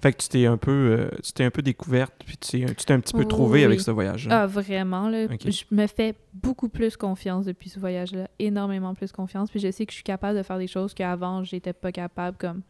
Fait 0.00 0.12
que 0.12 0.18
tu 0.22 0.28
t'es 0.28 0.46
un 0.46 0.56
peu, 0.56 0.70
euh, 0.70 1.08
tu 1.24 1.32
t'es 1.32 1.44
un 1.44 1.50
peu 1.50 1.60
découverte, 1.62 2.14
puis 2.24 2.36
tu 2.36 2.64
t'es, 2.64 2.92
un 2.92 3.00
petit 3.00 3.12
peu 3.14 3.24
trouvée 3.24 3.60
Oui. 3.60 3.64
avec 3.64 3.80
ce 3.80 3.90
voyage-là. 3.90 4.42
Ah, 4.42 4.46
vraiment, 4.46 5.08
là. 5.08 5.26
Je 5.44 5.64
me 5.72 5.86
fais 5.88 6.14
beaucoup 6.34 6.68
plus 6.68 6.96
confiance 6.96 7.44
depuis 7.46 7.68
ce 7.68 7.80
voyage-là. 7.80 8.28
Énormément 8.38 8.94
plus 8.94 9.10
confiance. 9.10 9.50
Puis 9.50 9.58
je 9.58 9.70
sais 9.72 9.84
que 9.86 9.90
je 9.92 9.96
suis 9.96 10.04
capable 10.04 10.38
de 10.38 10.42
faire 10.44 10.58
des 10.58 10.68
choses 10.68 10.94
qu'avant, 10.94 11.42
j'étais 11.42 11.72
pas 11.72 11.90
capable, 11.90 12.36
comme 12.36 12.62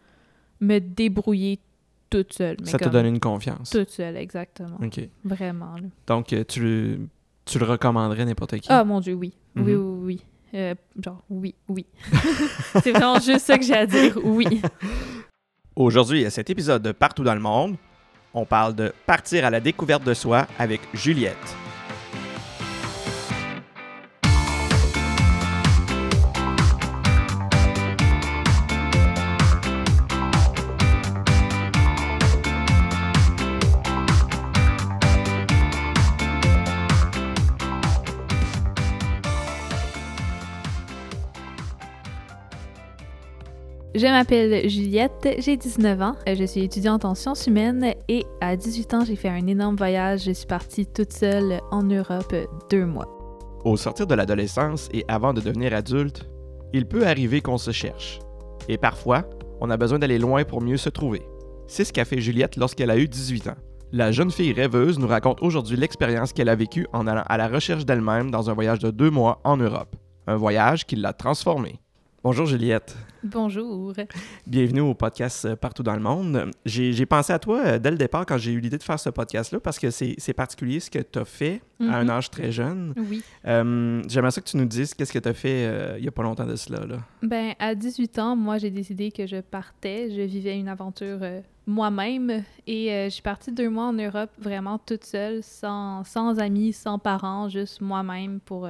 me 0.60 0.78
débrouiller 0.78 1.58
toute 2.10 2.32
seule. 2.32 2.56
Mais 2.60 2.66
ça 2.70 2.78
t'a 2.78 2.86
comme 2.86 2.94
donné 2.94 3.08
une 3.10 3.20
confiance. 3.20 3.68
Toute 3.70 3.90
seule, 3.90 4.16
exactement. 4.16 4.78
OK. 4.82 4.98
Vraiment, 5.24 5.74
là. 5.74 5.88
Donc, 6.06 6.32
euh, 6.32 6.42
tu 6.48 6.62
le, 6.62 6.98
tu 7.44 7.58
le 7.58 7.66
recommanderais 7.66 8.24
n'importe 8.24 8.56
qui? 8.58 8.68
Ah, 8.72 8.84
mon 8.84 9.00
Dieu, 9.00 9.12
oui. 9.12 9.34
Oui, 9.54 9.74
Mhm. 9.74 9.76
oui, 9.76 9.98
oui. 10.04 10.24
Euh, 10.54 10.74
genre, 11.04 11.22
oui, 11.28 11.54
oui. 11.68 11.84
C'est 12.82 12.92
vraiment 12.92 13.20
juste 13.20 13.40
ça 13.44 13.58
que 13.58 13.64
j'ai 13.66 13.74
à 13.74 13.84
dire, 13.84 14.18
oui. 14.24 14.62
Aujourd'hui, 15.78 16.26
à 16.26 16.30
cet 16.30 16.50
épisode 16.50 16.82
de 16.82 16.90
Partout 16.90 17.22
dans 17.22 17.36
le 17.36 17.40
monde, 17.40 17.76
on 18.34 18.44
parle 18.44 18.74
de 18.74 18.92
partir 19.06 19.44
à 19.44 19.50
la 19.50 19.60
découverte 19.60 20.02
de 20.02 20.12
soi 20.12 20.48
avec 20.58 20.80
Juliette. 20.92 21.36
Je 43.98 44.06
m'appelle 44.06 44.70
Juliette, 44.70 45.28
j'ai 45.40 45.56
19 45.56 46.02
ans, 46.02 46.14
je 46.24 46.44
suis 46.44 46.60
étudiante 46.60 47.04
en 47.04 47.16
sciences 47.16 47.48
humaines 47.48 47.94
et 48.06 48.24
à 48.40 48.54
18 48.54 48.94
ans, 48.94 49.04
j'ai 49.04 49.16
fait 49.16 49.28
un 49.28 49.44
énorme 49.48 49.74
voyage. 49.74 50.22
Je 50.22 50.30
suis 50.30 50.46
partie 50.46 50.86
toute 50.86 51.12
seule 51.12 51.60
en 51.72 51.82
Europe 51.82 52.32
deux 52.70 52.86
mois. 52.86 53.08
Au 53.64 53.76
sortir 53.76 54.06
de 54.06 54.14
l'adolescence 54.14 54.88
et 54.92 55.04
avant 55.08 55.34
de 55.34 55.40
devenir 55.40 55.74
adulte, 55.74 56.30
il 56.72 56.86
peut 56.86 57.08
arriver 57.08 57.40
qu'on 57.40 57.58
se 57.58 57.72
cherche. 57.72 58.20
Et 58.68 58.78
parfois, 58.78 59.24
on 59.60 59.68
a 59.68 59.76
besoin 59.76 59.98
d'aller 59.98 60.20
loin 60.20 60.44
pour 60.44 60.62
mieux 60.62 60.76
se 60.76 60.90
trouver. 60.90 61.22
C'est 61.66 61.82
ce 61.82 61.92
qu'a 61.92 62.04
fait 62.04 62.20
Juliette 62.20 62.54
lorsqu'elle 62.54 62.92
a 62.92 62.98
eu 62.98 63.08
18 63.08 63.48
ans. 63.48 63.56
La 63.90 64.12
jeune 64.12 64.30
fille 64.30 64.52
rêveuse 64.52 65.00
nous 65.00 65.08
raconte 65.08 65.42
aujourd'hui 65.42 65.76
l'expérience 65.76 66.32
qu'elle 66.32 66.50
a 66.50 66.54
vécue 66.54 66.86
en 66.92 67.08
allant 67.08 67.24
à 67.26 67.36
la 67.36 67.48
recherche 67.48 67.84
d'elle-même 67.84 68.30
dans 68.30 68.48
un 68.48 68.54
voyage 68.54 68.78
de 68.78 68.92
deux 68.92 69.10
mois 69.10 69.40
en 69.42 69.56
Europe. 69.56 69.96
Un 70.28 70.36
voyage 70.36 70.86
qui 70.86 70.94
l'a 70.94 71.12
transformée. 71.12 71.80
Bonjour 72.24 72.46
Juliette. 72.46 72.96
Bonjour. 73.22 73.92
Bienvenue 74.46 74.80
au 74.80 74.92
podcast 74.92 75.44
euh, 75.44 75.54
Partout 75.56 75.84
dans 75.84 75.94
le 75.94 76.00
monde. 76.00 76.50
J'ai 76.66 77.06
pensé 77.06 77.32
à 77.32 77.38
toi 77.38 77.60
euh, 77.64 77.78
dès 77.78 77.92
le 77.92 77.96
départ 77.96 78.26
quand 78.26 78.36
j'ai 78.38 78.50
eu 78.52 78.58
l'idée 78.60 78.76
de 78.76 78.82
faire 78.82 78.98
ce 78.98 79.08
podcast-là 79.08 79.60
parce 79.60 79.78
que 79.78 79.88
c'est 79.90 80.32
particulier 80.34 80.80
ce 80.80 80.90
que 80.90 80.98
tu 80.98 81.18
as 81.18 81.24
fait 81.24 81.62
à 81.80 81.96
un 81.98 82.04
Mhm. 82.04 82.10
âge 82.10 82.30
très 82.30 82.50
jeune. 82.50 82.92
Oui. 82.96 83.22
Euh, 83.46 84.02
J'aimerais 84.08 84.32
ça 84.32 84.40
que 84.40 84.48
tu 84.48 84.56
nous 84.56 84.64
dises 84.64 84.94
qu'est-ce 84.94 85.12
que 85.12 85.18
tu 85.20 85.28
as 85.28 85.32
fait 85.34 85.64
euh, 85.66 85.94
il 85.98 86.04
y 86.04 86.08
a 86.08 86.10
pas 86.10 86.24
longtemps 86.24 86.44
de 86.46 86.56
cela. 86.56 86.84
Là. 86.84 86.96
Ben, 87.22 87.54
à 87.60 87.74
18 87.76 88.18
ans, 88.18 88.34
moi, 88.34 88.58
j'ai 88.58 88.70
décidé 88.70 89.12
que 89.12 89.24
je 89.26 89.40
partais. 89.40 90.10
Je 90.10 90.22
vivais 90.22 90.58
une 90.58 90.68
aventure 90.68 91.18
euh, 91.22 91.40
moi-même 91.68 92.42
et 92.66 93.04
je 93.04 93.10
suis 93.10 93.22
partie 93.22 93.52
deux 93.52 93.70
mois 93.70 93.84
en 93.84 93.92
Europe 93.92 94.30
vraiment 94.38 94.78
toute 94.78 95.04
seule, 95.04 95.42
sans, 95.44 96.02
sans 96.02 96.40
amis, 96.40 96.72
sans 96.72 96.98
parents, 96.98 97.48
juste 97.48 97.80
moi-même 97.80 98.40
pour 98.40 98.68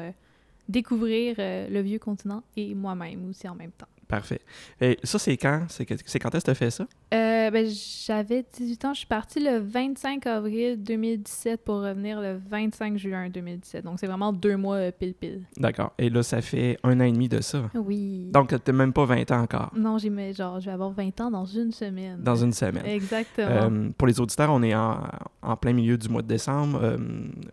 découvrir 0.69 1.37
euh, 1.39 1.69
le 1.69 1.81
vieux 1.81 1.99
continent 1.99 2.43
et 2.57 2.75
moi-même 2.75 3.29
aussi 3.29 3.49
en 3.49 3.55
même 3.55 3.73
temps. 3.73 3.89
Parfait. 4.09 4.41
Et 4.81 4.99
ça, 5.05 5.19
c'est 5.19 5.37
quand? 5.37 5.67
C'est 5.69 5.85
quand 5.85 5.95
est-ce 6.35 6.41
que 6.41 6.45
tu 6.45 6.51
as 6.51 6.55
fait 6.55 6.71
ça? 6.71 6.87
Euh, 7.13 7.51
ben, 7.51 7.67
j'avais 8.07 8.45
18 8.53 8.85
ans. 8.87 8.95
Je 8.95 8.99
suis 8.99 9.07
partie 9.07 9.41
le 9.41 9.59
25 9.59 10.27
avril 10.27 10.83
2017 10.83 11.63
pour 11.65 11.83
revenir 11.83 12.21
le 12.21 12.41
25 12.51 12.97
juin 12.97 13.29
2017. 13.29 13.85
Donc, 13.85 13.99
c'est 14.01 14.07
vraiment 14.07 14.33
deux 14.33 14.57
mois 14.57 14.77
euh, 14.77 14.91
pile-pile. 14.91 15.43
D'accord. 15.59 15.93
Et 15.99 16.09
là, 16.11 16.23
ça 16.23 16.41
fait 16.41 16.79
un 16.83 16.99
an 17.01 17.05
et 17.05 17.13
demi 17.13 17.29
de 17.29 17.41
ça. 17.41 17.71
Oui. 17.75 18.31
Donc, 18.33 18.55
tu 18.65 18.73
même 18.73 18.93
pas 18.93 19.05
20 19.05 19.31
ans 19.31 19.43
encore, 19.43 19.71
Non, 19.77 19.99
j'ai 19.99 20.09
genre, 20.33 20.61
je 20.61 20.67
vais 20.67 20.73
avoir 20.73 20.91
20 20.91 21.21
ans 21.21 21.31
dans 21.31 21.45
une 21.45 21.73
semaine. 21.73 22.19
dans 22.23 22.37
une 22.37 22.53
semaine. 22.53 22.85
Exactement. 22.87 23.47
Euh, 23.49 23.89
pour 23.97 24.09
les 24.09 24.19
auditeurs, 24.21 24.51
on 24.51 24.63
est 24.63 24.75
en, 24.75 24.99
en 25.43 25.57
plein 25.57 25.73
milieu 25.73 25.97
du 25.97 26.09
mois 26.09 26.23
de 26.23 26.29
décembre. 26.29 26.81
Euh, 26.83 26.97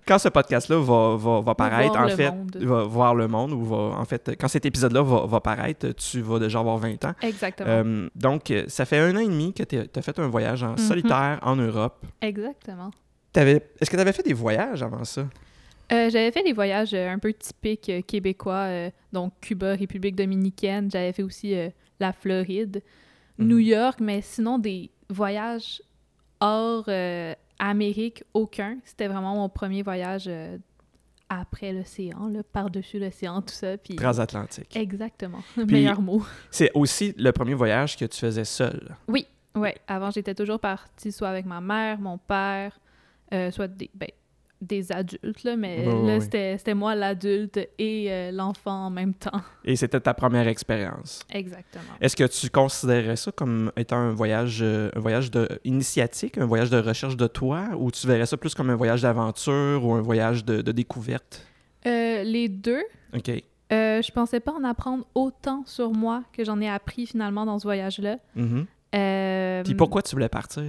quand 0.08 0.18
ce 0.20 0.30
podcast-là 0.30 0.78
va, 0.80 1.16
va, 1.18 1.42
va 1.42 1.56
paraître, 1.56 1.94
voir 1.94 2.06
en 2.06 2.10
fait, 2.16 2.32
monde. 2.32 2.58
va 2.62 2.84
voir 2.84 3.16
le 3.16 3.28
monde, 3.28 3.52
ou 3.52 3.64
va, 3.64 3.78
en 4.00 4.06
fait, 4.06 4.36
quand 4.40 4.48
cet 4.48 4.66
épisode-là 4.66 5.02
va, 5.02 5.26
va 5.26 5.40
paraître, 5.42 5.88
tu 5.94 6.22
vas 6.22 6.40
déjà 6.46 6.60
avoir 6.60 6.78
20 6.78 7.04
ans. 7.06 7.14
Exactement. 7.22 7.70
Euh, 7.70 8.10
donc, 8.16 8.50
euh, 8.52 8.64
ça 8.68 8.86
fait 8.86 8.98
un 9.00 9.16
an 9.16 9.20
et 9.20 9.28
demi 9.28 9.54
que 9.54 9.64
tu 9.64 9.78
as 9.78 10.02
fait 10.02 10.18
un 10.20 10.28
voyage 10.28 10.64
en 10.64 10.72
Mhm. 10.72 10.78
solitaire 10.78 11.40
en 11.42 11.56
Europe. 11.56 12.06
Exactement. 12.22 12.92
Est-ce 13.36 13.90
que 13.90 13.96
tu 13.96 14.02
avais 14.02 14.14
fait 14.14 14.24
des 14.24 14.34
voyages 14.34 14.82
avant 14.82 15.04
ça? 15.04 15.22
Euh, 15.92 16.10
j'avais 16.10 16.32
fait 16.32 16.42
des 16.44 16.54
voyages 16.54 16.94
un 16.94 17.20
peu 17.20 17.32
typiques 17.34 17.92
québécois, 18.08 18.66
euh, 18.70 18.90
donc 19.14 19.34
Cuba, 19.42 19.74
République 19.76 20.16
dominicaine. 20.16 20.90
J'avais 20.90 21.12
fait 21.14 21.22
aussi 21.24 21.54
la 22.00 22.14
Floride, 22.14 22.82
Mhm. 23.38 23.48
New 23.48 23.60
York, 23.60 24.00
mais 24.00 24.22
sinon 24.22 24.58
des 24.58 24.90
voyages 25.10 25.82
hors 26.40 26.90
Amérique, 27.60 28.24
aucun. 28.34 28.78
C'était 28.84 29.08
vraiment 29.08 29.36
mon 29.36 29.50
premier 29.50 29.82
voyage 29.84 30.30
après 31.30 31.74
l'océan, 31.74 32.32
par-dessus 32.52 33.00
l'océan, 33.00 33.42
tout 33.42 33.54
ça. 33.54 33.78
Puis... 33.78 33.96
Transatlantique. 33.96 34.76
Exactement. 34.76 35.44
Meilleur 35.58 36.02
mot. 36.02 36.24
C'est 36.52 36.72
aussi 36.74 37.14
le 37.18 37.32
premier 37.32 37.54
voyage 37.54 37.98
que 37.98 38.06
tu 38.06 38.20
faisais 38.20 38.46
seul. 38.46 38.96
Ouais, 39.56 39.78
avant 39.88 40.12
j'étais 40.12 40.36
toujours 40.36 40.60
partie 40.60 41.12
soit 41.12 41.30
avec 41.30 41.46
ma 41.46 41.62
mère, 41.62 42.00
mon 42.00 42.18
père, 42.18 42.78
euh, 43.34 43.52
soit 43.52 43.70
des, 43.70 43.90
ben, 43.94 44.10
des 44.62 44.92
adultes, 44.92 45.44
là, 45.44 45.56
mais 45.56 45.88
ouais, 45.88 46.20
là 46.20 46.20
c'était 46.20 46.74
moi 46.74 46.96
l'adulte 46.96 47.58
et 47.78 48.08
euh, 48.10 48.32
l'enfant 48.32 48.86
en 48.86 48.90
même 48.90 49.14
temps. 49.14 49.42
Et 49.66 49.76
c'était 49.76 50.00
ta 50.00 50.14
première 50.14 50.48
expérience. 50.48 51.20
Exactement. 51.30 51.84
Est-ce 52.02 52.16
que 52.16 52.24
tu 52.24 52.50
considérais 52.50 53.16
ça 53.16 53.32
comme 53.32 53.72
étant 53.78 53.98
un 53.98 54.12
voyage, 54.14 54.60
euh, 54.62 54.90
un 54.96 55.00
voyage 55.00 55.32
de, 55.32 55.48
initiatique, 55.64 56.38
un 56.38 56.46
voyage 56.46 56.70
de 56.70 56.78
recherche 56.78 57.18
de 57.18 57.28
toi, 57.28 57.70
ou 57.78 57.92
tu 57.92 58.08
verrais 58.08 58.26
ça 58.26 58.38
plus 58.38 58.54
comme 58.56 58.70
un 58.70 58.76
voyage 58.76 59.02
d'aventure 59.02 59.86
ou 59.86 59.94
un 59.94 60.02
voyage 60.02 60.46
de, 60.46 60.62
de 60.62 60.72
découverte? 60.72 61.46
Euh, 61.86 62.24
les 62.24 62.48
deux, 62.50 62.84
OK. 63.16 63.32
je 63.70 64.12
pensais 64.12 64.40
pas 64.40 64.54
en 64.54 64.64
apprendre 64.64 65.06
autant 65.16 65.64
sur 65.66 65.92
moi 65.92 66.24
que 66.34 66.44
j'en 66.44 66.60
ai 66.62 66.70
appris 66.70 67.06
finalement 67.06 67.46
dans 67.46 67.60
ce 67.60 67.64
voyage-là. 67.64 68.18
Euh, 68.96 69.64
Puis 69.64 69.76
pourquoi 69.76 70.02
tu 70.02 70.16
voulais 70.16 70.30
partir? 70.30 70.64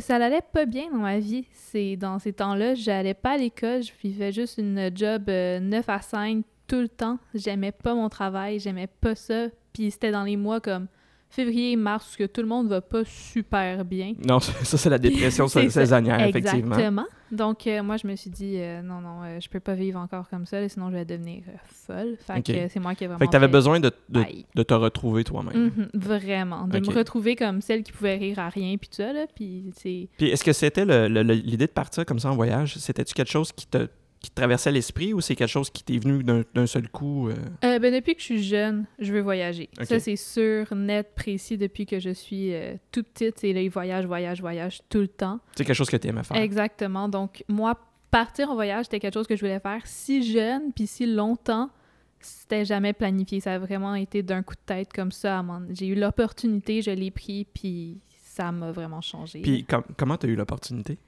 Ça 0.00 0.16
allait 0.16 0.40
pas 0.40 0.64
bien 0.64 0.90
dans 0.90 0.98
ma 0.98 1.18
vie. 1.18 1.44
C'est 1.52 1.96
dans 1.96 2.18
ces 2.18 2.32
temps-là, 2.32 2.74
j'allais 2.74 3.12
pas 3.12 3.32
à 3.32 3.36
l'école, 3.36 3.82
je 3.82 3.92
vivais 4.02 4.32
juste 4.32 4.56
une 4.56 4.90
job 4.94 5.28
euh, 5.28 5.60
9 5.60 5.86
à 5.88 6.00
5 6.00 6.44
tout 6.66 6.80
le 6.80 6.88
temps. 6.88 7.18
J'aimais 7.34 7.72
pas 7.72 7.94
mon 7.94 8.08
travail, 8.08 8.58
j'aimais 8.58 8.86
pas 8.86 9.14
ça. 9.14 9.48
Puis 9.74 9.90
c'était 9.90 10.10
dans 10.10 10.24
les 10.24 10.38
mois 10.38 10.60
comme 10.60 10.86
février, 11.32 11.76
mars, 11.76 12.14
où 12.14 12.18
que 12.18 12.26
tout 12.26 12.42
le 12.42 12.46
monde 12.46 12.68
va 12.68 12.80
pas 12.80 13.04
super 13.04 13.84
bien. 13.84 14.12
Non, 14.26 14.38
ça, 14.40 14.76
c'est 14.76 14.90
la 14.90 14.98
dépression 14.98 15.48
saisonnière, 15.48 16.20
effectivement. 16.20 16.74
Exactement. 16.76 17.06
Donc, 17.32 17.66
euh, 17.66 17.82
moi, 17.82 17.96
je 17.96 18.06
me 18.06 18.14
suis 18.14 18.28
dit, 18.28 18.56
euh, 18.58 18.82
non, 18.82 19.00
non, 19.00 19.22
euh, 19.24 19.40
je 19.40 19.48
peux 19.48 19.58
pas 19.58 19.72
vivre 19.72 19.98
encore 19.98 20.28
comme 20.28 20.44
ça, 20.44 20.60
là, 20.60 20.68
sinon 20.68 20.90
je 20.90 20.96
vais 20.96 21.06
devenir 21.06 21.42
euh, 21.48 21.52
folle. 21.64 22.16
Fait 22.26 22.42
que 22.42 22.68
c'est 22.68 22.78
moi 22.78 22.94
qui 22.94 23.04
ai 23.04 23.06
vraiment. 23.06 23.18
Fait 23.18 23.26
que 23.26 23.30
tu 23.30 23.36
avais 23.36 23.46
fait 23.46 23.52
besoin 23.52 23.80
de, 23.80 23.90
de, 24.10 24.62
te 24.62 24.74
retrouver 24.74 25.24
toi-même. 25.24 25.72
Mhm, 25.74 25.88
vraiment. 25.94 26.68
De 26.68 26.78
me 26.78 26.94
retrouver 26.94 27.34
comme 27.34 27.62
celle 27.62 27.82
qui 27.84 27.92
pouvait 27.92 28.16
rire 28.16 28.38
à 28.38 28.50
rien, 28.50 28.76
puis 28.76 28.90
tout 28.90 28.96
ça, 28.96 29.14
là. 29.14 29.24
Puis 29.34 29.72
c'est. 29.74 30.08
Puis 30.18 30.28
est-ce 30.28 30.44
que 30.44 30.52
c'était 30.52 30.84
l'idée 30.84 31.66
de 31.66 31.72
partir 31.72 32.04
comme 32.04 32.18
ça 32.18 32.30
en 32.30 32.36
voyage? 32.36 32.76
C'était-tu 32.76 33.14
quelque 33.14 33.30
chose 33.30 33.50
qui 33.50 33.66
te, 33.66 33.88
qui 34.22 34.30
te 34.30 34.36
traversait 34.36 34.70
l'esprit 34.70 35.12
ou 35.12 35.20
c'est 35.20 35.34
quelque 35.34 35.48
chose 35.50 35.68
qui 35.68 35.82
t'est 35.82 35.98
venu 35.98 36.22
d'un 36.22 36.66
seul 36.66 36.88
coup? 36.88 37.28
euh? 37.28 37.34
Euh, 37.64 37.78
ben, 37.80 37.92
depuis 37.92 38.14
que 38.14 38.20
je 38.20 38.24
suis 38.26 38.42
jeune, 38.42 38.86
je 39.00 39.12
veux 39.12 39.20
voyager. 39.20 39.68
Ça, 39.82 39.98
c'est 39.98 40.16
sûr, 40.16 40.72
net, 40.74 41.14
précis, 41.16 41.58
depuis 41.58 41.86
que 41.86 41.98
je 41.98 42.10
suis 42.10 42.54
euh, 42.54 42.76
toute 42.92 43.08
petite. 43.08 43.38
C'est 43.40 43.52
là, 43.52 43.68
voyage, 43.68 44.06
voyage, 44.06 44.40
voyage 44.40 44.80
tout 44.88 45.00
le 45.00 45.08
temps. 45.08 45.40
C'est 45.56 45.64
quelque 45.64 45.74
chose 45.76 45.90
que 45.90 45.96
tu 45.96 46.06
aimais 46.08 46.22
faire? 46.22 46.36
Exactement. 46.36 47.08
Donc, 47.08 47.42
moi, 47.48 47.76
partir 48.12 48.50
en 48.50 48.54
voyage, 48.54 48.84
c'était 48.84 49.00
quelque 49.00 49.14
chose 49.14 49.26
que 49.26 49.34
je 49.34 49.40
voulais 49.40 49.58
faire 49.60 49.82
si 49.86 50.22
jeune, 50.22 50.72
puis 50.72 50.86
si 50.86 51.04
longtemps. 51.06 51.70
C'était 52.24 52.64
jamais 52.64 52.92
planifié. 52.92 53.40
Ça 53.40 53.54
a 53.54 53.58
vraiment 53.58 53.96
été 53.96 54.22
d'un 54.22 54.44
coup 54.44 54.54
de 54.54 54.60
tête 54.64 54.92
comme 54.92 55.10
ça. 55.10 55.44
J'ai 55.70 55.88
eu 55.88 55.96
l'opportunité, 55.96 56.80
je 56.80 56.92
l'ai 56.92 57.10
pris, 57.10 57.48
puis 57.52 57.98
ça 58.22 58.52
m'a 58.52 58.70
vraiment 58.70 59.00
changé. 59.00 59.40
Puis 59.40 59.64
com- 59.64 59.82
comment 59.96 60.16
tu 60.16 60.26
as 60.26 60.28
eu 60.28 60.36
l'opportunité? 60.36 60.98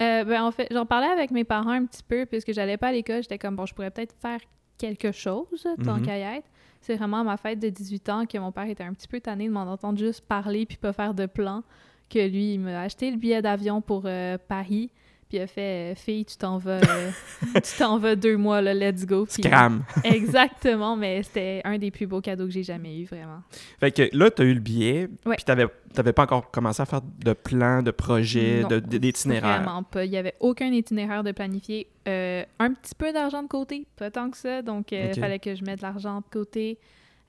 Euh, 0.00 0.24
ben, 0.24 0.42
en 0.42 0.50
fait, 0.50 0.68
j'en 0.70 0.86
parlais 0.86 1.08
avec 1.08 1.30
mes 1.30 1.44
parents 1.44 1.70
un 1.70 1.84
petit 1.84 2.02
peu, 2.02 2.26
puisque 2.26 2.52
j'allais 2.52 2.76
pas 2.76 2.88
à 2.88 2.92
l'école. 2.92 3.22
J'étais 3.22 3.38
comme, 3.38 3.56
bon, 3.56 3.66
je 3.66 3.74
pourrais 3.74 3.90
peut-être 3.90 4.14
faire 4.20 4.40
quelque 4.78 5.12
chose, 5.12 5.66
tant 5.84 6.00
qu'à 6.00 6.18
y 6.18 6.22
être. 6.38 6.48
C'est 6.80 6.96
vraiment 6.96 7.18
à 7.18 7.24
ma 7.24 7.36
fête 7.36 7.58
de 7.58 7.68
18 7.68 8.08
ans 8.08 8.26
que 8.26 8.38
mon 8.38 8.52
père 8.52 8.64
était 8.64 8.84
un 8.84 8.94
petit 8.94 9.08
peu 9.08 9.20
tanné 9.20 9.46
de 9.46 9.52
m'en 9.52 9.62
entendre 9.62 9.98
juste 9.98 10.22
parler 10.22 10.64
puis 10.64 10.78
pas 10.78 10.94
faire 10.94 11.12
de 11.12 11.26
plan. 11.26 11.62
Que 12.08 12.26
lui, 12.26 12.54
il 12.54 12.60
m'a 12.60 12.80
acheté 12.80 13.10
le 13.10 13.18
billet 13.18 13.42
d'avion 13.42 13.82
pour 13.82 14.04
euh, 14.06 14.38
Paris. 14.48 14.90
Puis 15.30 15.38
il 15.38 15.42
a 15.42 15.46
fait 15.46 15.92
euh, 15.92 15.94
Fille, 15.94 16.24
tu 16.24 16.36
t'en 16.36 16.58
vas, 16.58 16.80
euh, 16.80 17.10
tu 17.54 17.78
t'en 17.78 17.98
vas 18.00 18.16
deux 18.16 18.36
mois, 18.36 18.60
là, 18.60 18.74
let's 18.74 19.06
go. 19.06 19.26
Scram. 19.28 19.84
Exactement, 20.04 20.96
mais 20.96 21.22
c'était 21.22 21.60
un 21.62 21.78
des 21.78 21.92
plus 21.92 22.08
beaux 22.08 22.20
cadeaux 22.20 22.46
que 22.46 22.50
j'ai 22.50 22.64
jamais 22.64 22.98
eu, 22.98 23.04
vraiment. 23.04 23.40
Fait 23.78 23.92
que 23.92 24.08
là, 24.12 24.28
tu 24.32 24.42
as 24.42 24.44
eu 24.44 24.54
le 24.54 24.60
billet, 24.60 25.08
Ouais. 25.24 25.36
puis 25.36 25.44
t'avais 25.44 25.66
t'avais 25.94 26.12
pas 26.12 26.24
encore 26.24 26.50
commencé 26.50 26.82
à 26.82 26.84
faire 26.84 27.00
de 27.02 27.32
plans, 27.32 27.82
de 27.82 27.92
projets, 27.92 28.64
de- 28.64 28.80
d'itinéraires. 28.80 29.62
Vraiment 29.62 29.84
pas. 29.84 30.04
Il 30.04 30.10
y 30.10 30.16
avait 30.16 30.34
aucun 30.40 30.72
itinéraire 30.72 31.22
de 31.24 31.30
planifié. 31.32 31.86
Euh, 32.08 32.44
un 32.58 32.72
petit 32.74 32.94
peu 32.96 33.12
d'argent 33.12 33.42
de 33.44 33.48
côté, 33.48 33.86
pas 33.96 34.10
tant 34.10 34.30
que 34.30 34.36
ça. 34.36 34.62
Donc, 34.62 34.90
il 34.92 35.14
fallait 35.14 35.38
que 35.38 35.54
je 35.54 35.64
mette 35.64 35.78
de 35.78 35.82
l'argent 35.82 36.18
de 36.18 36.24
côté. 36.32 36.78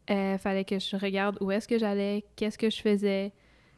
Il 0.10 0.38
fallait 0.40 0.66
que 0.66 0.80
je 0.80 0.96
regarde 0.96 1.38
où 1.40 1.52
est-ce 1.52 1.68
que 1.68 1.78
j'allais, 1.78 2.24
qu'est-ce 2.36 2.58
que 2.58 2.70
je 2.72 2.82
faisais, 2.82 3.32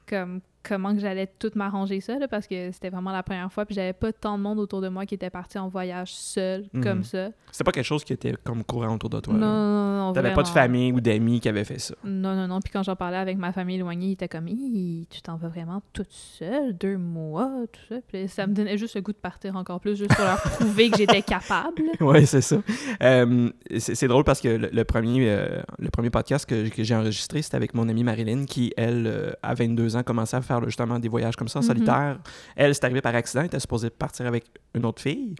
comme 0.07 0.39
comment 0.63 0.93
que 0.93 0.99
j'allais 1.01 1.27
tout 1.39 1.51
m'arranger 1.55 1.99
ça, 2.01 2.17
là, 2.17 2.27
parce 2.27 2.47
que 2.47 2.71
c'était 2.71 2.89
vraiment 2.89 3.11
la 3.11 3.21
première 3.23 3.51
fois. 3.51 3.65
Puis 3.65 3.75
j'avais 3.75 3.93
pas 3.93 4.11
tant 4.13 4.37
de 4.37 4.43
monde 4.43 4.59
autour 4.59 4.81
de 4.81 4.87
moi 4.89 5.05
qui 5.05 5.15
était 5.15 5.29
parti 5.29 5.57
en 5.59 5.67
voyage 5.67 6.13
seul, 6.13 6.65
Mhm. 6.73 6.83
comme 6.83 7.03
ça. 7.03 7.29
C'était 7.51 7.63
pas 7.65 7.71
quelque 7.71 7.85
chose 7.85 8.03
qui 8.03 8.13
était 8.13 8.33
comme 8.43 8.63
courant 8.63 8.95
autour 8.95 9.09
de 9.09 9.19
toi. 9.19 9.33
non, 9.33 9.39
là? 9.39 9.47
non, 9.47 9.97
non, 10.07 10.13
T'avais 10.13 10.33
pas 10.33 10.43
de 10.43 10.47
famille 10.47 10.91
ou 10.91 11.01
d'amis 11.01 11.39
qui 11.39 11.49
avaient 11.49 11.63
fait 11.63 11.79
ça? 11.79 11.95
Non, 12.03 12.35
non, 12.35 12.47
non. 12.47 12.59
Puis 12.61 12.71
quand 12.71 12.83
j'en 12.83 12.95
parlais 12.95 13.17
avec 13.17 13.37
ma 13.37 13.51
famille 13.51 13.75
éloignée, 13.77 14.07
ils 14.07 14.11
étaient 14.13 14.27
comme, 14.27 14.45
tu 14.47 15.21
t'en 15.21 15.35
vas 15.37 15.47
vraiment 15.49 15.81
toute 15.93 16.11
seule, 16.11 16.77
deux 16.77 16.97
mois, 16.97 17.49
tout 17.71 17.79
ça. 17.89 17.95
Puis 18.07 18.27
ça 18.27 18.47
me 18.47 18.53
donnait 18.53 18.77
juste 18.77 18.95
le 18.95 19.01
goût 19.01 19.11
de 19.13 19.17
partir 19.17 19.55
encore 19.55 19.79
plus, 19.79 19.95
juste 19.97 20.13
pour 20.15 20.23
leur 20.25 20.41
prouver 20.59 20.89
que 20.89 20.97
j'étais 20.97 21.21
capable. 21.21 21.81
Oui, 21.99 22.25
c'est 22.25 22.41
ça. 22.41 22.57
Euh, 23.01 23.49
c'est 23.77 23.95
c'est 23.95 24.07
drôle 24.07 24.23
parce 24.23 24.41
que 24.41 24.49
le, 24.49 24.69
le 24.71 24.83
premier, 24.83 25.29
euh, 25.29 25.61
le 25.79 25.89
premier 25.89 26.09
podcast 26.09 26.45
que, 26.45 26.67
que 26.69 26.83
j'ai 26.83 26.95
enregistré, 26.95 27.41
c'était 27.41 27.55
avec 27.55 27.73
mon 27.73 27.87
amie 27.89 28.03
Marilyn 28.03 28.45
qui, 28.45 28.73
elle, 28.77 29.07
euh, 29.07 29.31
à 29.41 29.53
22 29.53 29.95
ans, 29.95 30.03
commençait 30.03 30.37
à 30.37 30.41
faire 30.41 30.52
là, 30.61 30.67
justement 30.67 30.99
des 30.99 31.07
voyages 31.09 31.35
comme 31.35 31.47
ça, 31.47 31.59
en 31.59 31.61
Mhm. 31.61 31.67
solitaire. 31.67 32.19
Elle, 32.55 32.73
c'est 32.75 32.83
arrivé 32.85 33.01
par 33.01 33.15
accident, 33.15 33.41
elle 33.41 33.47
était 33.47 33.59
supposée 33.59 33.89
partir 33.89 34.25
avec 34.25 34.45
une 34.73 34.85
autre 34.85 35.01
fille. 35.01 35.35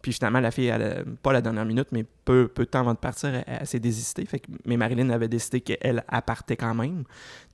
Puis 0.00 0.12
finalement, 0.12 0.38
la 0.38 0.50
fille, 0.52 0.66
elle, 0.68 0.82
a- 0.82 1.02
pas 1.22 1.32
la 1.32 1.40
dernière 1.40 1.64
minute, 1.64 1.88
mais 1.90 2.04
peu, 2.24 2.46
peu 2.46 2.64
de 2.64 2.68
temps 2.70 2.80
avant 2.80 2.94
de 2.94 2.98
partir, 2.98 3.30
elle, 3.34 3.44
elle 3.46 3.66
s'est 3.66 3.80
désistée. 3.80 4.24
Fait 4.26 4.38
que, 4.38 4.46
mais 4.64 4.76
Marilyn 4.76 5.10
avait 5.10 5.26
décidé 5.28 5.60
qu'elle 5.60 6.04
elle 6.08 6.22
partait 6.24 6.56
quand 6.56 6.74
même. 6.74 7.02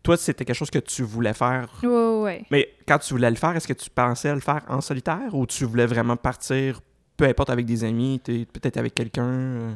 Toi, 0.02 0.18
c'était 0.18 0.44
quelque 0.44 0.56
chose 0.56 0.70
que 0.70 0.78
tu 0.78 1.02
voulais 1.02 1.32
faire? 1.32 1.68
Ouais, 1.82 1.88
ouais. 2.22 2.44
Mais 2.50 2.68
quand 2.86 2.98
tu 2.98 3.14
voulais 3.14 3.30
le 3.30 3.36
faire, 3.36 3.56
est-ce 3.56 3.66
que 3.66 3.72
tu 3.72 3.88
pensais 3.88 4.34
le 4.34 4.40
faire 4.40 4.62
en 4.68 4.82
solitaire 4.82 5.32
ou 5.34 5.46
tu 5.46 5.64
voulais 5.64 5.86
vraiment 5.86 6.16
partir, 6.16 6.82
peu 7.16 7.24
importe 7.24 7.48
avec 7.48 7.64
des 7.64 7.82
amis, 7.84 8.20
peut-être 8.22 8.76
avec 8.76 8.94
quelqu'un? 8.94 9.24
euh? 9.24 9.74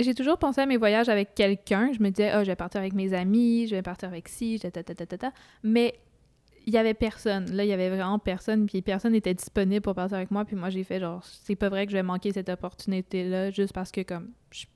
J'ai 0.00 0.14
toujours 0.14 0.38
pensé 0.38 0.60
à 0.60 0.66
mes 0.66 0.76
voyages 0.76 1.08
avec 1.08 1.34
quelqu'un. 1.34 1.90
Je 1.92 2.00
me 2.00 2.10
disais, 2.10 2.30
ah, 2.30 2.44
je 2.44 2.50
vais 2.50 2.56
partir 2.56 2.80
avec 2.80 2.92
mes 2.92 3.12
amis, 3.14 3.66
je 3.66 3.74
vais 3.74 3.82
partir 3.82 4.08
avec 4.08 4.28
ci, 4.28 4.60
ta, 4.60 4.70
ta. 4.70 5.32
Mais 5.64 5.98
il 6.66 6.72
y 6.74 6.78
avait 6.78 6.94
personne. 6.94 7.50
Là, 7.50 7.64
il 7.64 7.68
y 7.68 7.72
avait 7.72 7.88
vraiment 7.88 8.18
personne. 8.18 8.66
Puis 8.66 8.82
personne 8.82 9.12
n'était 9.12 9.34
disponible 9.34 9.80
pour 9.80 9.94
partir 9.94 10.18
avec 10.18 10.30
moi. 10.30 10.44
Puis 10.44 10.54
moi, 10.54 10.70
j'ai 10.70 10.84
fait 10.84 11.00
genre, 11.00 11.24
c'est 11.24 11.56
pas 11.56 11.68
vrai 11.68 11.86
que 11.86 11.92
je 11.92 11.96
vais 11.96 12.02
manquer 12.02 12.32
cette 12.32 12.48
opportunité-là 12.48 13.50
juste 13.50 13.72
parce 13.72 13.90
que, 13.90 14.02
comme, 14.02 14.30
je, 14.52 14.66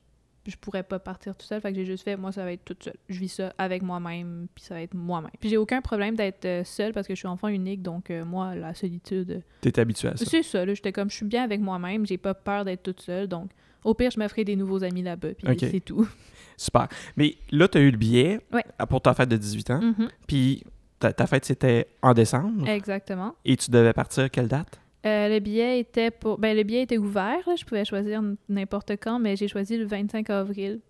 je 0.47 0.57
pourrais 0.57 0.83
pas 0.83 0.99
partir 0.99 1.37
tout 1.37 1.47
seul. 1.47 1.61
Fait 1.61 1.71
que 1.71 1.77
j'ai 1.77 1.85
juste 1.85 2.05
fait, 2.05 2.17
moi, 2.17 2.33
ça 2.33 2.45
va 2.45 2.53
être 2.53 2.65
toute 2.65 2.83
seule. 2.85 2.97
Je 3.09 3.19
vis 3.21 3.29
ça 3.29 3.53
avec 3.59 3.83
moi-même. 3.83 4.47
Puis 4.55 4.65
ça 4.65 4.75
va 4.75 4.83
être 4.83 4.95
moi-même. 4.95 5.31
Puis 5.41 5.49
j'ai 5.51 5.57
aucun 5.57 5.81
problème 5.81 6.17
d'être 6.17 6.45
euh, 6.45 6.65
seule 6.65 6.93
parce 6.93 7.07
que 7.07 7.15
je 7.15 7.19
suis 7.19 7.29
enfant 7.29 7.49
unique. 7.49 7.83
Donc, 7.83 8.11
euh, 8.11 8.25
moi, 8.25 8.55
la 8.55 8.75
solitude. 8.75 9.43
T'es 9.61 9.79
habitué 9.79 10.09
à 10.09 10.17
ça. 10.17 10.25
C'est 10.25 10.43
ça, 10.43 10.65
là. 10.65 10.75
J'étais 10.75 10.93
comme, 10.93 11.11
je 11.11 11.17
suis 11.17 11.27
bien 11.27 11.45
avec 11.45 11.61
moi-même, 11.61 12.07
j'ai 12.07 12.19
pas 12.19 12.35
peur 12.35 12.65
d'être 12.65 12.83
toute 12.83 13.01
seule, 13.01 13.29
donc 13.29 13.51
au 13.85 13.95
pire, 13.95 14.11
je 14.13 14.21
me 14.21 14.29
ferai 14.29 14.45
des 14.45 14.55
nouveaux 14.55 14.85
amis 14.85 15.03
là-bas, 15.03 15.31
puis 15.35 15.59
c'est 15.59 15.81
tout. 15.81 16.07
Super. 16.57 16.87
Mais 17.17 17.37
là, 17.51 17.67
tu 17.67 17.79
as 17.79 17.81
eu 17.81 17.91
le 17.91 17.97
billet 17.97 18.41
Ouais. 18.53 18.65
euh, 18.81 18.87
pour 18.87 19.01
ta 19.01 19.13
fête 19.15 19.29
de 19.29 19.37
18 19.37 19.71
ans. 19.71 19.81
Mhm, 19.81 20.09
Puis 20.29 20.63
ta, 21.01 21.13
ta 21.13 21.27
fête, 21.27 21.45
c'était 21.45 21.89
en 22.01 22.15
décembre. 22.15 22.69
Exactement. 22.69 23.35
Et 23.45 23.57
tu 23.57 23.71
devais 23.73 23.93
partir 23.93 24.31
quelle 24.31 24.47
date? 24.47 24.81
Euh, 25.05 25.29
le 25.29 25.41
billet 25.41 25.81
était 25.81 26.11
pour... 26.11 26.39
Ben, 26.39 26.57
le 26.57 26.63
billet 26.63 26.83
était 26.83 26.99
ouvert, 26.99 27.41
là. 27.47 27.55
je 27.57 27.65
pouvais 27.65 27.85
choisir 27.85 28.23
n'importe 28.49 28.93
quand, 29.03 29.19
mais 29.19 29.35
j'ai 29.37 29.49
choisi 29.49 29.77
le 29.77 29.85
25 29.85 30.31
avril. 30.31 30.81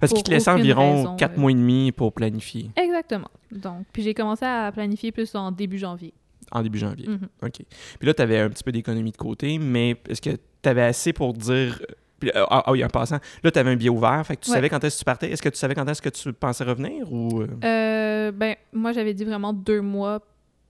Parce 0.00 0.12
qu'il 0.12 0.22
te 0.22 0.30
laissait 0.30 0.50
environ 0.50 0.96
raison, 0.98 1.16
4 1.16 1.32
euh. 1.36 1.40
mois 1.40 1.50
et 1.50 1.54
demi 1.54 1.92
pour 1.92 2.12
planifier 2.12 2.70
Exactement. 2.76 3.30
Donc, 3.52 3.84
puis 3.92 4.02
j'ai 4.02 4.14
commencé 4.14 4.44
à 4.44 4.70
planifier 4.72 5.12
plus 5.12 5.34
en 5.34 5.52
début 5.52 5.78
janvier. 5.78 6.14
en 6.52 6.62
début 6.62 6.78
janvier. 6.78 7.08
Mhm. 7.08 7.28
OK. 7.42 7.58
Puis 7.98 8.06
là, 8.06 8.14
tu 8.14 8.22
avais 8.22 8.38
un 8.38 8.48
petit 8.48 8.64
peu 8.64 8.72
d'économie 8.72 9.10
de 9.12 9.16
côté, 9.16 9.58
mais 9.58 9.96
est-ce 10.08 10.22
que 10.22 10.30
tu 10.62 10.68
avais 10.68 10.82
assez 10.82 11.12
pour 11.12 11.34
dire. 11.34 11.82
puis, 12.20 12.30
euh, 12.34 12.44
ah, 12.48 12.62
ah 12.66 12.72
oui, 12.72 12.82
en 12.84 12.88
passant, 12.88 13.18
là, 13.42 13.50
tu 13.50 13.58
avais 13.58 13.70
un 13.70 13.76
billet 13.76 13.90
ouvert, 13.90 14.24
fait 14.26 14.36
que 14.36 14.42
tu 14.44 14.50
Ouais. 14.50 14.56
savais 14.56 14.68
quand 14.70 14.82
est-ce 14.82 14.96
que 14.96 15.00
tu 15.00 15.04
partais? 15.04 15.30
Est-ce 15.30 15.42
que 15.42 15.48
tu 15.48 15.58
savais 15.58 15.74
quand 15.74 15.86
est-ce 15.88 16.00
que 16.00 16.08
tu 16.08 16.32
pensais 16.32 16.64
revenir 16.64 17.12
ou. 17.12 17.42
Euh, 17.64 18.30
ben, 18.32 18.54
moi, 18.72 18.92
j'avais 18.92 19.12
dit 19.12 19.24
vraiment 19.24 19.52
deux 19.52 19.80
mois 19.82 20.20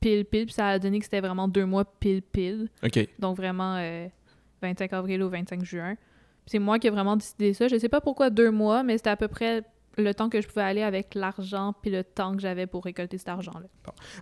pile-pile, 0.07 0.47
puis 0.47 0.55
ça 0.55 0.69
a 0.69 0.79
donné 0.79 0.99
que 0.99 1.05
c'était 1.05 1.21
vraiment 1.21 1.49
deux 1.49 1.67
mois 1.67 1.85
pile-pile. 1.85 2.69
OK. 2.85 3.09
Donc 3.19 3.37
vraiment 3.37 3.77
euh, 3.79 4.07
25 4.63 4.93
avril 4.93 5.23
au 5.23 5.29
25 5.29 5.65
juin. 5.65 5.95
C'est 6.47 6.59
moi 6.61 6.79
qui 6.79 6.87
ai 6.87 6.91
vraiment 6.91 7.17
décidé 7.17 7.53
ça. 7.55 7.67
Je 7.69 7.77
sais 7.77 7.89
pas 7.89 8.01
pourquoi 8.01 8.31
deux 8.31 8.51
mois, 8.53 8.83
mais 8.85 8.97
c'était 8.99 9.11
à 9.11 9.17
peu 9.17 9.27
près 9.29 9.63
le 9.99 10.13
temps 10.13 10.29
que 10.29 10.41
je 10.43 10.47
pouvais 10.47 10.61
aller 10.63 10.83
avec 10.83 11.15
l'argent 11.15 11.75
puis 11.81 11.91
le 11.91 12.05
temps 12.05 12.37
que 12.37 12.43
j'avais 12.43 12.67
pour 12.67 12.85
récolter 12.85 13.17
cet 13.19 13.31
argent-là. 13.31 13.67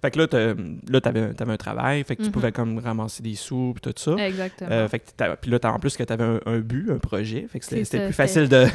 Fait 0.00 0.10
que 0.12 0.18
là, 0.20 0.54
là 0.88 1.00
tu 1.00 1.08
avais, 1.08 1.52
un 1.52 1.56
travail, 1.56 2.04
fait 2.04 2.14
que 2.16 2.22
tu 2.22 2.28
Mhm. 2.28 2.32
pouvais 2.32 2.52
comme 2.52 2.78
ramasser 2.78 3.22
des 3.24 3.34
sous, 3.34 3.72
puis 3.74 3.80
tout 3.92 3.92
ça. 4.00 4.12
Exactement. 4.24 4.70
Euh, 4.70 4.88
fait 4.88 5.00
que 5.00 5.34
puis 5.40 5.50
là, 5.50 5.58
en 5.64 5.78
plus 5.80 5.96
que 5.96 6.04
tu 6.04 6.12
avais 6.12 6.22
un, 6.24 6.40
un 6.46 6.60
but, 6.60 6.90
un 6.92 6.98
projet, 6.98 7.46
fait 7.48 7.58
que 7.58 7.64
c'était 7.66 8.04
plus 8.04 8.12
facile 8.14 8.48
de- 8.48 8.66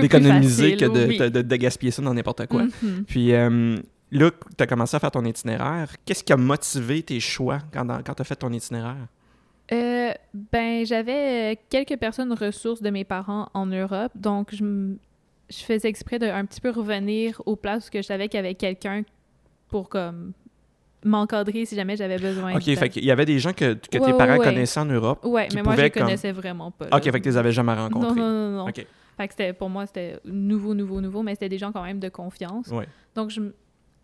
d'économiser 0.00 0.76
que 0.76 0.86
facile, 0.88 1.02
de, 1.02 1.08
oui. 1.08 1.18
de- 1.18 1.28
de- 1.28 1.42
de 1.42 1.56
gaspiller 1.56 1.92
ça 1.92 2.00
dans 2.02 2.14
n'importe 2.14 2.46
quoi. 2.46 2.64
Mhm. 2.82 3.04
Puis 3.06 3.34
euh, 3.34 3.76
là, 4.12 4.30
tu 4.30 4.62
as 4.62 4.66
commencé 4.66 4.96
à 4.96 5.00
faire 5.00 5.10
ton 5.10 5.24
itinéraire. 5.24 5.90
Qu'est-ce 6.04 6.24
qui 6.24 6.32
a 6.32 6.36
motivé 6.36 7.02
tes 7.02 7.20
choix 7.20 7.58
quand, 7.72 7.86
tu 8.02 8.20
as 8.22 8.24
fait 8.24 8.36
ton 8.36 8.52
itinéraire? 8.52 9.06
Euh, 9.72 10.12
ben, 10.34 10.84
j'avais 10.84 11.52
euh, 11.52 11.56
quelques 11.68 11.96
personnes 11.96 12.32
ressources 12.32 12.82
de 12.82 12.90
mes 12.90 13.04
parents 13.04 13.48
en 13.54 13.66
Europe, 13.66 14.10
donc 14.16 14.52
je, 14.52 14.94
faisais 15.52 15.88
exprès 15.88 16.18
de 16.18 16.26
un 16.26 16.44
petit 16.44 16.60
peu 16.60 16.70
revenir 16.70 17.40
aux 17.46 17.54
places 17.54 17.86
où 17.86 17.90
que 17.90 18.02
je 18.02 18.06
savais 18.06 18.28
qu'il 18.28 18.38
y 18.38 18.40
avait 18.40 18.56
quelqu'un 18.56 19.02
pour 19.68 19.88
comme 19.88 20.32
m'encadrer 21.04 21.64
si 21.66 21.76
jamais 21.76 21.96
j'avais 21.96 22.18
besoin. 22.18 22.56
OK, 22.56 22.64
de- 22.64 22.74
fait 22.74 22.88
qu'il 22.88 23.04
y 23.04 23.12
avait 23.12 23.24
des 23.24 23.38
gens 23.38 23.52
que, 23.52 23.74
que 23.74 23.98
tes 23.98 24.12
parents 24.12 24.38
ouais. 24.38 24.44
connaissaient 24.44 24.80
en 24.80 24.86
Europe. 24.86 25.20
Qui 25.22 25.56
mais 25.56 25.62
moi 25.62 25.76
je 25.76 25.82
les 25.82 25.90
comme- 25.90 26.02
connaissais 26.02 26.32
vraiment 26.32 26.72
pas. 26.72 26.88
OK, 26.92 27.04
fait 27.04 27.12
que 27.12 27.18
tu 27.18 27.28
les 27.28 27.36
avais 27.36 27.52
jamais 27.52 27.74
rencontrés. 27.74 28.20
non, 28.20 28.50
non, 28.50 28.66
non. 28.66 28.66
Fait 29.20 29.28
que 29.28 29.34
c'était, 29.34 29.52
pour 29.52 29.68
moi, 29.68 29.84
c'était 29.84 30.18
nouveau, 30.24 30.72
nouveau, 30.74 31.02
nouveau, 31.02 31.22
mais 31.22 31.34
c'était 31.34 31.50
des 31.50 31.58
gens 31.58 31.72
quand 31.72 31.82
même 31.82 32.00
de 32.00 32.08
confiance. 32.08 32.68
Ouais. 32.68 32.88
Donc, 33.14 33.28
je 33.28 33.42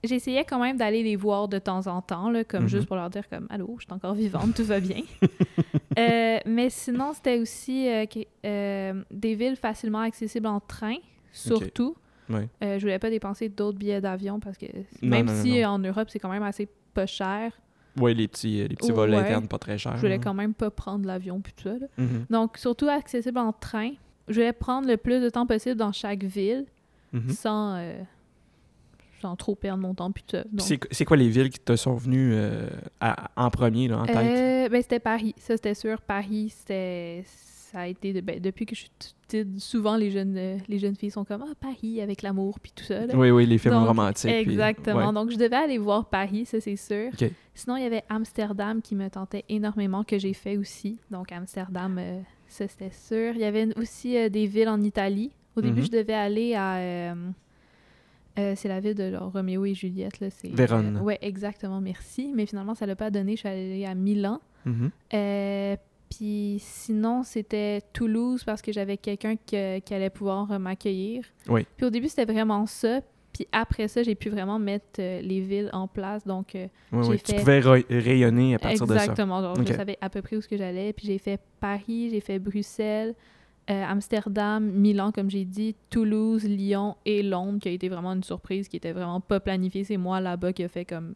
j'essayais 0.06 0.44
quand 0.44 0.61
même 0.61 0.76
d'aller 0.76 1.03
les 1.03 1.17
voir 1.17 1.49
de 1.49 1.58
temps 1.58 1.87
en 1.87 2.00
temps, 2.03 2.31
là, 2.31 2.44
comme 2.44 2.62
Mhm. 2.64 2.69
juste 2.69 2.87
pour 2.87 2.97
leur 2.97 3.11
dire 3.11 3.29
comme 3.29 3.47
«Allô, 3.50 3.75
je 3.79 3.85
suis 3.85 3.93
encore 3.93 4.14
vivante, 4.14 4.55
tout 4.55 4.64
va 4.64 4.81
bien. 4.81 5.03
Euh, 5.99 6.38
Mais 6.44 6.69
sinon, 6.69 7.12
c'était 7.14 7.38
aussi 7.38 7.88
euh, 7.88 8.05
euh, 8.44 9.03
des 9.11 9.35
villes 9.35 9.56
facilement 9.56 10.00
accessibles 10.00 10.47
en 10.47 10.61
train, 10.61 10.97
surtout. 11.32 11.97
Ouais. 12.29 12.49
Euh, 12.62 12.76
je 12.79 12.82
voulais 12.82 12.99
pas 12.99 13.08
dépenser 13.08 13.49
d'autres 13.49 13.79
billets 13.79 14.00
d'avion 14.03 14.38
parce 14.38 14.58
que 14.58 14.67
Non, 14.67 15.08
même 15.08 15.26
non, 15.26 15.32
non, 15.32 15.43
si 15.43 15.64
en 15.64 15.79
Europe, 15.79 16.08
c'est 16.11 16.19
quand 16.19 16.29
même 16.29 16.43
assez 16.43 16.69
pas 16.93 17.06
cher, 17.06 17.53
Oui, 17.99 18.14
les 18.14 18.29
petits, 18.29 18.67
les 18.69 18.76
petits 18.76 18.93
vols 18.93 19.08
Ouais. 19.10 19.17
internes 19.17 19.48
pas 19.48 19.58
très 19.58 19.79
chers. 19.79 19.96
je 19.96 20.03
voulais 20.03 20.19
quand 20.19 20.34
même 20.34 20.53
pas 20.53 20.70
prendre 20.70 21.06
l'avion 21.06 21.41
puis 21.41 21.55
tout 21.56 21.63
ça. 21.70 21.79
là. 21.79 21.86
Mhm, 21.96 22.27
Donc, 22.29 22.58
surtout 22.58 22.89
accessible 22.89 23.39
en 23.39 23.53
train. 23.55 23.93
Je 24.29 24.34
voulais 24.34 24.53
prendre 24.53 24.86
le 24.89 24.98
plus 24.98 25.20
de 25.20 25.31
temps 25.31 25.46
possible 25.46 25.77
dans 25.77 25.93
chaque 25.93 26.25
ville 26.25 26.67
mhm. 27.15 27.31
sans, 27.31 27.77
sans 29.20 29.37
trop 29.37 29.55
perdre 29.55 29.82
mon 29.82 29.94
temps. 29.94 30.11
Puis 30.13 30.25
c'est 30.91 31.05
quoi 31.05 31.17
les 31.17 31.29
villes 31.29 31.51
qui 31.51 31.61
te 31.61 31.77
sont 31.77 31.94
venues 31.94 32.32
euh, 32.35 32.69
à- 33.01 33.31
en 33.37 33.51
premier, 33.51 33.89
là, 33.89 34.01
en 34.01 34.06
tête? 34.06 34.17
euh, 34.17 34.69
ben, 34.69 34.82
c'était 34.82 35.01
Paris. 35.01 35.35
Ça, 35.39 35.56
c'était 35.56 35.75
sûr. 35.75 36.01
Paris, 36.01 36.53
c'était. 36.56 37.23
Ça 37.27 37.81
a 37.81 37.87
été. 37.89 38.13
de- 38.13 38.20
ben, 38.20 38.41
depuis 38.41 38.65
que 38.65 38.75
je 38.75 38.81
suis 38.82 38.91
petite, 39.27 39.58
souvent 39.61 39.96
les 39.96 40.11
jeunes, 40.11 40.37
euh, 40.39 40.56
les 40.69 40.79
jeunes 40.79 40.94
filles 40.94 41.11
sont 41.11 41.25
comme 41.25 41.44
Ah, 41.46 41.53
Paris 41.61 42.01
avec 42.01 42.23
l'amour, 42.23 42.58
puis 42.61 42.73
tout 42.75 42.85
ça. 42.85 43.05
là. 43.06 43.15
Oui, 43.17 43.31
oui, 43.31 43.44
les 43.44 43.58
films 43.58 43.75
Donc, 43.75 43.89
romantiques. 43.89 44.31
puis- 44.31 44.53
Exactement. 44.53 45.08
ouais. 45.08 45.13
Donc, 45.13 45.31
je 45.31 45.37
devais 45.37 45.56
aller 45.56 45.77
voir 45.79 46.08
Paris, 46.08 46.46
ça, 46.46 46.61
c'est 46.61 46.77
sûr. 46.77 47.11
Sinon, 47.55 47.77
il 47.77 47.82
y 47.82 47.87
avait 47.87 48.05
Amsterdam 48.08 48.81
qui 48.81 48.94
me 48.94 49.08
tentait 49.11 49.44
énormément, 49.49 50.05
que 50.05 50.19
j'ai 50.19 50.32
fait 50.32 50.56
aussi. 50.56 50.99
Donc, 51.11 51.32
Amsterdam, 51.32 51.96
euh, 51.99 52.20
ça, 52.49 52.69
c'était 52.69 52.91
sûr. 52.93 53.32
Il 53.35 53.41
y 53.41 53.44
avait 53.44 53.67
aussi 53.79 54.17
euh, 54.17 54.29
des 54.29 54.46
villes 54.46 54.69
en 54.69 54.81
Italie. 54.82 55.32
Au 55.56 55.61
début, 55.61 55.81
Mhm. 55.81 55.87
je 55.87 55.91
devais 55.91 56.15
aller 56.15 56.55
à... 56.55 56.77
euh, 56.77 57.15
euh, 58.38 58.55
c'est 58.56 58.69
la 58.69 58.81
ville 58.81 58.94
de 58.94 59.10
genre, 59.10 59.32
Roméo 59.32 59.64
et 59.64 59.74
Juliette. 59.74 60.20
Là, 60.20 60.28
c'est, 60.31 60.48
Vérone. 60.55 60.98
euh, 60.98 61.00
ouais, 61.00 61.19
exactement, 61.22 61.81
merci. 61.81 62.32
Mais 62.34 62.46
finalement, 62.46 62.74
ça 62.74 62.86
l'a 62.86 62.96
pas 62.96 63.10
donné. 63.10 63.32
Je 63.32 63.40
suis 63.40 63.48
allée 63.48 63.84
à 63.86 63.94
Milan. 63.94 64.40
Mhm. 64.64 64.90
Euh, 65.14 65.76
puis 66.10 66.56
sinon, 66.60 67.22
c'était 67.22 67.81
Toulouse 67.93 68.44
parce 68.44 68.62
que 68.62 68.72
j'avais 68.72 68.96
quelqu'un 68.96 69.36
que- 69.36 69.78
qui 69.81 69.94
allait 69.94 70.10
pouvoir 70.10 70.50
euh, 70.52 70.58
m'accueillir. 70.58 71.24
Oui. 71.48 71.66
Puis 71.76 71.86
au 71.86 71.90
début, 71.90 72.08
c'était 72.08 72.31
vraiment 72.32 72.66
ça. 72.66 73.00
Puis 73.32 73.46
après 73.52 73.86
ça, 73.88 74.02
j'ai 74.02 74.14
pu 74.14 74.31
vraiment 74.31 74.58
mettre 74.58 74.98
les 74.98 75.40
villes 75.40 75.69
en 75.74 75.86
place. 75.88 76.24
Donc, 76.26 76.52
J'ai 76.55 76.70
ouais, 76.96 77.19
Tu 77.19 77.34
pouvais 77.34 77.60
ra- 77.60 77.76
rayonner 77.90 78.55
à 78.55 78.58
partir 78.58 78.86
de 78.86 78.94
ça. 78.94 79.02
exactement. 79.02 79.43
Genre, 79.43 79.58
Ok. 79.58 79.66
Je 79.69 79.74
savais 79.74 79.98
à 80.00 80.08
peu 80.08 80.22
près 80.22 80.36
où 80.36 80.40
ce 80.40 80.48
que 80.48 80.56
j'allais. 80.56 80.94
Puis 80.94 81.06
j'ai 81.06 81.19
fait 81.19 81.38
Paris, 81.60 82.08
j'ai 82.10 82.20
fait 82.20 82.38
Bruxelles, 82.38 83.14
euh, 83.69 83.85
Amsterdam, 83.85 84.65
Milan, 84.65 85.11
comme 85.13 85.31
j'ai 85.31 85.44
dit, 85.44 85.75
Toulouse, 85.91 86.44
Lyon 86.44 86.96
et 87.05 87.23
Londres, 87.23 87.58
qui 87.61 87.69
a 87.69 87.73
été 87.73 87.89
vraiment 87.89 88.13
une 88.13 88.23
surprise, 88.23 88.69
qui 88.69 88.77
était 88.77 88.93
vraiment 88.93 89.20
pas 89.20 89.41
planifiée. 89.41 89.85
C'est 89.85 89.96
moi 89.96 90.20
là-bas 90.20 90.53
qui 90.53 90.63
a 90.63 90.69
fait 90.69 90.85
comme 90.85 91.15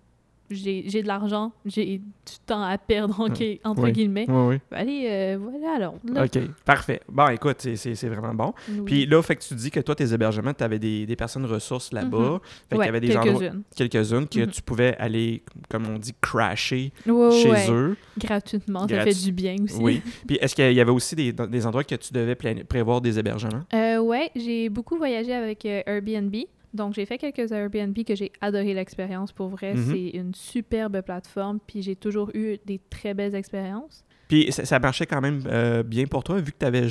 j'ai 0.50 1.02
de 1.02 1.06
l'argent, 1.06 1.52
j'ai 1.64 1.98
du 1.98 2.02
temps 2.46 2.62
à 2.62 2.76
perdre, 2.78 3.20
en- 3.20 3.24
entre 3.24 3.82
Oui. 3.82 3.92
guillemets. 3.92 4.26
Oui, 4.28 4.54
oui. 4.54 4.58
Allez, 4.72 5.06
euh, 5.08 5.38
voilà 5.40 5.76
alors. 5.76 5.94
Là, 6.04 6.24
OK, 6.24 6.38
parfait. 6.64 7.00
Bon, 7.08 7.28
écoute, 7.28 7.56
c'est- 7.60 8.08
vraiment 8.08 8.34
bon. 8.34 8.52
oui. 8.68 8.82
Puis 8.84 9.06
là, 9.06 9.22
fait 9.22 9.36
que 9.36 9.42
tu 9.42 9.54
dis 9.54 9.70
que 9.70 9.80
toi, 9.80 9.94
tes 9.94 10.12
hébergements, 10.12 10.52
tu 10.54 10.64
avais 10.64 10.78
des, 10.78 11.06
des 11.06 11.16
personnes 11.16 11.46
ressources 11.46 11.92
là-bas. 11.92 12.40
Fait 12.68 12.76
qu'il 12.76 12.78
Ouais, 12.78 12.86
y 12.86 12.88
avait 12.88 13.00
des 13.00 13.08
quelques-unes. 13.08 13.62
quelques-unes, 13.76 14.26
que 14.28 14.40
Mhm. 14.40 14.46
tu 14.48 14.62
pouvais 14.62 14.96
aller, 14.98 15.42
comme 15.68 15.86
on 15.86 15.98
dit, 15.98 16.14
crasher 16.20 16.92
Ouais, 17.06 17.30
chez 17.30 17.50
ouais. 17.50 17.70
eux. 17.70 17.96
Gratuitement, 18.18 18.80
ça 18.80 18.86
Gratu- 18.96 19.12
fait 19.14 19.24
du 19.24 19.32
bien 19.32 19.56
aussi. 19.62 19.76
Oui. 19.80 20.02
Puis 20.26 20.36
est-ce 20.40 20.54
qu'il 20.54 20.72
y 20.72 20.80
avait 20.80 20.90
aussi 20.90 21.14
des, 21.14 21.32
des 21.32 21.66
endroits 21.66 21.84
que 21.84 21.94
tu 21.94 22.12
devais 22.12 22.34
prévoir 22.64 23.00
des 23.00 23.18
hébergements? 23.18 23.62
Euh, 23.72 23.98
ouais, 24.00 24.30
j'ai 24.36 24.68
beaucoup 24.68 24.96
voyagé 24.96 25.32
avec 25.32 25.64
euh, 25.64 25.82
Airbnb. 25.86 26.34
Donc, 26.72 26.94
j'ai 26.94 27.04
fait 27.06 27.18
quelques 27.18 27.50
Airbnb 27.52 27.96
que 28.04 28.14
j'ai 28.14 28.30
adoré 28.40 28.74
l'expérience. 28.74 29.32
Pour 29.32 29.48
vrai, 29.48 29.74
Mhm. 29.74 29.92
c'est 29.92 30.08
une 30.18 30.34
superbe 30.34 31.00
plateforme. 31.02 31.58
Puis, 31.66 31.82
j'ai 31.82 31.96
toujours 31.96 32.30
eu 32.34 32.58
des 32.66 32.80
très 32.90 33.12
belles 33.14 33.34
expériences. 33.34 34.04
Puis 34.28 34.52
ça, 34.52 34.64
ça 34.64 34.78
marchait 34.78 35.06
quand 35.06 35.20
même 35.20 35.42
euh, 35.46 35.82
bien 35.82 36.06
pour 36.06 36.22
toi, 36.22 36.38
vu 36.40 36.52
que 36.52 36.58
tu 36.60 36.64
avais, 36.64 36.86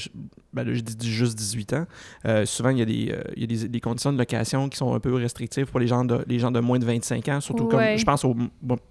ben 0.54 0.64
là, 0.64 0.74
je 0.74 0.82
dis 0.82 1.12
juste 1.12 1.38
18 1.38 1.74
ans. 1.74 1.86
Euh, 2.26 2.46
souvent, 2.46 2.70
il 2.70 2.80
y 2.80 2.82
a, 2.82 2.86
des, 2.86 3.12
euh, 3.12 3.22
il 3.36 3.42
y 3.42 3.44
a 3.44 3.48
des, 3.62 3.68
des 3.70 3.80
conditions 3.80 4.12
de 4.12 4.18
location 4.18 4.68
qui 4.70 4.78
sont 4.78 4.94
un 4.94 5.00
peu 5.00 5.14
restrictives 5.14 5.68
pour 5.68 5.80
les 5.80 5.88
gens 5.88 6.04
de, 6.06 6.24
les 6.28 6.40
gens 6.40 6.52
de 6.52 6.60
moins 6.60 6.80
de 6.80 6.86
25 6.86 7.28
ans, 7.30 7.42
surtout 7.42 7.66
comme, 7.66 7.80
Ouais. 7.80 7.98
je 7.98 8.06
pense, 8.06 8.26
au, 8.26 8.36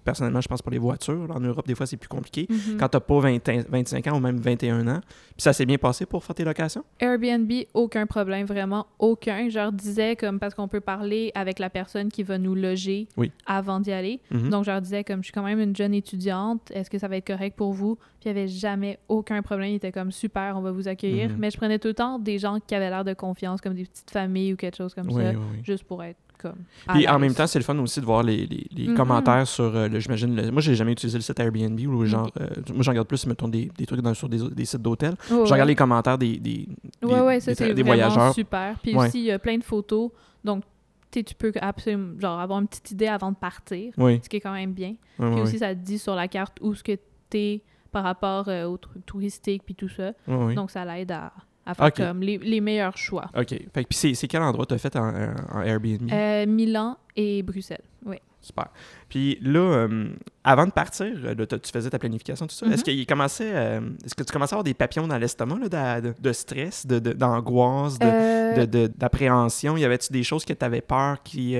personnellement, 0.03 0.41
je 0.41 0.47
pense 0.47 0.61
pour 0.61 0.71
les 0.71 0.77
voitures. 0.77 1.27
En 1.33 1.39
Europe, 1.39 1.67
des 1.67 1.75
fois, 1.75 1.85
c'est 1.85 1.97
plus 1.97 2.07
compliqué. 2.07 2.47
Mhm. 2.49 2.77
Quand 2.79 2.87
tu 2.89 2.99
pas 2.99 3.19
20 3.19 3.49
25 3.69 4.07
ans 4.07 4.17
ou 4.17 4.19
même 4.19 4.37
21 4.37 4.87
ans. 4.87 5.01
Puis 5.01 5.43
ça 5.43 5.53
s'est 5.53 5.65
bien 5.65 5.77
passé 5.77 6.05
pour 6.05 6.23
faire 6.23 6.35
tes 6.35 6.43
locations? 6.43 6.83
Airbnb, 6.99 7.51
aucun 7.73 8.05
problème, 8.05 8.45
vraiment 8.45 8.87
aucun. 8.99 9.49
Je 9.49 9.57
leur 9.59 9.71
disais, 9.71 10.15
comme, 10.15 10.39
parce 10.39 10.53
qu'on 10.53 10.67
peut 10.67 10.81
parler 10.81 11.31
avec 11.35 11.59
la 11.59 11.69
personne 11.69 12.09
qui 12.09 12.23
va 12.23 12.37
nous 12.37 12.55
loger 12.55 13.07
Oui. 13.17 13.31
avant 13.45 13.79
d'y 13.79 13.91
aller. 13.91 14.19
Mhm. 14.31 14.49
Donc, 14.49 14.65
je 14.65 14.71
leur 14.71 14.81
disais, 14.81 15.03
comme, 15.03 15.19
je 15.19 15.25
suis 15.25 15.33
quand 15.33 15.43
même 15.43 15.59
une 15.59 15.75
jeune 15.75 15.93
étudiante, 15.93 16.71
est-ce 16.73 16.89
que 16.89 16.97
ça 16.97 17.07
va 17.07 17.17
être 17.17 17.27
correct 17.27 17.55
pour 17.55 17.73
vous? 17.73 17.95
Puis, 17.95 18.29
il 18.29 18.33
n'y 18.33 18.39
avait 18.39 18.47
jamais 18.47 18.99
aucun 19.07 19.41
problème. 19.41 19.69
Ils 19.71 19.75
étaient 19.75 19.91
comme, 19.91 20.11
super, 20.11 20.55
on 20.57 20.61
va 20.61 20.71
vous 20.71 20.87
accueillir. 20.87 21.29
Mhm. 21.29 21.35
Mais 21.39 21.48
je 21.49 21.57
prenais 21.57 21.79
tout 21.79 21.87
le 21.89 21.93
temps 21.93 22.19
des 22.19 22.37
gens 22.39 22.59
qui 22.65 22.75
avaient 22.75 22.89
l'air 22.89 23.03
de 23.03 23.13
confiance, 23.13 23.61
comme 23.61 23.73
des 23.73 23.85
petites 23.85 24.11
familles 24.11 24.53
ou 24.53 24.55
quelque 24.55 24.77
chose 24.77 24.93
comme 24.93 25.07
Oui, 25.07 25.23
ça, 25.23 25.29
oui, 25.31 25.35
oui. 25.37 25.59
juste 25.63 25.83
pour 25.83 26.03
être 26.03 26.17
comme. 26.37 26.55
Puis 26.87 27.05
en 27.07 27.19
même 27.19 27.33
temps, 27.33 27.47
c'est 27.47 27.59
le 27.59 27.65
fun 27.65 27.77
aussi 27.79 27.99
de 27.99 28.05
voir 28.05 28.23
les, 28.23 28.45
les- 28.45 28.67
les 28.73 28.87
Mhm. 28.87 28.95
commentaires 28.95 29.45
sur, 29.45 29.65
euh, 29.75 29.87
le- 29.89 29.99
j'imagine, 29.99 30.51
moi 30.51 30.61
j'ai 30.61 30.73
jamais 30.75 30.93
utilisé 30.93 31.17
le 31.17 31.21
site 31.21 31.37
Airbnb 31.39 31.77
ou 31.87 32.05
genre, 32.05 32.31
euh, 32.39 32.47
moi 32.73 32.81
j'en 32.83 32.91
regarde 32.91 33.07
plus, 33.07 33.25
mettons, 33.27 33.49
des, 33.49 33.69
des 33.77 33.85
trucs 33.85 33.99
dans- 34.01 34.13
sur 34.13 34.29
des, 34.29 34.39
des 34.49 34.63
sites 34.65 34.81
d'hôtels. 34.81 35.11
Ouais, 35.11 35.17
Je 35.29 35.33
ouais. 35.35 35.43
regarde 35.51 35.67
les 35.67 35.75
commentaires 35.75 36.17
des, 36.17 36.37
des, 36.37 36.67
des- 37.01 37.07
Ouais, 37.07 37.19
ouais, 37.21 37.39
ça 37.41 37.53
des- 37.53 37.73
des 37.73 37.83
voyageurs. 37.83 38.33
super. 38.33 38.77
Puis 38.81 38.95
aussi, 38.95 39.19
il 39.19 39.25
y 39.25 39.31
a 39.31 39.39
plein 39.39 39.57
de 39.57 39.63
photos. 39.63 40.11
Donc, 40.45 40.63
tu 41.11 41.23
tu 41.23 41.35
peux 41.35 41.51
absolument 41.59 42.19
genre, 42.19 42.39
avoir 42.39 42.59
une 42.61 42.67
petite 42.67 42.91
idée 42.91 43.07
avant 43.07 43.31
de 43.31 43.35
partir, 43.35 43.91
Oui, 43.97 44.19
ce 44.23 44.29
qui 44.29 44.37
est 44.37 44.41
quand 44.41 44.53
même 44.53 44.71
bien. 44.73 44.93
Puis 45.17 45.41
aussi, 45.41 45.57
ça 45.59 45.73
te 45.75 45.79
dit 45.81 45.99
sur 45.99 46.15
la 46.15 46.27
carte 46.29 46.57
où 46.61 46.73
ce 46.73 46.83
que 46.83 46.93
t'es 47.29 47.61
par 47.91 48.03
rapport 48.03 48.47
euh, 48.49 48.65
aux 48.65 48.77
trucs 48.77 49.05
touristiques 49.05 49.63
puis 49.65 49.75
tout 49.75 49.89
ça. 49.89 50.11
oui, 50.27 50.35
oui. 50.47 50.55
Donc, 50.55 50.71
ça 50.71 50.85
l'aide 50.85 51.11
à, 51.11 51.31
à 51.65 51.73
faire 51.73 51.93
comme 51.93 52.21
les, 52.21 52.37
les 52.37 52.61
meilleurs 52.61 52.97
choix. 52.97 53.29
OK. 53.37 53.49
Fait 53.49 53.83
que, 53.83 53.87
puis 53.89 54.15
c'est, 54.15 54.27
quel 54.27 54.41
endroit 54.41 54.65
tu 54.65 54.73
as 54.73 54.77
fait 54.77 54.95
en, 54.95 55.07
en 55.51 55.61
Airbnb? 55.61 56.09
Euh, 56.11 56.45
Milan 56.47 56.97
et 57.15 57.43
Bruxelles, 57.43 57.83
oui. 58.05 58.17
Super. 58.41 58.69
Puis 59.09 59.37
là, 59.41 59.59
euh, 59.59 60.13
avant 60.45 60.65
de 60.65 60.71
partir, 60.71 61.07
là, 61.21 61.35
tu 61.45 61.71
faisais 61.73 61.89
ta 61.89 61.99
planification, 61.99 62.47
tout 62.47 62.55
ça. 62.55 62.65
Mhm. 62.65 62.71
Est-ce 62.71 62.83
qu'il 62.85 63.05
commençait, 63.05 63.51
euh, 63.53 63.81
est-ce 64.05 64.15
que 64.15 64.23
tu 64.23 64.31
commençais 64.31 64.53
à 64.53 64.55
avoir 64.55 64.63
des 64.63 64.73
papillons 64.73 65.07
dans 65.07 65.17
l'estomac, 65.17 65.55
de, 65.67 66.13
de 66.17 66.31
stress, 66.31 66.87
de, 66.87 66.99
de- 66.99 67.11
d'angoisse, 67.11 67.99
de, 67.99 68.05
Euh, 68.05 68.65
de- 68.65 68.87
d'appréhension? 68.87 69.75
Y 69.75 69.83
avait-tu 69.83 70.13
des 70.13 70.23
choses 70.23 70.45
que 70.45 70.53
tu 70.53 70.63
avais 70.63 70.79
peur 70.79 71.21
qui, 71.21 71.57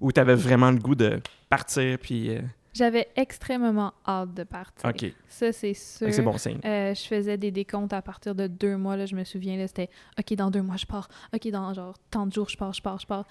où 0.00 0.10
tu 0.10 0.18
avais 0.20 0.34
vraiment 0.34 0.72
le 0.72 0.78
goût 0.78 0.96
de 0.96 1.20
partir? 1.48 1.98
Puis, 2.00 2.30
J'avais 2.72 3.08
extrêmement 3.16 3.92
hâte 4.06 4.34
de 4.34 4.44
partir. 4.44 4.88
OK. 4.88 5.12
Ça, 5.28 5.52
c'est 5.52 5.74
sûr. 5.74 6.12
c'est 6.12 6.22
bon 6.22 6.38
signe. 6.38 6.60
Euh, 6.64 6.94
je 6.94 7.02
faisais 7.02 7.36
des 7.36 7.50
décomptes 7.50 7.92
à 7.92 8.02
partir 8.02 8.34
de 8.34 8.46
deux 8.46 8.76
mois. 8.76 8.96
Là, 8.96 9.06
je 9.06 9.16
me 9.16 9.24
souviens, 9.24 9.56
là, 9.56 9.66
c'était 9.66 9.90
OK, 10.18 10.34
dans 10.34 10.50
deux 10.50 10.62
mois, 10.62 10.76
je 10.76 10.86
pars. 10.86 11.08
OK, 11.34 11.48
dans 11.48 11.72
genre 11.74 11.96
tant 12.10 12.26
de 12.26 12.32
jours, 12.32 12.48
je 12.48 12.56
pars, 12.56 12.72
je 12.72 12.82
pars, 12.82 12.98
je 12.98 13.06
pars. 13.06 13.26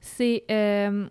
C'est 0.00 0.44
euh, 0.50 1.08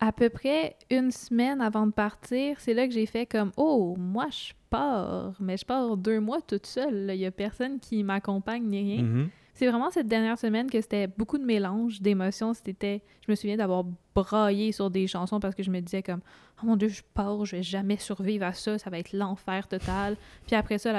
à 0.00 0.12
peu 0.12 0.28
près 0.28 0.76
une 0.90 1.10
semaine 1.10 1.60
avant 1.60 1.86
de 1.86 1.92
partir. 1.92 2.60
C'est 2.60 2.74
là 2.74 2.86
que 2.86 2.92
j'ai 2.92 3.06
fait 3.06 3.26
comme 3.26 3.52
Oh, 3.56 3.96
moi, 3.98 4.26
je 4.30 4.52
pars. 4.70 5.34
Mais 5.40 5.56
je 5.56 5.64
pars 5.64 5.96
deux 5.96 6.20
mois 6.20 6.40
toute 6.40 6.66
seule. 6.66 7.10
Il 7.10 7.18
n'y 7.18 7.26
a 7.26 7.30
personne 7.30 7.80
qui 7.80 8.02
m'accompagne 8.04 8.64
ni 8.64 8.78
rien. 8.78 9.02
Mhm. 9.02 9.28
C'est 9.58 9.66
vraiment 9.66 9.90
cette 9.90 10.06
dernière 10.06 10.38
semaine 10.38 10.68
que 10.70 10.78
c'était 10.82 11.06
beaucoup 11.06 11.38
de 11.38 11.44
mélange 11.44 12.02
d'émotions. 12.02 12.52
C'était, 12.52 13.00
je 13.26 13.32
me 13.32 13.34
souviens 13.34 13.56
d'avoir 13.56 13.84
braillé 14.14 14.70
sur 14.70 14.90
des 14.90 15.06
chansons 15.06 15.40
parce 15.40 15.54
que 15.54 15.62
je 15.62 15.70
me 15.70 15.80
disais 15.80 16.02
comme, 16.02 16.20
oh 16.62 16.66
mon 16.66 16.76
dieu, 16.76 16.88
je 16.88 17.00
pars, 17.14 17.42
je 17.46 17.56
vais 17.56 17.62
jamais 17.62 17.96
survivre 17.96 18.44
à 18.44 18.52
ça, 18.52 18.78
ça 18.78 18.90
va 18.90 18.98
être 18.98 19.14
l'enfer 19.14 19.66
total. 19.66 20.16
Puis 20.46 20.54
après 20.54 20.76
ça, 20.76 20.92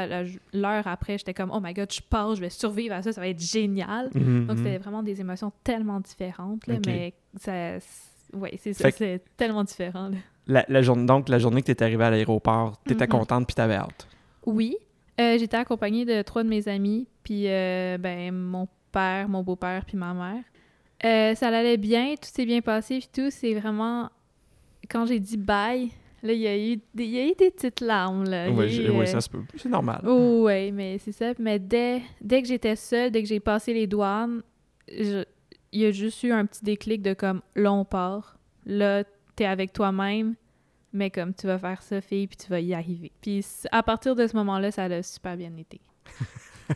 l'heure 0.54 0.88
après, 0.88 1.20
j'étais 1.20 1.36
comme, 1.36 1.52
oh 1.54 1.60
my 1.62 1.72
god, 1.74 1.94
je 1.94 2.02
pars, 2.02 2.34
je 2.36 2.42
vais 2.42 2.50
survivre 2.50 2.96
à 2.96 3.04
ça, 3.04 3.12
ça 3.14 3.22
va 3.22 3.28
être 3.28 3.40
génial. 3.40 4.10
Mhm, 4.16 4.48
Donc 4.48 4.58
mhm. 4.58 4.64
c'était 4.66 4.78
vraiment 4.80 5.04
des 5.04 5.22
émotions 5.22 5.52
tellement 5.64 6.00
différentes, 6.00 6.66
là, 6.66 6.78
mais 6.88 7.14
ça, 7.40 7.78
ouais, 8.34 8.58
c'est 8.58 8.74
ça, 8.74 8.90
c'est 8.90 9.22
tellement 9.38 9.64
différent. 9.66 10.10
là. 10.10 10.18
La, 10.48 10.66
la 10.68 10.82
journée, 10.82 11.06
donc, 11.06 11.30
la 11.30 11.38
journée 11.40 11.62
que 11.62 11.68
tu 11.68 11.72
es 11.74 11.84
arrivé 11.84 12.04
à 12.04 12.10
l'aéroport, 12.10 12.82
tu 12.88 12.94
étais 12.94 13.06
Mhm. 13.06 13.12
contente 13.12 13.46
puis 13.46 13.54
tu 13.54 13.62
avais 13.62 13.76
hâte. 13.76 14.08
Oui, 14.48 14.78
euh, 15.20 15.38
j'étais 15.38 15.58
accompagnée 15.58 16.06
de 16.06 16.22
trois 16.22 16.44
de 16.44 16.50
mes 16.50 16.68
amis, 16.68 17.08
puis 17.24 17.44
euh, 17.48 17.98
ben, 17.98 18.32
mon 18.34 18.68
père, 18.92 19.28
mon 19.30 19.44
beau-père, 19.44 19.84
puis 19.86 19.98
ma 19.98 20.14
mère. 20.14 20.44
Euh, 21.06 21.36
ça 21.36 21.48
allait 21.50 21.78
bien, 21.78 22.16
tout 22.16 22.30
s'est 22.32 22.46
bien 22.46 22.62
passé, 22.62 23.00
puis 23.00 23.10
tout, 23.14 23.30
c'est 23.30 23.54
vraiment... 23.54 24.10
Quand 24.90 25.06
j'ai 25.06 25.20
dit 25.20 25.38
bye, 25.38 25.90
là, 26.24 26.34
il 26.34 26.40
y, 26.40 26.48
a 26.48 26.58
eu 26.58 26.78
des- 26.94 27.04
il 27.06 27.10
y 27.12 27.20
a 27.20 27.26
eu 27.28 27.34
des 27.38 27.52
petites 27.52 27.82
larmes, 27.82 28.24
là. 28.24 28.50
Oui, 28.50 28.78
eu, 28.78 28.90
oui, 28.90 29.08
ça 29.08 29.22
se 29.22 29.30
peut. 29.30 29.42
C'est 29.56 29.70
normal. 29.70 30.02
Oh, 30.08 30.44
ouais, 30.46 30.72
mais 30.72 30.98
c'est 31.00 31.12
ça. 31.12 31.34
Mais 31.40 31.60
dès, 31.60 32.02
dès 32.22 32.42
que 32.42 32.48
j'étais 32.48 32.76
seule, 32.76 33.12
dès 33.12 33.22
que 33.22 33.28
j'ai 33.30 33.40
passé 33.40 33.74
les 33.74 33.86
douanes, 33.86 34.42
je- 34.88 35.26
il 35.74 35.82
y 35.82 35.86
a 35.86 35.92
juste 35.92 36.24
eu 36.24 36.32
un 36.32 36.46
petit 36.46 36.64
déclic 36.64 37.02
de 37.02 37.14
comme, 37.14 37.42
là, 37.56 37.74
on 37.74 37.84
part. 37.86 38.38
Là, 38.66 39.04
t'es 39.36 39.46
avec 39.46 39.74
toi-même, 39.74 40.36
mais 40.98 41.10
comme, 41.12 41.34
tu 41.34 41.48
vas 41.48 41.58
faire 41.58 41.82
ça, 41.82 42.02
fille, 42.02 42.28
puis 42.28 42.38
tu 42.38 42.48
vas 42.50 42.60
y 42.60 42.74
arriver. 42.74 43.12
Puis 43.22 43.46
à 43.72 43.84
partir 43.84 44.16
de 44.16 44.28
ce 44.28 44.36
moment-là, 44.36 44.72
ça 44.72 44.84
a 44.84 45.04
super 45.04 45.38
bien 45.38 45.52
été. 45.58 45.80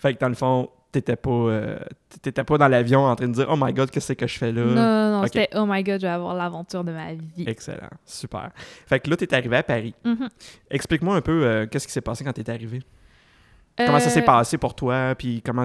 fait 0.00 0.14
que 0.14 0.18
dans 0.20 0.28
le 0.28 0.34
fond, 0.34 0.68
t'étais 0.90 1.16
pas, 1.16 1.30
euh, 1.30 1.78
t'étais 2.20 2.44
pas 2.44 2.58
dans 2.58 2.68
l'avion 2.68 3.00
en 3.06 3.16
train 3.16 3.28
de 3.28 3.32
dire 3.32 3.46
Oh 3.50 3.56
my 3.58 3.72
god, 3.72 3.90
qu'est-ce 3.90 4.12
que 4.12 4.26
je 4.26 4.38
fais 4.38 4.52
là? 4.52 4.64
Non, 4.64 5.20
non, 5.20 5.24
c'était, 5.26 5.48
oh 5.54 5.64
my 5.66 5.82
god, 5.82 6.00
je 6.00 6.06
vais 6.06 6.12
avoir 6.12 6.34
l'aventure 6.34 6.84
de 6.84 6.92
ma 6.92 7.14
vie. 7.14 7.44
Excellent, 7.46 7.88
super. 8.04 8.50
Fait 8.86 9.00
que 9.00 9.08
là, 9.08 9.16
t'es 9.16 9.32
arrivé 9.34 9.56
à 9.56 9.62
Paris. 9.62 9.94
Mhm. 10.04 10.28
Explique-moi 10.70 11.16
un 11.16 11.20
peu 11.20 11.44
euh, 11.44 11.66
qu'est-ce 11.66 11.86
qui 11.86 11.92
s'est 11.92 12.00
passé 12.00 12.24
quand 12.24 12.32
t'es 12.32 12.48
arrivé? 12.50 12.82
Comment 13.76 14.00
ça 14.00 14.10
s'est 14.10 14.20
Euh, 14.20 14.24
passé 14.26 14.58
pour 14.58 14.74
toi, 14.74 15.14
puis 15.16 15.40
comment 15.44 15.64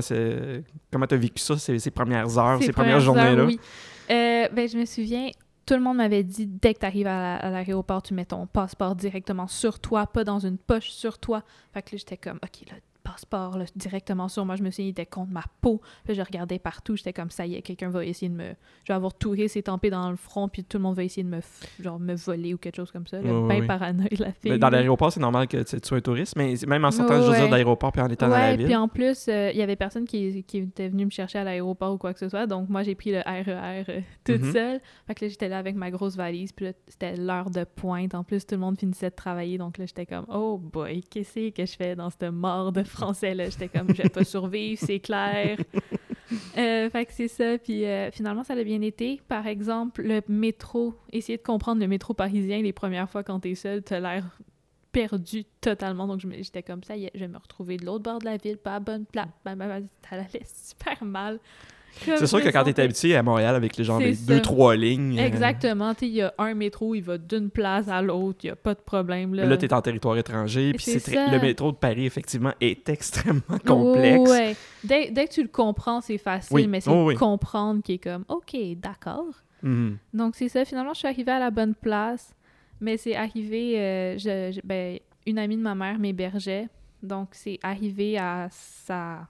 comment 0.92 1.06
t'as 1.08 1.18
vécu 1.18 1.40
ça, 1.40 1.58
ces, 1.58 1.78
ces 1.78 1.92
premières 1.92 2.38
heures, 2.38 2.60
ces, 2.60 2.68
Ces 2.68 2.72
premières, 2.74 3.02
journées-là? 3.02 3.44
oui. 3.44 3.60
Ben, 4.08 4.70
je 4.70 4.78
me 4.78 4.86
souviens, 4.86 5.30
tout 5.68 5.74
le 5.76 5.82
monde 5.82 5.98
m'avait 5.98 6.24
dit 6.24 6.48
dès 6.48 6.74
que 6.74 6.80
tu 6.80 6.86
arrives 6.86 7.08
à, 7.08 7.20
la- 7.20 7.36
à 7.36 7.50
l'aéroport, 7.52 8.02
tu 8.02 8.14
mets 8.16 8.26
ton 8.26 8.48
passeport 8.48 8.96
directement 8.96 9.48
sur 9.48 9.80
toi, 9.80 10.08
pas 10.08 10.24
dans 10.24 10.40
une 10.40 10.58
poche 10.58 10.90
sur 10.90 11.20
toi. 11.20 11.44
Fait 11.74 11.82
que 11.84 11.92
là, 11.92 11.98
j'étais 12.00 12.18
comme, 12.18 12.38
OK, 12.44 12.62
le 12.72 12.78
passeport 13.12 13.58
là, 13.58 13.66
directement 13.76 14.28
sur 14.28 14.46
moi. 14.46 14.56
Je 14.56 14.64
me 14.64 14.72
souviens, 14.72 14.86
il 14.88 14.90
était 14.90 15.06
contre 15.06 15.32
ma 15.32 15.44
peau. 15.62 15.82
Puis 16.06 16.16
je 16.16 16.22
regardais 16.22 16.60
partout. 16.60 16.96
J'étais 16.96 17.14
comme, 17.14 17.30
ça 17.32 17.46
y 17.46 17.56
est, 17.56 17.62
quelqu'un 17.62 17.90
va 17.90 18.04
essayer 18.06 18.30
de 18.30 18.36
me. 18.36 18.50
Je 18.84 18.92
vais 18.92 18.96
avoir 18.96 19.14
touriste 19.14 19.56
étampé 19.58 19.90
dans 19.90 20.10
le 20.10 20.16
front, 20.16 20.48
puis 20.50 20.64
tout 20.64 20.78
le 20.78 20.84
monde 20.84 20.96
va 20.96 21.04
essayer 21.04 21.24
de 21.24 21.30
me, 21.30 21.40
genre, 21.80 22.00
me 22.00 22.16
voler 22.16 22.54
ou 22.54 22.58
quelque 22.58 22.76
chose 22.76 22.92
comme 22.92 23.08
ça. 23.08 23.22
Là, 23.22 23.32
Ouais, 23.34 23.48
ben 23.48 23.62
ouais. 23.62 23.68
paranoïe, 23.68 24.08
la 24.20 24.32
fille. 24.34 24.52
Mais 24.52 24.58
dans 24.58 24.70
l'aéroport, 24.70 25.12
c'est 25.12 25.20
normal 25.20 25.48
que 25.48 25.64
tu, 25.64 25.78
sois 25.84 25.98
un 25.98 26.02
touriste, 26.02 26.36
mais 26.36 26.54
même 26.68 26.84
en 26.86 26.92
sortant, 26.92 27.16
je 27.16 27.22
veux 27.24 27.30
Ouais. 27.30 27.40
dire, 27.40 27.50
d'aéroport 27.50 27.92
puis 27.92 28.02
en 28.02 28.08
étant 28.08 28.28
dans 28.28 28.36
la 28.38 28.50
Ouais, 28.52 28.58
ville. 28.58 28.66
puis 28.66 28.76
en 28.76 28.88
plus, 28.88 29.28
euh, 29.28 29.52
il 29.54 29.58
y 29.58 29.62
avait 29.62 29.76
personne 29.76 30.06
qui, 30.06 30.44
qui 30.44 30.58
était 30.60 30.90
venu 30.90 31.06
me 31.06 31.10
chercher 31.12 31.40
à 31.40 31.44
l'aéroport 31.44 31.94
ou 31.94 31.98
quoi 31.98 32.14
que 32.14 32.20
ce 32.20 32.30
soit. 32.30 32.48
Donc, 32.48 32.70
moi, 32.70 32.84
j'ai 32.84 32.96
pris 32.96 33.12
le 33.12 33.20
RER 33.20 33.86
euh, 33.90 34.02
toute 34.26 34.42
Mhm. 34.42 34.52
seule. 34.54 34.82
Fait 35.08 35.16
que 35.16 35.26
là, 35.26 35.30
j'étais 35.30 35.50
là 35.50 35.58
avec 35.60 35.76
ma 35.76 35.92
grosse 35.92 36.16
valise. 36.16 36.52
Puis 36.52 36.68
c'était 36.88 37.16
l'heure 37.16 37.50
de 37.50 37.64
pointe. 37.64 38.16
En 38.16 38.24
plus, 38.24 38.46
tout 38.46 38.56
le 38.56 38.62
monde 38.62 38.78
finissait 38.78 39.10
de 39.10 39.16
travailler. 39.16 39.58
Donc 39.58 39.78
là, 39.78 39.86
j'étais 39.86 40.06
comme, 40.06 40.26
oh 40.30 40.58
boy, 40.58 41.02
qu'est-ce 41.04 41.50
que 41.52 41.66
je 41.66 41.76
fais 41.76 41.96
dans 41.96 42.10
ce 42.10 42.30
mort 42.30 42.72
de 42.72 42.84
français-là? 42.98 43.50
J'étais 43.50 43.70
comme, 43.70 43.90
je 43.90 44.02
vais 44.02 44.10
pas 44.10 44.24
survivre, 44.24 44.82
c'est 44.84 45.00
clair. 45.00 45.58
Euh, 46.58 46.90
fait 46.90 47.06
que 47.06 47.14
c'est 47.14 47.30
ça. 47.30 47.58
Puis 47.58 47.86
euh, 47.86 48.12
finalement, 48.12 48.44
ça 48.44 48.54
a 48.54 48.62
bien 48.62 48.82
été. 48.82 49.22
Par 49.30 49.48
exemple, 49.48 50.02
le 50.02 50.22
métro. 50.28 50.94
Essayer 51.14 51.38
de 51.38 51.44
comprendre 51.44 51.80
le 51.80 51.88
métro 51.88 52.14
parisien 52.14 52.62
les 52.62 52.74
premières 52.74 53.10
fois 53.10 53.24
quand 53.24 53.40
t'es 53.40 53.56
seul, 53.56 53.82
t'as 53.82 54.02
l'air 54.02 54.38
perdu 54.92 55.46
totalement. 55.62 56.06
Donc, 56.08 56.20
j'étais 56.42 56.64
comme 56.64 56.84
ça, 56.84 56.98
y 56.98 57.06
est, 57.06 57.12
je 57.14 57.22
vais 57.22 57.28
me 57.28 57.38
retrouver 57.38 57.78
de 57.78 57.86
l'autre 57.86 58.04
bord 58.04 58.20
de 58.20 58.26
la 58.26 58.36
ville, 58.36 58.58
pas 58.58 58.76
à 58.76 58.80
bonne 58.80 59.06
place. 59.06 59.30
Ben, 59.46 59.56
ben, 59.56 59.68
ben, 59.68 59.88
ça 60.02 60.16
allait 60.16 60.46
super 60.46 61.04
mal. 61.06 61.40
C'est 62.06 62.28
sûr 62.28 62.42
que 62.42 62.50
quand 62.50 62.60
sentais- 62.60 62.74
t'es 62.74 62.82
habitué 62.84 63.16
à 63.16 63.24
Montréal 63.24 63.56
avec 63.56 63.78
les 63.78 63.84
gens 63.84 64.00
des 64.00 64.16
deux, 64.16 64.42
trois 64.42 64.76
lignes. 64.76 65.18
euh, 65.20 65.26
Exactement. 65.26 65.94
Tu 65.94 66.06
il 66.06 66.14
y 66.14 66.22
a 66.22 66.34
un 66.38 66.54
métro, 66.54 66.96
il 66.96 67.02
va 67.02 67.18
d'une 67.18 67.50
place 67.50 67.88
à 67.88 68.02
l'autre, 68.02 68.40
il 68.44 68.48
n'y 68.48 68.52
a 68.52 68.56
pas 68.56 68.74
de 68.74 68.80
problème. 68.80 69.34
Là, 69.34 69.46
Là, 69.46 69.58
t'es 69.58 69.74
en 69.74 69.82
territoire 69.82 70.18
étranger, 70.18 70.74
puis 70.74 70.94
le 70.94 71.42
métro 71.42 71.72
de 71.72 71.78
Paris, 71.78 72.06
effectivement, 72.06 72.54
est 72.62 72.88
extrêmement 72.90 73.42
complexe. 73.66 74.30
Ouais. 74.30 74.56
Dès, 74.84 75.12
dès 75.12 75.28
que 75.28 75.34
tu 75.34 75.42
le 75.42 75.50
comprends, 75.50 76.02
c'est 76.02 76.18
facile, 76.18 76.56
Oui. 76.56 76.68
mais 76.68 76.82
c'est 76.82 76.90
Oh, 76.90 77.06
oui. 77.08 77.16
comprendre 77.16 77.82
qui 77.84 77.94
est 77.94 77.98
comme, 77.98 78.26
OK, 78.30 78.56
d'accord. 78.78 79.26
Mhm. 79.64 79.98
Donc, 80.14 80.36
c'est 80.36 80.50
ça. 80.50 80.64
Finalement, 80.66 80.94
je 80.94 81.00
suis 81.00 81.08
arrivée 81.08 81.32
à 81.32 81.40
la 81.40 81.50
bonne 81.52 81.74
place. 81.76 82.34
Mais 82.80 82.96
c'est 82.98 83.16
arrivé. 83.16 83.80
euh, 83.80 84.18
je- 84.20 84.52
je- 84.56 84.62
ben, 84.64 85.00
une 85.26 85.40
amie 85.40 85.58
de 85.58 85.62
ma 85.64 85.74
mère 85.74 85.98
m'hébergeait. 85.98 86.68
Donc, 87.02 87.30
c'est 87.32 87.58
arrivé 87.64 88.18
à 88.20 88.48
sa. 88.52 89.28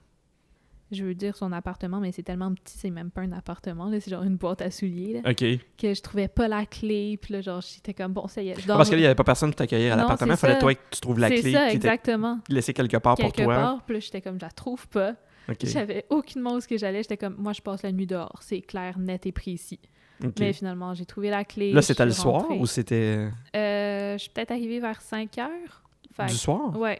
Je 0.91 1.03
veux 1.03 1.13
dire 1.15 1.35
son 1.35 1.51
appartement, 1.51 1.99
mais 1.99 2.11
c'est 2.13 2.23
tellement 2.23 2.53
petit, 2.53 2.77
c'est 2.77 2.89
même 2.89 3.11
pas 3.11 3.21
un 3.21 3.31
appartement. 3.33 3.89
là, 3.89 3.99
C'est 3.99 4.09
genre 4.11 4.23
une 4.23 4.37
boîte 4.37 4.61
à 4.61 4.71
souliers. 4.71 5.21
là, 5.21 5.31
OK. 5.31 5.43
que 5.77 5.93
je 5.93 6.01
trouvais 6.01 6.27
pas 6.29 6.47
la 6.47 6.65
clé. 6.65 7.17
Puis 7.21 7.33
là, 7.33 7.41
genre, 7.41 7.59
j'étais 7.61 7.93
comme, 7.93 8.13
bon, 8.13 8.27
ça 8.27 8.41
y 8.41 8.49
est. 8.49 8.59
je 8.61 8.65
dors- 8.67 8.77
Parce 8.77 8.89
qu'il 8.89 8.97
n'y 8.99 9.05
avait 9.05 9.15
pas 9.15 9.23
personne 9.25 9.49
pour 9.49 9.57
t'accueillir 9.57 9.93
à 9.93 9.95
l'appartement. 9.97 10.33
Il 10.33 10.37
fallait 10.37 10.59
toi 10.59 10.73
que 10.73 10.79
tu 10.91 11.01
trouves 11.01 11.19
la 11.19 11.27
C'est 11.27 11.41
clé 11.41 11.51
ça, 11.53 11.71
exactement. 11.71 12.39
laissée 12.49 12.73
quelque 12.73 12.97
part 12.97 13.15
pour 13.15 13.25
Quelque 13.31 13.43
toi. 13.43 13.55
part. 13.55 13.83
Puis 13.85 13.95
là, 13.95 13.99
j'étais 13.99 14.21
comme, 14.21 14.35
je 14.39 14.45
la 14.45 14.51
trouve 14.51 14.87
pas. 14.87 15.15
OK. 15.49 15.57
J'avais 15.65 16.05
aucunement 16.09 16.53
où 16.53 16.59
ce 16.61 16.67
que 16.67 16.77
j'allais. 16.77 17.03
J'étais 17.03 17.17
comme, 17.17 17.35
moi, 17.37 17.53
je 17.53 17.61
passe 17.61 17.83
la 17.83 17.91
nuit 17.91 18.07
dehors. 18.07 18.39
C'est 18.41 18.61
clair, 18.61 18.97
net 18.99 19.25
et 19.25 19.31
précis. 19.31 19.79
OK. 20.23 20.33
Mais 20.39 20.51
finalement, 20.53 20.93
j'ai 20.93 21.05
trouvé 21.05 21.29
la 21.29 21.43
clé. 21.45 21.73
Là, 21.73 21.81
c'était 21.81 22.05
le 22.05 22.11
soir 22.11 22.45
ou 22.49 22.65
c'était 22.65 23.29
Euh, 23.55 24.13
je 24.13 24.17
suis 24.19 24.29
peut-être 24.29 24.51
arrivée 24.51 24.79
vers 24.79 25.01
5 25.01 25.37
heures. 25.37 25.83
Fait 26.13 26.25
du 26.27 26.33
soir? 26.33 26.75
Ouais, 26.79 26.99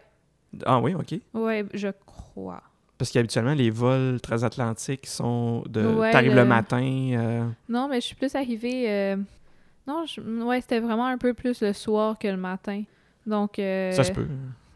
Ah 0.66 0.80
oui, 0.80 0.94
OK. 0.94 1.20
ouais, 1.34 1.66
je 1.74 1.88
crois. 2.06 2.62
Parce 2.98 3.12
qu'habituellement, 3.12 3.54
les 3.54 3.70
vols 3.70 4.20
transatlantiques 4.22 5.06
sont 5.06 5.64
de... 5.70 5.86
Ouais, 5.86 6.12
T'arrives 6.12 6.32
le- 6.32 6.38
le 6.42 6.46
matin... 6.46 6.82
euh, 6.84 7.48
Non, 7.70 7.88
mais 7.88 8.02
je 8.02 8.08
suis 8.08 8.16
plus 8.16 8.34
arrivée. 8.36 8.90
euh, 8.90 9.16
Non, 9.88 10.06
je... 10.08 10.20
ouais, 10.22 10.62
c'était 10.62 10.80
vraiment 10.80 11.06
un 11.06 11.18
peu 11.18 11.34
plus 11.34 11.62
le 11.62 11.74
soir 11.74 12.18
que 12.18 12.28
le 12.28 12.38
matin. 12.38 12.84
Donc. 13.26 13.60
euh, 13.60 13.92
Ça 13.92 14.04
se 14.04 14.12
peut. 14.12 14.28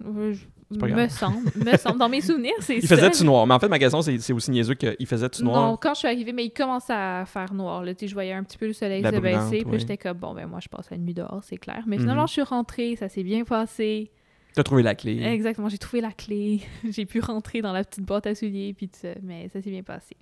je- 0.04 0.46
pas 0.80 0.88
me 0.88 1.08
semble, 1.10 1.50
me 1.56 1.76
semble. 1.78 1.98
Dans 2.00 2.08
mes 2.08 2.22
souvenirs, 2.22 2.54
c'est 2.60 2.78
Il 2.78 2.88
ça. 2.88 2.96
faisait-tu 2.96 3.26
noir? 3.26 3.46
Mais 3.48 3.54
en 3.56 3.60
fait, 3.60 3.68
ma 3.68 3.80
question, 3.80 4.02
c'est 4.02 4.32
aussi 4.34 4.52
niaiseux 4.52 4.76
qu'il 4.76 5.06
faisait-tu 5.08 5.44
noir? 5.44 5.70
Non, 5.72 5.78
quand 5.78 5.94
je 5.96 6.00
suis 6.00 6.08
arrivée, 6.08 6.32
mais 6.32 6.46
il 6.46 6.52
commençait 6.52 6.94
à 6.94 7.24
faire 7.26 7.54
noir. 7.54 7.84
Là, 7.84 7.92
je 8.00 8.14
voyais 8.14 8.32
un 8.34 8.44
petit 8.44 8.58
peu 8.58 8.68
le 8.68 8.74
soleil 8.74 9.02
La 9.02 9.12
se 9.12 9.18
baisser. 9.18 9.66
Puis 9.68 9.80
j'étais 9.80 9.98
comme, 9.98 10.18
bon, 10.18 10.34
ben 10.34 10.46
moi, 10.48 10.60
je 10.62 10.70
passe 10.70 10.90
la 10.92 10.98
nuit 10.98 11.14
dehors, 11.14 11.42
c'est 11.44 11.58
clair. 11.58 11.84
Mais 11.88 11.98
Mhm. 11.98 12.04
finalement, 12.04 12.28
je 12.28 12.32
suis 12.34 12.42
rentrée, 12.44 12.96
ça 12.96 13.10
s'est 13.10 13.24
bien 13.24 13.44
passé. 13.44 14.12
T'as 14.54 14.64
trouvé 14.64 14.84
la 14.84 14.96
clé. 14.96 15.22
Exactement, 15.24 15.70
j'ai 15.70 15.78
trouvé 15.78 16.02
la 16.02 16.12
clé. 16.12 16.62
j'ai 16.90 17.06
pu 17.06 17.20
rentrer 17.20 17.62
dans 17.62 17.72
la 17.72 17.84
petite 17.84 18.06
boîte 18.06 18.28
à 18.28 18.36
souliers, 18.36 18.74
puis 18.74 18.88
tout 18.88 19.00
ça. 19.02 19.14
Mais 19.22 19.50
ça 19.50 19.62
s'est 19.62 19.72
bien 19.72 19.84
passé. 19.84 20.16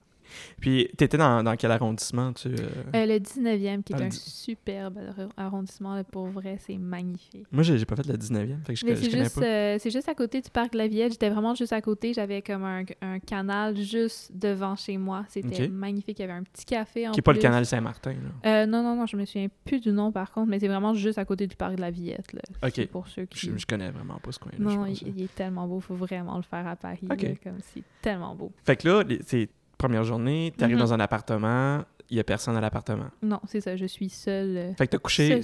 Puis, 0.60 0.90
t'étais 0.98 1.18
dans, 1.18 1.44
dans 1.44 1.56
quel 1.56 1.72
arrondissement, 1.72 2.34
tu... 2.34 2.48
euh? 2.50 2.54
Euh, 2.96 3.06
le 3.06 3.20
19e, 3.20 3.84
qui 3.84 3.94
est 3.94 3.98
Ah, 4.00 4.04
un 4.06 4.12
superbe 4.12 4.98
arro- 4.98 5.30
arrondissement, 5.38 5.96
là, 5.96 6.04
pour 6.04 6.28
vrai, 6.28 6.58
c'est 6.60 6.78
magnifique. 6.78 7.46
Moi, 7.52 7.64
j'ai 7.64 7.86
pas 7.86 7.96
fait 7.96 8.08
le 8.08 8.16
19e, 8.16 8.64
fait 8.66 8.74
que 8.74 8.80
je, 8.80 8.86
Mais 8.86 8.96
c'est 8.96 9.10
juste, 9.10 9.38
euh, 9.40 9.78
c'est 9.80 9.92
juste 9.92 10.10
à 10.10 10.16
côté 10.16 10.42
du 10.42 10.50
parc 10.50 10.74
de 10.74 10.78
la 10.78 10.88
Villette. 10.88 11.12
J'étais 11.14 11.30
vraiment 11.30 11.56
juste 11.56 11.74
à 11.74 11.82
côté. 11.82 12.14
J'avais 12.14 12.42
comme 12.42 12.64
un, 12.64 12.84
un 13.02 13.20
canal 13.20 13.76
juste 13.78 14.32
devant 14.36 14.76
chez 14.76 14.98
moi. 14.98 15.26
C'était 15.30 15.68
magnifique. 15.68 16.20
Il 16.20 16.22
y 16.24 16.26
avait 16.26 16.34
un 16.34 16.44
petit 16.44 16.66
café 16.66 17.08
en 17.08 17.12
Qui 17.12 17.20
est 17.20 17.24
pas 17.24 17.34
le 17.34 17.40
canal 17.40 17.66
Saint-Martin, 17.66 18.14
là. 18.14 18.50
Euh, 18.50 18.66
non, 18.66 18.84
non, 18.84 18.96
non, 18.96 19.06
je 19.06 19.16
me 19.18 19.26
souviens 19.26 19.48
plus 19.66 19.80
du 19.80 19.92
nom 19.92 20.12
par 20.12 20.32
contre, 20.32 20.50
mais 20.50 20.60
c'est 20.60 20.68
vraiment 20.68 20.94
juste 20.94 21.18
à 21.18 21.26
côté 21.26 21.48
du 21.48 21.56
parc 21.56 21.76
de 21.76 21.82
la 21.82 21.92
Villette. 21.92 22.34
Là. 22.34 22.42
Ok. 22.66 22.88
Pour 22.88 23.08
ceux 23.08 23.26
qui. 23.26 23.40
Je, 23.48 23.58
je 23.58 23.66
connais 23.66 23.90
vraiment 23.92 24.20
pas 24.20 24.32
ce 24.32 24.40
coin-là, 24.40 24.58
non, 24.60 24.86
il, 24.86 25.24
est 25.24 25.34
tellement 25.36 25.68
beau. 25.68 25.80
faut 25.80 25.96
vraiment 25.96 26.38
le 26.38 26.44
faire 26.44 26.68
à 26.68 26.76
Paris. 26.76 27.00
Là, 27.08 27.16
comme 27.44 27.58
c'est 27.74 27.84
tellement 28.02 28.36
beau. 28.36 28.52
Fait 28.64 28.76
que 28.76 28.88
là, 28.88 29.04
c'est 29.26 29.50
première 29.80 30.04
journée, 30.04 30.54
t'arrives 30.56 30.76
Mhm. 30.76 30.82
dans 30.84 30.94
un 30.94 31.00
appartement, 31.00 31.84
il 32.12 32.18
y 32.18 32.20
a 32.20 32.24
personne 32.24 32.56
à 32.56 32.62
l'appartement. 32.62 33.08
Non, 33.24 33.40
c'est 33.48 33.62
ça. 33.62 33.76
Je 33.76 33.86
suis 33.88 34.10
seule. 34.10 34.58
euh, 34.58 34.74
Fait 34.78 34.86
que 34.86 34.92
t'as 34.92 34.98
couché 35.00 35.40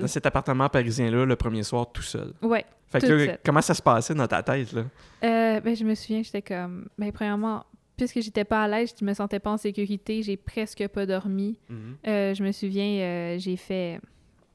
dans 0.00 0.06
cet 0.06 0.24
appartement 0.24 0.68
parisien-là 0.70 1.26
le 1.26 1.36
premier 1.36 1.62
soir 1.62 1.90
tout 1.92 2.02
seul. 2.02 2.32
Ouais. 2.40 2.64
Fait 2.88 3.00
que 3.00 3.06
là, 3.06 3.36
comment 3.44 3.60
ça 3.60 3.74
se 3.74 3.82
passait 3.82 4.14
dans 4.14 4.26
ta 4.26 4.42
tête, 4.42 4.72
là? 4.72 4.84
Euh, 5.24 5.60
ben, 5.60 5.76
je 5.76 5.84
me 5.84 5.94
souviens, 5.94 6.22
j'étais 6.22 6.42
comme. 6.42 6.88
Ben, 6.98 7.12
premièrement, 7.12 7.64
puisque 7.96 8.20
j'étais 8.20 8.44
pas 8.44 8.64
à 8.64 8.68
l'aise, 8.68 8.94
je 8.98 9.04
me 9.04 9.12
sentais 9.14 9.38
pas 9.40 9.50
en 9.50 9.56
sécurité. 9.58 10.22
J'ai 10.22 10.36
presque 10.36 10.86
pas 10.88 11.04
dormi. 11.06 11.58
Euh, 12.06 12.34
je 12.34 12.42
me 12.42 12.50
souviens, 12.52 13.00
euh, 13.02 13.38
j'ai 13.38 13.56
fait 13.56 14.00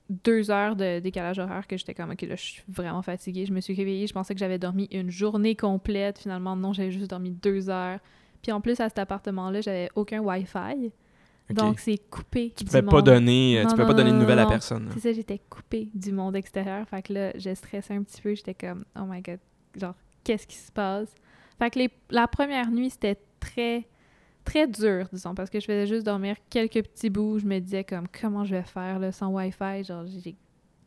deux 0.10 0.51
heures 0.51 0.75
de 0.75 1.00
décalage 1.00 1.39
horaire 1.39 1.65
que 1.65 1.77
j'étais 1.77 1.94
comme, 1.96 2.12
OK, 2.12 2.22
là, 2.24 2.36
je 2.36 2.42
suis 2.44 2.63
vraiment 2.68 3.01
fatiguée. 3.01 3.46
Je 3.48 3.54
me 3.54 3.60
suis 3.62 3.74
réveillée, 3.74 4.06
je 4.06 4.13
pensais 4.13 4.34
que 4.36 4.39
j'avais 4.39 4.60
dormi 4.60 4.88
une 4.92 5.10
journée 5.10 5.56
complète. 5.56 6.20
Finalement, 6.20 6.56
non, 6.56 6.74
j'avais 6.74 6.92
juste 6.92 7.10
dormi 7.10 7.32
deux 7.32 7.70
heures. 7.70 8.00
Puis 8.45 8.51
en 8.51 8.61
plus, 8.61 8.79
à 8.79 8.89
cet 8.89 8.99
appartement-là, 8.99 9.59
j'avais 9.61 9.89
aucun 9.95 10.19
Wi-Fi. 10.21 10.91
Donc, 11.49 11.79
c'est 11.79 11.97
coupé. 11.97 12.53
tu 12.55 12.63
du 12.63 12.69
pouvais 12.69 12.83
pas 12.83 13.01
donner, 13.01 13.57
euh, 13.57 13.63
Non, 13.63 13.69
tu 13.71 13.75
non, 13.79 13.85
pas 13.87 13.93
donner 13.95 14.11
de 14.11 14.17
nouvelles 14.17 14.37
à 14.37 14.45
personne. 14.45 14.87
C'est 14.93 14.99
ça, 14.99 15.13
j'étais 15.13 15.39
coupée 15.49 15.89
du 15.95 16.11
monde 16.11 16.35
extérieur. 16.35 16.87
Fait 16.87 17.01
que 17.01 17.11
là, 17.13 17.31
je 17.35 17.55
stressais 17.55 17.95
un 17.95 18.03
petit 18.03 18.21
peu. 18.21 18.35
J'étais 18.35 18.53
comme, 18.53 18.85
oh 18.95 19.05
my 19.07 19.19
god, 19.23 19.39
genre, 19.75 19.95
qu'est-ce 20.23 20.45
qui 20.45 20.58
se 20.58 20.71
passe? 20.71 21.12
Fait 21.58 21.71
que 21.71 21.79
les- 21.79 21.89
la 22.12 22.27
première 22.27 22.69
nuit, 22.69 22.91
c'était 22.91 23.17
très, 23.39 23.88
très 24.43 24.67
dur, 24.67 25.08
disons, 25.12 25.34
parce 25.34 25.49
que 25.49 25.60
je 25.60 25.65
faisais 25.65 25.88
juste 25.88 26.05
dormir 26.05 26.36
quelques 26.51 26.84
petits 26.84 27.10
bouts. 27.10 27.39
Je 27.39 27.47
me 27.47 27.58
disais, 27.58 27.84
comme, 27.84 28.05
comment 28.10 28.45
je 28.45 28.58
vais 28.58 28.62
faire 28.63 28.99
là, 28.99 29.12
sans 29.12 29.29
Wi-Fi? 29.29 29.84
Genre, 29.84 30.05
j'ai- 30.05 30.36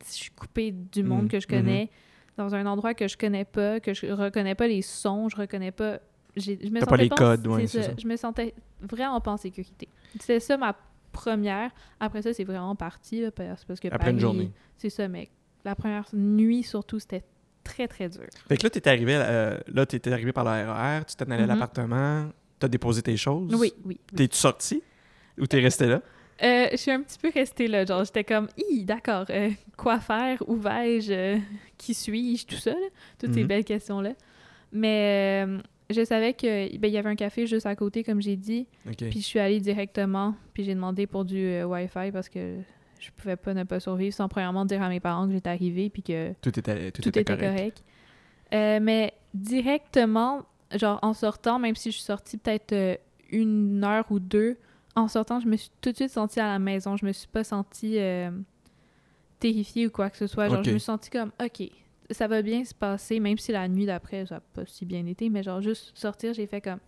je 0.07 0.11
suis 0.13 0.31
coupée 0.31 0.71
du 0.71 1.03
monde 1.03 1.25
Mm, 1.25 1.27
que 1.27 1.39
je 1.41 1.47
connais, 1.47 1.89
dans 2.37 2.55
un 2.55 2.65
endroit 2.65 2.93
que 2.93 3.09
je 3.09 3.17
connais 3.17 3.43
pas, 3.43 3.81
que 3.81 3.93
je 3.93 4.05
reconnais 4.07 4.55
pas 4.55 4.67
les 4.67 4.81
sons, 4.81 5.27
je 5.27 5.35
reconnais 5.35 5.71
pas. 5.73 5.99
Je 6.35 6.51
me 6.51 6.79
T'as 6.79 6.85
pas 6.85 6.91
sentais 6.91 7.03
les 7.03 7.09
codes, 7.09 7.47
ouais, 7.47 7.67
ça. 7.67 7.83
ça. 7.83 7.91
Je 7.97 8.07
me 8.07 8.15
sentais 8.15 8.53
vraiment 8.81 9.19
pas 9.21 9.31
en 9.31 9.37
sécurité. 9.37 9.87
C'était 10.19 10.39
ça 10.39 10.57
ma 10.57 10.75
première. 11.11 11.71
Après 11.99 12.21
ça, 12.21 12.33
c'est 12.33 12.43
vraiment 12.43 12.75
parti, 12.75 13.21
là, 13.21 13.31
parce 13.31 13.63
que 13.65 13.87
Après 13.91 14.11
une 14.11 14.19
journée. 14.19 14.51
C'est 14.77 14.89
ça, 14.89 15.07
mais 15.07 15.29
la 15.65 15.75
première 15.75 16.07
nuit, 16.13 16.63
surtout, 16.63 16.99
c'était 16.99 17.23
très, 17.63 17.87
très 17.87 18.09
dur. 18.09 18.25
Fait 18.47 18.57
que 18.57 18.63
là, 18.63 18.69
t'étais 18.69 18.89
arrivé, 18.89 19.13
euh, 19.15 19.57
là, 19.67 19.85
t'étais 19.85 20.11
arrivé 20.13 20.31
par 20.31 20.43
le 20.45 20.49
RER, 20.71 21.05
tu 21.05 21.15
t'en 21.15 21.25
allais 21.25 21.43
à 21.43 21.47
Mhm. 21.47 21.47
l'appartement, 21.47 22.29
t'as 22.59 22.67
déposé 22.67 23.01
tes 23.01 23.17
choses. 23.17 23.53
Oui, 23.55 23.73
oui. 23.83 23.99
oui. 24.11 24.15
T'es-tu 24.15 24.37
sorti 24.37 24.81
ou 25.39 25.45
t'es 25.47 25.59
resté 25.59 25.87
là? 25.87 26.01
Euh, 26.41 26.67
je 26.71 26.77
suis 26.77 26.91
un 26.91 27.01
petit 27.01 27.17
peu 27.19 27.29
restée 27.33 27.67
là, 27.67 27.83
genre, 27.85 28.05
j'étais 28.05 28.23
comme, 28.23 28.47
hi, 28.57 28.85
d'accord, 28.85 29.25
euh, 29.29 29.49
quoi 29.75 29.99
faire, 29.99 30.41
où 30.47 30.55
vais-je, 30.55 31.11
euh, 31.11 31.37
qui 31.77 31.93
suis-je, 31.93 32.45
tout 32.45 32.55
ça, 32.55 32.71
là, 32.71 32.77
toutes 33.17 33.33
ces 33.33 33.41
Mhm. 33.41 33.47
belles 33.47 33.65
questions-là. 33.65 34.13
Mais 34.71 35.43
euh, 35.45 35.59
je 35.89 36.05
savais 36.05 36.33
que 36.33 36.77
ben, 36.77 36.87
il 36.87 36.93
y 36.93 36.97
avait 36.97 37.09
un 37.09 37.15
café 37.15 37.47
juste 37.47 37.65
à 37.65 37.75
côté, 37.75 38.03
comme 38.03 38.21
j'ai 38.21 38.35
dit, 38.35 38.67
puis 38.97 39.11
je 39.13 39.25
suis 39.25 39.39
allée 39.39 39.59
directement, 39.59 40.35
puis 40.53 40.63
j'ai 40.63 40.75
demandé 40.75 41.07
pour 41.07 41.25
du 41.25 41.37
euh, 41.37 41.65
Wi-Fi 41.65 42.11
parce 42.11 42.29
que 42.29 42.57
je 42.99 43.09
pouvais 43.15 43.35
pas 43.35 43.53
ne 43.53 43.63
pas 43.63 43.79
survivre 43.79 44.13
sans 44.13 44.27
premièrement 44.27 44.65
dire 44.65 44.81
à 44.81 44.89
mes 44.89 44.99
parents 44.99 45.25
que 45.25 45.33
j'étais 45.33 45.49
arrivée, 45.49 45.89
puis 45.89 46.03
que 46.03 46.33
Tout 46.41 46.57
était, 46.59 46.91
tout 46.91 47.01
tout 47.01 47.09
était 47.09 47.21
était 47.21 47.35
correct. 47.35 47.55
correct. 47.55 47.83
Euh, 48.53 48.79
mais 48.81 49.13
directement, 49.33 50.43
genre 50.75 50.99
en 51.01 51.13
sortant, 51.13 51.59
même 51.59 51.75
si 51.75 51.91
je 51.91 51.97
suis 51.97 52.05
sortie 52.05 52.37
peut-être 52.37 52.73
euh, 52.73 52.95
une 53.31 53.83
heure 53.83 54.05
ou 54.11 54.19
deux, 54.19 54.57
en 54.95 55.07
sortant, 55.07 55.39
je 55.39 55.47
me 55.47 55.55
suis 55.55 55.71
tout 55.81 55.91
de 55.91 55.95
suite 55.95 56.09
sentie 56.09 56.39
à 56.39 56.47
la 56.47 56.59
maison. 56.59 56.97
Je 56.97 57.05
me 57.05 57.13
suis 57.13 57.27
pas 57.27 57.43
sentie 57.43 57.97
terrifiée 59.39 59.87
ou 59.87 59.91
quoi 59.91 60.09
que 60.09 60.17
ce 60.17 60.27
soit. 60.27 60.49
Genre, 60.49 60.63
je 60.63 60.71
me 60.71 60.77
suis 60.77 60.85
sentie 60.85 61.09
comme, 61.09 61.31
OK, 61.43 61.69
ça 62.11 62.27
va 62.27 62.41
bien 62.41 62.63
se 62.65 62.73
passer, 62.73 63.19
même 63.19 63.37
si 63.37 63.51
la 63.51 63.67
nuit 63.67 63.85
d'après, 63.85 64.25
ça 64.25 64.35
n'a 64.35 64.41
pas 64.53 64.63
si 64.65 64.85
bien 64.85 65.05
été, 65.05 65.29
mais 65.29 65.43
genre, 65.43 65.61
juste 65.61 65.91
sortir, 65.97 66.33
j'ai 66.33 66.47
fait 66.47 66.61
comme. 66.61 66.79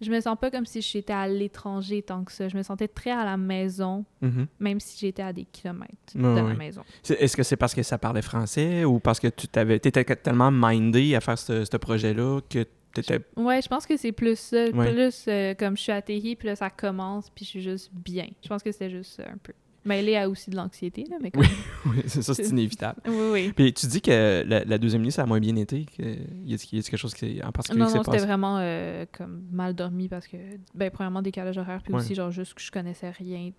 Je 0.00 0.12
me 0.12 0.20
sens 0.20 0.36
pas 0.40 0.48
comme 0.52 0.64
si 0.64 0.80
j'étais 0.80 1.12
à 1.12 1.26
l'étranger 1.26 2.02
tant 2.02 2.22
que 2.22 2.30
ça. 2.30 2.48
Je 2.48 2.56
me 2.56 2.62
sentais 2.62 2.86
très 2.86 3.10
à 3.10 3.24
la 3.24 3.36
maison, 3.36 4.04
Mhm. 4.22 4.46
même 4.60 4.78
si 4.78 4.96
j'étais 5.00 5.22
à 5.22 5.32
des 5.32 5.44
kilomètres 5.44 5.92
de 6.14 6.22
la 6.22 6.44
ouais. 6.44 6.54
maison. 6.54 6.82
Est-ce 7.08 7.36
que 7.36 7.42
c'est 7.42 7.56
parce 7.56 7.74
que 7.74 7.82
ça 7.82 7.98
parlait 7.98 8.22
français 8.22 8.84
ou 8.84 9.00
parce 9.00 9.18
que 9.18 9.26
tu 9.26 9.48
t'avais, 9.48 9.80
t'étais 9.80 10.04
tellement 10.14 10.52
mindé 10.52 11.16
à 11.16 11.20
faire 11.20 11.36
ce, 11.36 11.64
ce 11.64 11.76
projet-là 11.76 12.38
que 12.48 12.64
t'étais... 12.94 13.18
Ouais, 13.36 13.60
je 13.60 13.66
pense 13.66 13.86
que 13.86 13.96
c'est 13.96 14.12
plus 14.12 14.38
ça. 14.38 14.66
Ouais. 14.70 14.92
Plus 14.92 15.24
euh, 15.26 15.54
comme 15.54 15.76
je 15.76 15.82
suis 15.82 15.92
atterrie, 15.92 16.36
puis 16.36 16.46
là, 16.46 16.54
ça 16.54 16.70
commence, 16.70 17.28
puis 17.30 17.44
je 17.44 17.50
suis 17.50 17.62
juste 17.62 17.90
bien. 17.92 18.28
Je 18.44 18.48
pense 18.48 18.62
que 18.62 18.70
c'était 18.70 18.90
juste 18.90 19.14
ça, 19.16 19.24
un 19.24 19.36
peu. 19.42 19.52
Mêlé 19.88 20.16
à 20.16 20.28
aussi 20.28 20.50
de 20.50 20.56
l'anxiété, 20.56 21.04
là, 21.10 21.16
mais 21.20 21.30
comme... 21.30 21.42
Oui, 21.86 22.02
c'est 22.06 22.22
ça, 22.22 22.34
c'est 22.34 22.46
inévitable. 22.48 23.00
oui, 23.06 23.30
oui. 23.32 23.52
Puis 23.56 23.72
tu 23.72 23.86
dis 23.86 24.00
que 24.02 24.44
la, 24.46 24.64
la 24.64 24.78
deuxième 24.78 25.02
nuit, 25.02 25.10
ça 25.12 25.22
a 25.22 25.26
moins 25.26 25.40
bien 25.40 25.56
été. 25.56 25.86
Que... 25.86 26.02
Y 26.02 26.54
a-t-il 26.54 26.82
quelque 26.84 26.96
chose 26.96 27.14
qui, 27.14 27.40
en 27.42 27.50
particulier 27.50 27.80
Non, 27.80 27.86
qui 27.86 27.92
s'est 27.92 27.98
non, 27.98 28.04
c'était 28.04 28.18
vraiment 28.24 28.58
euh, 28.60 29.06
comme 29.10 29.44
mal 29.50 29.74
dormi 29.74 30.08
parce 30.08 30.26
que, 30.28 30.36
ben, 30.74 30.90
premièrement, 30.90 31.22
décalage 31.22 31.56
horaire, 31.58 31.80
puis 31.82 31.92
Ouais. 31.94 32.00
aussi, 32.00 32.14
genre, 32.14 32.30
juste 32.30 32.54
que 32.54 32.60
je 32.60 32.70
connaissais 32.70 33.10
rien 33.10 33.50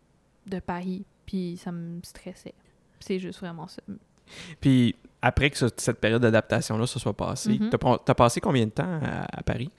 de 0.47 0.59
Paris, 0.59 1.05
puis 1.25 1.57
ça 1.57 1.71
me 1.71 1.99
stressait. 2.03 2.53
C'est 2.99 3.19
juste 3.19 3.39
vraiment 3.39 3.67
ça. 3.67 3.81
Puis 4.61 4.95
après 5.21 5.49
que 5.49 5.57
ce- 5.57 5.65
cette 5.77 5.99
période 5.99 6.21
d'adaptation-là 6.21 6.85
se 6.87 6.99
soit 6.99 7.15
passée, 7.15 7.59
t'as 7.71 7.77
pas- 7.77 7.97
t'as 8.05 8.13
passé 8.13 8.39
combien 8.39 8.65
de 8.65 8.71
temps 8.71 8.99
à, 9.01 9.39
à 9.39 9.43
Paris? 9.43 9.69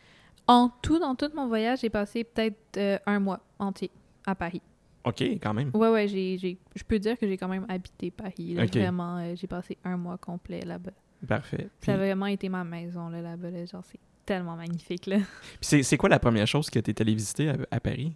En 0.46 0.70
tout, 0.82 0.98
dans 0.98 1.14
tout 1.14 1.30
mon 1.36 1.46
voyage, 1.46 1.80
j'ai 1.82 1.90
passé 1.90 2.24
peut-être 2.24 2.56
euh, 2.76 2.98
un 3.06 3.20
mois 3.20 3.40
entier 3.58 3.90
à 4.26 4.34
Paris. 4.34 4.60
OK, 5.04 5.22
quand 5.42 5.54
même. 5.54 5.70
Ouais, 5.74 5.88
ouais, 5.88 6.08
j'ai, 6.08 6.38
je 6.38 6.84
peux 6.84 6.98
dire 6.98 7.18
que 7.18 7.26
j'ai 7.26 7.36
quand 7.36 7.48
même 7.48 7.66
habité 7.68 8.10
Paris. 8.10 8.54
là. 8.54 8.66
Vraiment, 8.66 9.18
euh, 9.18 9.34
j'ai 9.34 9.46
passé 9.46 9.78
un 9.84 9.96
mois 9.96 10.18
complet 10.18 10.60
là-bas. 10.60 10.92
Parfait. 11.26 11.68
Puis, 11.80 11.86
Ça 11.86 11.94
a 11.94 11.96
vraiment 11.96 12.26
été 12.26 12.48
ma 12.48 12.64
maison 12.64 13.08
là, 13.08 13.22
là-bas. 13.22 13.50
là. 13.50 13.64
Genre, 13.64 13.84
c'est 13.84 14.00
tellement 14.26 14.56
magnifique. 14.56 15.06
Là. 15.06 15.18
puis 15.60 15.84
c'est, 15.84 15.96
quoi 15.96 16.08
la 16.08 16.18
première 16.18 16.46
chose 16.46 16.68
que 16.68 16.78
tu 16.78 16.90
es 16.90 17.02
allé 17.02 17.14
visiter 17.14 17.48
à, 17.48 17.56
à 17.70 17.80
Paris? 17.80 18.12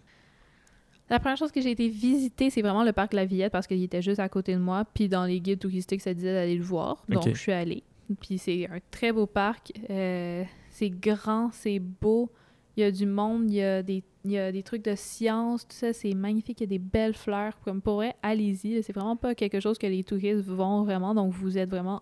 La 1.09 1.19
première 1.19 1.37
chose 1.37 1.51
que 1.51 1.61
j'ai 1.61 1.71
été 1.71 1.87
visiter, 1.87 2.49
c'est 2.49 2.61
vraiment 2.61 2.83
le 2.83 2.91
parc 2.91 3.13
La 3.13 3.25
Villette 3.25 3.51
parce 3.51 3.67
qu'il 3.67 3.83
était 3.83 4.01
juste 4.01 4.19
à 4.19 4.27
côté 4.27 4.53
de 4.53 4.59
moi. 4.59 4.85
Puis 4.91 5.07
dans 5.07 5.25
les 5.25 5.39
guides 5.39 5.59
touristiques, 5.59 6.01
ça 6.01 6.13
disait 6.13 6.33
d'aller 6.33 6.55
le 6.55 6.63
voir. 6.63 7.03
Donc, 7.07 7.27
je 7.27 7.33
suis 7.33 7.51
allée. 7.51 7.83
Puis 8.19 8.37
c'est 8.37 8.67
un 8.67 8.79
très 8.91 9.11
beau 9.11 9.25
parc. 9.27 9.71
Euh, 9.89 10.43
c'est 10.69 10.89
grand, 10.89 11.51
c'est 11.51 11.79
beau. 11.79 12.31
Il 12.77 12.81
y 12.81 12.83
a 12.83 12.91
du 12.91 13.05
monde, 13.05 13.49
il 13.49 13.55
y 13.55 13.63
a 13.63 13.81
des, 13.83 14.03
il 14.25 14.31
y 14.31 14.37
a 14.37 14.51
des 14.51 14.63
trucs 14.63 14.83
de 14.83 14.95
science, 14.95 15.67
tout 15.67 15.75
ça, 15.75 15.93
c'est 15.93 16.13
magnifique. 16.13 16.59
Il 16.59 16.63
y 16.63 16.65
a 16.65 16.67
des 16.67 16.79
belles 16.79 17.13
fleurs. 17.15 17.53
Comme 17.63 17.81
pour 17.81 17.95
vrai, 17.95 18.15
allez-y. 18.21 18.83
C'est 18.83 18.93
vraiment 18.93 19.15
pas 19.15 19.33
quelque 19.35 19.59
chose 19.59 19.77
que 19.77 19.87
les 19.87 20.03
touristes 20.03 20.41
vont 20.45 20.83
vraiment, 20.83 21.13
donc 21.15 21.31
vous 21.33 21.57
êtes 21.57 21.69
vraiment 21.69 22.01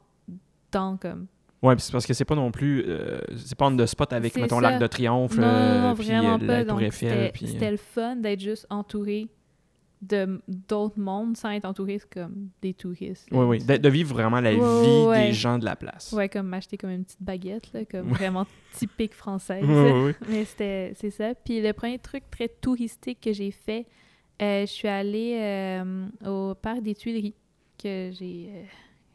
dans 0.71 0.97
comme 0.97 1.27
Ouais, 1.61 1.75
puis 1.77 1.83
c'est 1.85 1.93
parce 1.93 2.05
que 2.05 2.13
c'est 2.13 2.25
pas 2.25 2.35
non 2.35 2.51
plus. 2.51 2.83
euh, 2.87 3.21
c'est 3.37 3.57
pas 3.57 3.67
on 3.67 3.77
the 3.77 3.85
spot 3.85 4.11
avec, 4.11 4.35
mettons, 4.35 4.59
l'Arc 4.59 4.81
de 4.81 4.87
Triomphe, 4.87 5.37
Non, 5.37 5.43
euh, 5.47 5.81
non, 5.89 5.95
puis 5.95 6.07
vraiment 6.07 6.33
euh, 6.35 6.37
pas. 6.39 6.45
la 6.45 6.65
Tour 6.65 6.73
Donc, 6.73 6.81
Eiffel. 6.81 7.09
c'était 7.09 7.31
puis, 7.31 7.45
euh, 7.45 7.49
c'était 7.49 7.71
le 7.71 7.77
fun 7.77 8.15
d'être 8.17 8.41
juste 8.41 8.67
entouré 8.69 9.29
d'autres 10.47 10.99
mondes 10.99 11.37
sans 11.37 11.49
être 11.51 11.65
entouré 11.65 11.99
comme 12.11 12.49
des 12.61 12.73
touristes. 12.73 13.29
là. 13.31 13.37
Oui, 13.37 13.45
oui. 13.45 13.65
De, 13.65 13.77
de 13.77 13.89
vivre 13.89 14.13
vraiment 14.13 14.41
la 14.41 14.53
vie 14.53 14.59
ouais. 14.59 15.27
des 15.27 15.33
gens 15.33 15.57
de 15.57 15.65
la 15.65 15.75
place. 15.75 16.11
Ouais, 16.11 16.29
comme 16.29 16.47
m'acheter 16.47 16.77
comme 16.77 16.89
une 16.89 17.03
petite 17.03 17.21
baguette, 17.21 17.71
là, 17.73 17.85
comme 17.85 18.09
vraiment 18.09 18.45
typique 18.73 19.13
française. 19.13 19.63
Ouais, 19.65 20.03
ouais. 20.03 20.15
Mais 20.27 20.45
c'était, 20.45 20.93
c'est 20.95 21.09
ça. 21.09 21.33
Puis 21.35 21.61
le 21.61 21.73
premier 21.73 21.99
truc 21.99 22.23
très 22.29 22.47
touristique 22.49 23.19
que 23.21 23.33
j'ai 23.33 23.51
fait, 23.51 23.85
euh, 24.41 24.61
je 24.61 24.71
suis 24.71 24.87
allée 24.87 25.37
euh, 25.39 26.07
au 26.25 26.55
parc 26.55 26.81
des 26.81 26.95
Tuileries, 26.95 27.35
que 27.81 28.11
j'ai, 28.11 28.49
euh, 28.49 28.63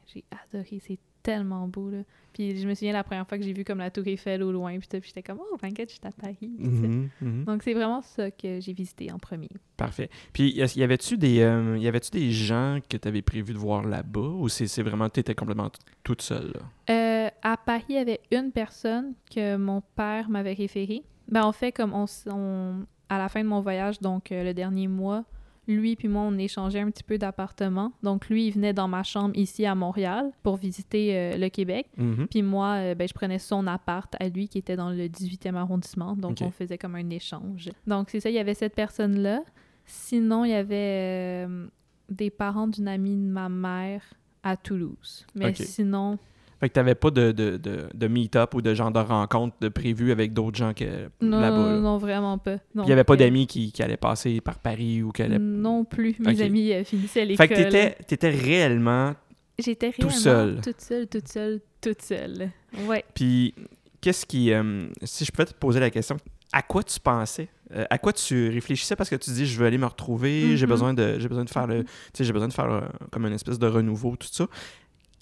j'ai 0.06 0.24
adoré. 0.30 0.80
C'est 0.86 0.98
tellement 1.22 1.68
beau, 1.68 1.90
là. 1.90 1.98
Puis 2.38 2.56
je 2.56 2.68
me 2.68 2.74
souviens 2.74 2.92
la 2.92 3.02
première 3.02 3.26
fois 3.26 3.36
que 3.36 3.42
j'ai 3.42 3.52
vu 3.52 3.64
comme 3.64 3.78
la 3.78 3.90
Tour 3.90 4.06
Eiffel 4.06 4.44
au 4.44 4.52
loin, 4.52 4.78
puis 4.78 4.88
j'étais 5.04 5.24
comme, 5.24 5.40
oh, 5.40 5.56
24, 5.60 5.88
je 5.88 5.94
suis 5.94 6.00
à 6.04 6.12
Paris. 6.12 6.52
Mhm, 6.56 7.08
mhm. 7.20 7.44
Donc 7.44 7.64
c'est 7.64 7.74
vraiment 7.74 8.00
ça 8.00 8.30
que 8.30 8.60
j'ai 8.60 8.72
visité 8.72 9.10
en 9.10 9.18
premier. 9.18 9.48
Parfait. 9.76 10.08
Puis, 10.32 10.52
y 10.54 10.82
avait-tu 10.84 11.18
des, 11.18 11.40
euh, 11.40 11.76
y 11.76 11.88
avait-tu 11.88 12.12
des 12.12 12.30
gens 12.30 12.78
que 12.88 12.96
tu 12.96 13.08
avais 13.08 13.22
prévu 13.22 13.54
de 13.54 13.58
voir 13.58 13.84
là-bas 13.84 14.20
ou 14.20 14.48
c'est 14.48 14.68
c'est 14.68 14.84
vraiment, 14.84 15.08
tu 15.08 15.18
étais 15.18 15.34
complètement 15.34 15.68
toute 16.04 16.22
seule? 16.22 16.52
là? 16.54 16.60
Euh, 16.90 17.28
à 17.42 17.56
Paris, 17.56 17.82
il 17.88 17.94
y 17.96 17.98
avait 17.98 18.20
une 18.30 18.52
personne 18.52 19.14
que 19.34 19.56
mon 19.56 19.80
père 19.96 20.30
m'avait 20.30 20.52
référée. 20.54 21.02
Ben, 21.26 21.42
en 21.42 21.52
fait, 21.52 21.72
comme 21.72 21.92
on- 21.92 22.84
à 23.08 23.18
la 23.18 23.28
fin 23.28 23.42
de 23.42 23.48
mon 23.48 23.60
voyage, 23.60 23.98
donc 24.00 24.30
euh, 24.30 24.44
le 24.44 24.54
dernier 24.54 24.86
mois, 24.86 25.24
lui 25.68 25.96
puis 25.96 26.08
moi, 26.08 26.22
on 26.22 26.36
échangeait 26.38 26.80
un 26.80 26.90
petit 26.90 27.04
peu 27.04 27.18
d'appartements. 27.18 27.92
Donc 28.02 28.28
lui, 28.28 28.46
il 28.46 28.52
venait 28.52 28.72
dans 28.72 28.88
ma 28.88 29.02
chambre 29.02 29.36
ici 29.36 29.66
à 29.66 29.74
Montréal 29.74 30.30
pour 30.42 30.56
visiter 30.56 31.16
euh, 31.16 31.36
le 31.36 31.48
Québec. 31.48 31.88
Mhm. 31.96 32.26
Puis 32.28 32.42
moi, 32.42 32.74
euh, 32.76 32.94
ben, 32.94 33.06
je 33.06 33.14
prenais 33.14 33.38
son 33.38 33.66
appart 33.66 34.14
à 34.18 34.28
lui 34.28 34.48
qui 34.48 34.58
était 34.58 34.76
dans 34.76 34.90
le 34.90 35.04
18e 35.06 35.54
arrondissement. 35.54 36.16
Donc 36.16 36.38
on 36.40 36.50
faisait 36.50 36.78
comme 36.78 36.94
un 36.94 37.10
échange. 37.10 37.70
Donc 37.86 38.10
c'est 38.10 38.20
ça, 38.20 38.30
il 38.30 38.34
y 38.34 38.38
avait 38.38 38.54
cette 38.54 38.74
personne-là. 38.74 39.42
Sinon, 39.84 40.44
il 40.44 40.50
y 40.50 40.54
avait 40.54 41.46
euh, 41.46 41.66
des 42.10 42.30
parents 42.30 42.68
d'une 42.68 42.88
amie 42.88 43.16
de 43.16 43.30
ma 43.30 43.48
mère 43.48 44.02
à 44.42 44.56
Toulouse. 44.56 45.26
Mais 45.34 45.54
sinon, 45.54 46.18
Fait 46.60 46.68
que 46.68 46.74
t'avais 46.74 46.94
pas 46.96 47.10
de, 47.10 47.30
de, 47.30 47.56
de, 47.56 47.88
de 47.94 48.08
meet-up 48.08 48.54
ou 48.54 48.62
de 48.62 48.74
genre 48.74 48.90
de 48.90 48.98
rencontre 48.98 49.54
de 49.60 49.68
prévu 49.68 50.10
avec 50.10 50.32
d'autres 50.32 50.58
gens 50.58 50.74
que 50.74 51.08
non, 51.20 51.38
là-bas. 51.40 51.56
non, 51.56 51.66
là. 51.66 51.78
non, 51.78 51.98
vraiment 51.98 52.36
pas. 52.38 52.56
Il 52.74 52.88
y 52.88 52.92
avait 52.92 53.04
pas 53.04 53.16
d'amis 53.16 53.46
qui, 53.46 53.70
qui 53.70 53.82
allaient 53.82 53.96
passer 53.96 54.40
par 54.40 54.58
Paris 54.58 55.02
ou 55.02 55.12
qui 55.12 55.22
allaient... 55.22 55.38
Non 55.38 55.84
plus. 55.84 56.16
Mes 56.18 56.40
amis 56.42 56.72
euh, 56.72 56.82
finissaient 56.82 57.24
l'école. 57.24 57.46
Fait 57.46 57.54
que 57.54 57.62
t'étais, 57.62 57.96
t'étais 58.06 58.30
réellement... 58.30 59.14
J'étais 59.58 59.92
tout 59.92 60.08
réellement 60.08 60.18
seul. 60.18 60.60
toute 60.60 60.80
seule, 60.80 61.06
toute 61.06 61.28
seule, 61.28 61.60
toute 61.80 62.02
seule. 62.02 62.50
Ouais. 62.86 63.04
Puis 63.14 63.54
qu'est-ce 64.00 64.26
qui... 64.26 64.52
euh, 64.52 64.88
si 65.04 65.24
je 65.24 65.30
peux 65.32 65.44
te 65.44 65.54
poser 65.54 65.78
la 65.80 65.90
question, 65.90 66.16
à 66.52 66.62
quoi 66.62 66.82
tu 66.82 66.98
pensais? 66.98 67.48
Euh, 67.74 67.84
à 67.90 67.98
quoi 67.98 68.12
tu 68.12 68.48
réfléchissais? 68.48 68.96
Parce 68.96 69.10
que 69.10 69.16
tu 69.16 69.30
dis 69.30 69.46
je 69.46 69.58
veux 69.58 69.66
aller 69.66 69.76
me 69.78 69.84
retrouver, 69.86 70.56
j'ai 70.56 70.64
Mhm. 70.66 70.70
besoin 70.72 70.94
de 70.94 71.18
j'ai 71.18 71.28
besoin 71.28 71.44
de 71.44 71.50
faire 71.50 71.66
le 71.66 71.84
tu 71.84 71.90
sais 72.14 72.24
j'ai 72.24 72.32
besoin 72.32 72.48
de 72.48 72.52
faire 72.54 72.70
euh, 72.70 72.80
comme 73.12 73.26
une 73.26 73.34
espèce 73.34 73.58
de 73.58 73.66
renouveau 73.66 74.16
tout 74.16 74.28
ça. 74.30 74.46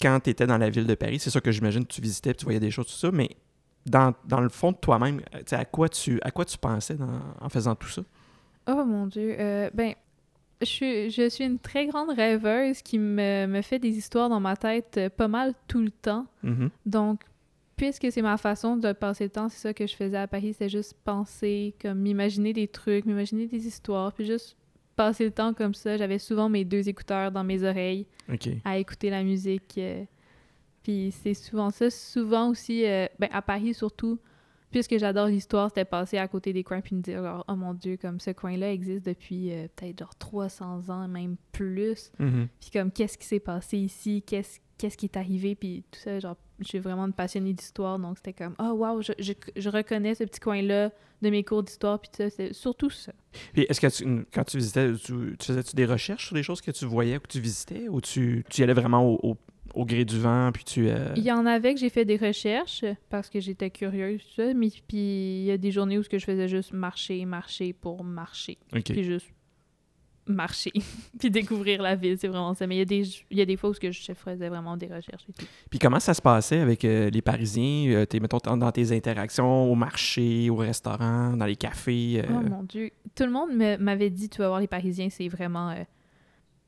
Quand 0.01 0.19
tu 0.19 0.29
étais 0.29 0.45
dans 0.47 0.57
la 0.57 0.69
ville 0.69 0.85
de 0.85 0.95
Paris, 0.95 1.19
c'est 1.19 1.29
sûr 1.29 1.41
que 1.41 1.51
j'imagine 1.51 1.85
que 1.85 1.91
tu 1.93 2.01
visitais, 2.01 2.33
tu 2.33 2.45
voyais 2.45 2.59
des 2.59 2.71
choses 2.71 2.85
tout 2.87 2.93
ça, 2.93 3.11
mais 3.11 3.29
dans, 3.85 4.13
dans 4.25 4.41
le 4.41 4.49
fond 4.49 4.71
de 4.71 4.77
toi-même, 4.77 5.21
euh, 5.33 5.41
à 5.57 5.65
quoi 5.65 5.89
tu 5.89 6.19
à 6.21 6.31
quoi 6.31 6.45
tu 6.45 6.57
pensais 6.57 6.95
dans- 6.95 7.21
en 7.39 7.49
faisant 7.49 7.75
tout 7.75 7.87
ça? 7.87 8.01
Oh 8.67 8.83
mon 8.85 9.07
Dieu. 9.07 9.35
Euh, 9.39 9.69
ben, 9.73 9.93
je 10.61 10.65
suis, 10.65 11.09
je 11.09 11.29
suis 11.29 11.45
une 11.45 11.57
très 11.59 11.87
grande 11.87 12.09
rêveuse 12.09 12.81
qui 12.81 12.99
me, 12.99 13.45
me 13.47 13.61
fait 13.61 13.79
des 13.79 13.95
histoires 13.97 14.27
dans 14.29 14.39
ma 14.39 14.55
tête 14.57 14.95
euh, 14.97 15.09
pas 15.09 15.27
mal 15.27 15.53
tout 15.67 15.79
le 15.81 15.91
temps. 15.91 16.25
Mhm. 16.43 16.69
Donc, 16.85 17.21
puisque 17.77 18.11
c'est 18.11 18.21
ma 18.21 18.37
façon 18.37 18.75
de 18.75 18.91
passer 18.91 19.25
le 19.25 19.29
temps, 19.29 19.49
c'est 19.49 19.59
ça 19.59 19.73
que 19.73 19.87
je 19.87 19.95
faisais 19.95 20.17
à 20.17 20.27
Paris, 20.27 20.53
c'était 20.53 20.67
juste 20.69 20.95
penser, 21.03 21.75
comme 21.81 21.99
m'imaginer 21.99 22.51
des 22.53 22.67
trucs, 22.67 23.05
m'imaginer 23.05 23.45
des 23.47 23.67
histoires, 23.67 24.11
puis 24.13 24.25
juste 24.25 24.57
passer 24.97 25.23
le 25.23 25.31
temps 25.31 25.53
comme 25.53 25.73
ça. 25.73 25.95
J'avais 25.95 26.19
souvent 26.19 26.49
mes 26.49 26.65
deux 26.65 26.89
écouteurs 26.89 27.31
dans 27.31 27.43
mes 27.45 27.63
oreilles 27.63 28.05
à 28.65 28.77
écouter 28.77 29.09
la 29.09 29.23
musique. 29.23 29.75
euh, 29.77 30.03
puis 30.83 31.11
c'est 31.11 31.33
souvent 31.33 31.69
ça. 31.69 31.89
Souvent 31.89 32.49
aussi, 32.49 32.85
euh, 32.85 33.07
ben, 33.19 33.29
à 33.31 33.41
Paris 33.41 33.73
surtout, 33.73 34.19
puisque 34.71 34.97
j'adore 34.97 35.27
l'histoire, 35.27 35.69
c'était 35.69 35.85
passer 35.85 36.17
à 36.17 36.27
côté 36.27 36.51
des 36.51 36.63
coins 36.63 36.81
puis 36.81 36.95
me 36.95 37.01
dire, 37.01 37.23
genre, 37.23 37.45
oh 37.47 37.55
mon 37.55 37.73
Dieu, 37.73 37.97
comme 37.97 38.19
ce 38.19 38.31
coin-là 38.31 38.71
existe 38.73 39.05
depuis 39.05 39.53
euh, 39.53 39.67
peut-être 39.75 39.99
genre 39.99 40.15
300 40.15 40.89
ans, 40.89 41.07
même 41.07 41.37
plus. 41.51 42.11
Mhm. 42.19 42.47
Puis 42.59 42.71
comme, 42.71 42.91
qu'est-ce 42.91 43.17
qui 43.17 43.27
s'est 43.27 43.39
passé 43.39 43.77
ici? 43.77 44.23
Qu'est-ce 44.25 44.59
qu'est-ce 44.77 44.97
qui 44.97 45.05
est 45.05 45.17
arrivé? 45.17 45.55
Puis 45.55 45.83
tout 45.91 45.99
ça, 45.99 46.19
genre, 46.19 46.37
je 46.59 46.67
suis 46.67 46.79
vraiment 46.79 47.05
une 47.05 47.13
passionnée 47.13 47.53
d'histoire, 47.53 47.99
donc 47.99 48.17
c'était 48.17 48.33
comme, 48.33 48.55
oh 48.59 48.71
wow, 48.73 49.01
je, 49.01 49.13
je, 49.19 49.33
je 49.55 49.69
reconnais 49.69 50.15
ce 50.15 50.23
petit 50.23 50.39
coin-là 50.39 50.91
de 51.21 51.29
mes 51.29 51.43
cours 51.43 51.63
d'histoire, 51.63 51.99
puis 51.99 52.09
tout 52.11 52.17
ça, 52.23 52.29
c'est 52.29 52.53
surtout 52.53 52.89
ça. 52.89 53.11
Puis 53.53 53.63
est-ce 53.69 53.81
que 53.81 53.87
tu- 53.87 54.25
quand 54.33 54.43
tu 54.43 54.57
visitais, 54.57 54.93
tu, 54.93 55.35
tu 55.39 55.45
faisais-tu 55.45 55.75
des 55.75 55.85
recherches 55.85 56.25
sur 56.27 56.35
des 56.35 56.43
choses 56.43 56.61
que 56.61 56.71
tu 56.71 56.85
voyais 56.85 57.17
ou 57.17 57.19
que 57.19 57.27
tu 57.27 57.39
visitais 57.39 57.87
ou 57.89 58.01
tu, 58.01 58.43
tu 58.49 58.61
y 58.61 58.63
allais 58.63 58.73
vraiment 58.73 59.03
au, 59.05 59.19
au- 59.31 59.37
au 59.73 59.85
gré 59.85 60.05
du 60.05 60.17
vent 60.19 60.51
puis 60.53 60.63
tu 60.63 60.87
euh, 60.89 61.13
Il 61.17 61.23
y 61.23 61.31
en 61.31 61.45
avait 61.45 61.73
que 61.73 61.79
j'ai 61.79 61.89
fait 61.89 62.05
des 62.05 62.17
recherches 62.17 62.85
parce 63.09 63.29
que 63.29 63.39
j'étais 63.39 63.69
curieuse, 63.69 64.21
tout 64.23 64.41
ça, 64.41 64.53
mais 64.53 64.69
puis 64.69 64.97
il 65.41 65.43
y 65.45 65.51
a 65.51 65.57
des 65.57 65.71
journées 65.71 65.97
où 65.99 66.03
ce 66.03 66.09
que 66.09 66.17
je 66.17 66.25
faisais 66.25 66.47
juste 66.47 66.73
marcher, 66.73 67.23
marcher 67.25 67.73
pour 67.73 68.03
marcher, 68.03 68.57
puis 68.93 69.03
juste 69.03 69.27
marcher, 70.27 70.71
puis 71.19 71.29
découvrir 71.31 71.81
la 71.81 71.95
ville, 71.95 72.17
c'est 72.19 72.27
vraiment 72.27 72.53
ça. 72.53 72.67
Mais 72.67 72.75
il 72.75 72.79
y 72.79 72.81
a 72.81 72.85
des, 72.85 73.03
il 73.31 73.37
y 73.37 73.41
a 73.41 73.45
des 73.45 73.57
fois 73.57 73.69
où 73.69 73.73
que 73.73 73.91
je 73.91 74.11
faisais 74.13 74.49
vraiment 74.49 74.77
des 74.77 74.87
recherches 74.87 75.23
et 75.29 75.33
tout. 75.33 75.45
Puis 75.69 75.79
comment 75.79 75.99
ça 75.99 76.13
se 76.13 76.21
passait 76.21 76.59
avec 76.59 76.83
euh, 76.85 77.09
les 77.09 77.21
Parisiens, 77.21 77.89
euh, 77.91 78.05
t'es, 78.05 78.19
mettons, 78.19 78.37
dans 78.57 78.71
tes 78.71 78.91
interactions 78.95 79.71
au 79.71 79.75
marché, 79.75 80.49
au 80.49 80.55
restaurant, 80.55 81.35
dans 81.35 81.45
les 81.45 81.55
cafés? 81.55 82.21
euh, 82.23 82.27
Oh 82.29 82.49
mon 82.49 82.63
Dieu. 82.63 82.91
Tout 83.15 83.23
le 83.25 83.31
monde 83.31 83.51
m'avait 83.79 84.09
dit, 84.09 84.29
tu 84.29 84.39
vas 84.39 84.47
voir 84.49 84.59
les 84.59 84.67
Parisiens, 84.67 85.09
c'est 85.09 85.27
vraiment 85.27 85.69
euh, 85.71 85.83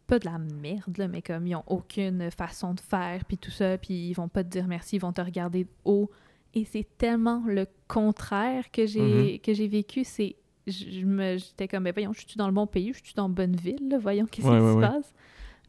pas 0.08 0.17
de 0.19 0.26
la 0.26 0.38
merde, 0.39 0.98
là, 0.98 1.08
mais 1.08 1.22
comme 1.22 1.45
ils 1.45 1.56
ont 1.56 1.63
aucune 1.67 2.32
façon 2.32 2.74
de 2.74 2.80
faire, 2.80 3.24
puis 3.26 3.38
tout 3.38 3.52
ça, 3.52 3.78
puis 3.78 4.10
ils 4.10 4.13
vont 4.13 4.28
pas 4.28 4.43
te 4.43 4.50
dire 4.50 4.65
merci, 4.67 4.95
ils 4.95 5.00
vont 5.02 5.13
te 5.13 5.22
regarder 5.22 5.65
de 5.65 5.69
haut. 5.86 6.10
Et 6.56 6.65
c'est 6.65 6.88
tellement 6.98 7.43
le 7.45 7.67
contraire 7.88 8.72
que 8.72 8.88
j'ai 8.88 9.34
Mhm. 9.34 9.39
que 9.39 9.54
j'ai 9.54 9.67
vécu. 9.67 10.04
C'est 10.04 10.36
je 10.69 10.89
je 10.89 11.05
me 11.05 11.38
j'étais 11.38 11.67
comme 11.67 11.84
ben 11.84 11.93
voyons, 11.93 12.13
je 12.13 12.19
suis 12.19 12.38
dans 12.38 12.47
le 12.47 12.53
bon 12.53 12.67
pays, 12.67 12.93
je 12.93 13.03
suis 13.03 13.13
dans 13.15 13.27
la 13.27 13.34
bonne 13.34 13.55
ville, 13.55 13.89
là, 13.89 13.97
voyons 13.97 14.25
qu'est-ce 14.25 14.47
qui 14.47 14.53
ouais, 14.53 14.60
se 14.60 14.75
ouais. 14.75 14.82
passe? 14.82 15.13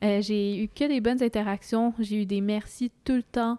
Euh, 0.03 0.23
j'ai 0.23 0.63
eu 0.65 0.69
que 0.69 0.89
des 0.89 1.01
bonnes 1.01 1.23
interactions, 1.23 1.93
j'ai 1.99 2.23
eu 2.23 2.27
des 2.27 2.41
merci 2.41 2.91
tout 3.05 3.17
le 3.17 3.23
temps. 3.23 3.59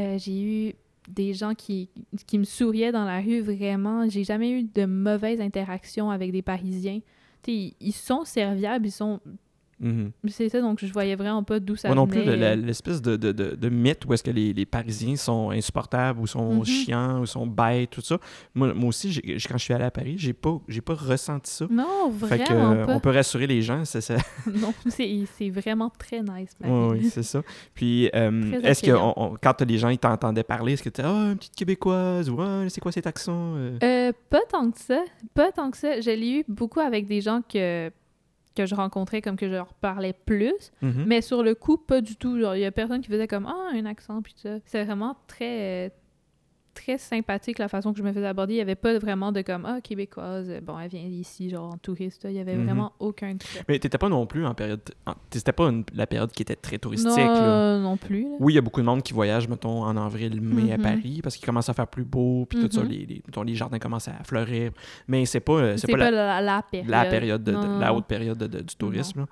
Euh, 0.00 0.18
j'ai 0.18 0.42
eu 0.68 0.74
des 1.08 1.34
gens 1.34 1.54
qui, 1.54 1.90
qui 2.26 2.38
me 2.38 2.44
souriaient 2.44 2.92
dans 2.92 3.04
la 3.04 3.20
rue, 3.20 3.40
vraiment. 3.40 4.08
J'ai 4.08 4.24
jamais 4.24 4.50
eu 4.50 4.62
de 4.62 4.86
mauvaises 4.86 5.40
interactions 5.40 6.10
avec 6.10 6.32
des 6.32 6.42
Parisiens. 6.42 7.00
Ils 7.46 7.92
sont 7.92 8.24
serviables, 8.24 8.86
ils 8.86 8.92
sont... 8.92 9.20
mhm. 9.80 10.10
C'est 10.28 10.48
ça, 10.48 10.60
donc 10.60 10.78
je 10.84 10.92
voyais 10.92 11.16
vraiment 11.16 11.42
pas 11.42 11.60
d'où 11.60 11.76
ça 11.76 11.88
Moi 11.88 11.94
non 11.96 12.04
venait. 12.06 12.22
plus, 12.22 12.30
euh. 12.42 12.54
l'espèce 12.56 13.00
de, 13.02 13.16
de, 13.16 13.32
de, 13.32 13.54
de 13.54 13.68
mythe 13.68 14.04
où 14.06 14.12
est-ce 14.14 14.22
que 14.22 14.30
les, 14.30 14.52
les 14.52 14.66
Parisiens 14.66 15.16
sont 15.16 15.50
insupportables 15.50 16.20
ou 16.20 16.26
sont 16.26 16.54
Mhm. 16.54 16.64
chiants 16.64 17.20
ou 17.20 17.26
sont 17.26 17.46
bêtes, 17.46 17.90
tout 17.90 18.00
ça. 18.00 18.18
Moi, 18.54 18.72
moi 18.74 18.88
aussi, 18.88 19.20
quand 19.48 19.58
je 19.58 19.62
suis 19.64 19.74
allé 19.74 19.84
à 19.84 19.90
Paris, 19.90 20.14
j'ai 20.18 20.32
pas, 20.32 20.58
pas 20.84 20.94
ressenti 20.94 21.50
ça. 21.50 21.66
Non, 21.70 22.10
Fait 22.26 22.38
que, 22.38 22.44
vraiment 22.44 22.72
euh, 22.72 22.86
pas. 22.86 22.94
on 22.94 23.00
peut 23.00 23.10
rassurer 23.10 23.46
les 23.46 23.62
gens, 23.62 23.84
c'est 23.84 24.00
ça. 24.00 24.16
non, 24.52 24.72
c'est 24.88 25.50
vraiment 25.50 25.90
très 25.90 26.20
nice. 26.20 26.54
Paris. 26.60 26.72
Oui, 26.72 26.98
oui, 27.00 27.10
c'est 27.12 27.22
ça. 27.22 27.42
Puis, 27.74 28.10
euh, 28.14 28.60
est-ce 28.62 28.82
que 28.82 28.90
on- 28.92 29.12
on- 29.16 29.36
quand 29.42 29.60
les 29.62 29.78
gens 29.78 29.94
t'entendaient 29.96 30.42
parler, 30.44 30.72
est-ce 30.74 30.82
que 30.82 30.88
tu 30.90 31.00
disais, 31.02 31.08
ah, 31.12 31.30
une 31.32 31.36
petite 31.36 31.54
québécoise 31.56 32.28
ou 32.30 32.40
ah, 32.40 32.64
c'est 32.68 32.80
quoi 32.80 32.92
cet 32.92 33.06
accent? 33.06 33.54
Euh, 33.82 34.12
pas 34.30 34.40
tant 34.50 34.70
que 34.70 34.78
ça. 34.78 35.02
Pas 35.34 35.50
tant 35.52 35.70
que 35.70 35.76
ça. 35.76 36.00
Je 36.00 36.10
l'ai 36.10 36.40
eu 36.40 36.44
beaucoup 36.48 36.80
avec 36.80 37.06
des 37.06 37.20
gens 37.20 37.40
que, 37.42 37.90
que 38.54 38.66
je 38.66 38.74
rencontrais, 38.74 39.20
comme 39.22 39.36
que 39.36 39.46
je 39.46 39.52
leur 39.52 39.74
parlais 39.74 40.12
plus. 40.12 40.72
Mhm. 40.82 41.04
Mais 41.06 41.20
sur 41.20 41.42
le 41.42 41.54
coup, 41.54 41.76
pas 41.76 42.00
du 42.00 42.16
tout. 42.16 42.36
Il 42.36 42.60
y 42.60 42.64
a 42.64 42.72
personne 42.72 43.00
qui 43.00 43.08
faisait 43.10 43.28
comme 43.28 43.46
Ah, 43.46 43.70
un 43.74 43.84
accent, 43.86 44.22
puis 44.22 44.34
tout 44.34 44.40
ça. 44.42 44.58
C'est 44.64 44.84
vraiment 44.84 45.16
très, 45.26 45.86
euh, 45.86 45.90
très 46.74 46.98
sympathique 46.98 47.58
la 47.58 47.68
façon 47.68 47.92
que 47.92 47.98
je 47.98 48.02
me 48.04 48.12
faisais 48.12 48.26
aborder. 48.26 48.54
Il 48.54 48.56
y 48.56 48.60
avait 48.60 48.74
pas 48.74 48.98
vraiment 48.98 49.32
de 49.32 49.40
comme 49.42 49.64
Ah, 49.64 49.80
québécoise, 49.80 50.50
bon, 50.62 50.78
elle 50.78 50.90
vient 50.90 51.00
ici, 51.00 51.48
genre 51.50 51.72
en 51.72 51.78
touriste. 51.78 52.26
Il 52.28 52.34
y 52.36 52.40
avait 52.40 52.56
Mhm. 52.56 52.64
vraiment 52.66 52.92
aucun 52.98 53.34
ça. 53.40 53.60
Mais 53.68 53.78
t'étais 53.78 53.96
pas 53.98 54.08
non 54.08 54.26
plus 54.26 54.44
en 54.44 54.54
période. 54.54 54.80
C'était 55.30 55.52
pas 55.52 55.68
une- 55.68 55.84
la 55.94 56.06
période 56.06 56.30
qui 56.32 56.42
était 56.42 56.56
très 56.56 56.78
touristique. 56.78 57.08
non, 57.10 57.16
là. 57.16 57.78
non 57.78 57.96
plus. 57.96 58.24
là. 58.24 58.36
Oui, 58.40 58.52
il 58.52 58.56
y 58.56 58.58
a 58.58 58.62
beaucoup 58.62 58.80
de 58.80 58.86
monde 58.86 59.02
qui 59.02 59.12
voyage, 59.12 59.48
mettons, 59.48 59.82
en 59.84 59.96
avril, 59.96 60.40
mai 60.40 60.72
à 60.72 60.76
Mhm. 60.76 60.82
Paris, 60.82 61.20
parce 61.22 61.36
qu'il 61.36 61.46
commence 61.46 61.68
à 61.68 61.74
faire 61.74 61.86
plus 61.86 62.04
beau, 62.04 62.44
puis 62.48 62.58
tout 62.60 62.70
ça, 62.70 62.82
Mhm. 62.82 62.88
les, 62.88 63.06
les, 63.06 63.22
mettons, 63.26 63.42
les 63.42 63.54
jardins 63.54 63.78
commencent 63.78 64.08
à 64.08 64.22
fleurir. 64.24 64.72
Mais 65.08 65.24
c'est 65.26 65.40
pas, 65.40 65.52
euh, 65.54 65.76
c'est 65.76 65.86
pas, 65.90 65.96
pas, 65.98 66.10
la, 66.10 66.62
période. 66.62 66.88
la 66.90 67.04
période, 67.06 67.44
de, 67.44 67.52
de- 67.52 67.56
Non, 67.56 67.78
la 67.78 67.94
haute 67.94 68.06
période 68.06 68.36
de- 68.38 68.46
de- 68.46 68.60
du 68.62 68.74
tourisme. 68.76 69.26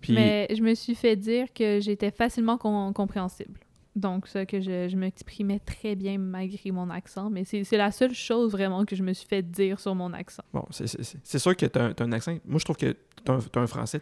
Puis, 0.00 0.14
Mais 0.14 0.46
je 0.56 0.62
me 0.62 0.74
suis 0.74 0.94
fait 0.94 1.16
dire 1.16 1.46
que 1.52 1.80
j'étais 1.80 2.10
facilement 2.12 2.56
com- 2.56 2.92
compréhensible. 2.94 3.58
Donc, 3.96 4.28
ça, 4.28 4.46
que 4.46 4.60
je, 4.60 4.88
je 4.88 4.96
m'exprimais 4.96 5.58
très 5.58 5.96
bien 5.96 6.18
malgré 6.18 6.70
mon 6.70 6.88
accent, 6.90 7.30
mais 7.30 7.44
c'est 7.44 7.76
la 7.76 7.90
seule 7.90 8.14
chose 8.14 8.52
vraiment 8.52 8.84
que 8.84 8.94
je 8.94 9.02
me 9.02 9.12
suis 9.12 9.26
fait 9.26 9.42
dire 9.42 9.80
sur 9.80 9.94
mon 9.94 10.12
accent. 10.12 10.44
Bon, 10.52 10.64
c'est- 10.70 11.38
sûr 11.38 11.56
que 11.56 11.66
tu 11.66 11.78
as, 11.78 11.92
un 12.04 12.12
accent. 12.12 12.36
Moi, 12.46 12.58
je 12.58 12.64
trouve 12.64 12.76
que 12.76 12.92
tu 13.24 13.32
as, 13.32 13.60
un 13.60 13.66
français 13.66 14.00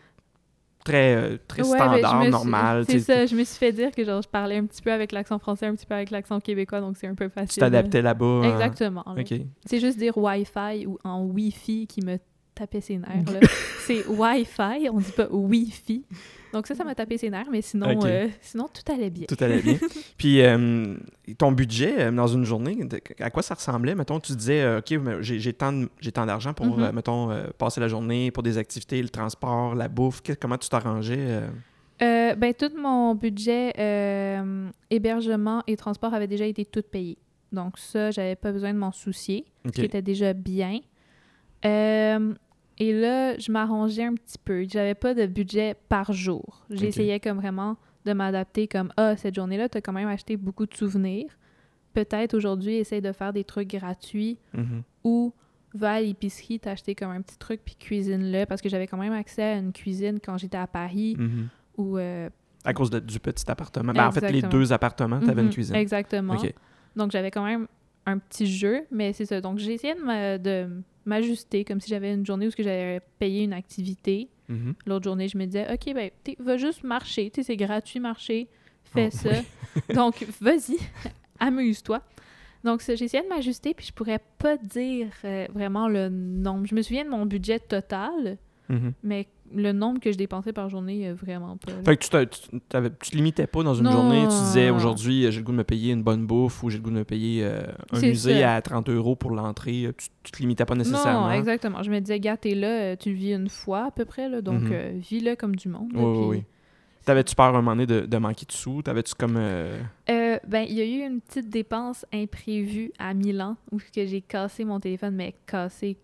très, 0.85 1.17
euh, 1.17 1.39
très 1.49 1.63
Ouais, 1.63 1.79
standard, 1.79 2.29
normal. 2.31 2.85
C'est 2.87 3.01
ça, 3.01 3.27
je 3.27 3.35
me 3.35 3.43
suis 3.45 3.59
fait 3.59 3.73
dire 3.73 3.91
que 3.91 4.05
genre, 4.05 4.23
je 4.23 4.29
parlais 4.29 4.57
un 4.57 4.67
petit 4.67 4.83
peu 4.83 4.93
avec 4.93 5.13
l'accent 5.13 5.39
français, 5.39 5.67
un 5.67 5.75
petit 5.75 5.87
peu 5.87 5.95
avec 5.95 6.11
l'accent 6.11 6.41
québécois, 6.41 6.81
donc 6.81 6.97
c'est 6.97 7.07
un 7.09 7.15
peu 7.15 7.29
facile. 7.29 7.55
Tu 7.55 7.61
t'adaptais 7.61 8.03
là-bas. 8.03 8.25
hein. 8.27 8.53
Exactement. 8.53 9.05
là. 9.07 9.23
OK. 9.23 9.35
C'est 9.65 9.81
juste 9.81 9.99
dire 9.99 10.17
Wi-Fi 10.17 10.87
ou 10.87 10.99
en 11.05 11.25
Wi-Fi 11.25 11.87
qui 11.87 12.05
me 12.05 12.19
tapait 12.57 12.81
ses 12.81 12.97
nerfs. 12.99 13.31
là. 13.33 13.41
c'est 13.87 14.05
Wi-Fi, 14.09 14.89
on 14.93 14.99
dit 14.99 15.13
pas 15.13 15.29
Wi-Fi. 15.31 16.05
Donc 16.53 16.67
ça, 16.67 16.75
ça 16.75 16.85
m'a 16.85 16.95
tapé 16.95 17.19
ses 17.19 17.29
nerfs, 17.31 17.49
mais 17.53 17.61
sinon, 17.61 18.01
euh, 18.05 18.29
sinon 18.41 18.67
tout 18.73 18.91
allait 18.91 19.11
bien. 19.11 19.27
Tout 19.29 19.37
allait 19.45 19.61
bien. 19.61 19.77
Puis, 20.17 20.41
euh, 20.41 20.97
ton 21.39 21.53
budget 21.53 21.95
euh, 21.99 22.11
dans 22.11 22.27
une 22.29 22.45
journée, 22.45 22.79
à 23.21 23.31
quoi 23.31 23.43
ça 23.43 23.55
ressemblait? 23.55 23.95
Mettons, 23.95 24.19
tu 24.21 24.35
disais, 24.35 24.79
OK, 24.79 24.99
j'ai 25.21 25.53
tant 25.53 25.73
de- 25.73 25.89
j'ai 26.01 26.13
tant 26.13 26.25
d'argent 26.25 26.55
pour, 26.55 26.67
Mhm. 26.67 26.83
euh, 26.83 26.93
mettons, 26.93 27.29
passer 27.59 27.81
la 27.81 27.89
journée, 27.89 28.31
pour 28.31 28.43
des 28.43 28.57
activités, 28.59 29.03
le 29.03 29.09
transport, 29.11 29.75
la 29.75 29.89
bouffe. 29.89 30.23
Que- 30.23 30.33
comment 30.33 30.57
tu 30.59 30.69
t'arrangeais? 30.69 31.43
ben, 32.01 32.53
tout 32.59 32.71
mon 32.77 33.15
budget 33.15 33.73
hébergement 34.91 35.63
et 35.67 35.77
transport 35.77 36.15
avait 36.15 36.27
déjà 36.29 36.47
été 36.47 36.65
tout 36.65 36.83
payé. 36.91 37.19
Donc 37.53 37.79
ça, 37.79 38.11
j'avais 38.11 38.37
pas 38.37 38.53
besoin 38.53 38.73
de 38.73 38.79
m'en 38.79 38.93
soucier, 38.93 39.45
ce 39.67 39.71
qui 39.71 39.83
était 39.83 40.03
déjà 40.03 40.33
bien. 40.33 40.81
Euh, 41.65 42.35
et 42.79 42.93
là, 42.93 43.39
je 43.39 43.51
m'arrangeais 43.53 44.05
un 44.05 44.15
petit 44.15 44.39
peu. 44.45 44.65
J'avais 44.69 44.95
pas 44.95 45.15
de 45.15 45.27
budget 45.27 45.75
par 45.89 46.13
jour. 46.13 46.65
J'essayais 46.71 47.21
comme 47.21 47.39
vraiment 47.39 47.77
de 48.05 48.13
m'adapter 48.13 48.69
comme 48.69 48.93
«Ah, 48.97 49.17
cette 49.17 49.35
journée-là, 49.35 49.69
tu 49.69 49.79
as 49.79 49.81
quand 49.81 49.93
même 49.93 50.09
acheté 50.09 50.37
beaucoup 50.37 50.67
de 50.67 50.75
souvenirs. 50.75 51.31
Peut-être 51.93 52.35
aujourd'hui, 52.35 52.75
essaye 52.77 53.01
de 53.01 53.11
faire 53.13 53.33
des 53.33 53.45
trucs 53.45 53.69
gratuits 53.69 54.39
Mhm. 54.55 54.83
ou 55.05 55.33
va 55.75 55.93
à 55.95 56.01
l'épicerie 56.01 56.61
t'acheter 56.61 56.95
comme 56.95 57.11
un 57.11 57.21
petit 57.23 57.39
truc 57.39 57.61
puis 57.65 57.75
cuisine-le.» 57.75 58.45
Parce 58.47 58.61
que 58.63 58.69
j'avais 58.69 58.87
quand 58.87 58.99
même 58.99 59.13
accès 59.13 59.43
à 59.43 59.57
une 59.57 59.73
cuisine 59.73 60.19
quand 60.25 60.37
j'étais 60.39 60.59
à 60.59 60.67
Paris 60.67 61.17
Mhm. 61.19 61.49
ou... 61.79 61.99
euh, 61.99 62.29
À 62.65 62.73
cause 62.75 62.91
de- 62.91 62.99
du 63.01 63.19
petit 63.21 63.51
appartement. 63.51 63.93
Ben, 63.93 64.07
en 64.09 64.13
fait, 64.13 64.31
les 64.31 64.43
deux 64.43 64.73
appartements, 64.73 65.21
tu 65.21 65.31
avais 65.31 65.41
une 65.41 65.47
Mhm, 65.49 65.53
cuisine. 65.53 65.77
Exactement. 65.77 66.37
Donc, 66.97 67.11
j'avais 67.13 67.31
quand 67.31 67.45
même 67.45 67.67
un 68.07 68.19
petit 68.19 68.47
jeu, 68.47 68.87
mais 68.91 69.13
c'est 69.13 69.27
ça. 69.27 69.41
Donc, 69.41 69.59
j'ai 69.59 69.75
essayé 69.75 69.95
de 69.95 70.01
m'a- 70.01 70.39
de 70.39 70.69
m'ajuster 71.05 71.65
comme 71.65 71.81
si 71.81 71.91
j'avais 71.91 72.15
une 72.15 72.25
journée 72.27 72.47
où 72.47 72.51
j'avais 72.63 73.01
payé 73.19 73.45
une 73.45 73.53
activité. 73.53 74.29
Mhm. 74.49 74.75
L'autre 74.87 75.05
journée, 75.05 75.29
je 75.29 75.37
me 75.37 75.45
disais, 75.45 75.67
OK, 75.73 75.93
ben, 75.95 76.11
va 76.39 76.57
juste 76.57 76.85
marcher. 76.85 77.31
Tu 77.31 77.41
sais, 77.43 77.47
c'est 77.49 77.57
gratuit 77.57 77.99
marcher. 78.01 78.49
Fais 78.85 79.11
Oh, 79.13 79.17
ça. 79.17 79.31
Donc, 79.95 80.25
vas-y, 80.41 80.77
amuse-toi. 81.41 82.03
Donc, 82.65 82.83
essayé 83.05 83.23
de 83.23 83.29
m'ajuster, 83.29 83.75
puis 83.75 83.87
je 83.87 83.93
pourrais 83.93 84.21
pas 84.39 84.57
dire 84.57 85.09
euh, 85.25 85.47
vraiment 85.53 85.89
le 85.89 86.09
nombre. 86.09 86.67
Je 86.67 86.75
me 86.75 86.83
souviens 86.83 87.05
de 87.05 87.11
mon 87.11 87.27
budget 87.27 87.59
total, 87.61 88.39
Mhm. 88.69 88.93
mais 89.05 89.29
le 89.55 89.73
nombre 89.73 90.01
que 90.01 90.11
je 90.13 90.17
dépensais 90.19 90.53
par 90.53 90.69
journée, 90.69 91.09
euh, 91.09 91.15
vraiment 91.15 91.57
pas. 91.57 91.73
là. 91.73 91.79
Fait 91.85 91.97
que 91.97 92.03
tu, 92.05 92.11
te- 92.11 92.25
tu, 92.25 92.41
tu 93.01 93.11
te 93.11 93.17
limitais 93.17 93.47
pas 93.47 93.63
dans 93.63 93.75
une 93.75 93.85
Non. 93.85 93.93
journée, 93.93 94.23
tu 94.23 94.29
disais 94.37 94.71
aujourd'hui 94.71 95.25
euh, 95.27 95.31
j'ai 95.31 95.39
le 95.41 95.45
goût 95.45 95.53
de 95.53 95.57
me 95.59 95.65
payer 95.65 95.93
une 95.93 96.03
bonne 96.03 96.27
bouffe 96.27 96.63
ou 96.63 96.71
j'ai 96.71 96.79
le 96.79 96.83
goût 96.85 96.91
de 96.91 96.97
me 96.97 97.05
payer 97.05 97.45
euh, 97.45 97.63
un 97.93 98.01
musée 98.01 98.41
ça. 98.41 98.55
à 98.57 98.63
30 98.63 98.89
euros 98.89 99.17
pour 99.17 99.31
l'entrée. 99.31 99.89
Tu, 99.99 100.09
tu 100.23 100.33
te 100.33 100.39
limitais 100.39 100.65
pas 100.65 100.75
nécessairement. 100.75 101.27
Non, 101.29 101.33
exactement. 101.33 101.83
Je 101.83 101.91
me 101.91 102.01
disais, 102.01 102.19
gars, 102.21 102.37
t'es 102.37 102.55
là, 102.55 102.97
tu 102.97 103.11
le 103.11 103.15
vis 103.17 103.33
une 103.35 103.49
fois 103.49 103.85
à 103.87 103.91
peu 103.91 104.05
près, 104.05 104.29
là, 104.29 104.41
donc 104.41 104.63
Mhm. 104.63 104.71
euh, 104.73 104.93
vis-le 104.97 105.37
comme 105.37 105.57
du 105.57 105.69
monde. 105.69 105.93
là, 105.93 106.01
Oui, 106.01 106.05
oui, 106.07 106.17
puis- 106.19 106.39
oui. 106.39 106.45
T'avais-tu 107.05 107.37
peur 107.37 107.47
à 107.47 107.49
un 107.51 107.53
moment 107.53 107.71
donné 107.77 107.87
de, 107.87 108.01
de 108.01 108.17
manquer 108.19 108.47
de 108.47 108.51
sous? 108.53 108.83
T'avais-tu 108.83 109.15
comme. 109.15 109.37
euh, 109.39 109.79
Euh, 110.11 110.39
ben, 110.49 110.67
il 110.69 110.75
y 110.75 110.81
a 110.81 110.85
eu 110.85 111.07
une 111.09 111.21
petite 111.21 111.49
dépense 111.49 112.05
imprévue 112.13 112.91
à 112.99 113.15
Milan 113.15 113.57
où 113.71 113.79
j'ai 113.95 114.21
cassé 114.23 114.65
mon 114.65 114.81
téléphone, 114.81 115.15
mais 115.15 115.37
cassé, 115.47 115.99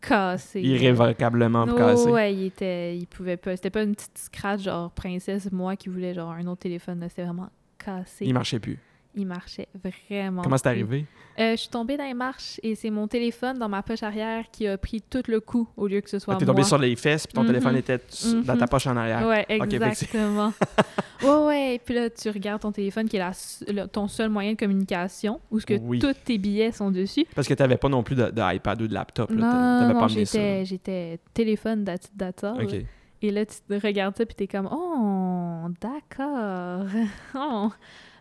cassé. 0.00 0.60
irrévocablement 0.60 1.66
Oh, 1.68 1.74
cassé? 1.74 2.10
ouais, 2.10 2.34
il 2.34 2.46
était, 2.46 2.96
il 2.96 3.06
pouvait 3.06 3.36
pas. 3.36 3.56
C'était 3.56 3.70
pas 3.70 3.82
une 3.82 3.94
petite 3.94 4.18
scratch 4.18 4.62
genre 4.62 4.90
princesse, 4.90 5.50
moi 5.52 5.76
qui 5.76 5.88
voulais 5.88 6.14
genre 6.14 6.30
un 6.32 6.46
autre 6.46 6.60
téléphone, 6.62 7.04
c'était 7.08 7.24
vraiment 7.24 7.50
cassé. 7.78 8.24
Il 8.24 8.34
marchait 8.34 8.58
plus. 8.60 8.78
Il 9.18 9.26
marchait 9.26 9.68
vraiment. 10.08 10.42
Comment 10.42 10.56
c'est 10.56 10.68
arrivé? 10.68 11.04
Euh, 11.40 11.52
je 11.52 11.56
suis 11.56 11.68
tombée 11.68 11.96
dans 11.96 12.04
les 12.04 12.14
marches 12.14 12.58
et 12.64 12.74
c'est 12.74 12.90
mon 12.90 13.06
téléphone 13.06 13.58
dans 13.58 13.68
ma 13.68 13.80
poche 13.82 14.02
arrière 14.02 14.44
qui 14.50 14.66
a 14.66 14.76
pris 14.76 15.00
tout 15.02 15.22
le 15.28 15.38
coup 15.40 15.68
au 15.76 15.86
lieu 15.86 16.00
que 16.00 16.10
ce 16.10 16.18
soit 16.18 16.34
Ah, 16.34 16.36
T'es 16.36 16.44
moi. 16.44 16.52
tombé 16.54 16.64
sur 16.66 16.78
les 16.78 16.96
fesses 16.96 17.26
puis 17.28 17.34
ton 17.34 17.42
Mhm. 17.42 17.46
téléphone 17.48 17.76
était 17.76 17.98
dans 18.44 18.56
ta 18.56 18.64
Mhm. 18.64 18.68
poche 18.68 18.86
en 18.88 18.96
arrière. 18.96 19.24
Ouais, 19.26 19.46
exactement. 19.48 20.52
ouais, 21.22 21.46
ouais. 21.46 21.74
Et 21.74 21.78
puis 21.78 21.94
là, 21.94 22.10
tu 22.10 22.28
regardes 22.30 22.62
ton 22.62 22.72
téléphone 22.72 23.08
qui 23.08 23.16
est 23.16 23.20
la 23.20 23.30
le- 23.68 23.86
ton 23.86 24.08
seul 24.08 24.30
moyen 24.30 24.52
de 24.52 24.56
communication 24.56 25.40
où 25.52 25.60
ce 25.60 25.66
que 25.66 25.74
Oui. 25.80 26.00
tous 26.00 26.14
tes 26.24 26.38
billets 26.38 26.72
sont 26.72 26.90
dessus. 26.90 27.24
Parce 27.36 27.46
que 27.46 27.54
t'avais 27.54 27.76
pas 27.76 27.88
non 27.88 28.02
plus 28.02 28.16
de, 28.16 28.30
de 28.30 28.54
iPad 28.54 28.82
ou 28.82 28.88
de 28.88 28.94
laptop. 28.94 29.30
là. 29.30 29.82
non, 29.82 29.94
non, 29.94 30.00
pas 30.00 30.08
j'étais, 30.08 30.64
j'étais 30.64 31.20
téléphone 31.34 31.84
data. 31.84 32.08
data 32.16 32.54
là. 32.56 32.64
OK. 32.64 32.74
Et 33.20 33.30
là, 33.32 33.44
tu 33.46 33.54
regardes 33.82 34.16
ça 34.16 34.24
puis 34.26 34.34
t'es 34.36 34.46
comme, 34.46 34.68
oh, 34.70 35.66
d'accord. 35.80 36.86
Oh. 37.34 37.70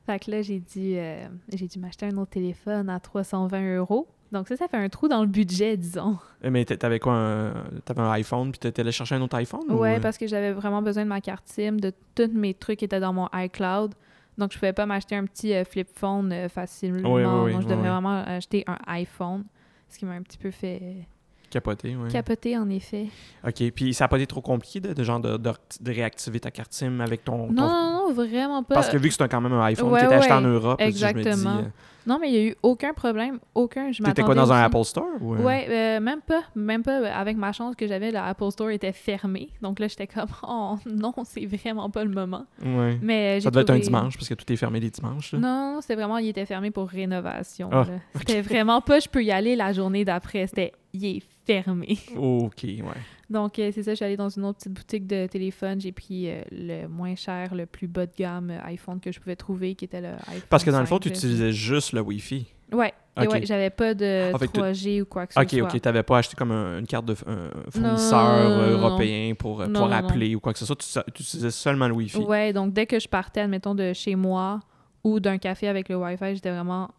Fait 0.08 0.18
que 0.24 0.32
là, 0.32 0.42
j'ai 0.42 0.60
dû, 0.60 0.96
euh, 0.96 1.28
j'ai 1.54 1.68
dû 1.68 1.78
m'acheter 1.80 2.06
un 2.08 2.18
autre 2.18 2.32
téléphone 2.32 2.90
à 2.90 3.00
320 3.00 3.76
euros. 3.78 4.08
Donc 4.32 4.48
ça, 4.48 4.56
ça 4.58 4.68
fait 4.68 4.78
un 4.78 4.90
trou 4.90 5.08
dans 5.08 5.22
le 5.22 5.28
budget, 5.28 5.78
disons. 5.78 6.18
Eh, 6.44 6.50
Mais 6.50 6.66
t'a- 6.66 6.76
t'avais 6.78 7.00
quoi? 7.00 7.14
Un... 7.14 7.54
T'avais 7.86 8.02
un 8.02 8.12
iPhone 8.12 8.52
puis 8.52 8.60
t'étais 8.60 8.82
allé 8.82 8.92
chercher 8.92 9.16
un 9.16 9.22
autre 9.22 9.36
iPhone? 9.38 9.70
ou, 9.70 9.76
Ouais, 9.76 9.98
euh? 9.98 10.00
parce 10.00 10.18
que 10.18 10.26
j'avais 10.28 10.52
vraiment 10.54 10.82
besoin 10.82 11.04
de 11.04 11.10
ma 11.10 11.22
carte 11.22 11.48
SIM, 11.48 11.74
de 11.78 11.92
tous 12.16 12.32
mes 12.34 12.54
trucs 12.54 12.80
qui 12.80 12.86
étaient 12.86 13.00
dans 13.00 13.14
mon 13.14 13.28
iCloud. 13.34 13.94
Donc, 14.38 14.52
je 14.54 14.58
pouvais 14.58 14.74
pas 14.74 14.86
m'acheter 14.86 15.16
un 15.16 15.26
petit 15.26 15.54
euh, 15.54 15.64
flip 15.66 15.88
phone 15.94 16.32
euh, 16.32 16.48
facilement. 16.50 17.14
Oui, 17.14 17.24
oui, 17.24 17.32
oui, 17.46 17.52
Donc, 17.54 17.62
je 17.64 17.68
oui. 17.68 17.76
vraiment 17.76 18.18
acheter 18.26 18.64
un 18.68 18.78
iPhone. 18.88 19.44
Ce 19.90 19.98
qui 19.98 20.06
m'a 20.06 20.14
un 20.14 20.22
petit 20.22 20.38
peu 20.38 20.52
fait 20.52 21.06
Capoté, 21.50 21.96
oui. 21.96 22.10
capoter, 22.12 22.58
en 22.58 22.70
effet. 22.70 23.08
OK. 23.48 23.72
Puis 23.72 23.94
ça 23.94 24.06
a 24.06 24.08
pas 24.08 24.18
été 24.18 24.28
trop 24.28 24.42
compliqué 24.42 24.80
de, 24.82 24.94
de 24.94 25.04
genre 25.04 25.20
de, 25.20 25.38
de, 25.38 25.52
de 25.82 25.92
réactiver 25.92 26.40
ta 26.40 26.52
carte 26.52 26.74
SIM 26.74 27.00
avec 27.00 27.24
ton... 27.24 27.48
ton- 27.48 27.54
Non, 27.54 27.68
non, 27.70 27.92
non, 28.08 28.14
vraiment 28.14 28.64
pas. 28.64 28.76
Parce 28.76 28.90
que 28.90 28.98
vu 28.98 29.08
que 29.08 29.14
c'était 29.14 29.30
quand 29.30 29.42
même 29.42 29.54
un 29.54 29.64
iPhone 29.64 29.92
Ouais, 29.92 30.00
qui 30.02 30.06
était 30.06 30.16
acheté 30.16 30.34
en 30.34 30.42
Europe, 30.42 30.80
je 30.82 30.86
me 30.86 30.92
dis, 30.92 31.04
exactement. 31.06 31.58
euh, 31.60 31.64
Non, 32.06 32.18
mais 32.20 32.30
il 32.30 32.36
y 32.36 32.38
a 32.38 32.44
eu 32.50 32.56
aucun 32.64 32.94
problème. 32.94 33.40
Aucun. 33.56 33.92
Je 33.94 34.04
T'étais 34.04 34.24
quoi 34.24 34.36
dans 34.36 34.52
un 34.52 34.62
Apple 34.62 34.84
Store? 34.84 35.08
Ou, 35.22 35.36
euh? 35.36 35.38
Ouais, 35.42 35.68
euh, 35.70 36.00
même 36.02 36.20
pas. 36.22 36.42
Même 36.56 36.84
pas. 36.84 36.98
Avec 37.14 37.38
ma 37.38 37.52
chance 37.54 37.76
que 37.78 37.88
j'avais, 37.88 38.12
le 38.12 38.18
Apple 38.20 38.52
Store 38.52 38.70
était 38.72 38.92
fermé. 38.92 39.50
Donc 39.62 39.80
là, 39.80 39.88
j'étais 39.88 40.08
comme, 40.08 40.28
oh 40.48 40.76
non, 40.86 41.14
c'est 41.24 41.46
vraiment 41.46 41.90
pas 41.90 42.04
le 42.04 42.12
moment. 42.12 42.46
Ouais. 42.64 43.00
Mais 43.02 43.40
Ça 43.40 43.50
devait 43.52 43.62
être 43.62 43.70
un 43.70 43.80
dimanche 43.80 44.16
parce 44.18 44.28
que 44.28 44.34
tout 44.34 44.52
est 44.52 44.58
fermé 44.58 44.82
les 44.82 44.90
dimanches. 44.90 45.32
là. 45.32 45.40
Non, 45.40 45.78
c'était 45.82 45.96
vraiment, 45.96 46.18
il 46.18 46.28
était 46.28 46.46
fermé 46.46 46.72
pour 46.72 46.90
rénovation. 46.90 47.70
Ah. 47.72 47.86
C'était 48.16 48.42
vraiment 48.42 48.82
pas, 48.82 49.00
je 49.00 49.08
peux 49.08 49.24
y 49.24 49.32
aller 49.32 49.56
la 49.56 49.72
journée 49.72 50.04
d'après. 50.04 50.46
C'était, 50.48 50.74
il 50.94 51.06
est 51.06 51.22
fermé. 51.48 51.98
OK, 52.16 52.64
ouais. 52.64 52.82
Donc, 53.30 53.58
euh, 53.60 53.72
c'est 53.74 53.84
ça, 53.84 53.92
je 53.92 53.96
suis 53.96 54.06
allée 54.06 54.18
dans 54.18 54.30
une 54.30 54.46
autre 54.46 54.60
petite 54.60 54.74
boutique 54.74 55.08
de 55.08 55.26
téléphone. 55.28 55.82
J'ai 55.82 55.92
pris 55.92 56.30
euh, 56.30 56.42
le 56.52 56.88
moins 56.88 57.16
cher, 57.16 57.56
le 57.56 57.66
plus 57.66 57.88
bas 57.88 58.06
de 58.06 58.12
gamme 58.18 58.52
euh, 58.52 58.60
iPhone 58.66 59.00
que 59.00 59.12
je 59.12 59.20
pouvais 59.20 59.36
trouver, 59.36 59.74
qui 59.76 59.86
était 59.86 60.02
le 60.02 60.10
iPhone 60.28 60.42
Parce 60.50 60.64
que 60.64 60.70
dans 60.72 60.80
le 60.80 60.86
fond, 60.86 60.96
5, 60.96 61.02
tu 61.02 61.10
utilisais 61.10 61.52
juste 61.52 61.94
le 61.94 62.02
Wi-Fi. 62.02 62.46
Ouais, 62.74 62.94
et 63.20 63.26
Ok. 63.26 63.34
ouais, 63.34 63.46
j'avais 63.46 63.70
pas 63.70 63.94
de 63.94 64.32
Ah, 64.34 64.38
fait 64.38 64.48
que 64.48 64.52
tu- 64.52 64.60
3G 64.60 65.02
ou 65.02 65.06
quoi 65.06 65.26
que 65.26 65.34
ce 65.34 65.40
OK, 65.40 65.50
soit. 65.50 65.64
OK. 65.74 65.82
T'avais 65.82 66.04
pas 66.04 66.18
acheté 66.20 66.36
comme 66.36 66.52
un- 66.52 66.80
une 66.80 66.86
carte 66.86 67.06
de 67.06 67.14
un 67.26 67.50
fournisseur 67.72 68.22
Non, 68.24 68.50
non, 68.50 68.50
non, 68.50 68.58
non. 68.68 68.72
européen 68.90 69.34
pour 69.36 69.62
appeler 69.62 70.36
ou 70.36 70.40
quoi 70.42 70.52
que 70.54 70.60
ce 70.60 70.66
soit. 70.66 70.76
Tu, 70.76 70.88
tu 71.14 71.24
utilisais 71.24 71.52
seulement 71.52 71.88
le 71.88 71.94
Wi-Fi. 71.94 72.18
Ouais, 72.20 72.52
donc 72.54 72.74
dès 72.74 72.86
que 72.86 73.00
je 73.00 73.08
partais, 73.08 73.40
admettons, 73.42 73.74
de 73.76 73.94
chez 73.94 74.16
moi 74.16 74.60
ou 75.04 75.20
d'un 75.22 75.38
café 75.38 75.68
avec 75.70 75.88
le 75.90 75.96
Wi-Fi, 75.98 76.36
j'étais 76.36 76.52
vraiment 76.52 76.90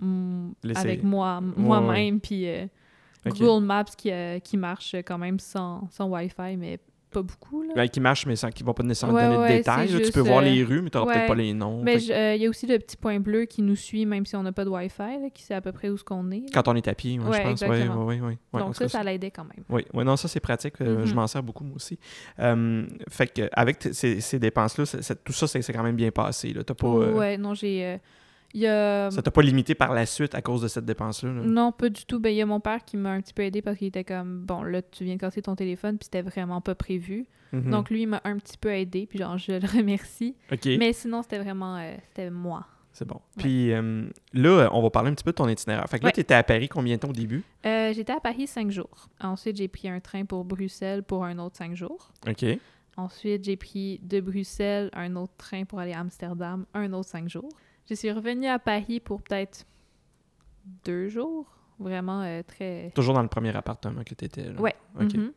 mm, 0.00 0.50
avec 0.74 1.02
moi, 1.04 1.40
moi-même, 1.40 2.18
puis 2.20 2.48
euh, 2.48 2.66
Ok. 3.26 3.38
Google 3.38 3.64
Maps 3.64 3.84
qui, 3.96 4.10
euh, 4.10 4.38
qui 4.38 4.56
marche 4.56 4.94
quand 5.06 5.18
même 5.18 5.38
sans, 5.38 5.88
sans 5.90 6.06
Wi-Fi, 6.08 6.56
mais 6.58 6.78
pas 7.10 7.22
beaucoup, 7.22 7.62
là. 7.62 7.74
Ouais, 7.76 7.88
qui 7.88 8.00
marche, 8.00 8.26
mais 8.26 8.34
sans, 8.34 8.50
qui 8.50 8.64
va 8.64 8.74
pas 8.74 8.82
nécessairement 8.82 9.14
Ouais, 9.16 9.22
donner 9.22 9.36
ouais, 9.38 9.52
de 9.52 9.56
détails. 9.58 9.88
là. 9.88 10.00
Tu 10.00 10.10
peux 10.10 10.18
voir 10.18 10.38
euh, 10.38 10.42
les 10.46 10.64
rues, 10.64 10.82
mais 10.82 10.90
tu 10.90 10.98
n'auras 10.98 11.12
peut-être 11.14 11.28
pas 11.28 11.34
les 11.36 11.54
noms. 11.54 11.80
Mais 11.80 11.98
euh, 12.10 12.34
il 12.34 12.42
y 12.42 12.46
a 12.46 12.48
aussi 12.50 12.66
le 12.66 12.76
petit 12.80 12.96
point 12.96 13.20
bleu 13.20 13.44
qui 13.44 13.62
nous 13.62 13.76
suit, 13.76 14.04
même 14.04 14.26
si 14.26 14.34
on 14.34 14.42
n'a 14.42 14.50
pas 14.50 14.64
de 14.64 14.70
Wi-Fi, 14.70 15.20
là, 15.22 15.30
qui 15.32 15.44
sait 15.44 15.54
à 15.54 15.60
peu 15.60 15.70
près 15.70 15.90
où 15.90 15.96
ce 15.96 16.02
qu'on 16.02 16.28
est. 16.32 16.46
Quand 16.52 16.66
on 16.66 16.74
est 16.74 16.88
à 16.88 16.94
pied, 16.94 17.14
je 17.14 17.20
pense. 17.20 17.60
Donc 18.52 18.74
ça, 18.76 18.84
cas, 18.84 18.88
ça 18.88 19.02
l'aidait 19.04 19.30
quand 19.30 19.44
même. 19.44 19.64
Oui, 19.68 19.84
ouais, 19.94 20.02
non, 20.04 20.16
ça 20.16 20.26
c'est 20.26 20.40
pratique. 20.40 20.74
euh, 20.80 20.98
Mhm. 20.98 21.06
Je 21.06 21.14
m'en 21.14 21.26
sers 21.28 21.42
beaucoup 21.42 21.62
moi 21.64 21.76
aussi. 21.76 21.98
Fait 22.36 23.26
que 23.28 23.48
avec 23.52 23.88
ces, 23.92 24.20
ces 24.20 24.38
dépenses-là, 24.40 24.84
tout 25.24 25.32
ça, 25.32 25.46
c'est 25.46 25.72
quand 25.72 25.82
même 25.84 25.96
bien 25.96 26.10
passé. 26.10 26.52
Pas, 26.54 26.88
Ouais, 26.88 27.38
non, 27.38 27.54
j'ai... 27.54 28.00
il 28.54 28.60
y 28.62 28.66
a... 28.66 29.10
Ça 29.10 29.20
t'a 29.20 29.30
pas 29.30 29.42
limité 29.42 29.74
par 29.74 29.92
la 29.92 30.06
suite 30.06 30.34
à 30.34 30.40
cause 30.42 30.62
de 30.62 30.68
cette 30.68 30.84
dépense-là. 30.86 31.32
là? 31.32 31.42
Non, 31.42 31.72
pas 31.72 31.88
du 31.90 32.04
tout. 32.06 32.20
Ben, 32.20 32.30
il 32.30 32.36
y 32.36 32.42
a 32.42 32.46
mon 32.46 32.60
père 32.60 32.84
qui 32.84 32.96
m'a 32.96 33.10
un 33.10 33.20
petit 33.20 33.34
peu 33.34 33.42
aidé 33.42 33.60
parce 33.62 33.76
qu'il 33.76 33.88
était 33.88 34.04
comme, 34.04 34.44
bon, 34.46 34.62
là, 34.62 34.80
tu 34.80 35.04
viens 35.04 35.16
de 35.16 35.20
casser 35.20 35.42
ton 35.42 35.54
téléphone, 35.56 35.98
puis 35.98 36.04
c'était 36.04 36.22
vraiment 36.22 36.60
pas 36.60 36.74
prévu. 36.74 37.26
Mhm. 37.52 37.70
Donc, 37.70 37.90
lui, 37.90 38.02
il 38.02 38.06
m'a 38.06 38.20
un 38.24 38.38
petit 38.38 38.56
peu 38.56 38.70
aidé, 38.70 39.06
puis 39.06 39.18
genre, 39.18 39.36
je 39.38 39.52
le 39.52 39.66
remercie. 39.78 40.34
Mais 40.78 40.92
sinon, 40.92 41.22
c'était 41.22 41.38
vraiment, 41.38 41.76
euh, 41.76 41.94
c'était 42.08 42.30
moi. 42.30 42.66
c'est 42.92 43.06
bon. 43.06 43.20
Puis 43.38 43.72
euh, 43.72 44.06
là, 44.32 44.68
on 44.72 44.80
va 44.82 44.90
parler 44.90 45.10
un 45.10 45.14
petit 45.14 45.24
peu 45.24 45.32
de 45.32 45.36
ton 45.36 45.48
itinéraire. 45.48 45.88
Fait 45.88 45.98
que 45.98 46.04
là, 46.04 46.08
Ouais. 46.08 46.12
tu 46.12 46.20
étais 46.20 46.34
à 46.34 46.42
Paris 46.44 46.68
combien 46.68 46.94
de 46.94 47.00
temps 47.00 47.08
au 47.08 47.12
début? 47.12 47.42
Euh, 47.66 47.92
J'étais 47.92 48.12
à 48.12 48.20
Paris 48.20 48.46
cinq 48.46 48.70
jours. 48.70 49.08
Ensuite, 49.20 49.56
j'ai 49.56 49.66
pris 49.68 49.88
un 49.88 49.98
train 49.98 50.24
pour 50.24 50.44
Bruxelles 50.44 51.02
pour 51.02 51.24
un 51.24 51.38
autre 51.40 51.56
cinq 51.56 51.74
jours. 51.74 52.12
OK. 52.28 52.44
Ensuite, 52.96 53.42
j'ai 53.44 53.56
pris 53.56 53.98
de 54.04 54.20
Bruxelles 54.20 54.90
un 54.92 55.16
autre 55.16 55.32
train 55.36 55.64
pour 55.64 55.80
aller 55.80 55.92
à 55.92 55.98
Amsterdam, 55.98 56.64
un 56.74 56.92
autre 56.92 57.08
cinq 57.08 57.28
jours. 57.28 57.50
Je 57.88 57.94
suis 57.94 58.10
revenue 58.10 58.46
à 58.46 58.58
Paris 58.58 59.00
pour 59.00 59.22
peut-être 59.22 59.66
deux 60.84 61.08
jours. 61.08 61.46
Vraiment 61.78 62.22
euh, 62.22 62.42
très. 62.46 62.92
Toujours 62.94 63.14
dans 63.14 63.22
le 63.22 63.28
premier 63.28 63.54
appartement 63.56 64.02
que 64.04 64.14
tu 64.14 64.24
étais. 64.24 64.44
Là. 64.52 64.60
Ouais. 64.60 64.74
OK. 65.00 65.14
Mhm. 65.14 65.32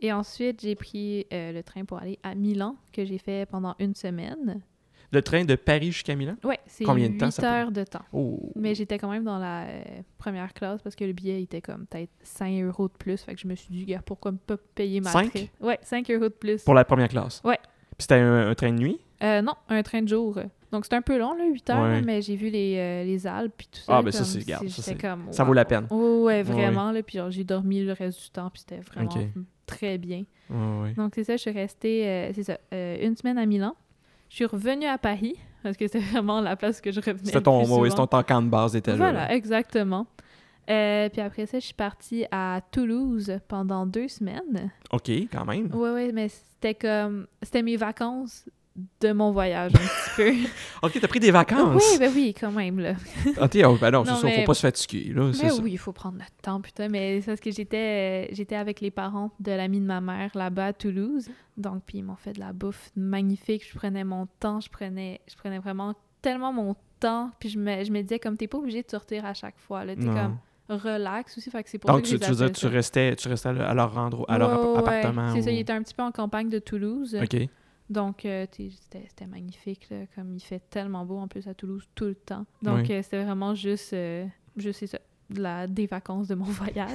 Et 0.00 0.12
ensuite, 0.12 0.60
j'ai 0.62 0.74
pris 0.74 1.26
euh, 1.32 1.52
le 1.52 1.62
train 1.62 1.84
pour 1.84 1.98
aller 1.98 2.18
à 2.22 2.34
Milan, 2.34 2.76
que 2.92 3.04
j'ai 3.04 3.18
fait 3.18 3.46
pendant 3.48 3.74
une 3.78 3.94
semaine. 3.94 4.60
Le 5.12 5.22
train 5.22 5.44
de 5.44 5.54
Paris 5.54 5.92
jusqu'à 5.92 6.16
Milan? 6.16 6.34
Ouais, 6.42 6.58
c'est 6.66 6.82
Combien 6.84 7.08
de 7.08 7.12
8 7.12 7.18
temps 7.18 7.28
peut- 7.36 7.46
heures 7.46 7.70
de 7.70 7.84
temps. 7.84 8.02
Oh. 8.12 8.50
Mais 8.56 8.74
j'étais 8.74 8.98
quand 8.98 9.10
même 9.10 9.22
dans 9.22 9.38
la 9.38 9.66
euh, 9.66 9.82
première 10.18 10.52
classe 10.52 10.82
parce 10.82 10.96
que 10.96 11.04
le 11.04 11.12
billet 11.12 11.40
était 11.42 11.60
comme 11.60 11.86
peut-être 11.86 12.10
5 12.24 12.62
euros 12.64 12.88
de 12.88 12.94
plus. 12.94 13.22
Fait 13.22 13.34
que 13.34 13.40
je 13.40 13.46
me 13.46 13.54
suis 13.54 13.72
dit, 13.72 13.84
gars, 13.84 14.02
pourquoi 14.04 14.32
pas 14.32 14.56
payer 14.74 15.00
ma 15.00 15.10
Cinq? 15.10 15.30
traite? 15.30 15.50
Ouais, 15.60 15.78
5 15.82 16.10
euros 16.10 16.24
de 16.24 16.28
plus. 16.28 16.64
Pour 16.64 16.74
la 16.74 16.84
première 16.84 17.08
classe? 17.08 17.40
Ouais. 17.44 17.58
Puis 17.96 18.00
c'était 18.00 18.14
un, 18.16 18.48
un 18.48 18.54
train 18.56 18.72
de 18.72 18.78
nuit? 18.78 18.98
Euh, 19.22 19.40
non, 19.42 19.54
un 19.68 19.82
train 19.84 20.02
de 20.02 20.08
jour. 20.08 20.40
Donc 20.74 20.84
c'est 20.86 20.94
un 20.94 21.02
peu 21.02 21.16
long, 21.18 21.34
là, 21.34 21.44
8 21.46 21.70
heures, 21.70 21.82
Ouais. 21.84 22.02
mais 22.02 22.20
j'ai 22.20 22.34
vu 22.34 22.48
les, 22.50 22.76
euh, 22.76 23.04
les 23.04 23.26
Alpes 23.28 23.54
puis 23.56 23.68
tout 23.70 23.78
ça. 23.80 23.98
Ah, 23.98 24.02
ben 24.02 24.10
ça, 24.10 24.24
c'est- 24.24 24.40
c'est- 24.40 24.68
ça, 24.82 24.94
comme, 24.94 25.26
ça 25.32 25.44
vaut 25.44 25.52
la 25.52 25.64
peine. 25.64 25.86
Oh, 25.90 26.24
ouais, 26.24 26.34
Ouais, 26.38 26.42
vraiment. 26.42 26.90
Là, 26.90 27.02
puis 27.02 27.18
j'ai 27.30 27.44
dormi 27.44 27.84
le 27.84 27.92
reste 27.92 28.20
du 28.22 28.30
temps, 28.30 28.50
puis 28.50 28.60
c'était 28.66 28.80
vraiment 28.80 29.08
très 29.66 29.98
bien. 29.98 30.24
Ouais. 30.50 30.92
Donc 30.94 31.12
c'est 31.14 31.24
ça, 31.24 31.36
je 31.36 31.42
suis 31.42 31.50
restée, 31.52 32.06
euh, 32.08 32.32
c'est 32.34 32.42
ça, 32.42 32.58
euh, 32.72 32.96
une 33.06 33.16
semaine 33.16 33.38
à 33.38 33.46
Milan. 33.46 33.74
Je 34.28 34.34
suis 34.36 34.44
revenue 34.46 34.86
à 34.86 34.98
Paris, 34.98 35.36
parce 35.62 35.76
que 35.76 35.86
c'était 35.86 36.00
vraiment 36.22 36.40
la 36.40 36.56
place 36.56 36.80
que 36.80 36.90
je 36.90 37.00
revenais 37.00 37.18
C'était 37.24 37.38
le 37.38 37.42
ton, 37.44 37.58
plus 37.60 37.68
souvent. 37.68 37.84
c'était 37.84 38.06
ton 38.08 38.22
camp 38.24 38.42
de 38.42 38.48
base 38.48 38.74
était 38.74 38.90
là, 38.90 38.96
Voilà, 38.96 39.28
là. 39.28 39.34
exactement. 39.34 40.06
Euh, 40.70 41.08
puis 41.10 41.20
après 41.20 41.46
ça, 41.46 41.58
je 41.58 41.64
suis 41.66 41.74
partie 41.74 42.24
à 42.30 42.60
Toulouse 42.72 43.38
pendant 43.48 43.86
deux 43.86 44.08
semaines. 44.08 44.70
OK, 44.92 45.08
quand 45.30 45.44
même. 45.44 45.72
Ouais, 45.74 45.90
ouais, 45.92 46.10
mais 46.12 46.28
c'était 46.28 46.74
comme... 46.74 47.26
C'était 47.42 47.62
mes 47.62 47.76
vacances 47.76 48.48
de 49.00 49.12
mon 49.12 49.30
voyage, 49.30 49.72
un 49.74 49.78
petit 49.78 50.10
peu. 50.16 50.48
OK, 50.86 50.98
t'as 51.00 51.06
pris 51.08 51.20
des 51.20 51.30
vacances? 51.30 51.80
Oui, 51.92 51.98
ben 51.98 52.10
oui, 52.12 52.34
quand 52.38 52.50
même, 52.50 52.80
là. 52.80 52.94
OK, 53.40 53.56
oh, 53.64 53.76
ben 53.80 53.90
non, 53.92 54.04
c'est 54.04 54.14
ça, 54.14 54.28
faut 54.30 54.44
pas 54.46 54.54
se 54.54 54.60
fatiguer, 54.62 55.12
là, 55.12 55.30
c'est 55.32 55.48
ça. 55.48 55.62
oui, 55.62 55.72
il 55.72 55.78
faut 55.78 55.92
prendre 55.92 56.18
notre 56.18 56.34
temps, 56.42 56.60
putain. 56.60 56.88
Mais 56.88 57.20
c'est 57.20 57.26
parce 57.28 57.40
que 57.40 57.52
j'étais 57.52 58.26
euh, 58.30 58.34
j'étais 58.34 58.56
avec 58.56 58.80
les 58.80 58.90
parents 58.90 59.30
de 59.38 59.52
l'ami 59.52 59.80
de 59.80 59.86
ma 59.86 60.00
mère 60.00 60.30
là-bas 60.34 60.66
à 60.66 60.72
Toulouse. 60.72 61.28
Donc, 61.56 61.82
puis 61.86 61.98
ils 61.98 62.02
m'ont 62.02 62.16
fait 62.16 62.32
de 62.32 62.40
la 62.40 62.52
bouffe 62.52 62.90
magnifique. 62.96 63.64
Je 63.70 63.76
prenais 63.78 64.02
mon 64.02 64.26
temps, 64.40 64.60
je 64.60 64.68
prenais, 64.68 65.20
je 65.30 65.36
prenais 65.36 65.60
vraiment 65.60 65.94
tellement 66.20 66.52
mon 66.52 66.74
temps. 66.98 67.30
Puis 67.38 67.50
je 67.50 67.58
me, 67.60 67.84
je 67.84 67.92
me 67.92 68.02
disais, 68.02 68.18
comme, 68.18 68.36
t'es 68.36 68.48
pas 68.48 68.58
obligé 68.58 68.82
de 68.82 68.90
sortir 68.90 69.24
à 69.24 69.34
chaque 69.34 69.58
fois. 69.58 69.84
Là, 69.84 69.94
t'es 69.94 70.02
comme 70.06 70.38
relax 70.68 71.36
aussi. 71.38 71.50
Fait 71.50 71.62
que 71.62 71.70
c'est 71.70 71.78
pour 71.78 71.90
Donc, 71.90 72.02
tu, 72.02 72.18
tu, 72.18 72.30
dire, 72.32 72.50
tu 72.52 72.66
restais, 72.66 73.14
tu 73.14 73.28
restais 73.28 73.50
à 73.50 73.74
leur- 73.74 73.96
endroit, 73.96 74.26
à 74.28 74.38
leur 74.38 74.48
Ouais, 74.48 74.78
app- 74.78 74.84
ouais, 74.86 74.98
appartement. 74.98 75.32
C'est 75.34 75.42
ça, 75.42 75.50
il 75.52 75.58
était 75.60 75.72
un 75.72 75.82
petit 75.82 75.94
peu 75.94 76.02
en 76.02 76.10
campagne 76.10 76.48
de 76.48 76.58
Toulouse. 76.58 77.16
OK. 77.22 77.48
Donc, 77.90 78.24
euh, 78.24 78.46
c'était 78.50 79.26
magnifique, 79.26 79.88
là, 79.90 80.06
comme 80.14 80.34
il 80.34 80.40
fait 80.40 80.62
tellement 80.70 81.04
beau 81.04 81.18
en 81.18 81.28
plus 81.28 81.46
à 81.48 81.54
Toulouse 81.54 81.86
tout 81.94 82.06
le 82.06 82.14
temps. 82.14 82.46
Donc, 82.62 82.86
Oui. 82.88 82.92
euh, 82.92 83.02
c'était 83.02 83.22
vraiment 83.22 83.54
juste, 83.54 83.92
euh, 83.92 84.26
juste 84.56 84.86
ça, 84.86 84.98
de 85.30 85.42
la, 85.42 85.66
des 85.66 85.86
vacances 85.86 86.28
de 86.28 86.34
mon 86.34 86.44
voyage. 86.44 86.90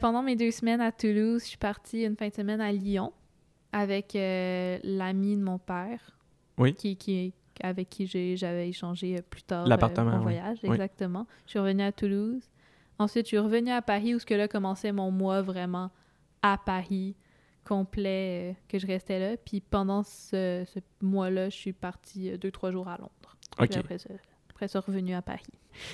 Pendant 0.00 0.22
mes 0.22 0.34
deux 0.36 0.50
semaines 0.50 0.80
à 0.80 0.90
Toulouse, 0.90 1.42
je 1.42 1.48
suis 1.48 1.58
partie 1.58 2.02
une 2.04 2.16
fin 2.16 2.28
de 2.28 2.34
semaine 2.34 2.60
à 2.60 2.72
Lyon 2.72 3.12
avec 3.72 4.14
l'ami 4.14 5.36
de 5.36 5.42
mon 5.42 5.58
père. 5.58 6.16
Oui. 6.56 6.74
Qui, 6.74 6.96
qui, 6.96 7.32
avec 7.62 7.88
qui 7.88 8.06
j'avais 8.36 8.68
échangé 8.68 9.22
plus 9.30 9.42
tard 9.42 9.66
L'appartement, 9.66 10.10
mon 10.16 10.22
voyage, 10.22 10.58
Oui. 10.64 10.70
exactement. 10.70 11.26
Je 11.46 11.50
suis 11.50 11.58
revenue 11.60 11.82
à 11.84 11.92
Toulouse. 11.92 12.42
Ensuite, 12.98 13.26
je 13.26 13.28
suis 13.28 13.38
revenue 13.38 13.70
à 13.70 13.80
Paris 13.82 14.16
où 14.16 14.18
ce 14.18 14.26
que 14.26 14.34
là 14.34 14.48
commençait 14.48 14.90
mon 14.90 15.12
mois 15.12 15.40
vraiment 15.42 15.90
à 16.42 16.58
Paris 16.58 17.14
complet 17.68 18.50
euh, 18.50 18.54
que 18.68 18.78
je 18.78 18.86
restais 18.86 19.18
là. 19.18 19.36
Puis 19.36 19.60
pendant 19.60 20.02
ce, 20.02 20.64
ce 20.66 20.78
mois-là, 21.02 21.50
je 21.50 21.56
suis 21.56 21.72
partie 21.72 22.30
euh, 22.30 22.36
deux, 22.38 22.50
trois 22.50 22.70
jours 22.72 22.88
à 22.88 22.96
Londres. 22.96 23.36
Puis 23.58 23.68
après 23.78 23.98
ça, 23.98 24.08
après 24.50 24.68
ça, 24.68 24.80
revenue 24.80 25.14
à 25.14 25.22
Paris. 25.22 25.42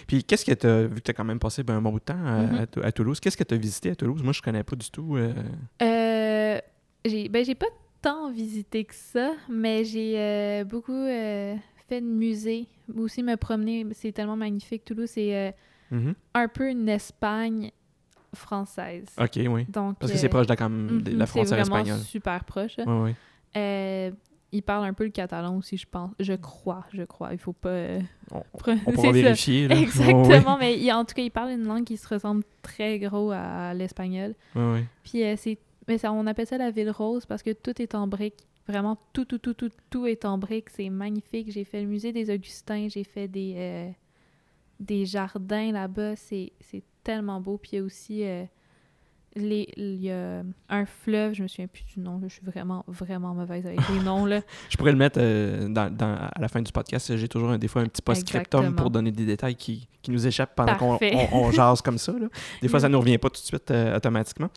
Puis 0.07 0.25
qu'est-ce 0.25 0.45
que 0.45 0.53
tu 0.53 0.67
as, 0.67 0.87
vu 0.87 0.95
que 0.97 1.01
tu 1.01 1.11
as 1.11 1.15
quand 1.15 1.25
même 1.25 1.39
passé 1.39 1.63
ben, 1.63 1.75
un 1.77 1.83
bon 1.83 1.91
bout 1.93 1.99
de 2.01 2.05
temps 2.05 2.25
à, 2.25 2.43
Mhm. 2.43 2.55
à 2.55 2.67
Tou- 2.67 2.81
à 2.83 2.93
Toulouse, 2.93 3.21
qu'est-ce 3.21 3.37
que 3.37 3.45
tu 3.45 3.55
as 3.55 3.59
visité 3.59 3.91
à 3.91 3.97
Toulouse? 3.97 4.23
Moi, 4.23 4.33
je 4.33 4.41
connais 4.43 4.63
pas 4.63 4.77
du 4.77 4.91
tout. 4.91 5.17
euh, 5.17 5.33
Euh, 5.83 6.59
j'ai 7.05 7.29
ben 7.29 7.45
pas 7.55 7.67
tant 8.01 8.31
visité 8.31 8.85
que 8.85 8.95
ça, 8.95 9.33
mais 9.49 9.85
j'ai 9.85 10.19
euh, 10.19 10.65
beaucoup 10.65 11.07
fait 11.89 12.01
de 12.01 12.07
musée. 12.07 12.67
Aussi 12.97 13.23
me 13.23 13.37
promener, 13.37 13.87
c'est 13.93 14.13
tellement 14.13 14.37
magnifique. 14.37 14.85
Toulouse, 14.85 15.11
c'est 15.13 15.35
euh, 15.37 15.51
mhm. 15.91 16.15
un 16.35 16.49
peu 16.49 16.69
une 16.71 16.89
Espagne 16.89 17.71
française. 18.35 19.07
OK, 19.19 19.39
oui. 19.49 19.65
Donc, 19.69 19.99
Parce 19.99 20.13
que 20.13 20.17
euh, 20.17 20.21
c'est 20.21 20.29
proche 20.29 20.47
de 20.47 20.53
la, 20.53 20.57
comme, 20.57 21.03
de 21.03 21.11
mhm, 21.11 21.19
la 21.19 21.27
c'est 21.27 21.31
frontière 21.33 21.59
espagnole. 21.61 21.99
super 22.01 22.45
proche. 22.45 22.77
là. 22.77 22.85
Oui, 22.87 23.11
oui. 23.11 23.15
Euh, 23.57 24.11
ils 24.53 24.63
parlent 24.63 24.85
un 24.85 24.93
peu 24.93 25.03
le 25.05 25.11
catalan 25.11 25.57
aussi, 25.57 25.77
je 25.77 25.87
pense. 25.91 26.13
Je 26.21 26.33
crois, 26.35 26.85
je 26.93 27.03
crois. 27.03 27.33
Il 27.33 27.39
faut 27.39 27.53
pas. 27.53 27.69
euh, 27.71 28.01
On, 28.31 28.39
on 28.87 28.93
pourra 28.93 29.09
c'est 29.09 29.13
vérifier. 29.13 29.67
Là. 29.69 29.77
Exactement, 29.81 30.57
mais 30.59 30.79
il- 30.79 30.93
en 30.93 31.05
tout 31.05 31.15
cas, 31.15 31.23
ils 31.23 31.31
parlent 31.31 31.51
une 31.51 31.67
langue 31.67 31.85
qui 31.85 31.97
se 31.97 32.07
ressemble 32.07 32.45
très 32.63 32.99
gros 33.01 33.33
à 33.33 33.75
l'espagnol. 33.75 34.35
Oui, 34.55 34.63
oui. 34.75 34.81
Puis 35.03 35.25
euh, 35.25 35.35
c'est 35.37 35.59
mais 35.89 35.99
ça 35.99 36.13
on 36.13 36.27
appelle 36.27 36.47
ça 36.47 36.57
la 36.57 36.71
ville 36.71 36.91
rose 36.91 37.27
parce 37.27 37.43
que 37.43 37.51
tout 37.53 37.83
est 37.83 37.95
en 37.95 38.07
briques. 38.07 38.47
Vraiment 38.67 38.97
tout 39.13 39.25
tout 39.27 39.39
tout 39.39 39.53
tout 39.55 39.71
tout 39.91 40.07
est 40.07 40.25
en 40.25 40.39
briques, 40.39 40.71
c'est 40.71 40.89
magnifique. 40.89 41.51
J'ai 41.53 41.65
fait 41.65 41.83
le 41.83 41.87
musée 41.89 42.13
des 42.13 42.33
Augustins, 42.33 42.87
j'ai 42.89 43.05
fait 43.05 43.29
des 43.29 43.55
euh, 43.57 43.91
des 44.81 45.05
jardins 45.05 45.73
là-bas, 45.73 46.17
c'est 46.17 46.53
c'est 46.61 46.83
tellement 47.05 47.41
beau. 47.41 47.59
Puis 47.59 47.71
il 47.75 47.79
y 47.79 47.83
a 47.83 47.85
aussi 47.85 48.25
euh, 48.25 48.45
les 49.37 49.69
il 49.77 49.97
y 49.97 50.11
a 50.13 50.43
un 50.69 50.87
fleuve, 50.87 51.35
je 51.35 51.43
me 51.43 51.49
souviens 51.49 51.67
plus 51.67 51.83
du 51.85 51.99
nom, 51.99 52.19
là, 52.21 52.29
je 52.29 52.35
suis 52.35 52.45
vraiment 52.45 52.85
vraiment 52.87 53.35
mauvaise 53.35 53.67
avec 53.67 53.81
les 53.89 53.99
noms 54.01 54.27
là. 54.27 54.41
Je 54.71 54.77
pourrais 54.77 54.93
le 54.93 54.97
mettre 54.99 55.19
euh, 55.21 55.69
dans, 55.69 55.93
dans- 55.93 56.15
à 56.33 56.41
la 56.41 56.47
fin 56.49 56.63
du 56.63 56.71
podcast. 56.71 57.17
J'ai 57.17 57.27
toujours 57.29 57.51
un, 57.51 57.59
des 57.59 57.67
fois 57.67 57.83
un 57.83 57.87
petit 57.89 58.01
post-scriptum 58.03 58.77
pour 58.77 58.91
donner 58.91 59.11
des 59.11 59.27
détails 59.27 59.57
qui, 59.57 59.89
qui 60.03 60.13
nous 60.13 60.25
échappent 60.25 60.55
pendant 60.55 60.77
qu'on 60.77 60.91
Parfait. 60.99 61.29
on, 61.33 61.47
on 61.47 61.51
jase 61.51 61.83
comme 61.83 61.99
ça. 61.99 62.13
là. 62.13 62.29
Des 62.63 62.69
fois, 62.69 62.79
ça 62.79 62.89
ne 62.89 62.93
nous 62.93 63.01
revient 63.01 63.19
pas 63.19 63.29
tout 63.29 63.41
de 63.41 63.47
suite 63.47 63.71
euh, 63.73 63.97
automatiquement. 63.97 64.51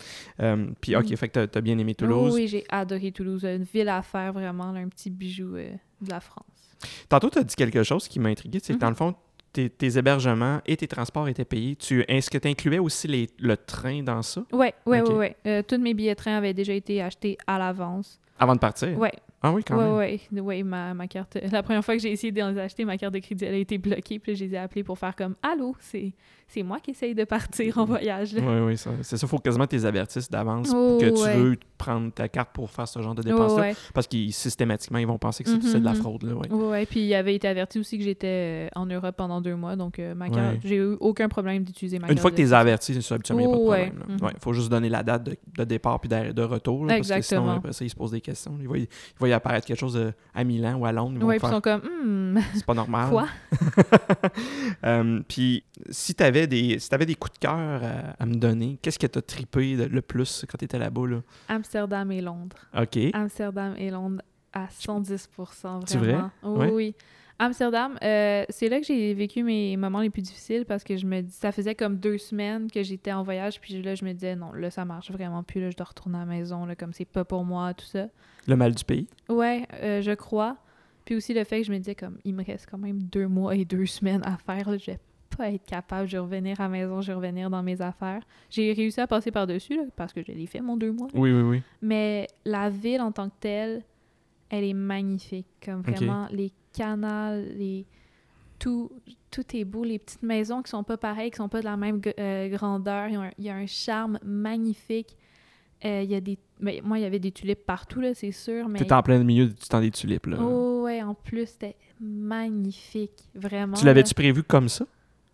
Puis, 0.80 0.96
OK, 0.96 1.10
Mm. 1.12 1.16
fait 1.18 1.30
que 1.30 1.46
tu 1.48 1.58
as, 1.58 1.62
bien 1.62 1.78
aimé 1.80 1.96
Toulouse. 1.96 2.36
Oui, 2.36 2.48
j'ai 2.48 2.64
adoré 2.70 3.12
Toulouse, 3.12 3.44
une 3.46 3.64
ville 3.64 3.90
à 3.90 4.04
faire 4.04 4.32
vraiment, 4.34 4.72
là, 4.72 4.80
un 4.82 4.90
petit 4.90 5.10
bijou 5.10 5.56
euh, 5.56 5.72
de 6.02 6.10
la 6.12 6.20
France. 6.20 6.46
Tantôt, 7.10 7.32
tu 7.32 7.40
as 7.40 7.44
dit 7.44 7.56
quelque 7.56 7.82
chose 7.82 8.08
qui 8.08 8.20
m'a 8.20 8.30
intrigué. 8.30 8.60
C'est 8.62 8.74
que 8.76 8.80
dans 8.80 8.86
Mhm. 8.88 8.92
le 8.92 8.96
fond, 8.98 9.16
tes, 9.58 9.70
tes 9.72 9.98
hébergements 9.98 10.60
et 10.68 10.78
tes 10.78 10.88
transports 10.88 11.28
étaient 11.28 11.46
payés. 11.46 11.76
Tu, 11.76 12.04
est-ce 12.08 12.30
que 12.30 12.38
tu 12.38 12.48
incluais 12.48 12.78
aussi 12.80 13.08
les, 13.08 13.28
le 13.40 13.58
train 13.58 14.04
dans 14.04 14.22
ça? 14.22 14.44
Ouais, 14.52 14.74
Ok. 14.86 14.92
ouais, 14.94 15.02
ouais. 15.02 15.36
Euh, 15.48 15.64
tous 15.68 15.80
mes 15.80 15.94
billets 15.96 16.14
de 16.14 16.18
train 16.20 16.38
avaient 16.38 16.54
déjà 16.54 16.74
été 16.74 17.02
achetés 17.02 17.38
à 17.48 17.58
l'avance. 17.58 18.20
avant 18.38 18.54
de 18.54 18.60
partir? 18.60 18.96
Ouais, 19.00 19.12
Ah 19.48 19.54
oui, 19.54 19.64
quand 19.64 19.78
ouais, 19.78 20.20
même. 20.32 20.44
ouais, 20.46 20.58
ouais. 20.58 20.64
ma, 20.64 20.94
ma 20.94 21.08
carte. 21.08 21.38
La 21.52 21.64
première 21.64 21.84
fois 21.84 21.96
que 21.96 22.02
j'ai 22.02 22.12
essayé 22.12 22.32
de 22.32 22.42
les 22.42 22.60
acheter, 22.60 22.86
ma 22.86 22.98
carte 22.98 23.14
de 23.14 23.20
crédit 23.20 23.46
elle 23.46 23.56
a 23.56 23.58
été 23.58 23.78
bloquée. 23.78 24.20
Puis 24.20 24.36
je 24.36 24.46
les 24.46 24.54
ai 24.54 24.58
appelés 24.58 24.84
pour 24.84 24.98
faire 24.98 25.16
comme 25.16 25.36
Allô, 25.42 25.76
c'est 25.80 26.14
c'est 26.50 26.64
moi 26.64 26.80
qui 26.80 26.92
essaye 26.92 27.14
de 27.14 27.26
partir 27.26 27.78
en 27.78 27.84
voyage. 27.84 28.34
là. 28.34 28.42
Oui, 28.42 28.60
oui, 28.68 28.78
ça- 28.78 28.92
c'est 29.02 29.18
ça. 29.18 29.26
Il 29.26 29.30
faut 29.30 29.38
quasiment 29.38 29.68
tes 29.68 29.84
avertisses 29.84 30.30
d'avance 30.30 30.72
Oh, 30.74 30.98
que 31.00 31.10
tu 31.10 31.38
veux 31.38 31.58
prendre 31.78 32.10
ta 32.14 32.30
carte 32.30 32.52
pour 32.54 32.72
faire 32.72 32.88
ce 32.88 33.02
genre 33.02 33.14
de 33.16 33.22
dépenses-là. 33.22 33.62
ouais. 33.64 33.76
Parce 33.94 34.08
qu'ils 34.08 34.32
systématiquement, 34.34 34.98
ils 34.98 35.06
vont 35.08 35.18
penser 35.18 35.44
que 35.44 35.50
c'est 35.50 35.58
Mhm, 35.58 35.62
c'est 35.64 35.80
de 35.82 35.84
la 35.86 35.92
mhm. 35.92 35.98
fraude. 35.98 36.24
Là, 36.24 36.36
ouais. 36.36 36.50
Ouais, 36.50 36.68
ouais. 36.70 36.86
Puis 36.86 37.02
il 37.02 37.14
avait 37.16 37.36
été 37.36 37.50
averti 37.50 37.80
aussi 37.80 37.98
que 37.98 38.04
j'étais 38.06 38.68
euh, 38.68 38.80
en 38.80 38.86
Europe 38.86 39.16
pendant 39.18 39.42
deux 39.42 39.56
mois. 39.58 39.76
Donc, 39.76 40.00
euh, 40.00 40.16
ma 40.16 40.30
carte, 40.30 40.58
j'ai 40.64 40.78
eu 40.78 40.96
aucun 41.02 41.28
problème 41.28 41.64
d'utiliser 41.64 42.00
ma 42.00 42.08
Une 42.08 42.14
carte. 42.16 42.22
fois 42.22 42.32
que 42.32 42.38
tu 42.38 42.44
es 42.44 42.46
crédit. 42.46 42.56
averti, 42.56 43.02
c'est 43.02 43.14
habituellement, 43.14 43.42
il 43.44 43.48
n'y 43.48 43.52
a 43.52 43.56
pas 43.56 43.84
de 43.84 43.90
problème. 43.90 44.32
Il 44.36 44.40
faut 44.42 44.54
juste 44.54 44.70
donner 44.70 44.88
la 44.88 45.04
date 45.04 45.24
de, 45.24 45.36
de 45.58 45.64
départ 45.66 46.00
puis 46.00 46.08
de, 46.08 46.32
de 46.32 46.42
retour. 46.44 46.86
là, 46.86 46.96
parce 46.96 47.00
que 47.00 47.04
sinon, 47.06 47.18
Exactement. 47.18 47.52
après 47.58 47.74
ça, 47.74 47.84
ils 47.84 47.90
se 47.90 47.96
posent 47.96 48.12
des 48.12 48.22
questions. 48.22 48.56
Il 48.62 48.70
va, 48.70 48.78
y- 48.78 48.82
il 48.84 48.88
va 49.20 49.28
y 49.28 49.34
apparaître 49.38 49.66
quelque 49.66 49.80
chose 49.80 49.96
euh, 49.98 50.12
à 50.36 50.44
Milan 50.44 50.76
ou 50.76 50.86
à 50.86 50.92
Londres. 50.92 51.24
Ouais, 51.26 51.38
puis 51.40 51.48
ils 51.48 51.52
sont 51.52 51.62
comme 51.62 51.82
Hmm, 51.82 52.40
c'est 52.54 52.66
pas 52.66 52.74
normal. 52.74 53.10
Quoi? 53.10 53.28
Euh, 54.84 55.22
puis 55.28 55.64
si 55.90 56.14
tu 56.14 56.24
avais, 56.24 56.48
des, 56.48 56.80
si 56.80 56.90
t'avais 56.90 57.06
des 57.06 57.16
coups 57.16 57.34
de 57.34 57.40
cœur 57.40 57.54
à, 57.84 58.22
à 58.22 58.26
me 58.26 58.36
donner, 58.36 58.78
qu'est-ce 58.82 59.00
que 59.00 59.08
tu 59.08 59.18
as 59.18 59.22
trippé 59.22 59.76
de- 59.76 59.86
le 59.86 60.02
plus 60.02 60.46
quand 60.50 60.58
tu 60.58 60.66
étais 60.66 60.78
là-bas? 60.80 61.08
Là? 61.08 61.22
Amsterdam 61.50 62.12
et 62.12 62.22
Londres. 62.22 62.58
OK. 62.78 62.98
Amsterdam 63.14 63.74
et 63.78 63.90
Londres 63.90 64.22
à 64.54 64.66
110% 64.68 65.28
vraiment. 65.64 65.82
C'est 65.88 65.98
vrai? 65.98 66.18
Oui, 66.44 66.58
Ouais. 66.58 66.72
oui. 66.72 66.96
Amsterdam, 67.40 67.98
euh, 68.04 68.46
c'est 68.50 68.68
là 68.68 68.80
que 68.80 68.86
j'ai 68.86 69.14
vécu 69.14 69.44
mes 69.44 69.78
moments 69.78 70.02
les 70.02 70.10
plus 70.10 70.24
difficiles 70.24 70.66
parce 70.66 70.84
que 70.84 70.98
je 70.98 71.06
me 71.06 71.22
dis, 71.22 71.32
ça 71.32 71.52
faisait 71.52 71.76
comme 71.76 71.98
deux 71.98 72.18
semaines 72.18 72.70
que 72.72 72.82
j'étais 72.82 73.12
en 73.12 73.22
voyage, 73.22 73.62
puis 73.62 73.82
là, 73.82 73.94
je 73.94 74.04
me 74.04 74.14
disais, 74.14 74.36
non, 74.36 74.54
là, 74.54 74.72
ça 74.72 74.86
marche 74.86 75.12
vraiment 75.12 75.44
plus, 75.44 75.62
là, 75.62 75.70
je 75.70 75.78
dois 75.78 75.86
retourner 75.86 76.18
à 76.18 76.22
la 76.22 76.26
maison, 76.26 76.66
là, 76.66 76.76
comme 76.76 76.94
c'est 76.94 77.06
pas 77.06 77.26
pour 77.26 77.46
moi, 77.46 77.74
tout 77.76 77.86
ça. 77.86 78.08
Le 78.48 78.56
mal 78.56 78.74
du 78.74 78.84
pays. 78.84 79.08
Ouais, 79.30 79.68
euh, 79.84 80.02
je 80.02 80.12
crois. 80.14 80.58
Puis 81.06 81.16
aussi 81.16 81.34
le 81.34 81.44
fait 81.44 81.62
que 81.62 81.68
je 81.68 81.72
me 81.72 81.78
disais, 81.78 81.96
comme, 81.96 82.18
il 82.26 82.34
me 82.34 82.44
reste 82.44 82.68
quand 82.70 82.80
même 82.80 83.04
deux 83.04 83.28
mois 83.28 83.56
et 83.56 83.66
deux 83.66 83.86
semaines 83.86 84.24
à 84.26 84.38
faire, 84.38 84.72
là, 84.72 84.78
je 84.78 84.92
vais 84.92 85.00
pas 85.38 85.52
être 85.52 85.66
capable, 85.66 86.08
je 86.08 86.14
vais 86.14 86.22
revenir 86.22 86.60
à 86.60 86.64
la 86.64 86.70
maison, 86.70 87.02
je 87.02 87.12
vais 87.12 87.16
revenir 87.16 87.52
dans 87.52 87.62
mes 87.62 87.82
affaires. 87.82 88.24
J'ai 88.50 88.74
réussi 88.74 89.00
à 89.00 89.06
passer 89.06 89.30
par-dessus, 89.30 89.80
parce 89.96 90.12
que 90.12 90.24
je 90.24 90.32
l'ai 90.32 90.48
fait, 90.48 90.60
mon 90.60 90.76
deux 90.76 90.92
mois. 90.92 91.08
Oui, 91.14 91.32
oui, 91.32 91.42
oui. 91.42 91.62
Mais 91.84 92.28
la 92.46 92.72
ville 92.72 93.02
en 93.02 93.12
tant 93.12 93.30
que 93.30 93.36
telle, 93.40 93.84
elle 94.50 94.64
est 94.64 94.74
magnifique. 94.74 95.48
Comme 95.64 95.82
vraiment, 95.82 96.28
les 96.32 96.52
canals, 96.78 97.46
les... 97.58 97.86
Tout, 98.60 98.92
tout 99.30 99.44
est 99.56 99.66
beau. 99.66 99.84
Les 99.84 100.00
petites 100.00 100.24
maisons 100.24 100.64
qui 100.64 100.72
sont 100.72 100.84
pas 100.84 100.98
pareilles, 100.98 101.30
qui 101.30 101.38
sont 101.38 101.48
pas 101.50 101.60
de 101.60 101.66
la 101.66 101.78
même 101.78 102.02
euh, 102.20 102.50
grandeur. 102.50 103.08
Il 103.38 103.46
y 103.46 103.50
a 103.50 103.56
un 103.56 103.68
charme 103.68 104.18
magnifique. 104.24 105.16
Euh, 105.86 106.02
Il 106.04 106.10
y 106.10 106.16
a 106.16 106.22
des 106.22 106.40
Mais 106.60 106.82
moi, 106.84 106.98
il 106.98 107.04
y 107.04 107.06
avait 107.06 107.20
des 107.20 107.32
tulipes 107.32 107.64
partout, 107.68 108.02
là, 108.02 108.16
c'est 108.16 108.32
sûr. 108.32 108.68
Mais... 108.68 108.80
T'étais 108.80 108.94
en 108.94 109.04
plein 109.04 109.24
milieu 109.24 109.46
du 109.46 109.54
temps 109.56 109.80
des 109.80 109.92
tulipes, 109.92 110.26
là. 110.26 110.38
Oh, 110.42 110.82
ouais, 110.86 111.04
en 111.04 111.14
plus, 111.14 111.46
c'était 111.48 111.76
magnifique. 112.00 113.30
Vraiment. 113.36 113.78
tu 113.78 113.86
l'avais-tu 113.86 114.14
prévu 114.16 114.42
comme 114.42 114.70
ça? 114.70 114.86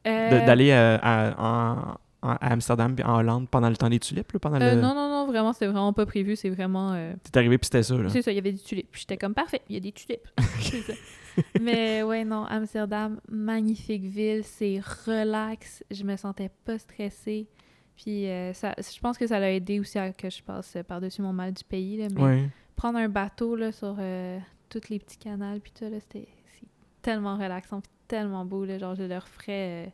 Euh, 0.06 0.46
D'aller 0.46 0.74
à, 0.74 1.34
en- 1.38 1.98
à 2.30 2.52
Amsterdam 2.52 2.94
puis 2.96 3.06
en 3.06 3.20
Hollande 3.20 3.48
pendant 3.50 3.70
le 3.70 3.78
temps 3.78 3.90
des 3.90 4.00
tulipes, 4.00 4.34
là, 4.34 4.40
pendant 4.40 4.60
euh, 4.62 4.76
le... 4.76 4.82
non, 4.82 4.94
non, 4.94 5.08
non, 5.10 5.28
vraiment, 5.28 5.54
c'était 5.54 5.68
vraiment 5.68 5.94
pas 5.94 6.06
prévu. 6.06 6.36
C'est 6.36 6.50
vraiment. 6.50 6.92
euh, 6.94 7.14
T'es 7.32 7.38
arrivé 7.40 7.58
puis 7.58 7.66
c'était 7.68 7.84
ça, 7.84 7.96
là. 7.96 8.10
C'est 8.10 8.22
ça, 8.22 8.32
il 8.32 8.36
y 8.36 8.40
avait 8.40 8.52
des 8.52 8.60
tulipes. 8.60 8.90
Puis 8.92 9.02
J'étais 9.02 9.16
comme 9.18 9.34
parfait, 9.34 9.62
il 9.70 9.76
y 9.76 9.78
a 9.78 9.80
des 9.82 9.94
tulipes. 9.94 10.28
C'est 10.60 10.82
ça. 10.82 10.94
Mais 11.62 12.04
ouais, 12.04 12.24
non, 12.26 12.46
Amsterdam, 12.46 13.20
magnifique 13.30 14.04
ville, 14.04 14.44
c'est 14.44 14.80
relax. 15.06 15.84
Je 15.92 16.04
me 16.04 16.16
sentais 16.16 16.50
pas 16.66 16.78
stressée. 16.78 17.48
Puis 17.96 18.28
euh, 18.28 18.54
ça, 18.54 18.74
je 18.78 19.00
pense 19.00 19.18
que 19.18 19.28
ça 19.28 19.40
l'a 19.40 19.52
aidé 19.52 19.80
aussi 19.80 20.00
à 20.00 20.12
que 20.12 20.30
je 20.30 20.42
passe 20.42 20.78
par-dessus 20.88 21.22
mon 21.22 21.34
mal 21.34 21.54
du 21.54 21.64
pays. 21.64 21.98
Là, 21.98 22.08
mais 22.16 22.22
Ouais. 22.24 22.50
prendre 22.76 22.98
un 22.98 23.08
bateau 23.10 23.56
là, 23.56 23.72
sur 23.72 23.96
euh, 24.00 24.40
tous 24.70 24.90
les 24.90 25.00
petits 25.00 25.18
canals, 25.18 25.60
puis 25.60 25.72
tout, 25.72 25.86
c'était 25.86 26.28
c'est 26.60 26.68
tellement 27.02 27.38
relaxant, 27.38 27.82
puis 27.82 27.92
tellement 28.08 28.46
beau. 28.46 28.66
Là, 28.66 28.78
genre, 28.80 28.96
je 28.96 29.04
le 29.04 29.16
referais 29.16 29.86
euh, 29.86 29.90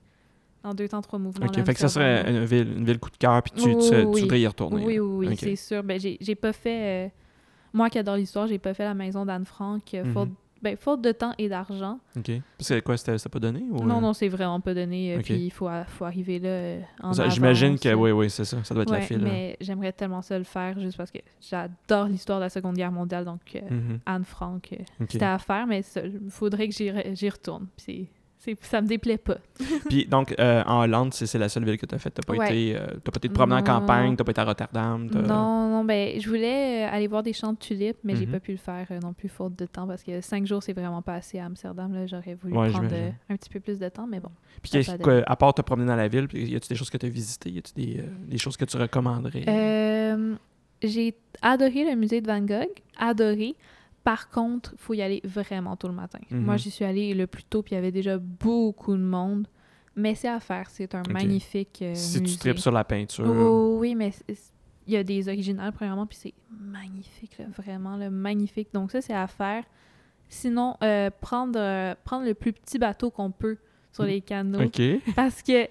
en 0.63 0.73
deux 0.73 0.87
temps, 0.87 1.01
trois 1.01 1.19
mouvements. 1.19 1.45
Ok, 1.47 1.57
là, 1.57 1.65
fait 1.65 1.73
que 1.73 1.79
ça 1.79 1.89
serait 1.89 2.29
une 2.29 2.45
ville, 2.45 2.71
une 2.77 2.85
ville 2.85 2.99
coup 2.99 3.09
de 3.11 3.17
cœur 3.17 3.43
puis 3.43 3.51
tu, 3.51 3.61
tu, 3.63 3.67
Oui, 3.69 3.79
tu 3.79 3.95
oui. 4.07 4.21
voudrais 4.21 4.41
y 4.41 4.47
retourner. 4.47 4.85
Oui, 4.85 4.99
oui, 4.99 5.27
oui, 5.27 5.37
c'est 5.37 5.55
sûr. 5.57 5.83
Ben, 5.83 5.99
j'ai 5.99 6.35
pas 6.35 6.53
fait. 6.53 7.07
euh, 7.07 7.09
moi 7.73 7.89
qui 7.89 7.97
adore 7.99 8.15
l'histoire, 8.15 8.47
j'ai 8.47 8.59
pas 8.59 8.73
fait 8.73 8.83
la 8.85 8.93
maison 8.93 9.25
d'Anne 9.25 9.45
Frank, 9.45 9.83
faute, 10.13 10.29
ben, 10.61 10.75
faute 10.77 11.01
de 11.01 11.11
temps 11.11 11.33
et 11.37 11.47
d'argent. 11.49 11.99
Ok. 12.17 12.31
Parce 12.57 12.69
que 12.69 12.79
quoi, 12.81 12.97
c'était 12.97 13.29
pas 13.29 13.39
donné? 13.39 13.63
Ou... 13.71 13.83
Non, 13.85 14.01
non, 14.01 14.13
c'est 14.13 14.27
vraiment 14.27 14.59
pas 14.59 14.73
donné. 14.73 15.13
euh, 15.13 15.17
Ok. 15.19 15.23
Puis 15.25 15.35
il 15.45 15.49
faut, 15.49 15.67
faut 15.87 16.05
arriver 16.05 16.39
là 16.39 16.49
euh, 16.49 16.81
en 17.01 17.13
Ça, 17.13 17.29
J'imagine 17.29 17.77
que, 17.79 17.89
euh. 17.89 17.93
oui, 17.93 18.11
oui, 18.11 18.29
c'est 18.29 18.45
ça. 18.45 18.63
Ça 18.63 18.73
doit 18.73 18.83
être 18.83 18.91
la 18.91 19.01
file. 19.01 19.19
mais 19.19 19.57
j'aimerais 19.61 19.91
tellement 19.93 20.21
ça 20.21 20.37
le 20.37 20.43
faire 20.43 20.79
juste 20.79 20.97
parce 20.97 21.11
que 21.11 21.19
j'adore 21.41 22.07
l'histoire 22.07 22.39
de 22.39 22.43
la 22.45 22.49
Seconde 22.49 22.75
Guerre 22.75 22.91
mondiale. 22.91 23.25
Donc, 23.25 23.39
euh, 23.55 23.59
Mhm. 23.69 23.99
Anne 24.05 24.25
Frank, 24.25 24.69
euh, 24.73 24.83
c'était 25.09 25.25
à 25.25 25.37
faire, 25.39 25.65
mais 25.67 25.81
il 25.95 26.29
faudrait 26.29 26.67
que 26.67 26.73
j'y 26.75 26.89
re- 26.89 27.15
j'y 27.15 27.29
retourne. 27.29 27.67
C'est- 27.77 28.07
ça 28.61 28.81
me 28.81 28.87
déplaît 28.87 29.17
pas. 29.17 29.37
Puis 29.89 30.05
donc, 30.05 30.33
euh, 30.39 30.63
en 30.65 30.81
Hollande, 30.83 31.13
c'est 31.13 31.37
la 31.37 31.49
seule 31.49 31.65
ville 31.65 31.77
que 31.77 31.85
tu 31.85 31.93
as 31.93 31.99
faite. 31.99 32.13
Tu 32.15 32.25
pas, 32.25 32.33
Ouais. 32.33 32.45
été, 32.49 32.75
euh, 32.77 32.85
t'as 33.03 33.11
pas 33.11 33.17
été 33.17 33.27
te 33.29 33.33
promener 33.33 33.57
en 33.59 33.63
campagne, 33.63 34.15
tu 34.15 34.23
pas 34.23 34.31
été 34.31 34.41
à 34.41 34.45
Rotterdam. 34.45 35.09
Non, 35.13 35.69
non, 35.69 35.83
ben, 35.83 36.19
je 36.19 36.27
voulais 36.29 36.85
euh, 36.85 36.89
aller 36.95 37.07
voir 37.07 37.21
des 37.21 37.33
champs 37.33 37.51
de 37.53 37.57
tulipes, 37.57 37.97
mais 38.03 38.15
j'ai 38.15 38.25
Mhm. 38.25 38.31
pas 38.31 38.39
pu 38.39 38.51
le 38.51 38.57
faire 38.57 38.87
euh, 38.91 38.99
non 38.99 39.13
plus 39.13 39.27
faute 39.29 39.55
de 39.57 39.65
temps 39.65 39.85
parce 39.85 40.03
que 40.03 40.21
cinq 40.21 40.45
jours, 40.45 40.63
c'est 40.63 40.73
vraiment 40.73 41.01
pas 41.01 41.15
assez 41.15 41.37
à 41.39 41.45
Amsterdam. 41.45 42.05
J'aurais 42.07 42.35
voulu 42.35 42.55
Ouais, 42.57 42.69
prendre 42.69 42.95
un 43.29 43.35
petit 43.35 43.49
peu 43.49 43.59
plus 43.59 43.77
de 43.77 43.89
temps, 43.89 44.07
mais 44.07 44.19
bon. 44.19 44.31
Puis 44.61 44.71
à 45.25 45.35
part 45.35 45.53
te 45.53 45.61
promener 45.61 45.87
dans 45.87 45.95
la 45.97 46.07
ville, 46.07 46.27
y 46.33 46.55
a-tu 46.55 46.69
des 46.69 46.75
choses 46.75 46.89
que 46.89 46.97
tu 46.97 47.05
as 47.05 47.09
visitées? 47.09 47.49
Y 47.49 47.57
a-tu 47.59 47.73
des, 47.73 48.03
des 48.27 48.37
choses 48.37 48.55
que 48.57 48.65
tu 48.65 48.77
recommanderais? 48.77 49.43
J'ai 50.81 51.13
adoré 51.41 51.83
le 51.83 51.95
musée 51.95 52.21
de 52.21 52.27
Van 52.27 52.39
Gogh, 52.39 52.69
adoré. 52.97 53.55
Par 54.09 54.27
contre, 54.27 54.71
il 54.73 54.79
faut 54.79 54.95
y 54.95 55.03
aller 55.03 55.21
vraiment 55.23 55.75
tôt 55.75 55.87
le 55.87 55.93
matin. 55.93 56.17
Mhm. 56.31 56.41
Moi, 56.41 56.57
j'y 56.57 56.71
suis 56.71 56.83
allée 56.83 57.13
le 57.13 57.27
plus 57.27 57.43
tôt, 57.43 57.61
puis 57.61 57.73
il 57.73 57.75
y 57.75 57.77
avait 57.77 57.91
déjà 57.91 58.17
beaucoup 58.17 58.95
de 58.97 59.03
monde. 59.03 59.47
Mais 59.95 60.15
c'est 60.15 60.27
à 60.27 60.39
faire, 60.39 60.67
c'est 60.71 60.95
un 60.95 61.03
magnifique 61.11 61.83
euh, 61.83 61.93
si 61.93 62.23
tu 62.23 62.35
tripes 62.35 62.57
sur 62.57 62.71
la 62.71 62.83
peinture. 62.83 63.27
Oh, 63.27 63.77
oui, 63.79 63.93
mais 63.93 64.11
il 64.87 64.93
y 64.93 64.97
a 64.97 65.03
des 65.03 65.27
originales, 65.27 65.71
premièrement, 65.73 66.07
puis 66.07 66.17
c'est 66.19 66.33
magnifique, 66.49 67.37
là, 67.37 67.45
vraiment, 67.55 67.99
magnifique. 68.09 68.69
Donc 68.73 68.89
ça, 68.89 68.99
c'est 68.99 69.13
à 69.13 69.27
faire. 69.27 69.63
Sinon, 70.27 70.75
euh, 70.83 71.11
prendre, 71.21 71.59
euh, 71.59 71.93
prendre 72.03 72.25
le 72.25 72.33
plus 72.33 72.51
petit 72.51 72.79
bateau 72.79 73.11
qu'on 73.11 73.29
peut 73.29 73.57
sur 73.91 74.05
les 74.05 74.21
canaux. 74.21 74.63
OK. 74.63 74.81
Parce 75.15 75.43
que, 75.43 75.67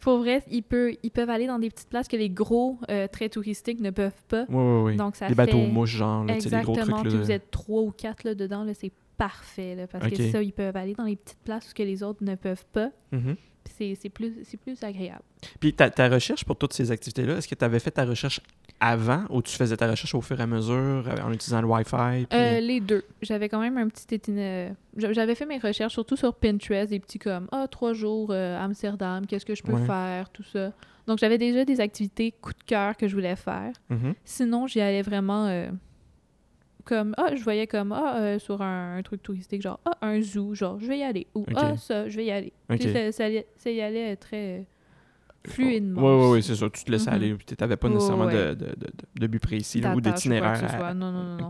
pour 0.00 0.18
vrai, 0.18 0.42
ils, 0.50 0.62
peuvent, 0.62 0.94
ils 1.02 1.10
peuvent 1.10 1.30
aller 1.30 1.46
dans 1.46 1.58
des 1.58 1.70
petites 1.70 1.88
places 1.88 2.08
que 2.08 2.16
les 2.16 2.30
gros, 2.30 2.78
euh, 2.90 3.06
très 3.06 3.28
touristiques 3.28 3.80
ne 3.80 3.90
peuvent 3.90 4.12
pas. 4.28 4.46
Oui, 4.48 4.56
oui, 4.56 4.82
oui. 4.92 4.96
Donc 4.96 5.16
ça 5.16 5.28
fait... 5.28 5.34
bateaux 5.34 5.58
mouches, 5.58 5.96
genre, 5.96 6.24
là, 6.24 6.40
sais, 6.40 6.48
des 6.50 6.62
gros 6.62 6.72
Exactement, 6.72 7.02
trucs. 7.02 7.12
Là. 7.12 7.18
vous 7.18 7.30
êtes 7.30 7.50
trois 7.50 7.82
ou 7.82 7.90
quatre 7.90 8.24
là, 8.24 8.34
dedans, 8.34 8.64
là, 8.64 8.72
c'est 8.74 8.92
parfait, 9.16 9.74
là, 9.74 9.86
parce 9.86 10.08
que 10.08 10.30
ça, 10.30 10.42
ils 10.42 10.52
peuvent 10.52 10.76
aller 10.76 10.94
dans 10.94 11.04
les 11.04 11.16
petites 11.16 11.42
places 11.44 11.74
que 11.74 11.82
les 11.82 12.02
autres 12.02 12.24
ne 12.24 12.34
peuvent 12.34 12.66
pas. 12.72 12.90
Mhm. 13.12 13.36
C'est- 13.78 14.08
plus, 14.08 14.34
c'est 14.44 14.56
plus 14.56 14.82
agréable. 14.82 15.22
Puis 15.58 15.72
ta, 15.72 15.90
ta 15.90 16.08
recherche 16.08 16.44
pour 16.44 16.56
toutes 16.56 16.72
ces 16.72 16.90
activités-là, 16.90 17.36
est-ce 17.36 17.48
que 17.48 17.54
tu 17.54 17.64
avais 17.64 17.78
fait 17.78 17.90
ta 17.90 18.04
recherche 18.04 18.40
avant 18.80 19.24
ou 19.30 19.42
tu 19.42 19.54
faisais 19.56 19.76
ta 19.76 19.90
recherche 19.90 20.14
au 20.14 20.20
fur 20.22 20.38
et 20.40 20.42
à 20.42 20.46
mesure 20.46 20.74
euh, 21.06 21.22
en 21.22 21.32
utilisant 21.32 21.60
le 21.60 21.66
Wi-Fi? 21.68 22.26
puis- 22.28 22.38
Euh, 22.38 22.60
les 22.60 22.80
deux. 22.80 23.04
J'avais 23.22 23.48
quand 23.48 23.60
même 23.60 23.76
un 23.78 23.88
petit 23.88 24.14
itinéraire. 24.14 24.74
J'avais 24.96 25.34
fait 25.34 25.46
mes 25.46 25.58
recherches 25.58 25.92
surtout 25.92 26.16
sur 26.16 26.34
Pinterest, 26.34 26.88
des 26.90 26.98
petits 27.00 27.18
comme 27.18 27.46
ah 27.52 27.66
trois 27.70 27.92
jours 27.92 28.30
euh, 28.30 28.56
à 28.58 28.64
Amsterdam, 28.64 29.26
qu'est-ce 29.26 29.44
que 29.44 29.54
je 29.54 29.62
peux 29.62 29.72
Ouais. 29.74 29.84
faire, 29.86 30.30
tout 30.30 30.42
ça. 30.44 30.72
Donc 31.06 31.18
j'avais 31.18 31.38
déjà 31.38 31.64
des 31.64 31.80
activités 31.80 32.32
coup 32.32 32.52
de 32.52 32.62
cœur 32.64 32.96
que 32.96 33.06
je 33.08 33.14
voulais 33.14 33.36
faire. 33.36 33.72
Mhm. 33.90 34.14
Sinon 34.24 34.66
j'y 34.66 34.80
allais 34.80 35.02
vraiment 35.02 35.46
euh, 35.46 35.70
comme 36.84 37.14
ah 37.18 37.34
je 37.36 37.42
voyais 37.44 37.66
comme 37.66 37.92
ah 37.92 38.16
euh, 38.18 38.38
sur 38.38 38.62
un, 38.62 38.96
un 38.96 39.02
truc 39.02 39.22
touristique 39.22 39.60
genre 39.62 39.78
ah 39.84 39.96
un 40.02 40.20
zoo 40.20 40.54
genre 40.54 40.78
je 40.80 40.86
vais 40.86 40.98
y 40.98 41.02
aller 41.02 41.26
ou 41.34 41.44
ah 41.56 41.76
ça 41.76 42.08
je 42.08 42.16
vais 42.16 42.24
y 42.26 42.30
aller. 42.30 42.52
Ça, 42.80 43.12
ça, 43.12 43.24
allait- 43.26 43.46
ça 43.56 43.70
y 43.70 43.80
allait 43.80 44.16
très 44.16 44.60
euh, 44.60 44.62
fluidement. 45.46 46.00
Oui, 46.02 46.24
oui, 46.24 46.30
oui, 46.32 46.42
c'est 46.42 46.54
ça. 46.56 46.68
Tu 46.70 46.84
te 46.84 46.90
laissais 46.90 47.10
Mhm. 47.10 47.16
aller. 47.16 47.36
Tu 47.46 47.54
n'avais 47.60 47.76
pas 47.76 47.88
nécessairement 47.88 48.26
de, 48.26 48.30
ouais. 48.30 48.54
de, 48.56 48.64
de, 48.66 48.86
de 49.20 49.26
but 49.26 49.38
précis 49.40 49.80
là, 49.80 49.94
ou 49.94 50.00
d'itinéraire. 50.00 50.62
à-. 50.84 50.94
Non, 50.94 51.10
non, 51.10 51.36
non. 51.38 51.48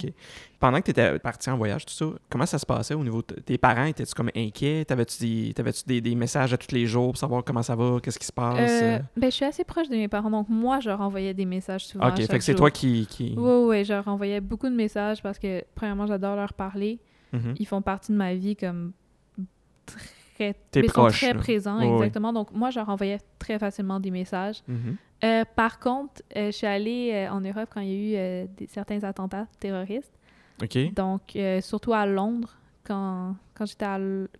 Pendant 0.58 0.78
que 0.78 0.84
tu 0.84 0.90
étais 0.90 1.18
parti 1.18 1.48
en 1.50 1.56
voyage, 1.56 1.86
tout 1.86 1.94
ça, 1.94 2.06
comment 2.28 2.44
ça 2.46 2.58
se 2.58 2.66
passait 2.66 2.94
au 2.94 3.02
niveau 3.02 3.22
de 3.26 3.34
tes 3.40 3.56
parents? 3.58 3.84
Étais-tu 3.86 4.12
comme 4.14 4.30
inquiets? 4.36 4.84
T'avais-tu 4.84 5.18
des, 5.18 5.54
des, 5.86 6.00
des 6.02 6.14
messages 6.14 6.52
à 6.52 6.58
tous 6.58 6.74
les 6.74 6.86
jours 6.86 7.08
pour 7.12 7.16
savoir 7.16 7.42
comment 7.44 7.62
ça 7.62 7.74
va? 7.74 7.98
Qu'est-ce 8.02 8.18
qui 8.18 8.26
se 8.26 8.32
passe? 8.32 8.58
Euh, 8.82 8.98
ben, 9.16 9.30
je 9.30 9.36
suis 9.36 9.44
assez 9.46 9.64
proche 9.64 9.88
de 9.88 9.96
mes 9.96 10.08
parents, 10.08 10.30
donc 10.30 10.48
moi, 10.50 10.80
je 10.80 10.90
leur 10.90 11.00
envoyais 11.00 11.32
des 11.34 11.46
messages 11.46 11.86
souvent. 11.86 12.08
OK, 12.08 12.16
fait 12.20 12.38
que 12.38 12.44
c'est 12.44 12.54
toi 12.54 12.70
qui... 12.70 13.06
qui... 13.08 13.34
Oui, 13.36 13.52
oui, 13.66 13.84
je 13.84 13.92
leur 13.94 14.06
envoyais 14.06 14.40
beaucoup 14.40 14.68
de 14.68 14.74
messages 14.74 15.22
parce 15.22 15.38
que, 15.38 15.64
premièrement, 15.74 16.06
j'adore 16.06 16.36
leur 16.36 16.52
parler. 16.52 17.00
Mhm. 17.32 17.54
Ils 17.58 17.66
font 17.66 17.80
partie 17.80 18.12
de 18.12 18.16
ma 18.18 18.34
vie 18.34 18.54
comme 18.56 18.92
très... 20.40 20.80
Ils 20.80 20.86
proche, 20.86 21.20
sont 21.20 21.26
très 21.26 21.34
là. 21.34 21.40
présents, 21.40 21.80
exactement. 21.80 22.32
Donc, 22.32 22.52
moi, 22.52 22.70
je 22.70 22.78
leur 22.78 22.88
envoyais 22.88 23.18
très 23.38 23.58
facilement 23.58 24.00
des 24.00 24.10
messages. 24.10 24.62
Mhm. 24.66 24.96
Euh, 25.22 25.44
par 25.54 25.78
contre, 25.78 26.22
euh, 26.36 26.46
je 26.46 26.52
suis 26.52 26.66
allée 26.66 27.10
euh, 27.12 27.32
en 27.32 27.40
Europe 27.40 27.68
quand 27.72 27.80
il 27.80 27.88
y 27.88 28.16
a 28.16 28.44
eu 28.44 28.48
des, 28.56 28.66
certains 28.66 29.04
attentats 29.04 29.46
terroristes. 29.58 30.12
OK. 30.62 30.94
Donc, 30.94 31.36
surtout 31.60 31.92
à 31.92 32.06
Londres, 32.06 32.56
quand, 32.84 33.36
quand, 33.54 33.66
j'étais 33.66 33.86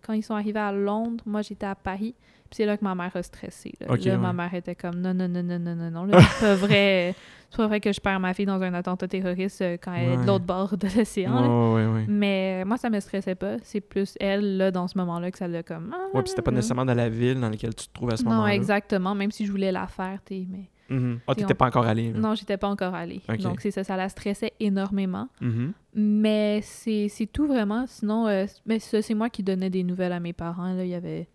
quand 0.01 0.13
ils 0.13 0.23
sont 0.23 0.35
arrivés 0.35 0.59
à 0.59 0.71
Londres, 0.71 1.23
moi, 1.25 1.41
j'étais 1.41 1.65
à 1.65 1.75
Paris. 1.75 2.15
Puis 2.51 2.57
c'est 2.57 2.65
là 2.65 2.75
que 2.77 2.83
ma 2.83 2.93
mère 2.93 3.15
a 3.15 3.23
stressé. 3.23 3.71
Là, 3.79 3.87
Ok, 3.93 4.03
Là, 4.03 4.11
ouais. 4.11 4.17
ma 4.17 4.33
mère 4.33 4.53
était 4.53 4.75
comme 4.75 4.99
non, 4.99 5.13
non, 5.13 5.27
non, 5.29 5.41
non, 5.41 5.57
non, 5.57 5.73
non, 5.73 5.89
non. 6.05 6.19
C'est 6.19 6.39
pas 6.45 6.55
vrai. 6.55 7.15
C'est 7.49 7.57
pas 7.57 7.67
vrai 7.67 7.81
que 7.81 7.91
je 7.91 7.99
perds 7.99 8.19
ma 8.21 8.33
fille 8.33 8.45
dans 8.45 8.61
un 8.61 8.73
attentat 8.73 9.09
terroriste 9.09 9.61
euh, 9.61 9.75
quand 9.81 9.93
elle 9.93 10.11
est 10.13 10.17
de 10.21 10.25
l'autre 10.27 10.45
bord 10.45 10.77
de 10.77 10.87
l'océan. 10.97 11.73
Ouais. 11.75 12.05
Mais 12.07 12.61
euh, 12.61 12.65
moi, 12.65 12.77
ça 12.77 12.89
me 12.89 12.97
stressait 13.01 13.35
pas. 13.35 13.57
C'est 13.63 13.81
plus 13.81 14.15
elle, 14.21 14.55
là, 14.55 14.71
dans 14.71 14.87
ce 14.87 14.97
moment-là, 14.99 15.31
que 15.31 15.37
ça 15.37 15.49
l'a 15.49 15.61
comme. 15.61 15.93
ah, 15.93 15.97
Ouais, 16.13 16.21
puis 16.21 16.29
c'était 16.29 16.41
pas 16.43 16.51
ah, 16.51 16.55
nécessairement 16.55 16.85
dans 16.85 16.93
la 16.93 17.09
ville 17.09 17.41
dans 17.41 17.49
laquelle 17.49 17.75
tu 17.75 17.87
te 17.87 17.93
trouves 17.93 18.11
à 18.13 18.15
ce 18.15 18.23
Non, 18.23 18.29
moment-là. 18.31 18.53
exactement. 18.55 19.15
Même 19.15 19.31
si 19.31 19.45
je 19.45 19.51
voulais 19.51 19.71
la 19.73 19.87
faire, 19.87 20.19
t'es. 20.23 20.45
Mais... 20.49 20.69
Mhm. 20.95 21.19
Ah, 21.27 21.35
t'étais 21.35 21.51
on- 21.53 21.55
pas 21.57 21.67
encore 21.67 21.85
allé. 21.85 22.13
là. 22.13 22.19
Non, 22.19 22.35
j'étais 22.35 22.55
pas 22.57 22.69
encore 22.69 22.95
allée. 22.95 23.21
Donc, 23.41 23.59
c'est 23.59 23.71
ça, 23.71 23.83
ça 23.83 23.97
la 23.97 24.07
stressait 24.07 24.53
énormément. 24.61 25.27
Mhm. 25.41 25.73
Mais 25.93 26.61
c'est 26.63 27.07
c'est 27.09 27.25
tout 27.27 27.47
vraiment. 27.47 27.85
Sinon, 27.87 28.27
euh, 28.27 28.45
mais 28.65 28.79
ça, 28.79 29.01
c'est 29.01 29.13
moi 29.13 29.29
qui 29.29 29.43
donnais 29.43 29.69
des 29.69 29.83
nouvelles 29.83 30.13
à 30.13 30.19
mes 30.21 30.33
parents. 30.33 30.71
Là. 30.73 30.83
Il 30.85 30.89
y 30.89 30.95
avait, 30.95 31.27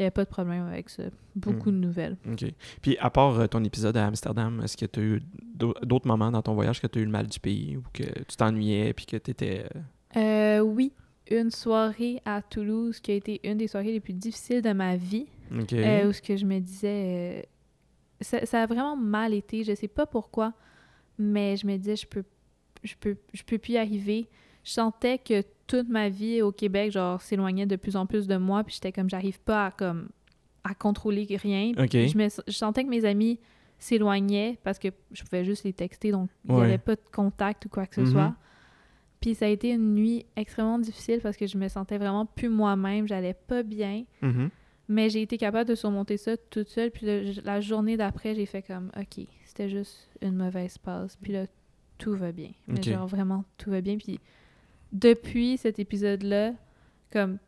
il 0.00 0.04
y 0.04 0.06
avait 0.06 0.10
pas 0.10 0.24
de 0.24 0.30
problème 0.30 0.66
avec 0.66 0.88
ça. 0.88 1.04
Beaucoup 1.36 1.70
Hmm. 1.70 1.74
de 1.80 1.86
nouvelles. 1.86 2.16
OK. 2.30 2.44
Puis, 2.82 2.96
à 2.98 3.10
part 3.10 3.38
euh, 3.38 3.46
ton 3.46 3.62
épisode 3.64 3.96
à 3.96 4.06
Amsterdam, 4.06 4.60
est-ce 4.64 4.76
que 4.76 4.86
tu 4.86 5.00
as 5.00 5.02
eu 5.02 5.22
d'au- 5.54 5.74
d'autres 5.82 6.06
moments 6.08 6.30
dans 6.30 6.42
ton 6.42 6.54
voyage 6.54 6.80
que 6.80 6.86
tu 6.86 6.98
as 6.98 7.02
eu 7.02 7.04
le 7.04 7.10
mal 7.10 7.26
du 7.26 7.38
pays 7.38 7.76
ou 7.76 7.82
que 7.92 8.02
tu 8.02 8.36
t'ennuyais 8.36 8.92
puis 8.94 9.06
que 9.06 9.16
tu 9.18 9.30
étais. 9.30 9.66
Euh, 10.16 10.60
oui, 10.60 10.92
une 11.30 11.50
soirée 11.50 12.20
à 12.24 12.42
Toulouse 12.42 12.98
qui 13.00 13.12
a 13.12 13.14
été 13.14 13.40
une 13.44 13.58
des 13.58 13.68
soirées 13.68 13.92
les 13.92 14.00
plus 14.00 14.14
difficiles 14.14 14.62
de 14.62 14.72
ma 14.72 14.96
vie. 14.96 15.26
OK. 15.56 15.72
euh, 15.74 16.08
où 16.08 16.12
ce 16.12 16.22
que 16.22 16.36
je 16.36 16.44
me 16.46 16.58
disais. 16.60 17.40
euh, 17.40 17.42
ça, 18.22 18.44
ça 18.46 18.62
a 18.62 18.66
vraiment 18.66 18.96
mal 18.96 19.34
été. 19.34 19.64
Je 19.64 19.74
sais 19.74 19.88
pas 19.88 20.06
pourquoi, 20.06 20.52
mais 21.18 21.56
je 21.56 21.66
me 21.66 21.76
disais, 21.76 21.96
je 21.96 22.06
peux, 22.06 22.24
je 22.82 22.94
peux, 22.98 23.16
je 23.32 23.42
peux 23.42 23.58
plus 23.58 23.74
y 23.74 23.78
arriver. 23.78 24.28
Je 24.64 24.70
sentais 24.72 25.18
que 25.18 25.42
toute 25.66 25.88
ma 25.88 26.08
vie 26.08 26.42
au 26.42 26.52
Québec, 26.52 26.92
genre, 26.92 27.20
s'éloignait 27.22 27.66
de 27.66 27.76
plus 27.76 27.96
en 27.96 28.06
plus 28.06 28.26
de 28.26 28.36
moi, 28.36 28.64
puis 28.64 28.74
j'étais 28.74 28.92
comme, 28.92 29.08
j'arrive 29.08 29.40
pas 29.40 29.66
à, 29.66 29.70
comme, 29.70 30.08
à 30.64 30.74
contrôler 30.74 31.26
rien. 31.36 31.72
Je, 31.76 32.16
me, 32.18 32.28
je 32.46 32.52
sentais 32.52 32.84
que 32.84 32.88
mes 32.90 33.04
amis 33.04 33.38
s'éloignaient 33.78 34.58
parce 34.62 34.78
que 34.78 34.88
je 35.12 35.22
pouvais 35.22 35.44
juste 35.44 35.64
les 35.64 35.72
texter, 35.72 36.10
donc 36.12 36.28
il 36.48 36.54
n'y 36.54 36.60
avait 36.60 36.78
pas 36.78 36.96
de 36.96 37.00
contact 37.12 37.64
ou 37.64 37.68
quoi 37.68 37.86
que 37.86 37.94
ce 37.94 38.00
Mhm. 38.02 38.10
soit. 38.10 38.34
Puis 39.20 39.34
ça 39.34 39.46
a 39.46 39.48
été 39.48 39.70
une 39.70 39.94
nuit 39.94 40.24
extrêmement 40.36 40.78
difficile 40.78 41.20
parce 41.22 41.36
que 41.36 41.46
je 41.46 41.56
me 41.58 41.68
sentais 41.68 41.98
vraiment 41.98 42.26
plus 42.26 42.48
moi-même, 42.48 43.06
j'allais 43.06 43.34
pas 43.34 43.62
bien. 43.62 44.04
Mhm. 44.22 44.50
Mais 44.88 45.08
j'ai 45.08 45.22
été 45.22 45.38
capable 45.38 45.68
de 45.68 45.74
surmonter 45.74 46.16
ça 46.16 46.36
toute 46.36 46.68
seule. 46.68 46.90
Puis 46.90 47.06
le- 47.06 47.42
la 47.44 47.60
journée 47.60 47.96
d'après, 47.96 48.34
j'ai 48.34 48.46
fait 48.46 48.62
comme, 48.62 48.90
OK, 48.98 49.24
c'était 49.44 49.68
juste 49.68 50.08
une 50.20 50.34
mauvaise 50.36 50.78
passe. 50.78 51.16
Puis 51.22 51.32
là, 51.32 51.46
tout 51.98 52.14
va 52.16 52.32
bien. 52.32 52.50
Mais 52.66 52.82
genre, 52.82 53.06
vraiment, 53.06 53.44
tout 53.56 53.70
va 53.70 53.80
bien. 53.82 53.96
Puis 53.98 54.18
depuis 54.92 55.56
cet 55.58 55.78
épisode-là, 55.78 56.52
comme 57.12 57.38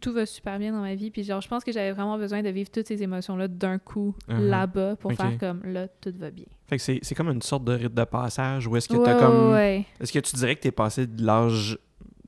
tout 0.00 0.12
va 0.12 0.24
super 0.24 0.58
bien 0.58 0.72
dans 0.72 0.80
ma 0.80 0.94
vie. 0.94 1.10
Puis 1.10 1.24
genre, 1.24 1.40
je 1.42 1.48
pense 1.48 1.62
que 1.62 1.72
j'avais 1.72 1.92
vraiment 1.92 2.16
besoin 2.16 2.42
de 2.42 2.48
vivre 2.48 2.70
toutes 2.70 2.86
ces 2.86 3.02
émotions-là 3.02 3.48
d'un 3.48 3.78
coup 3.78 4.14
Mhm. 4.28 4.46
là-bas 4.48 4.96
pour 4.96 5.12
faire 5.12 5.36
comme 5.38 5.60
là, 5.64 5.88
tout 6.00 6.12
va 6.18 6.30
bien. 6.30 6.46
Fait 6.68 6.78
que 6.78 6.82
c'est 7.02 7.14
comme 7.14 7.28
une 7.28 7.42
sorte 7.42 7.64
de 7.64 7.72
rite 7.72 7.94
de 7.94 8.04
passage 8.04 8.66
où 8.66 8.76
est-ce 8.76 8.88
que 8.88 8.94
Ouais, 8.96 9.12
ouais, 9.12 9.20
comme. 9.20 9.52
ouais. 9.52 9.84
Est-ce 10.00 10.12
que 10.12 10.18
tu 10.20 10.34
dirais 10.36 10.56
que 10.56 10.60
t'es 10.62 10.70
passé 10.70 11.06
de 11.06 11.22
l'âge 11.24 11.78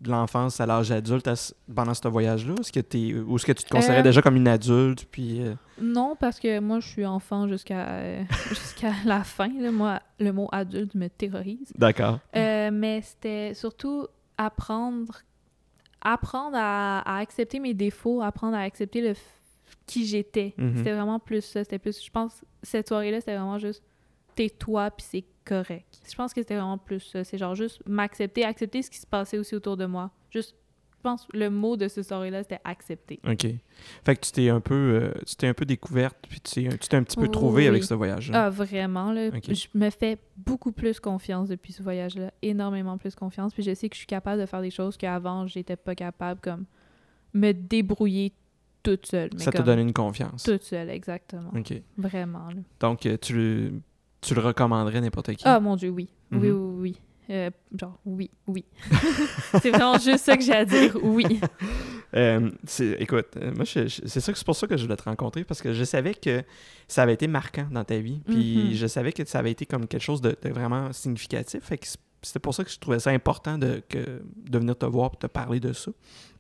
de 0.03 0.11
l'enfance 0.11 0.61
à 0.61 0.67
l'âge 0.67 0.91
adulte 0.91 1.29
à 1.29 1.35
pendant 1.75 1.95
ce 1.95 2.07
voyage-là? 2.09 2.55
Est-ce 2.61 2.73
que 2.73 3.23
ou 3.23 3.37
est-ce 3.37 3.47
que 3.47 3.53
tu 3.53 3.63
te 3.65 3.71
considérais 3.71 4.01
Euh, 4.01 4.03
déjà 4.03 4.21
comme 4.21 4.37
une 4.37 4.49
adulte 4.49 5.07
puis 5.11 5.41
euh, 5.41 5.55
Non, 5.81 6.15
parce 6.19 6.41
que 6.41 6.59
moi, 6.59 6.81
je 6.81 6.89
suis 6.89 7.07
enfant 7.07 7.47
jusqu'à 7.49 7.89
euh, 7.89 8.23
jusqu'à 8.51 8.93
la 9.07 9.23
fin. 9.25 9.49
Là. 9.61 9.71
Moi, 9.71 10.01
le 10.19 10.33
mot 10.33 10.49
adulte 10.53 10.95
me 10.97 11.09
terrorise. 11.09 11.73
D'accord. 11.79 12.19
Mais 12.35 13.01
c'était 13.03 13.55
surtout 13.55 14.09
apprendre, 14.47 15.23
apprendre 16.01 16.57
à, 16.57 17.01
à 17.01 17.19
accepter 17.19 17.61
mes 17.61 17.75
défauts, 17.75 18.23
apprendre 18.23 18.57
à 18.57 18.61
accepter 18.61 19.01
le 19.01 19.15
qui 19.87 20.07
j'étais. 20.07 20.55
Mhm. 20.59 20.77
C'était 20.77 20.93
vraiment 20.93 21.19
plus 21.19 21.43
ça. 21.43 21.65
C'était 21.65 21.79
plus, 21.79 22.05
je 22.05 22.11
pense, 22.11 22.45
cette 22.63 22.89
soirée-là, 22.89 23.21
c'était 23.21 23.37
vraiment 23.37 23.59
juste 23.59 23.83
t'es 24.35 24.49
toi 24.49 24.91
puis 24.91 25.07
c'est 25.09 25.25
correct. 25.45 26.01
Je 26.09 26.15
pense 26.15 26.33
que 26.33 26.41
c'était 26.41 26.57
vraiment 26.57 26.79
plus 26.79 27.01
ça. 27.01 27.25
C'est 27.25 27.39
genre 27.39 27.55
juste 27.55 27.83
m'accepter, 27.87 28.45
accepter 28.45 28.83
ce 28.83 28.91
qui 28.91 28.99
se 28.99 29.07
passait 29.07 29.39
aussi 29.39 29.55
autour 29.55 29.77
de 29.77 29.87
moi. 29.87 30.11
Juste, 30.31 30.57
pense, 31.03 31.27
le 31.35 31.51
mot 31.51 31.77
de 31.77 31.89
cette 31.89 32.05
soirée-là, 32.07 32.43
c'était 32.43 32.61
accepter. 32.65 33.21
OK. 33.29 33.47
Fait 34.05 34.17
que 34.17 34.21
tu 34.25 34.33
t'es 34.33 34.49
un 34.49 34.61
peu 34.61 34.75
euh, 34.75 35.13
tu 35.27 35.37
t'es 35.37 35.47
un 35.49 35.55
peu 35.55 35.65
découverte 35.65 36.17
puis 36.29 36.41
tu 36.41 36.69
t'es 36.69 36.97
un 36.97 37.03
petit 37.03 37.17
peu 37.17 37.29
trouvé 37.29 37.63
Oui. 37.63 37.69
avec 37.69 37.85
ce 37.85 37.95
voyage-là. 37.95 38.47
Ah, 38.47 38.51
vraiment, 38.51 39.13
là. 39.13 39.31
Je 39.49 39.67
me 39.75 39.91
fais 39.91 40.19
beaucoup 40.37 40.73
plus 40.73 41.01
confiance 41.01 41.49
depuis 41.49 41.73
ce 41.73 41.83
voyage-là. 41.83 42.33
Énormément 42.43 42.97
plus 42.99 43.15
confiance. 43.15 43.53
Puis 43.53 43.63
je 43.63 43.75
sais 43.75 43.89
que 43.89 43.95
je 43.95 43.99
suis 43.99 44.07
capable 44.07 44.41
de 44.41 44.47
faire 44.47 44.63
des 44.63 44.71
choses 44.71 44.97
qu'avant, 44.97 45.47
j'étais 45.47 45.77
pas 45.77 45.95
capable, 45.95 46.41
comme 46.41 46.65
me 47.35 47.53
débrouiller 47.53 48.33
toute 48.83 49.07
seule. 49.07 49.31
Mais 49.35 49.43
Ça 49.43 49.53
t'a 49.53 49.63
donné 49.63 49.83
une 49.83 49.93
confiance. 49.93 50.43
Toute 50.43 50.63
seule, 50.63 50.91
exactement. 50.91 51.51
OK. 51.57 51.73
Vraiment, 51.99 52.49
là. 52.49 52.61
Donc 52.81 53.07
euh, 53.07 53.17
tu 53.21 53.35
le 53.35 53.73
tu 54.21 54.35
le 54.35 54.41
recommanderais 54.41 55.01
n'importe 55.01 55.33
qui? 55.35 55.43
Ah, 55.47 55.59
mon 55.59 55.75
Dieu, 55.77 55.89
oui. 55.91 56.09
Oui, 56.31 56.39
Mhm. 56.39 56.45
oui, 56.45 56.51
oui. 56.81 57.01
Euh, 57.31 57.51
genre, 57.79 57.99
oui, 58.05 58.31
oui. 58.47 58.65
c'est 59.63 59.71
vraiment 59.71 59.99
juste 59.99 60.25
ça 60.25 60.37
que 60.37 60.43
j'ai 60.43 60.53
à 60.53 60.65
dire, 60.65 60.97
oui. 61.03 61.41
Euh, 62.15 62.51
c'est- 62.65 62.97
écoute, 63.01 63.29
euh, 63.37 63.53
moi, 63.55 63.65
c'est 63.65 63.89
ça 63.89 64.33
que 64.33 64.39
c'est 64.39 64.45
pour 64.45 64.57
ça 64.57 64.67
que 64.67 64.77
je 64.77 64.83
voulais 64.83 64.97
te 64.97 65.05
rencontrer 65.05 65.45
parce 65.45 65.63
que 65.63 65.73
je 65.73 65.85
savais 65.85 66.15
que 66.15 66.43
ça 66.89 67.03
avait 67.05 67.15
été 67.15 67.27
marquant 67.29 67.67
dans 67.71 67.85
ta 67.85 67.99
vie. 67.99 68.21
Puis 68.27 68.69
Mhm. 68.71 68.75
je 68.75 68.87
savais 68.87 69.13
que 69.13 69.25
ça 69.25 69.39
avait 69.39 69.53
été 69.53 69.65
comme 69.67 69.87
quelque 69.87 70.03
chose 70.03 70.21
de, 70.21 70.37
de 70.43 70.49
vraiment 70.51 70.93
significatif. 70.93 71.63
Fait 71.65 71.79
que 71.79 71.87
c'est- 71.87 71.99
c'était 72.23 72.39
pour 72.39 72.55
ça 72.55 72.65
que 72.65 72.71
je 72.71 72.79
trouvais 72.79 72.99
ça 73.01 73.11
important 73.11 73.59
de, 73.59 73.83
que, 73.89 74.23
de 74.49 74.59
venir 74.59 74.77
te 74.77 74.87
voir 74.87 75.11
et 75.15 75.17
te 75.19 75.27
parler 75.27 75.61
de 75.61 75.73
ça. 75.73 75.91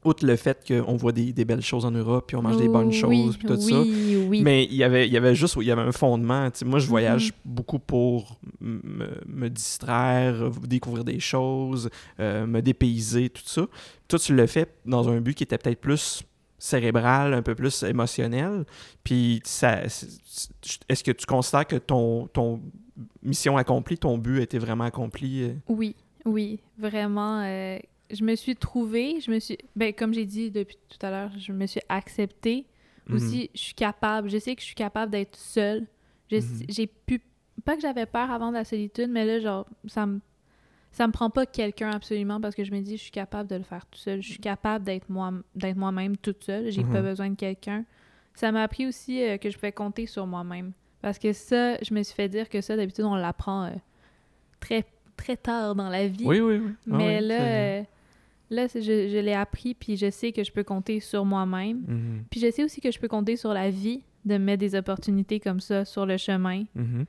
Outre 0.05 0.26
le 0.26 0.35
fait 0.35 0.64
qu'on 0.66 0.97
voit 0.97 1.12
des, 1.12 1.33
des 1.33 1.45
belles 1.45 1.62
choses 1.62 1.85
en 1.85 1.93
Europe, 1.93 2.24
puis 2.26 2.37
on 2.37 2.43
mange 2.43 2.57
des 2.57 2.68
bonnes 2.68 2.89
Oui, 2.89 2.93
choses, 2.93 3.37
puis 3.37 3.47
tout 3.47 3.61
ça. 3.61 3.80
Oui. 3.83 4.43
Mais 4.43 4.64
il 4.64 4.74
y 4.74 4.83
avait, 4.83 5.07
il 5.07 5.12
y 5.12 5.16
avait 5.16 5.35
juste 5.37 5.57
il 5.61 5.66
y 5.66 5.70
avait 5.70 5.83
un 5.83 5.93
fondement. 5.93 6.49
Moi, 6.64 6.78
je 6.80 6.87
voyage 6.89 7.26
Mhm. 7.26 7.53
beaucoup 7.55 7.78
pour 7.78 8.41
me, 8.61 9.07
me 9.26 9.49
distraire, 9.49 10.51
découvrir 10.66 11.05
des 11.05 11.20
choses, 11.20 11.89
euh, 12.18 12.47
me 12.47 12.61
dépayser, 12.62 13.30
tout 13.30 13.43
ça. 13.47 13.66
Toi, 14.09 14.18
tu 14.18 14.35
le 14.35 14.47
fais 14.49 14.66
dans 14.87 15.09
un 15.09 15.20
but 15.20 15.35
qui 15.35 15.45
était 15.45 15.59
peut-être 15.59 15.80
plus 15.80 16.22
cérébral, 16.59 17.35
un 17.35 17.43
peu 17.43 17.55
plus 17.55 17.83
émotionnel. 17.85 18.64
Puis, 19.05 19.41
ça, 19.45 19.83
est-ce 19.85 21.05
que 21.05 21.12
tu 21.12 21.26
considères 21.26 21.66
que 21.66 21.76
ton, 21.76 22.26
ton 22.28 22.61
mission 23.22 23.57
accomplie, 23.57 23.98
ton 23.98 24.18
but 24.18 24.40
été 24.40 24.59
vraiment 24.59 24.84
accompli? 24.84 25.42
euh? 25.42 25.55
Oui, 25.68 25.94
oui, 26.24 26.61
vraiment. 26.78 27.40
euh, 27.42 27.78
je 28.11 28.24
me 28.24 28.34
suis 28.36 28.55
trouvée, 28.57 29.20
je 29.20 29.30
me 29.30 29.38
suis, 29.38 29.57
ben, 29.74 29.92
comme 29.94 30.12
j'ai 30.12 30.26
dit 30.26 30.50
depuis 30.50 30.76
tout 30.88 31.05
à 31.05 31.11
l'heure, 31.11 31.30
je 31.38 31.53
me 31.53 31.66
suis 31.66 31.80
acceptée. 31.88 32.66
Mhm. 33.09 33.16
Aussi, 33.16 33.50
je 33.55 33.61
suis 33.61 33.74
capable, 33.74 34.28
je 34.30 34.38
sais 34.38 34.55
que 34.55 34.61
je 34.61 34.66
suis 34.66 34.74
capable 34.74 35.11
d'être 35.12 35.36
seule. 35.36 35.86
Mhm. 36.30 36.40
J'ai 36.68 36.86
pu, 36.86 37.20
pas 37.64 37.74
que 37.76 37.82
j'avais 37.82 38.07
peur 38.07 38.30
avant 38.30 38.48
de 38.50 38.55
la 38.57 38.64
solitude, 38.64 39.09
mais 39.11 39.24
là, 39.24 39.40
genre, 39.40 39.66
ça 39.86 40.07
me, 40.07 40.20
ça 40.92 41.07
me 41.07 41.12
prend 41.12 41.30
pas 41.30 41.46
quelqu'un 41.46 41.90
absolument 41.90 42.40
parce 42.40 42.55
que 42.55 42.64
je 42.64 42.70
me 42.72 42.80
dis, 42.80 42.96
je 42.98 43.03
suis 43.03 43.11
capable 43.11 43.48
de 43.48 43.57
le 43.57 43.62
faire 43.64 43.86
tout 43.86 43.98
seul. 43.98 44.22
Je 44.22 44.28
suis 44.30 44.38
capable 44.38 44.84
d'être 44.84 45.09
moi, 45.09 45.32
d'être 45.55 45.76
moi-même 45.76 46.16
toute 46.18 46.44
seule. 46.44 46.70
J'ai 46.70 46.84
pas 46.84 47.00
Mhm. 47.00 47.09
besoin 47.09 47.30
de 47.30 47.34
quelqu'un. 47.34 47.84
Ça 48.34 48.53
m'a 48.53 48.62
appris 48.62 48.86
aussi 48.86 49.22
euh, 49.22 49.36
que 49.38 49.50
je 49.50 49.57
pouvais 49.57 49.72
compter 49.72 50.07
sur 50.07 50.26
moi-même. 50.26 50.72
Parce 51.03 51.18
que 51.18 51.32
ça, 51.32 51.76
je 51.82 51.92
me 51.92 52.03
suis 52.03 52.14
fait 52.14 52.28
dire 52.28 52.48
que 52.48 52.61
ça, 52.61 52.76
d'habitude, 52.76 53.05
on 53.05 53.16
l'apprend 53.16 53.64
euh, 53.64 53.70
très, 54.61 54.84
très 55.16 55.36
tard 55.36 55.74
dans 55.74 55.88
la 55.88 56.07
vie. 56.07 56.24
Oui, 56.24 56.40
oui, 56.40 56.59
oui. 56.59 56.72
Ah 56.90 56.96
Mais 56.96 57.18
oui, 57.20 57.26
là, 57.26 57.40
euh, 57.42 57.82
là 58.50 58.66
je, 58.72 58.80
je 58.80 59.18
l'ai 59.18 59.34
appris, 59.34 59.74
puis 59.74 59.96
je 59.96 60.11
sais 60.11 60.32
que 60.32 60.44
je 60.44 60.53
peux 60.53 60.62
compter 60.62 61.00
sur 61.00 61.24
moi-même. 61.24 61.82
Mhm, 61.86 62.24
Puis 62.30 62.40
je 62.40 62.50
sais 62.50 62.62
aussi 62.62 62.80
que 62.80 62.92
je 62.92 63.00
peux 63.00 63.09
compter 63.09 63.36
sur 63.36 63.53
la 63.53 63.68
vie 63.68 64.05
de 64.24 64.34
me 64.34 64.44
mettre 64.44 64.61
des 64.61 64.76
opportunités 64.76 65.40
comme 65.40 65.59
ça 65.59 65.84
sur 65.84 66.07
le 66.07 66.16
chemin, 66.16 66.64
mhm. 66.76 67.05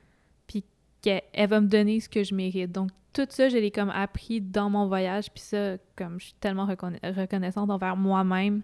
qu'elle 1.00 1.22
elle 1.32 1.48
va 1.48 1.60
me 1.60 1.68
donner 1.68 2.00
ce 2.00 2.08
que 2.08 2.24
je 2.24 2.34
mérite. 2.34 2.72
Donc, 2.72 2.90
tout 3.12 3.26
ça, 3.28 3.48
je 3.48 3.56
l'ai 3.56 3.70
comme 3.70 3.90
appris 3.90 4.40
dans 4.40 4.70
mon 4.70 4.88
voyage, 4.88 5.30
puis 5.30 5.42
ça, 5.42 5.76
comme 5.94 6.18
je 6.18 6.24
suis 6.24 6.34
tellement 6.40 6.66
reconna- 6.66 6.98
reconnaissante 7.14 7.70
envers 7.70 7.96
moi-même 7.96 8.62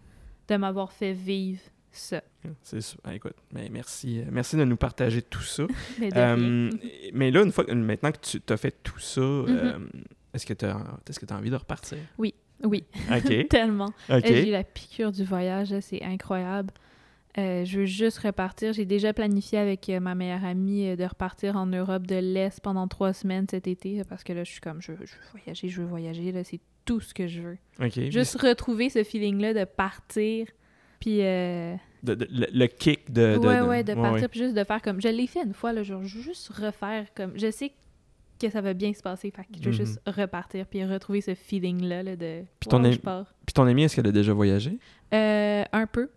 de 0.49 0.57
m'avoir 0.57 0.91
fait 0.91 1.13
vivre 1.13 1.61
ça. 1.93 2.21
C'est 2.63 2.79
ah, 3.05 3.15
écoute, 3.15 3.35
mais 3.53 3.69
merci, 3.71 4.21
euh, 4.21 4.25
merci 4.31 4.57
de 4.57 4.65
nous 4.65 4.77
partager 4.77 5.21
tout 5.23 5.43
ça. 5.43 5.65
Mais. 5.99 6.11
Euh, 6.17 6.71
mais 7.13 7.31
là, 7.31 7.43
une 7.43 7.53
fois, 7.53 7.65
maintenant 7.75 8.13
que 8.13 8.19
tu 8.39 8.41
as 8.53 8.57
fait 8.57 8.75
tout 8.83 8.99
ça, 8.99 9.21
Mm-hmm. 9.21 9.47
euh, 9.49 9.79
est-ce 10.35 10.47
que 10.47 10.55
tu 10.55 10.65
as, 10.65 10.79
est-ce 11.09 11.19
que 11.21 11.27
tu 11.27 11.33
as 11.35 11.37
envie 11.37 11.51
de 11.51 11.57
repartir? 11.57 11.99
Oui, 12.19 12.35
OK. 12.65 12.79
tellement. 13.51 13.93
J'ai 14.09 14.49
eu 14.49 14.53
la 14.53 14.65
piqûre 14.65 15.13
du 15.13 15.25
voyage, 15.25 15.75
c'est 15.81 16.03
incroyable. 16.03 16.73
Euh, 17.39 17.65
je 17.65 17.81
veux 17.81 17.87
juste 17.87 18.19
repartir. 18.19 18.73
J'ai 18.73 18.85
déjà 18.85 19.13
planifié 19.13 19.59
avec 19.59 19.89
euh, 19.89 20.01
ma 20.01 20.15
meilleure 20.17 20.45
amie 20.45 20.89
euh, 20.89 20.97
de 20.97 21.05
repartir 21.05 21.57
en 21.57 21.67
Europe 21.67 22.05
de 22.07 22.17
l'Est 22.17 22.61
pendant 22.61 22.89
trois 22.89 23.13
semaines 23.13 23.47
cet 23.49 23.69
été, 23.69 24.03
parce 24.09 24.25
que 24.25 24.33
là, 24.33 24.43
je 24.45 24.51
suis 24.51 24.61
comme, 24.61 24.83
je, 24.83 24.93
veux- 24.93 25.07
je 25.07 25.13
veux 25.13 25.23
voyager, 25.33 25.69
je 25.69 25.81
veux 25.83 25.87
voyager, 25.89 26.33
là, 26.33 26.43
c'est 26.43 26.59
tout 26.85 26.99
ce 27.01 27.15
que 27.15 27.29
je 27.29 27.41
veux. 27.43 27.59
Juste 28.11 28.41
retrouver 28.41 28.89
ce 28.89 29.05
feeling-là 29.05 29.55
de 29.55 29.65
partir, 29.65 30.47
puis... 31.01 31.21
De- 32.03 32.15
de- 32.15 32.29
le, 32.31 32.47
le 32.53 32.67
kick 32.67 33.13
de. 33.13 33.37
de- 33.37 33.47
ouais, 33.47 33.61
ouais, 33.61 33.85
de 33.85 33.95
partir, 33.95 34.29
puis 34.29 34.41
juste 34.41 34.55
de 34.57 34.65
faire 34.65 34.81
comme... 34.83 35.01
Je 35.03 35.09
l'ai 35.09 35.27
fait 35.27 35.43
une 35.45 35.53
fois, 35.55 35.73
là, 35.73 35.83
genre, 35.83 36.03
juste 36.05 36.49
refaire 36.49 37.07
comme... 37.15 37.33
Je 37.37 37.51
sais 37.51 37.73
que 38.41 38.49
ça 38.49 38.63
va 38.63 38.73
bien 38.73 38.95
se 38.95 39.03
passer, 39.03 39.31
fait 39.31 39.43
que 39.43 39.49
je 39.61 39.65
veux 39.65 39.71
Mhm. 39.71 39.77
juste 39.87 40.01
repartir, 40.07 40.65
puis 40.67 40.83
retrouver 40.85 41.21
ce 41.21 41.35
feeling-là, 41.35 42.03
là, 42.03 42.17
de... 42.17 42.43
Puis 42.59 42.69
ton 42.71 42.79
wow, 42.79 42.87
ami- 42.87 42.95
je 42.95 43.01
pars. 43.01 43.27
Puis 43.45 43.53
ton 43.53 43.65
ami, 43.67 43.83
est-ce 43.85 43.97
qu'elle 43.97 44.07
a 44.07 44.13
déjà 44.13 44.33
voyagé? 44.33 44.79
Euh, 45.13 45.63
un 45.73 45.87
peu, 45.87 46.09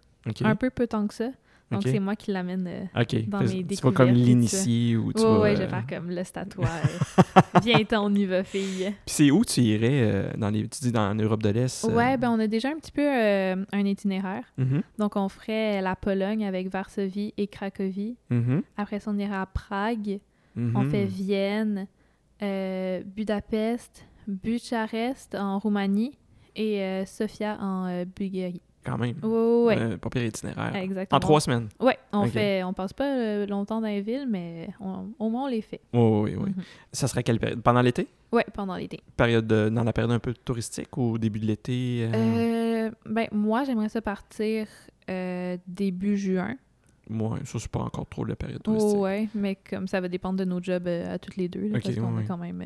un 0.43 0.55
peu 0.55 0.69
peu 0.69 0.87
tant 0.87 1.05
que 1.07 1.13
ça. 1.13 1.31
Donc, 1.73 1.83
c'est 1.83 1.99
moi 1.99 2.15
qui 2.15 2.31
l'amène... 2.31 2.67
euh, 2.67 2.85
dans 3.27 3.39
mes 3.41 3.47
tu 3.65 3.75
vas 3.75 3.91
comme 3.91 4.07
découvertes 4.07 4.09
l'initier 4.15 4.97
ou 4.97 5.11
tu 5.13 5.21
vas. 5.21 5.39
ouais, 5.39 5.53
je 5.55 5.59
vais 5.61 5.65
euh, 5.65 5.69
faire 5.69 5.85
comme 5.87 6.09
le 6.09 6.23
statut. 6.23 6.59
euh, 6.59 7.41
Viens-t'en, 7.63 8.05
on 8.11 8.15
y 8.15 8.25
va, 8.25 8.43
fille. 8.43 8.93
Puis 9.05 9.15
c'est 9.15 9.31
où 9.31 9.43
tu 9.45 9.61
irais 9.61 9.89
euh, 10.03 10.31
dans 10.37 10.49
les. 10.49 10.67
Tu 10.67 10.79
dis 10.81 10.91
dans 10.91 11.09
en 11.09 11.15
Europe 11.15 11.43
de 11.43 11.49
l'Est? 11.49 11.85
euh? 11.85 11.93
Ouais, 11.95 12.17
ben 12.17 12.29
on 12.31 12.39
a 12.39 12.47
déjà 12.47 12.69
un 12.69 12.75
petit 12.77 12.91
peu 12.91 13.01
euh, 13.01 13.55
un 13.71 13.85
itinéraire. 13.85 14.45
Mhm, 14.57 14.81
Donc, 14.99 15.15
on 15.15 15.29
ferait 15.29 15.81
la 15.81 15.95
Pologne 15.95 16.45
avec 16.45 16.67
Varsovie 16.69 17.33
et 17.37 17.47
Cracovie. 17.47 18.15
mhm, 18.29 18.63
Après 18.77 18.99
ça, 18.99 19.11
on 19.11 19.17
irait 19.19 19.35
à 19.35 19.45
Prague. 19.45 20.19
mhm. 20.55 20.73
On 20.75 20.83
fait 20.85 21.05
Vienne, 21.05 21.87
euh, 22.41 23.01
Budapest, 23.05 24.05
Bucharest 24.27 25.35
en 25.35 25.59
Roumanie 25.59 26.17
et 26.55 26.81
euh, 26.81 27.05
Sofia 27.05 27.57
en 27.59 27.87
euh, 27.87 28.05
Bulgarie. 28.05 28.61
Quand 28.85 28.97
même. 28.97 29.15
Ouais, 29.23 29.63
ouais. 29.65 29.77
Euh, 29.79 29.97
pas 29.97 30.09
pire 30.09 30.25
itinéraire. 30.25 30.75
Exactement. 30.75 31.17
En 31.17 31.19
trois 31.21 31.39
semaines. 31.39 31.69
Ouais, 31.79 31.97
on 32.11 32.23
Ok. 32.25 32.31
fait, 32.31 32.63
on 32.63 32.73
passe 32.73 32.91
pas 32.91 33.05
euh, 33.17 33.45
longtemps 33.47 33.79
dans 33.79 33.87
les 33.87 34.01
villes, 34.01 34.27
mais 34.29 34.69
on- 34.81 35.07
au 35.19 35.29
moins 35.29 35.45
on 35.45 35.47
les 35.47 35.61
fait. 35.61 35.79
Oui, 35.93 36.01
oui, 36.01 36.35
oui. 36.37 36.49
Mhm. 36.49 36.63
Ça 36.91 37.07
serait 37.07 37.23
quelle 37.23 37.39
période? 37.39 37.61
Pendant 37.61 37.81
l'été? 37.81 38.07
Ouais, 38.33 38.45
pendant 38.53 38.75
l'été. 38.75 38.99
Période 39.15 39.47
de- 39.47 39.69
dans 39.69 39.83
la 39.85 39.93
période 39.93 40.11
un 40.11 40.19
peu 40.19 40.33
touristique 40.33 40.97
ou 40.97 41.13
au 41.13 41.17
début 41.17 41.39
de 41.39 41.45
l'été? 41.45 42.09
euh? 42.13 42.87
Euh, 42.87 42.91
ben, 43.05 43.27
moi, 43.31 43.63
j'aimerais 43.63 43.89
ça 43.89 44.01
partir 44.01 44.67
début 45.67 46.17
juin. 46.17 46.55
Ouais, 47.09 47.39
ça, 47.45 47.59
c'est 47.59 47.69
pas 47.71 47.79
encore 47.81 48.07
trop 48.07 48.23
la 48.25 48.35
période 48.35 48.59
Oh, 48.61 48.71
touristique. 48.71 48.99
ouais, 48.99 49.29
mais 49.35 49.55
comme 49.69 49.87
ça 49.87 49.99
va 50.01 50.07
dépendre 50.07 50.39
de 50.39 50.45
nos 50.45 50.61
jobs 50.61 50.87
à 50.87 51.19
toutes 51.19 51.35
les 51.35 51.47
deux, 51.49 51.67
là, 51.67 51.79
parce 51.81 51.95
qu'on 51.95 52.15
ouais, 52.15 52.23
a 52.23 52.27
quand 52.27 52.37
même 52.37 52.65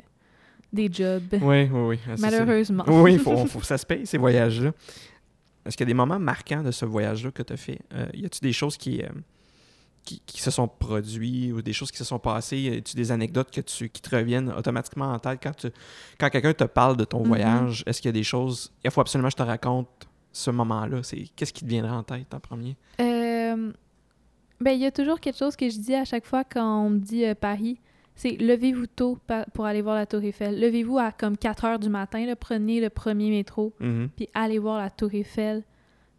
des 0.71 0.89
jobs, 0.91 1.23
Oui, 1.41 1.63
oui, 1.63 1.69
oui. 1.71 1.99
Ah, 2.07 2.15
malheureusement. 2.19 2.83
Oui, 2.87 3.17
faut, 3.17 3.35
faut 3.47 3.61
ça 3.61 3.77
se 3.77 3.85
paye, 3.85 4.05
ces 4.05 4.17
voyages-là. 4.17 4.71
Est-ce 5.67 5.77
qu'il 5.77 5.85
y 5.85 5.89
a 5.89 5.93
des 5.93 5.93
moments 5.93 6.19
marquants 6.19 6.63
de 6.63 6.71
ce 6.71 6.85
voyage-là 6.85 7.31
que 7.31 7.43
tu 7.43 7.53
as 7.53 7.57
fait? 7.57 7.79
Euh, 7.93 8.07
y 8.13 8.25
a-tu 8.25 8.39
des 8.41 8.53
choses 8.53 8.77
qui, 8.77 9.01
euh, 9.01 9.07
qui, 10.03 10.21
qui 10.25 10.41
se 10.41 10.49
sont 10.51 10.67
produites 10.67 11.51
ou 11.53 11.61
des 11.61 11.73
choses 11.73 11.91
qui 11.91 11.97
se 11.97 12.03
sont 12.05 12.19
passées? 12.19 12.57
Y 12.59 12.77
a-tu 12.77 12.95
des 12.95 13.11
anecdotes 13.11 13.51
que 13.51 13.61
tu, 13.61 13.89
qui 13.89 14.01
te 14.01 14.15
reviennent 14.15 14.51
automatiquement 14.51 15.11
en 15.11 15.19
tête 15.19 15.39
quand, 15.43 15.55
tu, 15.55 15.67
quand 16.19 16.29
quelqu'un 16.29 16.53
te 16.53 16.63
parle 16.63 16.97
de 16.97 17.03
ton 17.03 17.19
Mhm. 17.21 17.27
voyage? 17.27 17.83
Est-ce 17.85 18.01
qu'il 18.01 18.09
y 18.09 18.13
a 18.15 18.19
des 18.19 18.23
choses... 18.23 18.71
Il 18.83 18.91
faut 18.91 19.01
absolument 19.01 19.27
que 19.27 19.33
je 19.33 19.43
te 19.43 19.47
raconte 19.47 19.87
ce 20.31 20.51
moment-là. 20.51 21.03
C'est 21.03 21.27
Qu'est-ce 21.35 21.51
qui 21.53 21.63
te 21.65 21.69
viendra 21.69 21.97
en 21.97 22.03
tête 22.03 22.33
en 22.33 22.39
premier? 22.39 22.75
Euh, 22.99 23.71
ben, 24.61 24.71
il 24.71 24.79
y 24.79 24.85
a 24.85 24.91
toujours 24.91 25.19
quelque 25.19 25.37
chose 25.37 25.55
que 25.55 25.69
je 25.69 25.77
dis 25.79 25.93
à 25.95 26.05
chaque 26.05 26.25
fois 26.25 26.43
quand 26.43 26.85
on 26.85 26.89
me 26.91 26.99
dit 26.99 27.25
euh, 27.25 27.35
Paris. 27.35 27.79
C'est 28.19 28.31
levez-vous 28.41 28.87
tôt 28.87 29.17
pour 29.53 29.65
aller 29.65 29.81
voir 29.83 29.95
la 29.95 30.07
Tour 30.07 30.23
Eiffel. 30.23 30.59
Levez-vous 30.59 30.97
à 30.97 31.11
comme 31.11 31.37
4 31.37 31.65
heures 31.65 31.79
du 31.79 31.87
matin, 31.87 32.25
là, 32.25 32.35
prenez 32.35 32.81
le 32.81 32.89
premier 32.89 33.29
métro, 33.29 33.73
Mhm. 33.79 34.09
puis 34.15 34.27
allez 34.33 34.57
voir 34.57 34.79
la 34.79 34.89
Tour 34.89 35.13
Eiffel. 35.13 35.63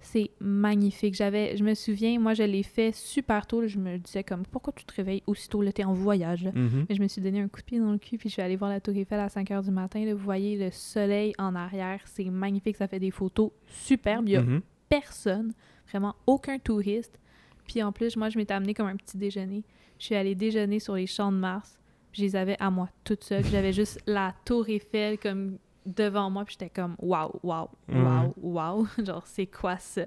C'est 0.00 0.30
magnifique. 0.40 1.16
J'avais, 1.16 1.56
je 1.56 1.64
me 1.64 1.74
souviens, 1.74 2.20
moi, 2.20 2.32
je 2.32 2.44
l'ai 2.44 2.62
fait 2.62 2.94
super 2.94 3.48
tôt. 3.48 3.60
là. 3.62 3.66
je 3.66 3.78
me 3.78 3.98
disais 3.98 4.22
comme, 4.22 4.44
pourquoi 4.46 4.72
tu 4.76 4.84
te 4.84 4.94
réveilles 4.94 5.24
aussitôt? 5.26 5.60
Là, 5.60 5.72
t'es 5.72 5.82
en 5.82 5.92
voyage. 5.92 6.44
là. 6.44 6.52
Mhm. 6.54 6.86
Mais 6.88 6.94
je 6.94 7.02
me 7.02 7.08
suis 7.08 7.20
donné 7.20 7.40
un 7.40 7.48
coup 7.48 7.58
de 7.60 7.64
pied 7.64 7.80
dans 7.80 7.90
le 7.90 7.98
cul, 7.98 8.16
puis 8.16 8.28
je 8.28 8.34
suis 8.34 8.42
allée 8.42 8.54
voir 8.54 8.70
la 8.70 8.78
Tour 8.80 8.94
Eiffel 8.96 9.18
à 9.18 9.28
5 9.28 9.50
h 9.50 9.64
du 9.64 9.72
matin. 9.72 10.04
là. 10.04 10.14
Vous 10.14 10.22
voyez 10.22 10.56
le 10.56 10.70
soleil 10.70 11.34
en 11.36 11.56
arrière. 11.56 12.00
C'est 12.04 12.30
magnifique. 12.30 12.76
Ça 12.76 12.86
fait 12.86 13.00
des 13.00 13.10
photos 13.10 13.50
superbes. 13.66 14.28
Il 14.28 14.32
y 14.34 14.36
a 14.36 14.42
Mhm. 14.42 14.60
personne, 14.88 15.52
vraiment 15.90 16.14
aucun 16.28 16.60
touriste. 16.60 17.18
Puis 17.66 17.82
en 17.82 17.90
plus, 17.90 18.16
moi, 18.16 18.28
je 18.30 18.38
m'étais 18.38 18.54
amenée 18.54 18.74
comme 18.74 18.86
un 18.86 18.96
petit 18.96 19.18
déjeuner. 19.18 19.64
Je 19.98 20.04
suis 20.04 20.14
allée 20.14 20.36
déjeuner 20.36 20.78
sur 20.78 20.94
les 20.94 21.06
champs 21.06 21.32
de 21.32 21.36
Mars. 21.38 21.77
Je 22.12 22.22
les 22.22 22.36
avais 22.36 22.56
à 22.58 22.70
moi 22.70 22.88
toute 23.04 23.24
seule. 23.24 23.44
J'avais 23.44 23.72
juste 23.72 24.00
la 24.06 24.34
tour 24.44 24.68
Eiffel 24.68 25.18
comme 25.18 25.58
devant 25.86 26.30
moi. 26.30 26.44
Puis 26.44 26.56
j'étais 26.58 26.70
comme 26.70 26.96
waouh, 26.98 27.38
waouh, 27.42 27.68
waouh, 27.88 28.34
waouh. 28.36 28.88
Genre, 29.04 29.26
c'est 29.26 29.46
quoi 29.46 29.78
ça? 29.78 30.04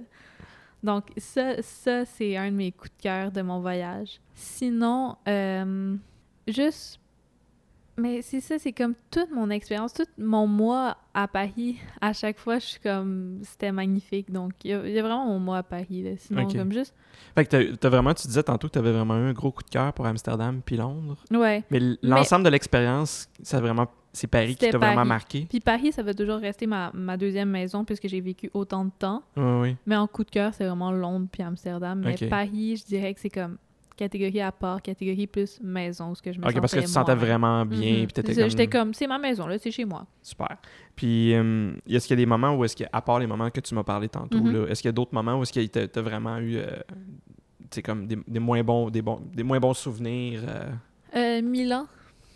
Donc, 0.83 1.11
ça, 1.17 1.61
ça 1.61 2.05
c'est 2.05 2.35
un 2.37 2.51
de 2.51 2.55
mes 2.55 2.71
coups 2.71 2.91
de 2.97 3.01
cœur 3.03 3.31
de 3.31 3.41
mon 3.41 3.59
voyage. 3.59 4.19
Sinon, 4.33 5.15
euh, 5.27 5.95
juste. 6.47 6.99
Mais 7.97 8.21
c'est 8.21 8.39
ça, 8.39 8.57
c'est 8.57 8.71
comme 8.71 8.93
toute 9.11 9.31
mon 9.31 9.49
expérience, 9.49 9.93
tout 9.93 10.05
mon 10.17 10.47
mois 10.47 10.97
à 11.13 11.27
Paris. 11.27 11.77
À 11.99 12.13
chaque 12.13 12.39
fois, 12.39 12.57
je 12.57 12.65
suis 12.65 12.79
comme. 12.79 13.39
C'était 13.43 13.71
magnifique. 13.71 14.31
Donc, 14.31 14.53
il 14.63 14.71
y, 14.71 14.73
a 14.73 14.87
il 14.87 14.93
y 14.93 14.97
a 14.99 15.01
vraiment 15.01 15.25
mon 15.25 15.39
mois 15.39 15.57
à 15.57 15.63
Paris. 15.63 16.01
Là. 16.03 16.11
Sinon, 16.17 16.43
Ok. 16.43 16.55
comme 16.55 16.71
juste. 16.71 16.95
Fait 17.35 17.45
que 17.45 17.49
t'as- 17.49 17.77
t'as 17.77 17.89
vraiment, 17.89 18.13
tu 18.13 18.27
disais 18.27 18.43
tantôt 18.43 18.67
que 18.67 18.73
tu 18.73 18.79
avais 18.79 18.91
vraiment 18.91 19.17
eu 19.17 19.29
un 19.29 19.33
gros 19.33 19.51
coup 19.51 19.63
de 19.63 19.69
cœur 19.69 19.91
pour 19.93 20.05
Amsterdam 20.05 20.61
puis 20.65 20.77
Londres. 20.77 21.17
Ouais. 21.31 21.63
Mais 21.69 21.79
l'ensemble 22.01 22.45
de 22.45 22.49
l'expérience, 22.49 23.29
ça 23.43 23.59
vraiment, 23.59 23.87
c'est 24.13 24.27
Paris 24.27 24.55
qui 24.55 24.69
t'a 24.69 24.77
vraiment 24.77 25.05
marqué. 25.05 25.45
Puis 25.49 25.59
Paris, 25.59 25.91
ça 25.91 26.01
va 26.01 26.13
toujours 26.13 26.37
rester 26.39 26.67
ma, 26.67 26.91
ma 26.93 27.17
deuxième 27.17 27.49
maison 27.49 27.83
puisque 27.85 28.07
j'ai 28.07 28.21
vécu 28.21 28.49
autant 28.53 28.85
de 28.85 28.91
temps. 28.97 29.21
Oui, 29.35 29.43
oui. 29.61 29.75
Mais 29.85 29.95
en 29.97 30.07
coup 30.07 30.23
de 30.23 30.29
cœur, 30.31 30.53
c'est 30.53 30.65
vraiment 30.65 30.91
Londres 30.91 31.27
puis 31.31 31.43
Amsterdam. 31.43 32.01
Mais. 32.03 32.15
Paris, 32.29 32.77
je 32.77 32.85
dirais 32.85 33.13
que 33.13 33.19
c'est 33.19 33.29
comme 33.29 33.57
catégorie 34.05 34.41
à 34.41 34.51
part, 34.51 34.81
catégorie 34.81 35.27
plus 35.27 35.59
maison, 35.61 36.15
ce 36.15 36.21
que 36.21 36.31
je 36.33 36.39
me 36.39 36.45
Ok, 36.47 36.59
parce 36.59 36.73
que 36.73 36.79
tu 36.79 36.85
te 36.85 36.89
sentais 36.89 37.15
vraiment 37.15 37.65
bien. 37.65 38.01
Mhm. 38.01 38.07
puis 38.07 38.33
ça, 38.33 38.41
comme... 38.41 38.49
J'étais 38.49 38.67
comme, 38.67 38.93
c'est 38.93 39.07
ma 39.07 39.19
maison, 39.19 39.45
là, 39.47 39.57
c'est 39.59 39.71
chez 39.71 39.85
moi. 39.85 40.05
Super. 40.21 40.57
Puis, 40.95 41.33
euh, 41.35 41.71
est-ce 41.87 42.07
qu'il 42.07 42.17
y 42.17 42.19
a 42.21 42.23
des 42.23 42.25
moments 42.25 42.55
où 42.55 42.65
est-ce 42.65 42.75
que, 42.75 42.83
à 42.91 43.01
part 43.01 43.19
les 43.19 43.27
moments 43.27 43.49
que 43.49 43.59
tu 43.59 43.75
m'as 43.75 43.83
parlé 43.83 44.09
tantôt, 44.09 44.39
Mhm. 44.41 44.67
est-ce 44.69 44.81
qu'il 44.81 44.89
y 44.89 44.93
a 44.95 44.97
d'autres 44.99 45.13
moments 45.13 45.37
où 45.39 45.43
est-ce 45.43 45.53
que 45.53 45.65
t'as 45.67 45.87
t'as 45.87 46.01
vraiment 46.01 46.37
eu, 46.39 46.57
euh, 46.57 46.65
tu 47.69 47.81
comme 47.81 48.07
des, 48.07 48.17
des 48.27 48.39
moins 48.39 48.63
bons, 48.63 48.89
des 48.89 49.01
bons, 49.01 49.19
des 49.33 49.43
moins 49.43 49.59
bons 49.59 49.73
souvenirs? 49.75 50.41
euh? 50.47 50.69
Euh, 51.15 51.41
Milan. 51.41 51.85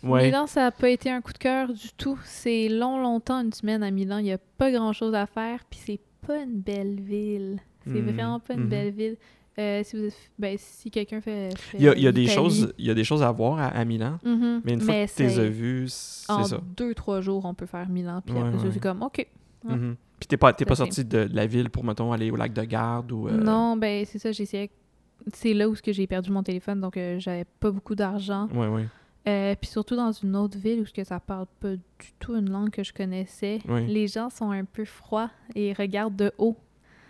Ouais. 0.02 0.26
Milan, 0.26 0.46
ça 0.46 0.60
n'a 0.62 0.70
pas 0.70 0.90
été 0.90 1.10
un 1.10 1.20
coup 1.20 1.32
de 1.32 1.38
cœur 1.38 1.72
du 1.72 1.88
tout. 1.96 2.18
C'est 2.24 2.68
long, 2.68 3.00
longtemps, 3.02 3.40
une 3.42 3.52
semaine 3.52 3.82
à 3.82 3.90
Milan. 3.90 4.18
Il 4.18 4.24
n'y 4.24 4.32
a 4.32 4.38
pas 4.58 4.70
grand-chose 4.70 5.14
à 5.14 5.26
faire, 5.26 5.64
puis 5.68 5.80
c'est 5.84 6.00
pas 6.26 6.38
une 6.42 6.60
belle 6.60 7.00
ville. 7.00 7.58
C'est 7.86 8.00
Mhm. 8.02 8.10
vraiment 8.14 8.40
pas 8.40 8.54
une 8.54 8.60
Mhm. 8.64 8.68
belle 8.68 8.90
ville. 8.92 9.16
Euh, 9.58 9.82
si 9.84 9.96
ben, 10.38 10.56
si 10.58 10.90
quelqu'un 10.90 11.20
fait, 11.22 11.48
Il 11.74 11.80
y 11.82 11.88
a, 11.88 11.94
il 11.96 12.02
y 12.02 12.06
a 12.06 12.12
des 12.12 12.26
choses, 12.26 12.74
il 12.78 12.84
y 12.84 12.90
a 12.90 12.94
des 12.94 13.04
choses 13.04 13.22
à 13.22 13.30
voir 13.32 13.58
à, 13.58 13.68
à 13.68 13.84
Milan, 13.86 14.18
Mhm. 14.22 14.60
mais 14.64 14.72
une 14.74 14.80
fois 14.82 14.94
Mais 14.94 15.06
que 15.06 15.14
tu 15.16 15.22
les 15.22 15.38
as 15.38 15.48
vues, 15.48 15.86
c'est 15.88 16.30
En 16.30 16.44
ça. 16.44 16.60
deux, 16.76 16.92
trois 16.94 17.22
jours, 17.22 17.44
on 17.46 17.54
peut 17.54 17.64
faire 17.66 17.88
Milan. 17.88 18.20
Puis 18.24 18.34
Ouais, 18.34 18.42
après 18.42 18.58
ouais. 18.66 18.70
c'est 18.72 18.80
comme, 18.80 19.02
OK. 19.02 19.26
Ouais. 19.64 19.74
Mhm. 19.74 19.96
Puis 20.20 20.26
t'es 20.28 20.36
pas, 20.36 20.52
t'es 20.52 20.64
Ça, 20.64 20.68
pas 20.68 20.74
sorti 20.76 21.04
de, 21.04 21.24
de 21.24 21.34
la 21.36 21.46
ville 21.46 21.70
pour, 21.70 21.84
mettons, 21.84 22.12
aller 22.12 22.30
au 22.30 22.36
lac 22.36 22.52
de 22.52 22.62
Garde 22.64 23.10
ou... 23.12 23.28
euh, 23.28 23.36
Non, 23.38 23.76
ben 23.78 24.04
c'est 24.04 24.18
ça, 24.18 24.30
j'essayais. 24.32 24.70
C'est 25.32 25.54
là 25.54 25.68
où 25.70 25.74
j'ai 25.86 26.06
perdu 26.06 26.30
mon 26.30 26.42
téléphone, 26.42 26.80
donc 26.80 26.96
euh, 26.98 27.18
j'avais 27.18 27.44
pas 27.58 27.70
beaucoup 27.70 27.94
d'argent. 27.94 28.48
Ouais, 28.54 28.66
ouais. 28.68 28.84
Euh, 29.28 29.54
puis 29.60 29.68
surtout 29.70 29.96
dans 29.96 30.12
une 30.12 30.36
autre 30.36 30.56
ville 30.56 30.80
où 30.82 30.84
que 30.94 31.02
ça 31.02 31.18
parle 31.18 31.46
pas 31.60 31.74
du 31.74 32.12
tout 32.20 32.36
une 32.36 32.48
langue 32.50 32.70
que 32.70 32.84
je 32.84 32.92
connaissais. 32.92 33.58
Oui. 33.68 33.86
Les 33.86 34.06
gens 34.06 34.30
sont 34.30 34.50
un 34.52 34.64
peu 34.64 34.84
froids 34.84 35.30
et 35.54 35.72
regardent 35.72 36.14
de 36.16 36.30
haut. 36.38 36.56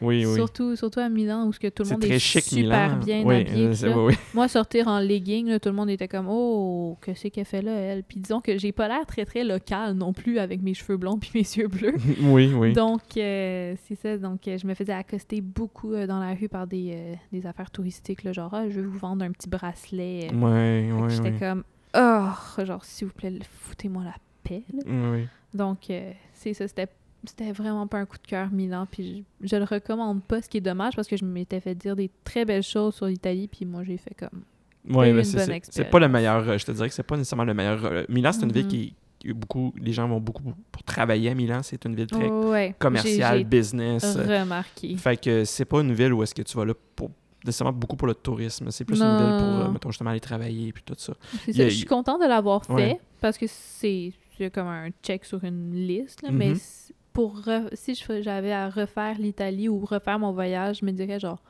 Oui, 0.02 0.26
oui. 0.26 0.34
Surtout, 0.34 0.76
surtout 0.76 1.00
à 1.00 1.08
Milan 1.08 1.46
où 1.46 1.52
ce 1.52 1.58
que 1.58 1.68
tout 1.68 1.82
le 1.84 1.90
monde 1.90 2.04
est 2.04 2.18
chic, 2.18 2.42
super 2.42 2.88
Milan. 2.96 2.98
bien 3.04 3.22
oui, 3.24 3.34
habillé. 3.40 3.84
euh, 3.84 4.06
oui. 4.06 4.14
Moi, 4.34 4.46
sortir 4.48 4.88
en 4.88 4.98
legging, 5.00 5.48
là, 5.48 5.58
tout 5.58 5.70
le 5.70 5.74
monde 5.74 5.88
était 5.88 6.06
comme 6.08 6.26
Oh, 6.28 6.98
que 7.00 7.14
c'est 7.14 7.30
qu'elle 7.30 7.46
fait 7.46 7.62
là, 7.62 7.72
elle? 7.72 8.02
Puis 8.02 8.20
disons 8.20 8.40
que 8.42 8.58
j'ai 8.58 8.72
pas 8.72 8.88
l'air 8.88 9.06
très 9.06 9.24
très 9.24 9.42
local 9.42 9.94
non 9.94 10.12
plus 10.12 10.38
avec 10.38 10.60
mes 10.62 10.74
cheveux 10.74 10.98
blonds 10.98 11.18
puis 11.18 11.30
mes 11.34 11.40
yeux 11.40 11.68
bleus. 11.68 11.94
oui, 12.22 12.52
oui. 12.54 12.72
Donc, 12.74 13.00
euh, 13.16 13.74
c'est 13.88 13.94
ça. 13.94 14.18
Donc, 14.18 14.46
euh, 14.48 14.58
je 14.58 14.66
me 14.66 14.74
faisais 14.74 14.92
accoster 14.92 15.40
beaucoup 15.40 15.94
euh, 15.94 16.06
dans 16.06 16.20
la 16.20 16.34
rue 16.34 16.48
par 16.50 16.66
des, 16.66 17.14
des 17.32 17.46
affaires 17.46 17.70
touristiques, 17.70 18.22
là, 18.24 18.32
genre, 18.32 18.52
Ah, 18.52 18.68
je 18.68 18.80
vais 18.80 18.86
vous 18.86 18.98
vendre 18.98 19.24
un 19.24 19.30
petit 19.32 19.48
bracelet. 19.48 20.28
Ouais, 20.34 20.90
ouais, 20.92 21.08
J'étais 21.10 21.32
comme, 21.32 21.64
oh, 21.96 22.64
genre, 22.64 22.84
s'il 22.84 23.06
vous 23.08 23.14
plaît, 23.14 23.32
foutez-moi 23.62 24.04
la 24.04 24.14
paix. 24.44 24.62
là. 24.74 24.82
Oui. 25.12 25.26
Donc, 25.54 25.90
c'est 26.34 26.52
ça. 26.52 26.68
C'était, 26.68 26.88
c'était 27.28 27.52
vraiment 27.52 27.86
pas 27.86 27.98
un 27.98 28.06
coup 28.06 28.16
de 28.18 28.26
cœur 28.26 28.50
Milan. 28.50 28.86
Puis 28.90 29.24
je, 29.40 29.46
je 29.48 29.56
le 29.56 29.64
recommande 29.64 30.22
pas, 30.22 30.42
ce 30.42 30.48
qui 30.48 30.58
est 30.58 30.60
dommage 30.62 30.94
parce 30.96 31.08
que 31.08 31.16
je 31.16 31.24
m'étais 31.24 31.60
fait 31.60 31.74
dire 31.74 31.96
des 31.96 32.10
très 32.24 32.44
belles 32.44 32.62
choses 32.62 32.94
sur 32.94 33.06
l'Italie. 33.06 33.48
Puis 33.48 33.64
moi, 33.64 33.82
j'ai 33.84 33.96
fait 33.96 34.14
comme. 34.14 34.42
Eu 34.88 35.12
mais 35.12 35.24
c'est- 35.24 35.84
pas 35.90 35.98
le 35.98 36.08
meilleur. 36.08 36.48
euh, 36.48 36.58
Je 36.58 36.64
te 36.64 36.70
dirais 36.72 36.88
que 36.88 36.94
c'est 36.94 37.02
pas 37.02 37.16
nécessairement 37.16 37.44
le 37.44 37.54
meilleur. 37.54 37.84
euh, 37.84 38.04
Milan, 38.08 38.30
c'est 38.32 38.44
une 38.44 38.52
ville 38.52 38.66
Mhm. 38.66 38.70
qui, 38.70 38.94
beaucoup. 39.34 39.72
Les 39.80 39.92
gens 39.92 40.06
vont 40.06 40.20
beaucoup 40.20 40.42
pour 40.70 40.82
travailler 40.84 41.30
à 41.30 41.34
Milan. 41.34 41.60
C'est 41.64 41.84
une 41.84 41.96
ville 41.96 42.06
très 42.06 42.28
ouais. 42.28 42.74
commerciale, 42.78 43.42
business. 43.44 44.04
Euh, 44.16 44.40
remarqué. 44.42 44.96
Fait 44.96 45.16
que 45.20 45.44
c'est 45.44 45.64
pas 45.64 45.80
une 45.80 45.92
ville 45.92 46.12
où 46.12 46.22
est-ce 46.22 46.34
que 46.34 46.42
tu 46.42 46.56
vas 46.56 46.64
là 46.64 46.74
pour 46.94 47.10
nécessairement 47.44 47.72
beaucoup 47.76 47.96
pour 47.96 48.06
le 48.08 48.14
tourisme. 48.14 48.70
C'est 48.70 48.84
plus 48.84 49.00
une 49.00 49.16
ville 49.16 49.36
pour, 49.38 49.46
euh, 49.48 49.70
mettons, 49.72 49.90
justement 49.90 50.10
aller 50.10 50.20
travailler 50.20 50.72
puis 50.72 50.82
tout 50.84 50.94
ça. 50.98 51.14
C'est 51.44 51.50
a- 51.50 51.54
ça, 51.54 51.68
Je 51.68 51.74
suis 51.74 51.84
contente 51.86 52.20
de 52.20 52.26
l'avoir 52.26 52.64
fait 52.64 52.72
Ouais. 52.72 53.00
parce 53.20 53.38
que 53.38 53.46
c'est, 53.48 54.12
comme 54.52 54.66
un 54.68 54.90
check 55.02 55.24
sur 55.24 55.42
une 55.44 55.72
liste. 55.74 56.22
là, 56.22 56.30
Mais 56.30 56.50
Mhm. 56.50 56.54
c- 56.56 56.92
pour 57.16 57.38
re- 57.40 57.68
si 57.72 57.94
j'avais 58.20 58.52
à 58.52 58.68
refaire 58.68 59.18
l'Italie 59.18 59.68
ou 59.70 59.78
refaire 59.84 60.18
mon 60.18 60.32
voyage, 60.32 60.80
je 60.80 60.84
me 60.84 60.92
dirais 60.92 61.18
genre, 61.18 61.40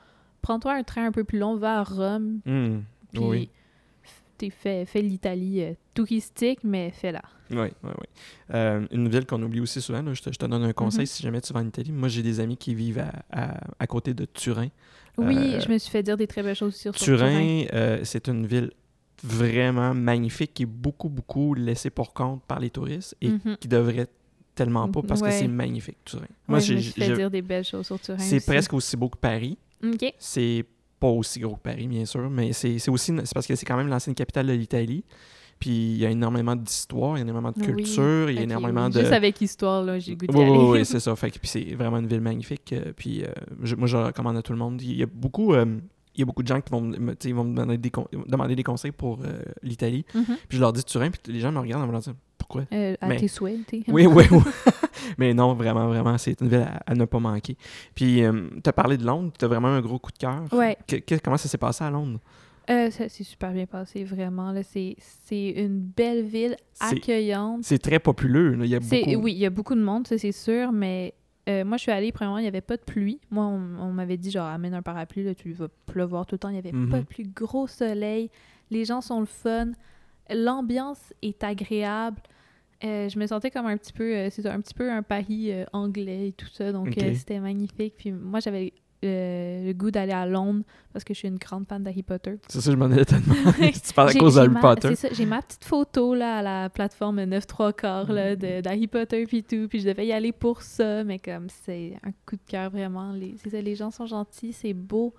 prends-toi 0.40 0.72
un 0.74 0.82
train 0.84 1.06
un 1.06 1.12
peu 1.12 1.24
plus 1.24 1.38
long, 1.40 1.56
va 1.56 1.80
à 1.80 1.82
Rome, 1.82 2.38
Hmm. 2.46 2.80
puis 3.12 3.20
Oui, 3.24 3.50
t'es 4.38 4.50
fait, 4.50 4.84
fais 4.86 5.02
l'Italie 5.02 5.62
euh, 5.64 5.72
touristique, 5.92 6.60
mais 6.62 6.90
fais-la. 6.92 7.22
oui, 7.50 7.56
oui. 7.82 7.90
oui. 7.98 8.06
Euh, 8.54 8.86
une 8.92 9.08
ville 9.08 9.26
qu'on 9.26 9.42
oublie 9.42 9.60
aussi 9.60 9.80
souvent, 9.80 10.02
là, 10.02 10.14
je, 10.14 10.22
te, 10.22 10.32
je 10.32 10.38
te 10.38 10.46
donne 10.46 10.62
un 10.62 10.72
conseil 10.72 11.00
Mhm. 11.02 11.06
si 11.06 11.22
jamais 11.22 11.40
tu 11.40 11.52
vas 11.52 11.60
en 11.60 11.66
Italie. 11.66 11.90
Moi, 11.90 12.08
j'ai 12.08 12.22
des 12.22 12.38
amis 12.38 12.56
qui 12.56 12.72
vivent 12.74 13.00
à, 13.00 13.12
à, 13.32 13.60
à 13.80 13.86
côté 13.88 14.14
de 14.14 14.24
Turin. 14.24 14.68
Oui, 15.18 15.54
Euh, 15.54 15.60
je 15.60 15.68
me 15.72 15.78
suis 15.78 15.90
fait 15.90 16.02
dire 16.04 16.16
des 16.16 16.26
très 16.28 16.42
belles 16.44 16.54
choses 16.54 16.76
sur 16.76 16.92
Turin, 16.94 17.64
euh, 17.72 18.00
c'est 18.04 18.28
une 18.28 18.46
ville 18.46 18.70
vraiment 19.24 19.94
magnifique 19.94 20.52
qui 20.54 20.62
est 20.64 20.66
beaucoup, 20.66 21.08
beaucoup 21.08 21.54
laissée 21.54 21.90
pour 21.90 22.12
compte 22.12 22.42
par 22.44 22.60
les 22.60 22.70
touristes 22.70 23.16
et 23.22 23.30
Mhm. 23.30 23.56
qui 23.58 23.66
devrait 23.68 24.06
tellement 24.57 24.88
pas 24.88 25.02
parce 25.02 25.20
que 25.20 25.26
Ouais. 25.26 25.32
c'est 25.32 25.46
magnifique, 25.48 25.98
Turin. 26.04 26.26
Moi, 26.48 26.59
me 26.59 26.62
j'ai- 26.64 26.80
fait 26.80 27.14
dire 27.14 27.30
des 27.30 27.42
belles 27.42 27.64
choses 27.64 27.86
sur 27.86 28.00
Turin 28.00 28.18
c'est 28.18 28.44
presque 28.44 28.72
aussi 28.74 28.96
beau 28.96 29.09
que 29.09 29.18
Paris. 29.18 29.57
OK. 29.84 30.12
C'est 30.18 30.64
pas 30.98 31.09
aussi 31.09 31.38
gros 31.40 31.54
que 31.57 31.61
Paris, 31.62 31.86
bien 31.86 32.04
sûr, 32.07 32.28
mais 32.30 32.52
c'est 32.52 32.88
aussi 32.88 33.12
c'est 33.24 33.34
parce 33.34 33.46
que 33.46 33.54
c'est 33.54 33.66
quand 33.66 33.76
même 33.76 33.88
l'ancienne 33.88 34.14
capitale 34.14 34.46
de 34.48 34.52
l'Italie. 34.54 35.04
Puis 35.59 35.70
il 35.70 35.96
y 35.98 36.04
a 36.07 36.11
énormément 36.11 36.54
d'histoire, 36.54 37.16
il 37.16 37.20
y 37.20 37.22
a 37.22 37.22
énormément 37.22 37.50
de 37.50 37.61
Oui, 37.61 37.66
culture, 37.66 38.28
il 38.30 38.36
y 38.36 38.38
a 38.40 38.42
énormément 38.42 38.86
oui. 38.86 38.92
de. 38.92 39.00
Juste 39.00 39.12
avec 39.12 39.40
histoire, 39.40 39.82
là, 39.82 39.98
j'ai 39.98 40.11
le 40.12 40.16
goût 40.18 40.26
d'y 40.26 40.36
Oui, 40.36 40.44
oui, 40.48 40.59
oui, 40.80 40.84
c'est 40.84 41.00
ça. 41.00 41.14
Fait 41.16 41.30
que, 41.30 41.38
puis 41.38 41.48
c'est 41.48 41.74
vraiment 41.74 41.98
une 41.98 42.07
ville 42.09 42.20
magnifique. 42.20 42.72
euh, 42.74 42.92
puis 42.94 43.24
euh, 43.24 43.28
je- 43.62 43.74
moi, 43.74 43.86
je 43.86 43.96
recommande 43.96 44.36
à 44.36 44.42
tout 44.42 44.52
le 44.52 44.59
monde. 44.59 44.82
Il 44.82 44.96
y 44.96 45.02
a 45.02 45.07
beaucoup, 45.07 45.54
euh, 45.54 45.64
il 46.14 46.20
y 46.20 46.22
a 46.22 46.26
beaucoup 46.26 46.42
de 46.42 46.48
gens 46.48 46.61
qui 46.61 46.70
vont 46.70 46.82
me, 46.82 47.14
vont 47.32 47.44
me 47.44 47.54
demander 47.54 47.78
des, 47.78 47.90
con- 47.90 48.07
demander 48.26 48.54
des 48.54 48.62
conseils 48.64 48.92
pour 48.92 49.20
euh, 49.24 49.40
l'Italie. 49.62 50.04
Mhm. 50.14 50.24
Puis 50.48 50.57
je 50.57 50.61
leur 50.61 50.74
dis 50.74 50.84
Turin, 50.84 51.11
puis 51.11 51.32
les 51.32 51.40
gens 51.40 51.52
me 51.52 51.59
regardent 51.59 51.84
en 51.84 51.86
me 51.92 51.98
disant 51.98 52.12
pourquoi 52.49 52.64
Euh, 52.72 52.94
à 53.01 53.09
Mais- 53.09 53.16
tes 53.16 53.28
souhaits, 53.28 53.59
Oui, 53.88 54.07
oui, 54.07 54.24
oui. 54.30 54.38
Mais 55.18 55.34
non, 55.34 55.55
vraiment, 55.55 55.86
vraiment, 55.88 56.16
c'est 56.18 56.40
une 56.40 56.49
ville 56.49 56.66
à, 56.66 56.80
à 56.86 56.94
ne 56.94 57.05
pas 57.05 57.18
manquer. 57.18 57.57
Puis 57.94 58.22
tu 58.62 58.68
as 58.68 58.72
parlé 58.72 58.97
de 58.97 59.05
Londres, 59.05 59.32
tu 59.38 59.44
as 59.44 59.49
vraiment 59.49 59.68
un 59.68 59.80
gros 59.80 59.99
coup 59.99 60.11
de 60.12 60.18
cœur. 60.18 60.44
Ouais. 60.53 60.76
Que- 60.86 61.18
comment 61.18 61.36
ça 61.36 61.49
s'est 61.49 61.59
passé 61.59 61.84
à 61.84 61.90
Londres? 61.90 62.20
Euh, 62.68 62.90
ça 62.90 63.09
s'est 63.09 63.22
super 63.22 63.53
bien 63.53 63.66
passé, 63.66 64.03
vraiment. 64.05 64.53
C'est, 64.62 64.97
une 65.30 65.78
belle 65.78 66.24
ville 66.24 66.57
accueillante. 66.80 67.61
C'est 67.62 67.78
très 67.78 67.99
populeux. 68.01 68.55
là. 68.57 68.64
Il 68.64 68.70
y 68.70 68.74
a 68.74 68.80
beaucoup. 68.80 69.22
Oui, 69.22 69.32
il 69.32 69.38
y 69.38 69.47
a 69.47 69.51
beaucoup 69.51 69.74
de 69.76 69.82
monde, 69.82 70.07
ça 70.09 70.18
c'est 70.18 70.32
sûr, 70.32 70.72
mais 70.72 71.14
euh, 71.49 71.64
moi 71.64 71.76
je 71.76 71.82
suis 71.82 71.92
allée, 71.92 72.11
premièrement, 72.11 72.38
il 72.38 72.42
n'y 72.42 72.49
avait 72.49 72.61
pas 72.61 72.76
de 72.76 72.82
pluie. 72.82 73.20
Moi, 73.30 73.44
on, 73.44 73.61
on 73.80 73.92
m'avait 73.92 74.16
dit, 74.16 74.32
genre, 74.32 74.47
amène 74.49 74.74
un 74.74 74.82
parapluie, 74.82 75.22
là, 75.22 75.32
tu 75.34 75.53
vas 75.53 75.68
pleuvoir 75.86 76.26
tout 76.26 76.34
le 76.34 76.38
temps. 76.40 76.49
Il 76.49 76.55
n'y 76.55 76.59
avait 76.59 76.72
Mhm. 76.72 76.88
pas 76.90 76.99
de 76.99 77.05
pluie, 77.05 77.28
gros 77.34 77.68
soleil. 77.68 78.30
Les 78.72 78.84
gens 78.84 79.01
sont 79.01 79.20
le 79.20 79.26
fun. 79.26 79.68
L'ambiance 80.30 81.12
est 81.22 81.42
agréable. 81.44 82.20
Euh, 82.84 83.08
je 83.08 83.18
me 83.18 83.26
sentais 83.26 83.50
comme 83.50 83.66
un 83.66 83.76
petit 83.76 83.92
peu, 83.92 84.14
euh, 84.14 84.28
c'est 84.30 84.44
un 84.46 84.60
petit 84.60 84.74
peu 84.74 84.90
un 84.90 85.02
Paris 85.02 85.50
euh, 85.50 85.64
anglais 85.72 86.28
et 86.28 86.32
tout 86.32 86.48
ça, 86.52 86.72
donc 86.72 86.88
euh, 86.98 87.14
c'était 87.14 87.40
magnifique. 87.40 87.94
Puis 87.96 88.12
moi, 88.12 88.40
j'avais 88.40 88.72
le 89.02 89.72
goût 89.72 89.90
d'aller 89.90 90.12
à 90.12 90.26
Londres 90.26 90.62
parce 90.92 91.04
que 91.04 91.14
je 91.14 91.18
suis 91.20 91.28
une 91.28 91.38
grande 91.38 91.66
fan 91.66 91.82
d'Harry 91.82 92.02
Potter. 92.02 92.34
C'est 92.48 92.60
ça, 92.60 92.70
je 92.72 92.76
m'en 92.76 92.86
allais 92.86 93.04
te 93.04 93.14
demander. 93.14 93.72
si 93.72 93.80
tu 93.80 93.92
parles 93.94 94.10
à 94.10 94.14
cause 94.14 94.34
d'Harry 94.34 94.54
Potter. 94.60 94.88
C'est 94.94 95.08
ça, 95.08 95.14
j'ai 95.14 95.26
ma 95.26 95.40
petite 95.42 95.64
photo 95.64 96.14
là 96.14 96.38
à 96.38 96.42
la 96.42 96.68
plateforme 96.70 97.22
9 97.24 97.46
3 97.46 97.72
quarts 97.72 98.10
Mm. 98.10 98.60
d'Harry 98.62 98.88
Potter 98.88 99.24
puis 99.26 99.42
tout, 99.44 99.68
puis 99.68 99.80
je 99.80 99.86
devais 99.86 100.06
y 100.06 100.12
aller 100.12 100.32
pour 100.32 100.60
ça, 100.62 101.04
mais 101.04 101.18
comme 101.18 101.46
c'est 101.48 101.94
un 102.02 102.10
coup 102.26 102.36
de 102.36 102.50
cœur 102.50 102.70
vraiment. 102.70 103.12
Les, 103.12 103.36
c'est 103.42 103.50
ça, 103.50 103.60
les 103.60 103.74
gens 103.76 103.90
sont 103.90 104.06
gentils, 104.06 104.52
c'est 104.52 104.74
beau. 104.74 105.14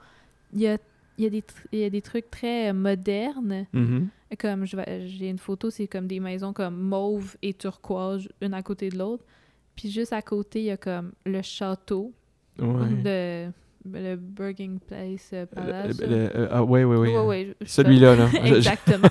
Il 0.53 0.59
y 0.61 0.67
a, 0.67 0.77
il 1.18 1.24
y, 1.24 1.28
a 1.28 1.30
des 1.30 1.43
il 1.72 1.80
y 1.80 1.84
a 1.84 1.89
des 1.89 2.01
trucs 2.01 2.30
très 2.30 2.70
euh, 2.70 2.74
modernes. 2.74 3.65
Mhm. 3.74 4.09
Comme 4.39 4.65
j'ai 4.65 5.30
une 5.30 5.38
photo, 5.38 5.70
c'est 5.70 5.88
comme 5.88 6.07
des 6.07 6.20
maisons 6.20 6.51
comme 6.53 6.76
mauve 6.78 7.38
et 7.41 7.53
turquoise, 7.53 8.28
une 8.41 8.53
à 8.53 8.61
côté 8.61 8.89
de 8.89 8.97
l'autre. 8.97 9.24
Puis 9.76 9.89
juste 9.89 10.11
à 10.13 10.22
côté, 10.22 10.59
il 10.59 10.65
y 10.65 10.72
a 10.72 10.78
comme 10.78 11.11
le 11.26 11.41
château 11.41 12.13
Ouais. 12.59 12.89
de 13.03 13.51
le 13.93 14.15
Burging 14.15 14.80
Place 14.80 15.30
euh, 15.34 15.45
Palace. 15.45 15.99
euh, 16.01 16.47
ah, 16.51 16.63
oui, 16.63 16.84
oui, 16.84 17.15
oui. 17.15 17.53
Celui-là, 17.65 18.15
là. 18.15 18.30
Exactement. 18.43 19.07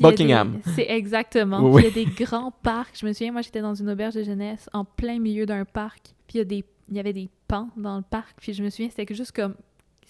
Buckingham. 0.00 0.60
C'est 0.74 0.86
exactement. 0.88 1.60
Oui, 1.70 1.82
Puis 1.82 1.92
Il 1.94 1.98
y 1.98 2.02
a 2.02 2.04
des 2.06 2.24
grands 2.24 2.52
parcs. 2.62 2.98
Je 2.98 3.06
me 3.06 3.12
souviens, 3.12 3.32
moi, 3.32 3.42
j'étais 3.42 3.60
dans 3.60 3.74
une 3.74 3.90
auberge 3.90 4.14
de 4.14 4.22
jeunesse 4.22 4.68
en 4.72 4.84
plein 4.84 5.18
milieu 5.18 5.46
d'un 5.46 5.64
parc. 5.64 6.14
Puis 6.26 6.36
il 6.36 6.38
y, 6.38 6.40
a 6.40 6.44
des... 6.44 6.64
il 6.88 6.96
y 6.96 7.00
avait 7.00 7.12
des 7.12 7.28
pans 7.48 7.68
dans 7.76 7.96
le 7.96 8.02
parc. 8.02 8.38
Puis 8.40 8.52
je 8.52 8.62
me 8.62 8.70
souviens, 8.70 8.88
c'était 8.90 9.12
juste 9.14 9.32
comme... 9.32 9.54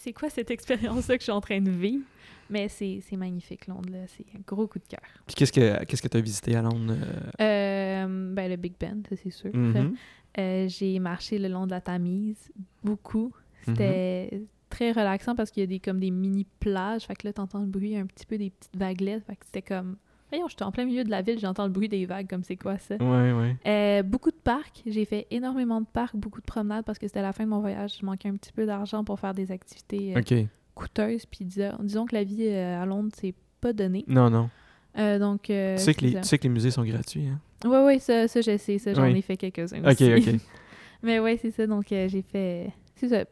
C'est 0.03 0.13
quoi 0.15 0.31
cette 0.31 0.51
expérience-là 0.51 1.17
que 1.17 1.21
je 1.21 1.25
suis 1.25 1.33
en 1.33 1.41
train 1.43 1.61
de 1.61 1.71
vivre? 1.71 2.05
Mais 2.49 2.69
c'est 2.69 3.01
magnifique, 3.17 3.67
Londres. 3.67 3.91
là. 3.93 3.99
C'est 4.09 4.25
un 4.35 4.41
gros 4.47 4.67
coup 4.67 4.79
de 4.79 4.87
cœur. 4.89 5.01
Puis 5.27 5.35
qu'est-ce 5.37 5.53
que 5.53 5.85
qu'est-ce 5.85 6.03
que 6.03 6.09
tu 6.09 6.17
as 6.17 6.21
visité 6.21 6.57
à 6.57 6.63
Londres? 6.63 6.95
euh? 7.41 8.05
Euh, 8.05 8.35
ben, 8.35 8.51
le 8.51 8.57
Big 8.57 8.73
Ben, 8.81 9.03
ça, 9.09 9.15
c'est 9.23 9.31
sûr. 9.31 9.55
Mhm. 9.55 9.95
Euh, 10.39 10.67
J'ai 10.69 10.99
marché 10.99 11.39
le 11.39 11.49
long 11.49 11.67
de 11.67 11.71
la 11.73 11.81
Tamise, 11.81 12.51
beaucoup. 12.83 13.33
C'était 13.67 14.31
Mhm. 14.33 14.47
très 14.71 14.91
relaxant 14.93 15.35
parce 15.37 15.51
qu'il 15.51 15.61
y 15.61 15.65
a 15.65 15.67
des, 15.67 15.81
comme 15.81 16.01
des 16.01 16.11
mini-plages. 16.11 17.03
Fait 17.03 17.15
que 17.15 17.27
là, 17.27 17.33
t'entends 17.33 17.61
le 17.61 17.67
bruit 17.67 17.97
un 17.97 18.07
petit 18.07 18.25
peu 18.27 18.39
des 18.39 18.51
petites 18.51 18.77
vaguelettes. 18.77 19.25
Fait 19.27 19.37
que 19.37 19.45
c'était 19.47 19.63
comme... 19.63 19.97
Voyons, 20.31 20.47
j'étais 20.49 20.63
en 20.63 20.71
plein 20.71 20.85
milieu 20.85 21.03
de 21.05 21.11
la 21.11 21.23
ville, 21.23 21.39
j'entends 21.41 21.65
le 21.65 21.71
bruit 21.71 21.89
des 21.89 22.07
vagues, 22.07 22.29
comme 22.29 22.45
c'est 22.45 22.57
quoi 22.57 22.79
ça? 22.79 22.95
Ouais, 22.97 23.33
ouais. 23.33 23.57
Euh, 23.67 24.03
beaucoup 24.05 24.31
de 24.31 24.37
parcs. 24.37 24.83
J'ai 24.87 25.05
fait 25.05 25.27
énormément 25.31 25.81
de 25.81 25.87
parcs, 25.87 26.15
beaucoup 26.17 26.41
de 26.41 26.47
promenades 26.47 26.85
parce 26.85 26.99
que 26.99 27.07
c'était 27.09 27.23
la 27.23 27.33
fin 27.33 27.45
de 27.45 27.49
mon 27.51 27.59
voyage. 27.61 27.97
Je 28.01 28.07
manquais 28.07 28.29
un 28.29 28.37
petit 28.37 28.53
peu 28.53 28.65
d'argent 28.65 29.03
pour 29.05 29.19
faire 29.19 29.35
des 29.35 29.51
activités 29.51 30.15
euh, 30.17 30.45
coûteuses. 30.75 31.27
Puis 31.27 31.45
disons, 31.45 31.73
disons 31.81 32.07
que 32.07 32.15
la 32.15 32.23
vie 32.25 32.47
euh, 32.47 32.81
à 32.81 32.87
Londres, 32.87 33.11
c'est 33.15 33.35
pas 33.61 33.73
donné. 33.73 34.05
Non, 34.07 34.31
non. 34.31 34.49
Donc, 34.97 35.43
tu, 35.43 35.53
sais 35.53 35.95
que 35.95 36.03
les, 36.03 36.09
c'est 36.13 36.17
tu 36.19 36.23
ça. 36.23 36.23
sais 36.23 36.39
que 36.39 36.43
les 36.45 36.49
musées 36.49 36.71
sont 36.71 36.85
gratuits, 36.85 37.27
hein? 37.27 37.41
Oui, 37.65 37.77
oui, 37.85 38.01
ça, 38.01 38.27
ça, 38.29 38.41
je 38.41 38.57
sais. 38.57 38.79
Ça, 38.79 38.95
j'en 38.95 39.05
Oui. 39.05 39.19
ai 39.19 39.23
fait 39.23 39.37
quelques-uns 39.37 39.81
OK, 39.83 40.01
aussi. 40.01 40.15
OK. 40.15 40.41
Mais 41.03 41.19
ouais, 41.21 41.37
c'est 41.37 41.51
ça. 41.51 41.67
Donc, 41.67 41.87
j'ai 41.89 42.23
fait. 42.23 42.73
C'est 42.97 43.09
ça. 43.09 43.25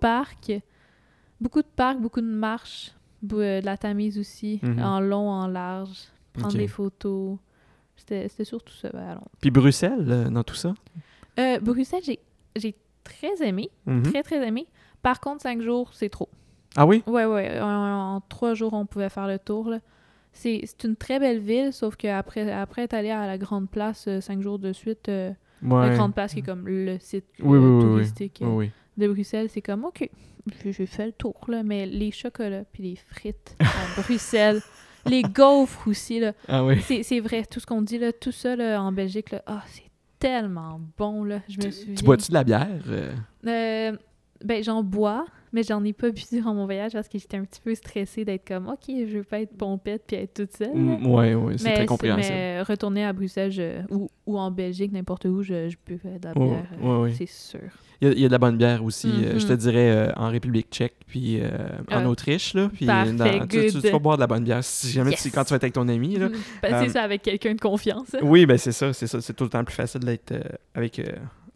Parc. 0.00 0.52
Beaucoup 1.40 1.62
de 1.62 1.68
parcs, 1.76 2.00
beaucoup 2.00 2.20
de 2.20 2.26
marches. 2.26 2.92
de 3.22 3.60
la 3.64 3.76
Tamise 3.76 4.18
aussi. 4.18 4.60
Mhm. 4.62 4.82
En 4.82 5.00
long, 5.00 5.28
en 5.30 5.46
large. 5.46 5.98
Prendre 6.40 6.56
des 6.58 6.68
photos. 6.68 7.38
C'était 7.96 8.28
c'était 8.28 8.44
surtout 8.44 8.72
ça 8.74 8.88
ben, 8.92 9.00
à 9.00 9.14
Londres. 9.14 9.28
Puis 9.40 9.50
Bruxelles, 9.50 10.06
euh, 10.08 10.30
dans 10.30 10.42
tout 10.42 10.54
ça? 10.54 10.74
Euh, 11.38 11.58
Bruxelles, 11.60 12.02
j'ai 12.04 12.18
j'ai 12.56 12.74
très 13.04 13.42
aimé. 13.46 13.70
Mhm. 13.86 14.02
Très, 14.04 14.22
très 14.22 14.46
aimé. 14.46 14.66
Par 15.02 15.20
contre, 15.20 15.42
cinq 15.42 15.60
jours, 15.62 15.90
c'est 15.94 16.08
trop. 16.08 16.28
Ah 16.76 16.86
oui? 16.86 17.02
Ouais, 17.06 17.24
ouais. 17.24 17.60
En, 17.60 18.16
en 18.16 18.20
trois 18.28 18.54
jours, 18.54 18.72
on 18.74 18.86
pouvait 18.86 19.08
faire 19.08 19.26
le 19.26 19.38
tour. 19.38 19.72
C'est 20.32 20.60
c'est 20.64 20.84
une 20.86 20.96
très 20.96 21.18
belle 21.18 21.40
ville, 21.40 21.72
sauf 21.72 21.96
qu'après 21.96 22.50
après 22.52 22.82
être 22.82 22.94
allé 22.94 23.10
à 23.10 23.26
la 23.26 23.36
Grande 23.38 23.68
Place 23.68 24.06
euh, 24.08 24.20
cinq 24.20 24.40
jours 24.42 24.58
de 24.58 24.72
suite, 24.72 25.08
euh, 25.08 25.32
Ouais. 25.62 25.88
la 25.90 25.94
Grande 25.96 26.14
Place 26.14 26.32
qui 26.32 26.38
est 26.38 26.42
comme 26.42 26.66
le 26.66 26.98
site 27.00 27.26
Oui, 27.40 27.58
oui, 27.58 27.66
oui, 27.66 27.74
oui. 27.74 27.82
touristique 27.82 28.38
Oui, 28.40 28.48
oui. 28.48 28.70
de 28.96 29.08
Bruxelles, 29.08 29.48
c'est 29.50 29.60
comme 29.60 29.84
OK, 29.84 30.08
j'ai 30.62 30.72
j'ai 30.72 30.86
fait 30.86 31.04
le 31.06 31.12
tour 31.12 31.34
là, 31.48 31.62
mais 31.62 31.84
les 31.84 32.10
chocolats 32.12 32.64
puis 32.72 32.82
les 32.84 32.96
frites 32.96 33.56
à 33.60 33.64
Bruxelles, 34.00 34.62
les 35.06 35.22
gaufres 35.22 35.88
aussi 35.88 36.20
là, 36.20 36.32
Ah 36.48 36.64
oui. 36.64 36.80
c'est 36.82 37.02
c'est 37.02 37.20
vrai 37.20 37.44
tout 37.44 37.60
ce 37.60 37.66
qu'on 37.66 37.82
dit 37.82 37.98
là, 37.98 38.12
tout 38.12 38.32
ça 38.32 38.56
là, 38.56 38.80
en 38.82 38.92
Belgique 38.92 39.30
là, 39.30 39.42
ah 39.46 39.62
c'est 39.66 39.84
tellement 40.18 40.80
bon 40.98 41.24
là, 41.24 41.40
je 41.48 41.56
me 41.66 41.70
souviens. 41.70 41.94
Tu 41.94 42.04
bois-tu 42.04 42.28
de 42.28 42.34
la 42.34 42.44
bière? 42.44 42.68
euh? 42.88 43.14
Euh, 43.46 43.96
ben 44.44 44.62
j'en 44.62 44.82
bois, 44.82 45.24
mais 45.52 45.62
j'en 45.62 45.82
ai 45.84 45.92
pas 45.92 46.10
bu 46.10 46.22
durant 46.30 46.54
mon 46.54 46.64
voyage 46.64 46.92
parce 46.92 47.08
que 47.08 47.18
j'étais 47.18 47.36
un 47.36 47.44
petit 47.44 47.60
peu 47.60 47.74
stressée 47.74 48.24
d'être 48.24 48.46
comme 48.46 48.68
OK, 48.68 48.86
je 48.88 49.18
veux 49.18 49.24
pas 49.24 49.40
être 49.40 49.56
pompette 49.56 50.04
puis 50.06 50.16
être 50.16 50.34
toute 50.34 50.52
seule. 50.56 50.68
là. 50.68 50.74
Mm, 50.74 51.06
ouais, 51.06 51.36
c'est 51.56 51.72
très 51.74 51.86
compréhensible. 51.86 52.34
mais 52.34 52.62
retourner 52.62 53.04
à 53.04 53.12
Bruxelles 53.12 53.50
je- 53.50 53.82
ou, 53.94 54.08
ou 54.26 54.38
en 54.38 54.50
Belgique, 54.50 54.92
n'importe 54.92 55.24
où, 55.26 55.42
je, 55.42 55.68
je 55.68 55.76
buvais 55.86 56.18
de 56.18 56.26
la 56.28 56.34
bière, 56.34 56.64
euh, 56.84 57.10
c'est 57.16 57.26
sûr. 57.28 57.60
Il 58.02 58.08
y, 58.08 58.10
a, 58.10 58.14
il 58.14 58.20
y 58.20 58.24
a 58.24 58.28
de 58.28 58.32
la 58.32 58.38
bonne 58.38 58.56
bière 58.56 58.82
aussi, 58.82 59.08
euh, 59.10 59.38
je 59.38 59.46
te 59.46 59.52
Mhm. 59.52 59.58
dirais, 59.58 59.90
euh, 59.90 60.12
en 60.16 60.30
République 60.30 60.68
tchèque, 60.70 60.94
puis 61.06 61.38
euh, 61.42 61.48
en 61.90 62.04
Ah. 62.04 62.08
Autriche, 62.08 62.54
là. 62.54 62.70
Puis 62.72 62.86
Parfait, 62.86 63.12
dans- 63.12 63.46
tu, 63.46 63.66
tu- 63.70 63.90
vas 63.90 63.98
boire 63.98 64.16
de 64.16 64.20
la 64.22 64.26
bonne 64.26 64.42
bière 64.44 64.64
si 64.64 64.88
jamais 64.88 65.12
tu- 65.12 65.30
quand 65.30 65.44
tu 65.44 65.50
vas 65.50 65.56
être 65.56 65.64
avec 65.64 65.74
ton 65.74 65.86
ami, 65.86 66.16
là. 66.16 66.28
Ben, 66.62 66.82
c'est 66.84 66.88
ça 66.90 67.02
avec 67.02 67.20
quelqu'un 67.20 67.54
de 67.54 67.60
confiance. 67.60 68.16
Oui, 68.22 68.46
ben 68.46 68.56
c'est 68.56 68.72
ça, 68.72 68.92
c'est 68.94 69.06
ça. 69.06 69.20
C'est 69.20 69.34
tout 69.34 69.44
le 69.44 69.50
temps 69.50 69.62
plus 69.64 69.74
facile 69.74 70.00
d'être 70.00 70.32
avec 70.74 70.98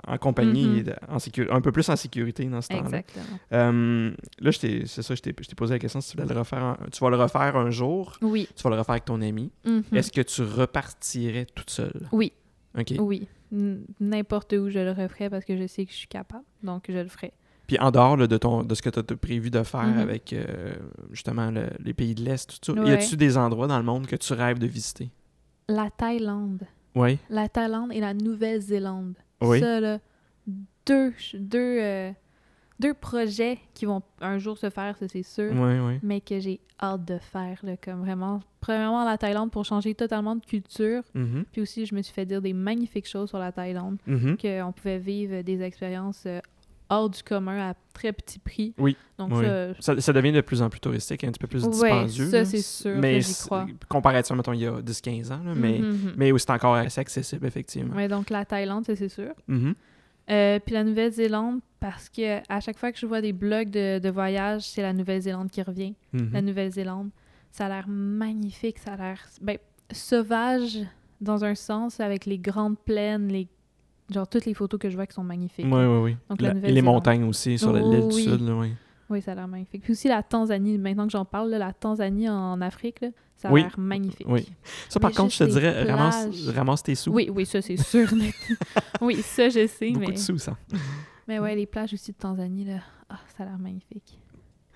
en 0.07 0.19
compagnie 0.19 0.85
en 1.09 1.19
sécu- 1.19 1.49
un 1.51 1.61
peu 1.61 1.73
plus 1.73 1.89
en 1.89 1.97
sécurité 1.97 2.45
dans 2.47 2.61
ce 2.61 2.69
temps-là. 2.69 2.81
Exactement. 2.85 3.25
Euh, 3.53 4.11
là, 4.41 4.53
t'ai- 4.53 4.87
c'est 4.87 5.03
ça, 5.03 5.15
je 5.15 5.21
t'ai 5.23 5.33
posé 5.33 5.75
la 5.75 5.79
question 5.79 6.01
si 6.01 6.11
tu 6.13 6.17
voulais 6.17 6.33
le 6.33 6.39
refaire. 6.41 6.63
un- 6.65 6.77
tu 6.93 7.01
vas 7.03 7.11
le 7.11 7.17
refaire 7.17 7.57
un 7.57 7.71
jour, 7.71 8.17
Oui. 8.23 8.49
tu 8.55 8.63
vas 8.63 8.71
le 8.71 8.77
refaire 8.77 8.93
avec 8.93 9.05
ton 9.05 9.21
ami. 9.23 9.51
Mhm. 9.65 9.83
Est-ce 9.93 10.13
que 10.13 10.21
tu 10.23 10.43
repartirais 10.43 11.47
toute 11.55 11.71
seule? 11.71 12.09
Oui. 12.13 12.33
OK. 12.79 12.95
Oui. 12.99 13.29
N'importe 14.01 14.53
où 14.55 14.69
je 14.69 14.79
le 14.81 14.91
referais 14.93 15.31
parce 15.31 15.45
que 15.45 15.57
je 15.57 15.67
sais 15.67 15.85
que 15.87 15.93
je 15.93 15.97
suis 15.97 16.09
capable. 16.09 16.45
Donc, 16.63 16.85
je 16.89 16.99
le 16.99 17.09
ferai. 17.09 17.33
Puis 17.67 17.79
en 17.79 17.91
dehors 17.91 18.17
là, 18.17 18.27
de, 18.27 18.37
ton, 18.37 18.63
de 18.63 18.75
ce 18.75 18.83
que 18.83 18.91
tu 18.91 18.99
as 18.99 19.17
prévu 19.17 19.49
de 19.51 19.63
faire 19.63 19.85
Mhm. 19.85 19.99
avec 19.99 20.33
euh, 20.33 20.75
justement 21.13 21.51
le- 21.51 21.71
les 21.83 21.95
pays 21.95 22.15
de 22.15 22.23
l'Est, 22.23 22.61
tout 22.61 22.75
ça, 22.75 22.83
y 22.85 22.91
a-tu 22.91 23.17
des 23.17 23.39
endroits 23.39 23.67
dans 23.67 23.79
le 23.79 23.85
monde 23.85 24.07
que 24.07 24.17
tu 24.17 24.33
rêves 24.35 24.59
de 24.59 24.67
visiter? 24.67 25.11
La 25.69 25.89
Thaïlande. 25.91 26.65
Oui. 26.95 27.19
La 27.31 27.49
Thaïlande 27.49 27.91
et 27.93 28.01
la 28.01 28.13
Nouvelle-Zélande. 28.13 29.15
Oui. 29.41 29.61
Ça, 29.61 29.81
là, 29.81 29.99
deux, 30.87 31.13
deux, 31.35 31.79
euh, 31.81 32.13
deux 32.81 32.95
projets 32.95 33.59
qui 33.75 33.87
vont 33.87 34.03
un 34.21 34.39
jour 34.39 34.59
se 34.59 34.71
faire, 34.71 34.97
ça 34.99 35.09
c'est 35.09 35.23
sûr. 35.23 35.53
Oui, 35.53 35.79
oui. 35.79 35.99
Mais 36.03 36.21
que 36.21 36.39
j'ai 36.41 36.61
hâte 36.81 37.05
de 37.05 37.19
faire, 37.19 37.59
là, 37.63 37.77
comme 37.77 38.01
vraiment. 38.01 38.41
Premièrement, 38.61 39.05
la 39.05 39.19
Thaïlande 39.19 39.51
pour 39.51 39.65
changer 39.65 39.95
totalement 39.95 40.37
de 40.37 40.45
culture. 40.45 41.03
Mhm. 41.15 41.45
Puis 41.53 41.61
aussi, 41.61 41.87
je 41.87 41.95
me 41.95 42.03
suis 42.03 42.15
fait 42.15 42.27
dire 42.27 42.41
des 42.41 42.53
magnifiques 42.53 43.09
choses 43.09 43.29
sur 43.29 43.39
la 43.39 43.53
Thaïlande. 43.53 43.99
Mhm. 44.07 44.37
qu'on 44.37 44.73
pouvait 44.73 44.99
vivre 44.99 45.43
des 45.43 45.63
expériences 45.63 46.25
euh, 46.27 46.41
hors 46.91 47.09
du 47.11 47.23
commun 47.23 47.71
à 47.71 47.75
très 47.93 48.13
petit 48.13 48.39
prix. 48.39 48.75
Oui, 48.79 48.97
Donc 49.19 49.33
oui. 49.33 49.45
ça, 49.45 49.75
Ça, 49.95 50.01
ça 50.01 50.13
devient 50.13 50.33
de 50.33 50.41
plus 50.41 50.61
en 50.63 50.69
plus 50.71 50.81
touristique, 50.81 51.25
un 51.25 51.29
petit 51.31 51.39
peu 51.39 51.47
plus 51.47 51.69
dispendieux. 51.69 52.29
ça, 52.31 52.39
là. 52.39 52.45
c'est 52.45 52.61
sûr 52.63 52.97
Mais 52.99 53.21
crois. 53.45 53.67
comparativement, 53.89 54.37
mettons, 54.39 54.53
il 54.53 54.61
y 54.61 54.67
a 54.67 54.81
10-15 54.83 55.33
ans, 55.33 55.41
là, 55.45 55.55
mais, 55.55 55.79
Mhm, 55.79 55.87
mhm. 55.89 56.13
mais 56.17 56.33
oui, 56.33 56.41
c'est 56.41 56.51
encore 56.51 56.75
assez 56.75 57.01
accessible, 57.01 57.47
effectivement. 57.47 57.95
Ouais, 57.95 58.09
donc 58.09 58.31
la 58.31 58.45
Thaïlande, 58.45 58.85
ça 58.85 58.95
c'est 58.97 59.09
sûr. 59.09 59.33
Mhm. 59.49 59.75
Euh, 60.31 60.59
puis 60.59 60.75
la 60.75 60.85
Nouvelle-Zélande, 60.85 61.61
parce 61.81 62.09
que 62.09 62.39
à 62.51 62.61
chaque 62.61 62.79
fois 62.79 62.93
que 62.93 62.99
je 62.99 63.05
vois 63.07 63.21
des 63.21 63.33
blogs 63.35 63.71
de, 63.71 63.99
de 63.99 64.09
voyage, 64.11 64.63
c'est 64.63 64.81
la 64.83 64.93
Nouvelle-Zélande 64.95 65.51
qui 65.51 65.61
revient. 65.63 65.95
Mhm. 66.13 66.31
La 66.33 66.41
Nouvelle-Zélande, 66.43 67.11
ça 67.51 67.67
a 67.67 67.69
l'air 67.69 67.85
magnifique, 67.89 68.79
ça 68.79 68.95
a 68.95 68.97
l'air 68.97 69.19
ben, 69.43 69.59
sauvage 69.91 70.79
dans 71.21 71.45
un 71.45 71.55
sens, 71.55 72.01
avec 72.01 72.27
les 72.27 72.39
grandes 72.39 72.79
plaines, 72.79 73.29
les 73.29 73.49
genre 74.11 74.29
toutes 74.29 74.45
les 74.47 74.55
photos 74.55 74.79
que 74.81 74.89
je 74.91 74.97
vois 74.97 75.07
qui 75.07 75.15
sont 75.15 75.25
magnifiques. 75.25 75.67
Oui, 75.67 75.85
oui, 75.85 75.99
oui. 76.03 76.17
Donc, 76.29 76.41
la 76.41 76.55
La- 76.55 76.69
et 76.69 76.73
les 76.73 76.83
montagnes 76.83 77.25
aussi 77.25 77.59
sur 77.59 77.71
Oh, 77.71 77.77
l'île 77.77 78.09
du 78.09 78.15
oui. 78.15 78.23
Sud, 78.25 78.41
là, 78.47 78.55
oui. 78.55 78.73
Oui, 79.11 79.21
ça 79.21 79.33
a 79.33 79.35
l'air 79.35 79.49
magnifique. 79.49 79.83
Puis 79.83 79.93
aussi 79.93 80.09
la 80.09 80.23
Tanzanie, 80.23 80.79
maintenant 80.79 81.05
que 81.07 81.13
j'en 81.13 81.25
parle, 81.27 81.51
là, 81.51 81.59
la 81.59 81.73
Tanzanie 81.75 82.29
en 82.29 82.61
Afrique, 82.63 83.01
là, 83.03 83.09
ça 83.37 83.49
a 83.49 83.53
Oui. 83.53 83.61
l'air 83.63 83.79
magnifique. 83.79 84.27
Oui. 84.29 84.49
Ça, 84.89 84.99
par 84.99 85.11
Mais 85.11 85.17
contre, 85.17 85.33
je 85.35 85.39
te 85.39 85.45
dirais, 85.51 85.83
ramasse, 85.85 86.49
ramasse 86.49 86.83
tes 86.83 86.95
sous. 86.95 87.13
Oui, 87.13 87.29
oui, 87.33 87.45
ça 87.45 87.61
c'est 87.61 87.77
sûr. 87.77 88.09
mais- 88.17 88.33
oui, 89.03 89.17
ça 89.17 89.49
je 89.51 89.67
sais, 89.67 89.91
Beaucoup 89.91 90.07
mais... 90.07 90.13
de 90.15 90.19
sous, 90.19 90.39
ça. 90.39 90.57
mais 91.29 91.39
ouais, 91.39 91.55
les 91.55 91.67
plages 91.67 91.93
aussi 91.93 92.13
de 92.13 92.17
Tanzanie, 92.17 92.65
là, 92.65 92.79
ah, 93.11 93.19
ça 93.37 93.43
a 93.43 93.47
l'air 93.47 93.59
magnifique. 93.59 94.19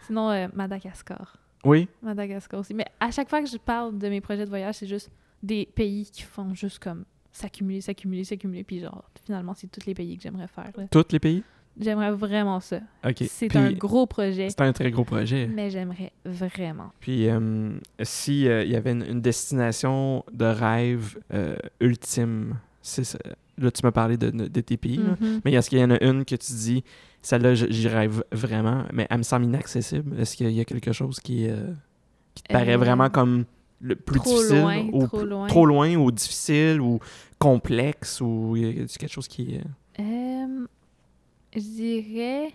Sinon, 0.06 0.30
euh, 0.30 0.46
Madagascar. 0.54 1.38
Oui. 1.64 1.88
Madagascar 2.02 2.60
aussi. 2.60 2.74
Mais 2.74 2.86
à 3.00 3.10
chaque 3.10 3.28
fois 3.30 3.42
que 3.42 3.48
je 3.48 3.56
parle 3.56 3.98
de 3.98 4.08
mes 4.08 4.20
projets 4.20 4.44
de 4.44 4.48
voyage, 4.50 4.76
c'est 4.76 4.86
juste 4.86 5.10
des 5.42 5.66
pays 5.74 6.08
qui 6.10 6.22
font 6.22 6.52
juste 6.54 6.78
comme 6.80 7.04
s'accumuler, 7.32 7.80
s'accumuler, 7.80 8.24
s'accumuler. 8.24 8.64
Puis 8.64 8.80
genre, 8.80 9.04
finalement, 9.24 9.54
c'est 9.54 9.68
tous 9.70 9.86
les 9.86 9.94
pays 9.94 10.16
que 10.16 10.22
j'aimerais 10.22 10.48
faire. 10.48 10.70
là. 10.76 10.84
Tous 10.90 11.04
les 11.10 11.18
pays? 11.18 11.42
J'aimerais 11.80 12.10
vraiment 12.10 12.58
ça. 12.58 12.80
OK. 13.06 13.22
C'est 13.28 13.54
un 13.54 13.70
gros 13.72 14.06
projet, 14.06 14.48
C'est 14.50 14.60
un 14.62 14.72
très 14.72 14.90
gros 14.90 15.04
projet. 15.04 15.46
mais 15.46 15.70
j'aimerais 15.70 16.12
vraiment. 16.24 16.90
Puis, 16.98 17.28
euh, 17.28 17.70
si 18.02 18.48
euh, 18.48 18.64
il 18.64 18.70
y 18.72 18.74
avait 18.76 18.90
une, 18.92 19.04
une 19.08 19.20
destination 19.20 20.24
de 20.32 20.44
rêve 20.46 21.18
euh, 21.32 21.56
ultime, 21.80 22.56
c'est 22.82 23.04
ça. 23.04 23.18
Là, 23.58 23.70
tu 23.70 23.80
m'as 23.84 23.92
parlé 23.92 24.16
de, 24.16 24.30
de 24.30 24.60
tes 24.60 24.76
pays. 24.76 24.98
Mhm. 24.98 25.40
mais 25.44 25.52
est-ce 25.52 25.70
qu'il 25.70 25.78
y 25.78 25.84
en 25.84 25.90
a 25.92 26.02
une 26.02 26.24
que 26.24 26.34
tu 26.34 26.52
dis, 26.52 26.82
celle-là, 27.22 27.54
j'y 27.54 27.86
rêve 27.88 28.24
vraiment, 28.32 28.84
mais 28.92 29.06
elle 29.10 29.18
me 29.18 29.22
semble 29.22 29.44
inaccessible? 29.44 30.18
Est-ce 30.18 30.36
qu'il 30.36 30.50
y 30.50 30.60
a 30.60 30.64
quelque 30.64 30.92
chose 30.92 31.20
qui, 31.20 31.48
euh, 31.48 31.72
qui 32.34 32.42
te 32.42 32.52
paraît 32.52 32.76
vraiment 32.76 33.08
comme 33.10 33.44
le 33.80 33.96
plus 33.96 34.18
trop 34.20 34.30
difficile? 34.34 34.60
loin, 34.60 34.88
ou 34.92 35.06
trop 35.06 35.24
loin. 35.24 35.46
trop 35.46 35.66
loin, 35.66 35.94
ou 35.96 36.10
difficile, 36.10 36.80
ou 36.80 36.98
complexe, 37.38 38.20
ou 38.20 38.54
quelque 38.56 39.08
chose 39.08 39.28
qui 39.28 39.54
est... 39.54 39.64
Euh, 40.00 40.66
je 41.54 41.60
dirais 41.60 42.52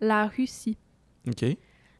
la 0.00 0.26
Russie. 0.26 0.76
OK. 1.28 1.44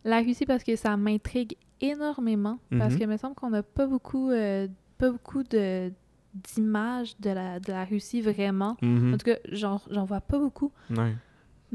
La 0.04 0.20
Russie 0.20 0.46
parce 0.46 0.62
que 0.64 0.76
ça 0.76 0.96
m'intrigue 0.96 1.56
énormément. 1.80 2.58
Parce 2.70 2.92
Mhm. 2.94 2.98
qu'il 2.98 3.08
me 3.08 3.16
semble 3.16 3.34
qu'on 3.34 3.50
n'a 3.50 3.62
pas 3.62 3.86
beaucoup, 3.86 4.30
euh, 4.30 4.68
pas 4.98 5.10
beaucoup 5.10 5.42
de 5.42 5.92
d'images 6.34 7.14
de 7.20 7.30
la, 7.30 7.60
de 7.60 7.70
la 7.70 7.84
Russie 7.84 8.20
vraiment. 8.20 8.76
Mhm. 8.82 9.14
En 9.14 9.16
tout 9.18 9.24
cas, 9.26 9.36
j'en 9.52 9.80
j'en 9.90 10.04
vois 10.04 10.20
pas 10.20 10.38
beaucoup. 10.38 10.72
Ouais. 10.90 11.14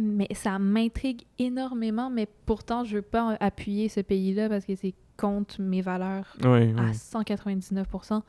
Mais 0.02 0.28
ça 0.34 0.58
m'intrigue 0.60 1.24
énormément. 1.38 2.10
Mais 2.10 2.28
pourtant, 2.45 2.86
je 2.86 2.95
veux 2.95 3.02
pas 3.02 3.36
appuyer 3.39 3.89
ce 3.89 4.00
pays-là 4.00 4.47
parce 4.47 4.66
que 4.66 4.76
c'est 4.76 4.93
contre 5.18 5.62
mes 5.62 5.82
valeurs 5.82 6.38
à 6.43 6.50
ouais. 6.50 6.74
199%. 6.74 8.22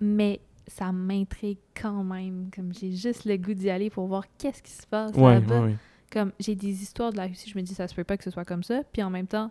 Mais 0.00 0.40
ça 0.66 0.90
m'intrigue 0.90 1.58
quand 1.80 2.02
même. 2.02 2.50
Comme 2.54 2.72
j'ai 2.74 2.92
juste 2.92 3.24
le 3.24 3.36
goût 3.36 3.54
d'y 3.54 3.70
aller 3.70 3.88
pour 3.88 4.06
voir 4.06 4.24
qu'est-ce 4.36 4.62
qui 4.62 4.72
se 4.72 4.86
passe 4.86 5.16
là-bas. 5.16 5.68
comme 6.10 6.32
j'ai 6.40 6.54
des 6.54 6.82
histoires 6.82 7.12
de 7.12 7.16
la 7.16 7.26
Russie, 7.26 7.48
je 7.48 7.56
me 7.56 7.62
dis 7.62 7.74
ça 7.74 7.86
se 7.86 7.94
peut 7.94 8.04
pas 8.04 8.16
que 8.16 8.24
ce 8.24 8.30
soit 8.30 8.44
comme 8.44 8.64
ça. 8.64 8.82
Puis 8.92 9.02
en 9.02 9.10
même 9.10 9.28
temps, 9.28 9.50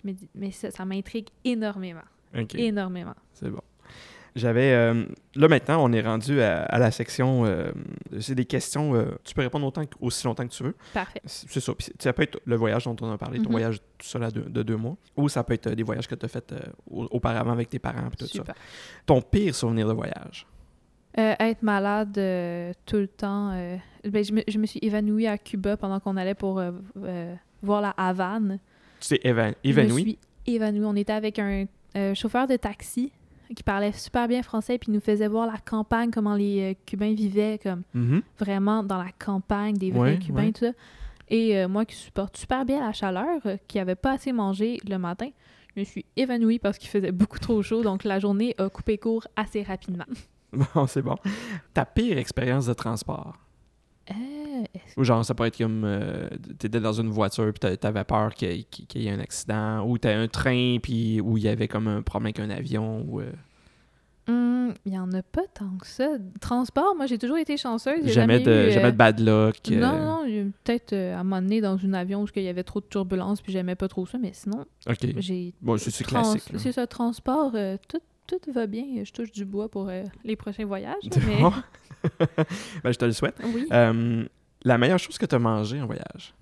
je 0.00 0.08
me 0.08 0.12
dis 0.12 0.28
mais 0.34 0.52
ça, 0.52 0.70
ça 0.70 0.84
m'intrigue 0.84 1.28
énormément, 1.44 2.00
énormément. 2.54 3.14
C'est 3.32 3.50
bon. 3.50 3.62
J'avais. 4.36 4.72
euh, 4.72 5.04
là, 5.34 5.48
maintenant, 5.48 5.82
on 5.84 5.92
est 5.92 6.00
rendu 6.02 6.40
à, 6.40 6.62
à 6.62 6.78
la 6.78 6.90
section. 6.90 7.44
euh, 7.44 7.72
c'est 8.20 8.34
des 8.34 8.44
questions. 8.44 8.94
euh, 8.94 9.06
tu 9.24 9.34
peux 9.34 9.42
répondre 9.42 9.66
autant, 9.66 9.84
que- 9.84 9.96
aussi 10.00 10.24
longtemps 10.26 10.46
que 10.46 10.52
tu 10.52 10.62
veux. 10.62 10.74
Parfait. 10.94 11.20
C'est 11.24 11.60
ça. 11.60 11.72
Puis 11.74 11.88
ça 11.98 12.12
peut 12.12 12.22
être 12.22 12.40
le 12.44 12.56
voyage 12.56 12.84
dont 12.84 12.96
on 13.00 13.10
a 13.12 13.18
parlé, 13.18 13.38
ton 13.38 13.44
Mhm. 13.46 13.50
voyage 13.50 13.78
tout 13.98 14.06
seul 14.06 14.22
à 14.24 14.30
deux- 14.30 14.42
de 14.42 14.62
deux 14.62 14.76
mois. 14.76 14.96
Ou 15.16 15.28
ça 15.28 15.42
peut 15.42 15.54
être 15.54 15.70
des 15.70 15.82
voyages 15.82 16.06
que 16.06 16.14
tu 16.14 16.24
as 16.24 16.28
fait 16.28 16.54
au- 16.90 17.08
auparavant 17.10 17.52
avec 17.52 17.68
tes 17.70 17.78
parents. 17.78 18.08
Puis 18.16 18.26
tout 18.28 18.36
ça. 18.36 18.44
Ton 19.06 19.20
pire 19.20 19.54
souvenir 19.54 19.88
de 19.88 19.92
voyage? 19.92 20.46
Euh, 21.18 21.34
être 21.40 21.62
malade 21.64 22.16
euh, 22.18 22.72
tout 22.86 22.96
le 22.98 23.08
temps. 23.08 23.50
euh, 23.52 23.76
ben, 24.04 24.22
je, 24.24 24.32
me, 24.32 24.42
je 24.46 24.58
me 24.58 24.66
suis 24.66 24.78
évanouie 24.80 25.26
à 25.26 25.36
Cuba 25.38 25.76
pendant 25.76 25.98
qu'on 25.98 26.16
allait 26.16 26.34
pour 26.36 26.62
voir 27.62 27.80
la 27.80 27.90
Havane. 27.96 28.60
Tu 29.00 29.08
t'es 29.18 29.28
éva- 29.28 29.54
Je 29.64 29.80
me 29.80 29.88
suis 29.98 30.18
évanouie. 30.46 30.84
On 30.84 30.94
était 30.94 31.12
avec 31.12 31.38
un 31.40 31.66
chauffeur 32.14 32.46
de 32.46 32.54
taxi 32.56 33.10
qui 33.54 33.62
parlait 33.62 33.92
super 33.92 34.28
bien 34.28 34.42
français 34.42 34.78
puis 34.78 34.92
nous 34.92 35.00
faisait 35.00 35.28
voir 35.28 35.46
la 35.46 35.58
campagne, 35.58 36.10
comment 36.10 36.34
les 36.34 36.72
euh, 36.72 36.74
Cubains 36.86 37.14
vivaient, 37.14 37.58
comme 37.62 37.82
Mhm. 37.94 38.22
vraiment 38.38 38.82
dans 38.82 38.98
la 38.98 39.10
campagne, 39.18 39.76
des 39.76 39.90
vrais 39.90 40.00
Ouais, 40.12 40.18
Cubains, 40.18 40.44
ouais. 40.46 40.52
tout 40.52 40.66
ça. 40.66 40.72
Et 41.28 41.56
euh, 41.58 41.68
moi 41.68 41.84
qui 41.84 41.94
supporte 41.96 42.36
super 42.36 42.64
bien 42.64 42.80
la 42.80 42.92
chaleur, 42.92 43.40
euh, 43.46 43.56
qui 43.68 43.78
avait 43.78 43.94
pas 43.94 44.12
assez 44.12 44.32
mangé 44.32 44.78
le 44.88 44.98
matin, 44.98 45.28
je 45.74 45.80
me 45.80 45.84
suis 45.84 46.04
évanouie 46.16 46.58
parce 46.58 46.78
qu'il 46.78 46.88
faisait 46.88 47.12
beaucoup 47.12 47.38
trop 47.38 47.62
chaud, 47.62 47.82
donc 47.82 48.02
la 48.04 48.18
journée 48.18 48.54
a 48.58 48.68
coupé 48.68 48.98
court 48.98 49.26
assez 49.36 49.62
rapidement. 49.62 50.06
Bon, 50.74 50.88
c'est 50.88 51.02
bon. 51.02 51.14
Ta 51.74 51.84
pire 51.84 52.18
expérience 52.18 52.66
de 52.66 52.72
transport? 52.72 53.34
Ou 54.96 55.04
genre, 55.04 55.24
ça 55.24 55.34
peut 55.34 55.44
être 55.46 55.58
comme. 55.58 55.82
euh, 55.84 56.28
T'étais 56.58 56.80
dans 56.80 56.92
une 56.92 57.08
voiture, 57.10 57.46
puis 57.52 57.60
t'a- 57.60 57.76
t'avais 57.76 58.04
peur 58.04 58.34
qu'il 58.34 58.64
y 58.94 59.06
ait 59.06 59.10
un 59.10 59.20
accident. 59.20 59.84
Ou 59.86 59.98
t'as 59.98 60.16
un 60.16 60.28
train, 60.28 60.78
puis 60.82 61.20
où 61.20 61.36
il 61.36 61.44
y 61.44 61.48
avait 61.48 61.68
comme 61.68 61.88
un 61.88 62.02
problème 62.02 62.26
avec 62.36 62.40
un 62.40 62.50
avion. 62.50 63.04
Ou, 63.08 63.20
euh, 63.20 63.30
Hum, 64.28 64.74
Il 64.84 64.92
y 64.92 64.98
en 64.98 65.10
a 65.12 65.22
pas 65.22 65.42
tant 65.52 65.76
que 65.80 65.86
ça. 65.86 66.08
Transport, 66.40 66.94
moi 66.94 67.06
j'ai 67.06 67.18
toujours 67.18 67.38
été 67.38 67.56
chanceuse. 67.56 68.06
jamais, 68.06 68.38
de, 68.38 68.50
eu, 68.50 68.54
euh, 68.54 68.70
jamais 68.70 68.92
de 68.92 68.96
bad 68.96 69.18
luck. 69.18 69.56
euh, 69.70 69.80
Non, 69.80 70.24
non, 70.24 70.50
peut-être 70.62 70.92
euh, 70.92 71.16
à 71.16 71.20
un 71.20 71.24
moment 71.24 71.42
donné 71.42 71.60
dans 71.60 71.76
un 71.84 71.92
avion 71.94 72.22
où 72.22 72.26
il 72.36 72.42
y 72.42 72.48
avait 72.48 72.62
trop 72.62 72.80
de 72.80 72.86
turbulences 72.86 73.40
puis 73.40 73.50
j'aimais 73.52 73.74
pas 73.74 73.88
trop 73.88 74.06
ça, 74.06 74.18
mais 74.18 74.30
sinon, 74.32 74.64
Ok. 74.88 74.98
j'ai. 75.16 75.52
Bon, 75.60 75.76
c'est 75.78 75.90
trans- 76.04 76.22
classique. 76.22 76.44
C'est 76.58 76.70
ça, 76.70 76.86
transport, 76.86 77.56
tout, 77.88 77.98
tout 78.28 78.52
va 78.52 78.66
bien. 78.68 78.84
Je 79.02 79.10
touche 79.12 79.32
du 79.32 79.44
bois 79.44 79.68
pour 79.68 79.90
les 80.22 80.36
prochains 80.36 80.66
voyages. 80.66 81.02
Mais 81.26 81.42
ben, 82.84 82.92
je 82.92 82.98
te 82.98 83.04
le 83.06 83.12
souhaite. 83.12 83.40
oui, 83.52 83.66
Euh, 83.72 84.24
la 84.64 84.78
meilleure 84.78 84.98
chose 84.98 85.18
que 85.18 85.26
tu 85.26 85.34
as 85.34 85.38
mangé 85.38 85.80
en 85.80 85.86
voyage? 85.86 86.34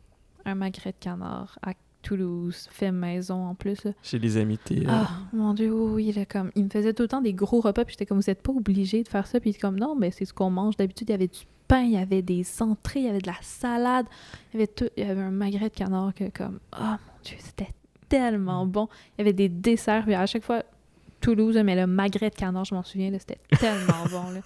Un 0.44 0.54
magret 0.54 0.92
de 0.92 0.96
canard 0.98 1.58
à 1.62 1.72
Toulouse, 2.02 2.68
fait 2.70 2.92
maison 2.92 3.46
en 3.46 3.54
plus. 3.54 3.84
là. 3.84 3.90
chez 4.02 4.18
les 4.18 4.36
amis 4.36 4.58
euh, 4.70 4.84
Ah, 4.88 5.08
mon 5.32 5.52
Dieu, 5.52 5.70
oui, 5.72 5.92
oui, 6.06 6.12
là, 6.12 6.24
comme, 6.24 6.50
il 6.54 6.64
me 6.64 6.70
faisait 6.70 6.94
tout 6.94 7.02
le 7.02 7.08
temps 7.08 7.20
des 7.20 7.34
gros 7.34 7.60
repas, 7.60 7.84
puis 7.84 7.92
j'étais 7.92 8.06
comme, 8.06 8.20
vous 8.20 8.30
êtes 8.30 8.40
pas 8.42 8.52
obligé 8.52 9.02
de 9.02 9.08
faire 9.08 9.26
ça, 9.26 9.40
puis 9.40 9.50
il 9.50 9.52
était 9.52 9.60
comme, 9.60 9.78
non, 9.78 9.96
mais 9.96 10.10
c'est 10.12 10.24
ce 10.24 10.32
qu'on 10.32 10.48
mange. 10.48 10.76
D'habitude, 10.76 11.08
il 11.08 11.12
y 11.12 11.14
avait 11.14 11.26
du 11.26 11.40
pain, 11.66 11.82
il 11.82 11.90
y 11.92 11.96
avait 11.96 12.22
des 12.22 12.44
entrées, 12.62 13.00
il 13.00 13.06
y 13.06 13.08
avait 13.08 13.18
de 13.20 13.26
la 13.26 13.36
salade, 13.42 14.06
il 14.52 14.60
y 14.60 14.62
avait 14.62 14.68
tout, 14.68 14.88
il 14.96 15.06
y 15.06 15.10
avait 15.10 15.20
un 15.20 15.30
magret 15.32 15.68
de 15.70 15.74
canard 15.74 16.14
que, 16.14 16.30
comme, 16.30 16.60
oh 16.78 16.82
mon 16.82 16.96
Dieu, 17.24 17.36
c'était 17.40 17.74
tellement 18.08 18.64
Mm. 18.64 18.70
bon. 18.70 18.88
Il 19.16 19.18
y 19.18 19.22
avait 19.22 19.32
des 19.34 19.48
desserts, 19.48 20.04
puis 20.04 20.14
à 20.14 20.24
chaque 20.26 20.44
fois, 20.44 20.62
Toulouse, 21.20 21.58
mais 21.64 21.74
le 21.74 21.86
magret 21.88 22.30
de 22.30 22.36
canard, 22.36 22.64
je 22.64 22.74
m'en 22.76 22.84
souviens, 22.84 23.10
là, 23.10 23.18
c'était 23.18 23.40
tellement 23.58 24.04
bon, 24.10 24.30
là. 24.30 24.40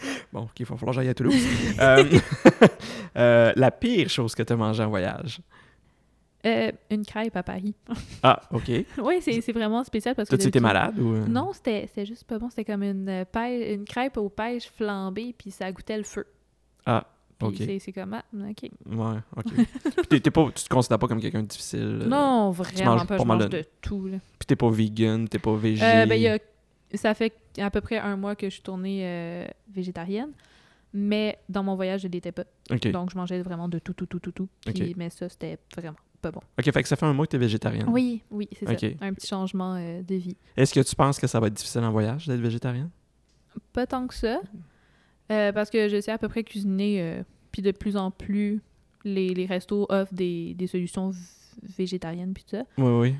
Bon, 0.32 0.42
ok, 0.42 0.60
il 0.60 0.66
va 0.66 0.76
falloir 0.76 0.94
que 0.94 1.00
j'aille 1.00 1.08
à 1.10 1.14
Toulouse. 1.14 1.34
Euh, 1.80 2.04
euh, 3.16 3.52
la 3.56 3.70
pire 3.70 4.08
chose 4.08 4.34
que 4.34 4.42
tu 4.42 4.52
as 4.52 4.56
mangé 4.56 4.82
en 4.82 4.88
voyage? 4.90 5.40
Euh, 6.46 6.70
une 6.90 7.04
crêpe 7.04 7.36
à 7.36 7.42
Paris. 7.42 7.74
Ah, 8.22 8.40
ok. 8.52 8.70
oui, 9.02 9.18
c'est 9.20 9.40
c'est 9.40 9.52
vraiment 9.52 9.82
spécial 9.84 10.14
parce 10.14 10.28
que... 10.28 10.36
Toi, 10.36 10.42
tu 10.42 10.48
étais 10.48 10.60
malade 10.60 10.98
ou. 10.98 11.16
Non, 11.28 11.50
c'était 11.52 11.88
juste 12.06 12.24
pas 12.24 12.38
bon. 12.38 12.48
C'était 12.48 12.64
comme 12.64 12.82
une, 12.84 13.24
pêche- 13.32 13.74
une 13.74 13.84
crêpe 13.84 14.16
aux 14.18 14.28
pêches 14.28 14.70
flambée, 14.70 15.34
puis 15.36 15.50
ça 15.50 15.70
goûtait 15.72 15.96
le 15.98 16.04
feu. 16.04 16.24
Ah, 16.86 17.04
ok. 17.42 17.54
c'est- 17.80 17.92
comme, 17.92 18.14
ah, 18.14 18.24
OK. 18.32 18.70
Ouais, 18.86 19.18
ok. 19.36 19.52
Puis 20.08 20.20
t'es- 20.20 20.30
pas, 20.30 20.46
tu 20.54 20.62
te 20.64 20.68
considères 20.68 20.98
pas 21.00 21.08
comme 21.08 21.20
quelqu'un 21.20 21.42
de 21.42 21.48
difficile. 21.48 22.04
non, 22.08 22.50
vraiment 22.52 22.92
manges 22.92 23.06
pas. 23.06 23.16
pas 23.16 23.22
Je 23.22 23.26
mange 23.26 23.42
de- 23.44 23.48
de 23.48 23.64
tout. 23.80 24.06
Là. 24.06 24.18
Puis 24.38 24.46
t'es 24.46 24.56
pas 24.56 24.70
vegan, 24.70 25.28
t'es 25.28 25.40
pas 25.40 25.56
végé. 25.56 25.84
Euh, 25.84 26.06
ben, 26.06 26.14
il 26.14 26.22
y 26.22 26.28
a, 26.28 26.38
ça 26.94 27.14
fait 27.14 27.32
à 27.60 27.70
peu 27.70 27.80
près 27.80 27.98
un 27.98 28.16
mois 28.16 28.34
que 28.36 28.46
je 28.48 28.54
suis 28.54 28.62
tournée 28.62 29.00
euh, 29.04 29.46
végétarienne. 29.72 30.30
Mais 30.94 31.38
dans 31.48 31.62
mon 31.62 31.74
voyage, 31.76 32.00
je 32.02 32.08
l'étais 32.08 32.32
pas. 32.32 32.44
Donc, 32.92 33.10
je 33.10 33.16
mangeais 33.16 33.42
vraiment 33.42 33.68
de 33.68 33.78
tout, 33.78 33.92
tout, 33.92 34.06
tout, 34.06 34.20
tout, 34.20 34.32
tout. 34.32 34.48
Puis. 34.64 34.94
Mais 34.96 35.10
ça, 35.10 35.28
c'était 35.28 35.58
vraiment 35.76 35.96
pas 36.22 36.30
bon. 36.30 36.40
Ok, 36.58 36.72
fait 36.72 36.82
que 36.82 36.88
ça 36.88 36.96
fait 36.96 37.04
un 37.06 37.12
mois 37.12 37.26
que 37.26 37.32
t'es 37.32 37.38
végétarienne. 37.38 37.86
Oui, 37.90 38.22
oui, 38.30 38.48
c'est 38.58 38.66
ça. 38.66 38.72
Un 39.02 39.12
petit 39.12 39.26
changement 39.26 39.74
euh, 39.76 40.02
de 40.02 40.14
vie. 40.14 40.36
Est-ce 40.56 40.72
que 40.72 40.80
tu 40.80 40.96
penses 40.96 41.18
que 41.18 41.26
ça 41.26 41.40
va 41.40 41.48
être 41.48 41.54
difficile 41.54 41.82
en 41.82 41.92
voyage 41.92 42.26
d'être 42.26 42.40
végétarienne? 42.40 42.90
Pas 43.72 43.86
tant 43.86 44.06
que 44.06 44.14
ça. 44.14 44.40
euh, 45.30 45.52
parce 45.52 45.68
que 45.70 45.88
je 45.88 46.00
sais 46.00 46.10
à 46.10 46.18
peu 46.18 46.28
près 46.28 46.42
cuisiner. 46.42 47.02
euh, 47.02 47.22
puis 47.52 47.60
de 47.62 47.70
plus 47.70 47.96
en 47.96 48.10
plus, 48.10 48.60
les, 49.04 49.34
les 49.34 49.46
restos 49.46 49.86
offrent 49.90 50.14
des, 50.14 50.54
des 50.54 50.66
solutions 50.66 51.12
végétariennes 51.76 52.32
puis 52.32 52.44
tout 52.44 52.56
ça. 52.56 52.64
Oui, 52.78 53.10
oui. 53.10 53.14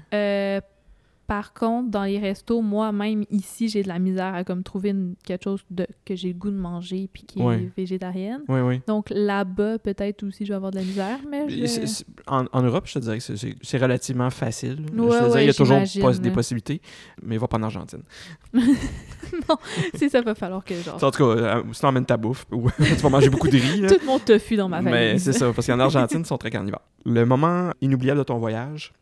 Par 1.29 1.53
contre, 1.53 1.91
dans 1.91 2.05
les 2.05 2.18
restos, 2.18 2.62
moi-même, 2.62 3.22
ici, 3.31 3.68
j'ai 3.68 3.83
de 3.83 3.89
la 3.89 3.99
misère 3.99 4.35
à 4.35 4.45
comme 4.45 4.62
trouver 4.62 4.89
une- 4.91 5.14
quelque 5.24 5.45
chose 5.45 5.61
de, 5.70 5.87
que 6.07 6.16
j'ai 6.16 6.29
le 6.29 6.35
goût 6.35 6.51
de 6.51 6.57
manger 6.57 7.09
puis 7.12 7.22
qui 7.24 7.41
Ouais. 7.43 7.57
est 7.64 7.70
végétarienne. 7.76 8.41
Oui, 8.49 8.61
oui. 8.61 8.81
Donc 8.89 9.11
là-bas, 9.11 9.79
peut-être 9.79 10.22
aussi, 10.26 10.47
je 10.47 10.53
vais 10.53 10.57
avoir 10.57 10.70
de 10.70 10.76
la 10.79 10.83
misère, 10.85 11.18
mais 11.31 11.47
je... 11.51 12.03
En, 12.26 12.47
en 12.51 12.62
Europe, 12.62 12.85
je 12.87 12.95
te 12.95 12.99
dirais 13.01 13.18
que 13.18 13.22
c'est- 13.62 13.79
relativement 13.79 14.31
facile. 14.31 14.79
je 14.81 14.87
te 14.87 14.93
dirais, 14.95 15.31
ouais, 15.31 15.45
il 15.45 15.47
y 15.47 15.51
a 15.51 15.55
toujours 15.55 15.81
pos- 16.01 16.18
des 16.18 16.31
possibilités, 16.31 16.81
mais 17.22 17.37
va 17.37 17.47
pas 17.47 17.59
en 17.59 17.62
Argentine. 17.62 18.03
non, 18.55 19.57
c'est 19.95 20.09
ça, 20.09 20.20
va 20.22 20.35
falloir 20.35 20.64
que 20.64 20.74
genre... 20.81 21.03
En 21.03 21.11
tout 21.11 21.18
cas, 21.18 21.24
euh, 21.59 21.62
si 21.72 21.81
t'emmènes 21.83 22.07
ta 22.07 22.16
bouffe, 22.16 22.47
ou 22.51 22.70
tu 22.76 22.83
vas 22.95 23.09
manger 23.11 23.29
beaucoup 23.31 23.49
de 23.49 23.57
riz. 23.59 23.81
là. 23.83 23.89
Tout 23.89 24.05
mon 24.07 24.18
tofu 24.18 24.57
dans 24.57 24.68
ma 24.68 24.81
mais 24.81 25.09
valise. 25.09 25.22
c'est 25.24 25.33
ça, 25.33 25.53
parce 25.53 25.66
qu'en 25.66 25.79
Argentine, 25.79 26.20
ils 26.20 26.26
sont 26.26 26.39
très 26.39 26.51
carnivores. 26.51 26.83
Le 27.05 27.24
moment 27.24 27.70
inoubliable 27.81 28.18
de 28.20 28.24
ton 28.24 28.39
voyage, 28.39 28.93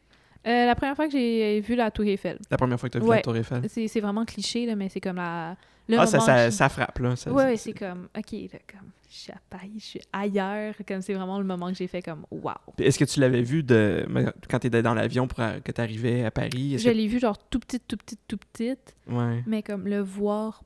Euh, 0.47 0.67
la 0.67 0.75
première 0.77 0.95
fois 0.97 1.07
que 1.07 1.13
j'ai 1.13 1.61
vu 1.61 1.75
la 1.75 1.91
Tour 1.91 2.05
Eiffel, 2.05 2.39
la 2.51 2.57
première 2.57 2.79
fois 2.79 2.89
que 2.89 2.93
tu 2.93 2.99
as 2.99 3.05
vu 3.05 3.09
Ouais. 3.11 3.17
la 3.17 3.23
Tour 3.23 3.37
Eiffel. 3.37 3.63
c'est 3.69 4.01
vraiment 4.01 4.25
cliché, 4.25 4.67
là, 4.67 4.77
mais 4.77 4.89
c'est 4.89 5.01
comme 5.01 5.17
la... 5.17 5.57
Le 5.89 5.99
Ah, 6.01 6.07
ça, 6.07 6.19
ça, 6.19 6.51
ça 6.51 6.69
frappe, 6.69 6.99
là. 6.99 7.15
Ça- 7.15 7.31
Ouais, 7.33 7.57
c'est 7.57 7.73
comme, 7.73 8.09
OK, 8.19 8.33
là, 8.33 8.59
comme, 8.73 8.91
je 9.09 9.15
suis 9.17 9.33
à 9.33 9.37
Paris, 9.49 9.73
je 9.79 9.85
suis 9.85 10.01
ailleurs. 10.13 10.75
Comme 10.87 11.01
c'est 11.01 11.15
vraiment 11.15 11.39
le 11.39 11.45
moment 11.45 11.69
que 11.69 11.75
j'ai 11.77 11.87
fait 11.87 12.03
comme, 12.03 12.27
wow. 12.33 12.51
Est-ce 12.79 12.99
que 12.99 13.05
tu 13.05 13.21
l'avais 13.21 13.43
vu 13.43 13.63
de 13.63 14.05
quand 14.51 14.59
tu 14.59 14.67
étais 14.67 14.83
dans 14.83 14.95
l'avion 14.95 15.29
pour 15.29 15.39
que 15.39 15.71
tu 15.73 15.81
arrivais 15.81 16.25
à 16.25 16.33
Paris? 16.33 16.77
Je 16.79 16.85
que- 16.89 16.91
l'ai 16.93 17.07
vu 17.07 17.21
genre 17.21 17.39
tout 17.39 17.61
petite, 17.61 17.87
tout 17.87 17.97
petite, 17.97 18.19
tout 18.27 18.37
petite, 18.37 18.97
Ouais. 19.09 19.45
mais 19.47 19.63
comme 19.63 19.87
le 19.87 20.01
voir 20.01 20.65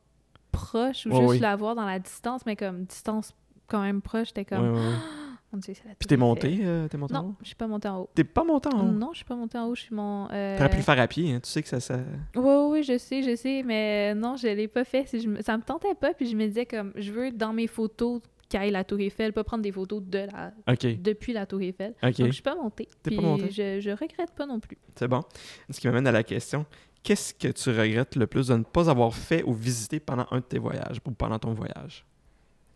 proche 0.52 1.04
ou 1.04 1.10
Ouais, 1.10 1.16
juste 1.20 1.30
oui. 1.32 1.38
la 1.40 1.54
voir 1.54 1.74
dans 1.74 1.84
la 1.86 1.98
distance, 1.98 2.40
mais 2.46 2.56
comme 2.56 2.84
distance 2.84 3.34
quand 3.66 3.82
même 3.82 4.00
proche, 4.00 4.28
j'étais 4.28 4.46
comme, 4.46 4.74
ouais. 4.74 4.80
mon 5.52 5.58
Dieu, 5.58 5.74
c'est 5.74 5.88
la 5.88 5.94
Puis 5.96 6.06
t'es 6.06 6.16
monté, 6.16 6.60
euh, 6.62 6.86
t'es 6.88 6.96
monté 6.96 7.14
en 7.16 7.22
Non, 7.22 7.28
haut? 7.30 7.34
je 7.42 7.46
suis 7.46 7.54
pas 7.56 7.66
montée 7.66 7.88
en 7.88 8.00
haut. 8.00 8.10
T'es 8.14 8.24
pas 8.24 8.44
monté 8.44 8.68
en 8.72 8.80
haut? 8.88 8.92
Non, 8.92 9.10
je 9.12 9.16
suis 9.16 9.24
pas 9.24 9.34
montée 9.36 9.58
en 9.58 9.66
haut, 9.66 9.74
je 9.74 9.82
suis 9.82 9.94
mon. 9.94 10.28
Euh... 10.30 10.56
T'aurais 10.56 10.70
pu 10.70 10.76
le 10.76 10.82
faire 10.82 10.98
à 11.00 11.06
pied, 11.08 11.32
hein. 11.32 11.40
Tu 11.42 11.50
sais 11.50 11.62
que 11.62 11.68
ça... 11.68 11.80
ça... 11.80 11.96
Oui, 12.36 12.42
oui, 12.44 12.66
oui, 12.70 12.82
je 12.82 12.98
sais, 12.98 13.22
je 13.22 13.34
sais, 13.36 13.62
mais 13.64 14.14
non, 14.14 14.36
je 14.36 14.46
l'ai 14.48 14.68
pas 14.68 14.84
fait. 14.84 15.06
Si 15.06 15.20
je 15.20 15.28
me- 15.28 15.42
Ça 15.42 15.56
me 15.56 15.62
tentait 15.62 15.94
pas, 15.94 16.14
puis 16.14 16.26
je 16.26 16.36
me 16.36 16.46
disais 16.46 16.66
comme, 16.66 16.92
je 16.96 17.10
veux 17.12 17.30
dans 17.32 17.52
mes 17.52 17.66
photos 17.66 18.20
ait 18.52 18.70
la 18.70 18.82
Tour 18.84 18.98
Eiffel, 19.00 19.32
pas 19.32 19.44
prendre 19.44 19.62
des 19.62 19.70
photos 19.70 20.02
de 20.02 20.18
la... 20.32 20.52
OK, 20.68 21.00
depuis 21.00 21.32
la 21.32 21.46
Tour 21.46 21.60
Eiffel. 21.62 21.94
OK. 22.02 22.16
Donc, 22.18 22.26
je 22.26 22.32
suis 22.32 22.42
pas 22.42 22.56
montée. 22.56 22.88
T'es 23.02 23.10
pas 23.10 23.16
Puis 23.16 23.24
montée? 23.24 23.50
Je, 23.52 23.80
je 23.80 23.90
regrette 23.90 24.32
pas 24.36 24.44
non 24.46 24.58
plus. 24.58 24.76
C'est 24.96 25.06
bon. 25.06 25.22
Ce 25.70 25.78
qui 25.78 25.86
m'amène 25.86 26.06
à 26.08 26.12
la 26.12 26.24
question, 26.24 26.66
qu'est-ce 27.04 27.32
que 27.32 27.46
tu 27.48 27.70
regrettes 27.70 28.16
le 28.16 28.26
plus 28.26 28.48
de 28.48 28.56
ne 28.56 28.64
pas 28.64 28.90
avoir 28.90 29.14
fait 29.14 29.44
ou 29.44 29.52
visité 29.52 30.00
pendant 30.00 30.26
un 30.32 30.38
de 30.38 30.44
tes 30.44 30.58
voyages 30.58 31.00
ou 31.06 31.12
pendant 31.12 31.38
ton 31.38 31.54
voyage? 31.54 32.04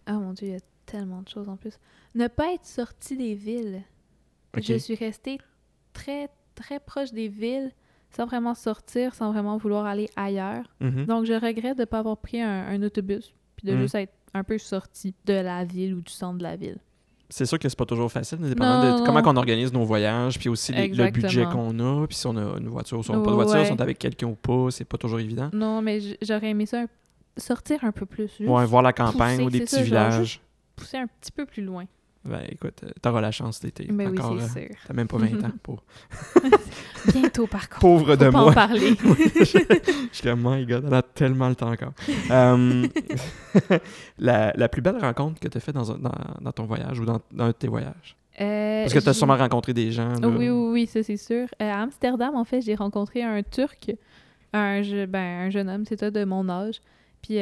Ah 0.07 0.13
mon 0.13 0.33
Dieu, 0.33 0.47
il 0.49 0.53
y 0.53 0.57
a 0.57 0.61
tellement 0.87 1.23
de 1.23 1.29
choses 1.29 1.49
en 1.49 1.57
plus. 1.57 1.79
Ne 2.15 2.29
pas 2.29 2.53
être 2.53 2.67
sorti 2.67 3.17
des 3.17 3.35
villes. 3.35 3.83
Je 4.57 4.75
suis 4.79 4.95
restée 4.95 5.39
très, 5.93 6.29
très 6.55 6.79
proche 6.81 7.13
des 7.13 7.29
villes 7.29 7.73
sans 8.11 8.27
vraiment 8.27 8.55
sortir, 8.55 9.15
sans 9.15 9.33
vraiment 9.33 9.57
vouloir 9.57 9.87
aller 9.87 10.09
ailleurs. 10.15 10.65
Mhm. 10.81 11.07
Donc, 11.07 11.25
je 11.25 11.33
regrette 11.33 11.77
de 11.77 11.83
ne 11.83 11.87
pas 11.87 11.99
avoir 11.99 12.17
pris 12.17 12.41
un, 12.41 12.67
un 12.69 12.83
autobus, 12.83 13.35
puis 13.57 13.67
de 13.67 13.75
Mm. 13.75 13.81
juste 13.81 13.95
être 13.97 14.13
un 14.35 14.45
peu 14.45 14.57
sorti 14.59 15.15
de 15.25 15.33
la 15.35 15.65
ville 15.65 15.95
ou 15.95 16.01
du 16.01 16.13
centre 16.13 16.39
de 16.39 16.45
la 16.45 16.55
ville. 16.57 16.79
C'est 17.29 17.47
sûr 17.47 17.59
que 17.59 17.69
c'est 17.69 17.79
pas 17.79 17.87
toujours 17.87 18.13
facile, 18.13 18.39
dépendant 18.39 18.81
Non, 18.85 18.95
de 18.95 18.99
non. 19.01 19.05
comment 19.07 19.21
on 19.25 19.37
organise 19.37 19.73
nos 19.73 19.83
voyages, 19.85 20.39
puis 20.39 20.49
aussi 20.49 20.73
les- 20.73 20.87
le 20.89 21.11
budget 21.11 21.45
qu'on 21.47 21.77
a, 21.81 22.07
puis 22.07 22.17
si 22.17 22.27
on 22.29 22.37
a 22.37 22.59
une 22.59 22.69
voiture 22.69 22.99
ou 22.99 23.03
si 23.03 23.11
on 23.11 23.17
n'a 23.17 23.23
pas 23.25 23.31
de 23.31 23.35
voiture, 23.35 23.55
Ouais. 23.57 23.65
si 23.65 23.73
on 23.73 23.77
est 23.77 23.83
avec 23.83 23.99
quelqu'un 23.99 24.29
ou 24.29 24.37
pas, 24.37 24.71
c'est 24.71 24.85
pas 24.85 24.99
toujours 24.99 25.19
évident. 25.19 25.51
Non, 25.53 25.83
mais 25.83 25.99
j'aurais 26.23 26.51
aimé 26.51 26.67
ça 26.67 26.85
sortir 27.37 27.83
un 27.83 27.91
peu 27.91 28.07
plus. 28.07 28.29
Juste 28.39 28.49
Ouais, 28.49 28.65
voir 28.67 28.83
la 28.83 28.93
campagne 28.93 29.39
pousser, 29.39 29.47
ou 29.47 29.51
des 29.51 29.61
petits 29.61 29.75
ça, 29.77 29.83
villages. 29.83 30.41
Pousser 30.77 30.97
un 30.99 31.07
petit 31.07 31.33
peu 31.33 31.47
plus 31.47 31.63
loin. 31.65 31.85
Ben 32.25 32.41
écoute, 32.49 32.81
euh, 32.85 32.91
t'auras 33.03 33.21
la 33.21 33.31
chance 33.31 33.61
d'été. 33.61 33.87
Mais 33.93 34.07
oui, 34.07 34.19
encore, 34.19 34.33
euh, 34.33 34.39
c'est 34.41 34.67
sûr. 34.69 34.77
T'as 34.87 34.95
même 34.95 35.07
pas 35.09 35.19
20 35.19 35.45
ans 35.45 35.51
pour. 35.63 35.83
Bientôt, 37.13 37.47
par 37.47 37.69
contre. 37.69 37.81
Pauvre 37.81 38.07
Faut 38.07 38.17
de 38.17 38.31
pas 38.31 38.39
en 38.39 38.45
moi. 38.45 38.53
parler. 38.55 38.95
je 39.39 39.45
suis 40.11 40.23
comme, 40.23 40.41
my 40.43 40.65
god, 40.65 40.85
elle 40.87 40.95
a 40.95 41.03
tellement 41.03 41.51
le 41.51 41.55
temps 41.55 41.71
encore. 41.71 41.93
Euh, 42.31 42.87
la, 44.19 44.53
la 44.57 44.69
plus 44.71 44.81
belle 44.81 44.99
rencontre 44.99 45.39
que 45.39 45.49
tu 45.49 45.59
as 45.59 45.61
fait 45.61 45.73
dans, 45.73 45.85
dans, 45.99 46.13
dans 46.41 46.53
ton 46.53 46.65
voyage 46.65 46.99
ou 46.99 47.05
dans, 47.05 47.21
dans 47.33 47.45
un 47.45 47.49
de 47.49 47.53
tes 47.53 47.69
voyages? 47.69 48.17
Euh, 48.41 48.83
Parce 48.85 48.95
que 48.95 48.99
tu 49.01 49.09
as 49.09 49.13
j'ai- 49.13 49.19
sûrement 49.19 49.37
rencontré 49.37 49.75
des 49.75 49.93
gens. 49.93 50.09
là. 50.19 50.27
Oui, 50.29 50.49
oui, 50.49 50.71
oui, 50.73 50.87
ça 50.87 51.03
c'est 51.03 51.17
sûr. 51.19 51.47
Euh, 51.61 51.71
à 51.71 51.83
Amsterdam, 51.83 52.35
en 52.37 52.45
fait, 52.45 52.63
j'ai 52.63 52.75
rencontré 52.75 53.23
un 53.23 53.43
Turc, 53.43 53.93
un, 54.55 54.81
je- 54.83 55.05
ben, 55.07 55.47
un 55.47 55.51
jeune 55.51 55.69
homme, 55.69 55.85
c'est 55.87 56.01
ça, 56.01 56.11
de 56.11 56.25
mon 56.25 56.49
âge. 56.49 56.81
Puis, 57.23 57.37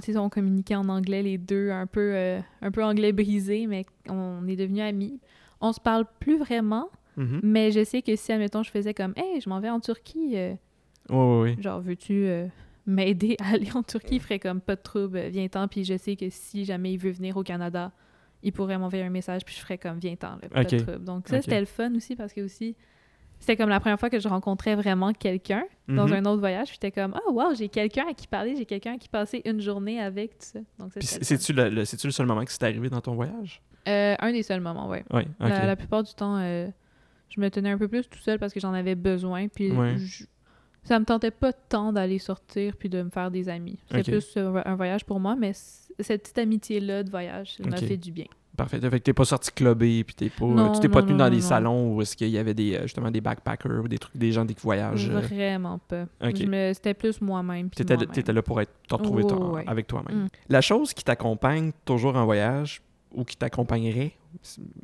sais, 0.00 0.16
on 0.16 0.28
communiquait 0.30 0.74
en 0.76 0.88
anglais 0.88 1.22
les 1.22 1.36
deux, 1.38 1.70
un 1.70 1.86
peu, 1.86 2.12
euh, 2.14 2.40
un 2.62 2.70
peu 2.70 2.82
anglais 2.82 3.12
brisé, 3.12 3.66
mais 3.66 3.84
on 4.08 4.46
est 4.48 4.56
devenus 4.56 4.82
amis. 4.82 5.20
On 5.60 5.72
se 5.72 5.80
parle 5.80 6.06
plus 6.20 6.38
vraiment, 6.38 6.88
Mhm. 7.16 7.40
mais 7.42 7.70
je 7.72 7.84
sais 7.84 8.00
que 8.02 8.16
si, 8.16 8.32
admettons, 8.32 8.62
je 8.62 8.70
faisais 8.70 8.94
comme 8.94 9.12
«Hey, 9.16 9.40
je 9.40 9.48
m'en 9.48 9.60
vais 9.60 9.68
en 9.70 9.80
Turquie, 9.80 10.32
euh, 10.36 10.54
Oui, 11.10 11.16
oui, 11.18 11.54
oui. 11.56 11.62
genre, 11.62 11.80
veux-tu 11.80 12.24
euh, 12.26 12.46
m'aider 12.86 13.36
à 13.40 13.50
aller 13.54 13.68
en 13.74 13.82
Turquie?» 13.82 14.14
Il 14.16 14.20
ferait 14.20 14.38
comme 14.38 14.60
«Pas 14.62 14.76
de 14.76 14.80
trouble, 14.82 15.20
viens-t'en.» 15.28 15.68
Puis 15.68 15.84
je 15.84 15.96
sais 15.98 16.16
que 16.16 16.30
si 16.30 16.64
jamais 16.64 16.92
il 16.94 16.98
veut 16.98 17.10
venir 17.12 17.36
au 17.36 17.42
Canada, 17.42 17.92
il 18.42 18.52
pourrait 18.52 18.78
m'envoyer 18.78 19.04
un 19.04 19.10
message, 19.10 19.44
puis 19.44 19.54
je 19.54 19.60
ferais 19.60 19.78
comme 19.78 19.98
«Viens-t'en, 20.00 20.38
pas 20.52 20.64
de 20.64 20.78
trouble.» 20.78 21.04
Donc 21.06 21.28
ça, 21.28 21.42
c'était 21.42 21.60
le 21.60 21.66
fun 21.66 21.94
aussi, 21.94 22.16
parce 22.16 22.32
que 22.32 22.40
aussi, 22.40 22.74
c'était 23.42 23.56
comme 23.56 23.68
la 23.68 23.80
première 23.80 23.98
fois 24.00 24.08
que 24.08 24.20
je 24.20 24.28
rencontrais 24.28 24.76
vraiment 24.76 25.12
quelqu'un 25.12 25.64
dans 25.88 26.06
Mhm. 26.06 26.12
un 26.12 26.24
autre 26.26 26.38
voyage. 26.40 26.68
Puis 26.68 26.78
j'étais 26.80 26.92
comme 26.92 27.14
«Oh, 27.26 27.32
wow, 27.32 27.54
j'ai 27.54 27.68
quelqu'un 27.68 28.04
à 28.08 28.14
qui 28.14 28.26
parler, 28.28 28.54
j'ai 28.56 28.64
quelqu'un 28.64 28.94
à 28.94 28.98
qui 28.98 29.08
passer 29.08 29.42
une 29.44 29.60
journée 29.60 30.00
avec, 30.00 30.38
tout 30.38 30.46
ça.» 30.46 30.60
Donc 30.78 30.92
c'est- 31.00 31.22
c'est-tu 31.24 31.52
le, 31.52 31.68
le- 31.68 31.84
c'est-tu 31.84 32.06
le 32.06 32.12
seul 32.12 32.26
moment 32.26 32.44
que 32.44 32.52
c'est 32.52 32.62
arrivé 32.62 32.88
dans 32.88 33.00
ton 33.00 33.14
voyage? 33.14 33.60
Euh, 33.88 34.14
un 34.20 34.30
des 34.32 34.44
seuls 34.44 34.60
moments, 34.60 34.88
ouais. 34.88 35.04
Oui, 35.12 35.22
ok. 35.40 35.48
La, 35.48 35.66
la 35.66 35.76
plupart 35.76 36.04
du 36.04 36.14
temps, 36.14 36.36
euh, 36.38 36.68
je 37.28 37.40
me 37.40 37.50
tenais 37.50 37.70
un 37.70 37.78
peu 37.78 37.88
plus 37.88 38.08
tout 38.08 38.20
seul 38.20 38.38
parce 38.38 38.52
que 38.52 38.60
j'en 38.60 38.72
avais 38.72 38.94
besoin. 38.94 39.48
Puis 39.48 39.72
Ouais. 39.72 39.98
je- 39.98 40.24
ça 40.84 40.98
me 41.00 41.04
tentait 41.04 41.30
pas 41.32 41.52
tant 41.52 41.92
d'aller 41.92 42.18
sortir 42.20 42.76
puis 42.76 42.88
de 42.88 43.02
me 43.02 43.10
faire 43.10 43.30
des 43.32 43.48
amis. 43.48 43.78
C'était 43.86 44.00
Ok. 44.00 44.06
plus 44.18 44.34
euh, 44.36 44.62
un 44.64 44.76
voyage 44.76 45.04
pour 45.04 45.18
moi, 45.18 45.34
mais 45.36 45.52
cette 45.52 46.22
petite 46.22 46.38
amitié-là 46.38 47.02
de 47.02 47.10
voyage, 47.10 47.54
ça 47.56 47.64
m'a 47.68 47.76
fait 47.76 47.96
du 47.96 48.12
bien. 48.12 48.26
Parfait. 48.56 48.78
Fait 48.80 48.90
que 48.90 48.96
t'es 49.04 49.12
pas 49.14 49.24
sorti 49.24 49.50
clubber, 49.50 50.04
puis 50.04 50.14
t'es 50.14 50.28
pas, 50.28 50.44
Non, 50.44 50.72
tu 50.72 50.80
t'es 50.80 50.88
pas 50.88 51.00
tenu 51.02 51.12
non, 51.12 51.18
dans 51.24 51.30
des 51.30 51.40
salons 51.40 51.94
où 51.94 52.02
est-ce 52.02 52.14
qu'il 52.16 52.28
y 52.28 52.36
avait 52.36 52.52
des, 52.52 52.74
euh, 52.76 52.82
justement 52.82 53.10
des 53.10 53.20
backpackers 53.22 53.82
ou 53.82 53.88
des 53.88 53.98
trucs, 53.98 54.14
des 54.16 54.30
gens 54.30 54.44
qui 54.46 54.54
voyagent. 54.60 55.08
euh, 55.08 55.20
Vraiment 55.20 55.78
pas. 55.78 56.02
ok. 56.22 56.36
Je 56.36 56.44
me- 56.46 56.72
C'était 56.74 56.92
plus 56.94 57.20
moi-même. 57.22 57.70
puis 57.70 57.76
T'étais, 57.78 57.94
moi-même. 57.96 58.12
t'étais 58.12 58.32
là 58.32 58.42
pour 58.42 58.60
être, 58.60 58.72
te 58.86 58.94
retrouver 58.94 59.24
ton- 59.26 59.54
ouais. 59.54 59.64
avec 59.66 59.86
toi-même. 59.86 60.24
Mm. 60.24 60.28
La 60.50 60.60
chose 60.60 60.92
qui 60.92 61.02
t'accompagne 61.02 61.72
toujours 61.86 62.14
en 62.16 62.24
voyage 62.26 62.82
ou 63.14 63.24
qui 63.24 63.36
t'accompagnerait, 63.36 64.12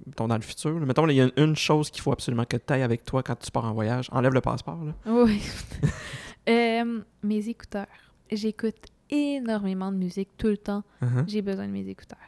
mettons 0.07 0.29
dans 0.29 0.37
le 0.37 0.43
futur, 0.43 0.79
là, 0.81 0.87
mettons, 0.87 1.07
il 1.09 1.17
y 1.17 1.21
a 1.21 1.29
une 1.37 1.57
chose 1.57 1.91
qu'il 1.91 2.01
faut 2.03 2.13
absolument 2.13 2.45
que 2.45 2.57
tu 2.57 2.73
ailles 2.73 2.83
avec 2.83 3.05
toi 3.05 3.23
quand 3.23 3.39
tu 3.39 3.51
pars 3.51 3.65
en 3.67 3.73
voyage. 3.75 4.09
Enlève 4.13 4.33
le 4.33 4.41
passeport. 4.41 4.83
Là. 4.83 4.93
Oui. 5.13 5.41
Euh, 6.49 7.01
mes 7.23 7.49
écouteurs. 7.51 7.87
J'écoute 8.33 8.77
énormément 9.11 9.93
de 9.93 9.97
musique 9.99 10.31
tout 10.39 10.47
le 10.47 10.57
temps. 10.57 10.83
Uh-huh. 11.03 11.25
J'ai 11.27 11.43
besoin 11.43 11.67
de 11.67 11.73
mes 11.73 11.87
écouteurs. 11.87 12.19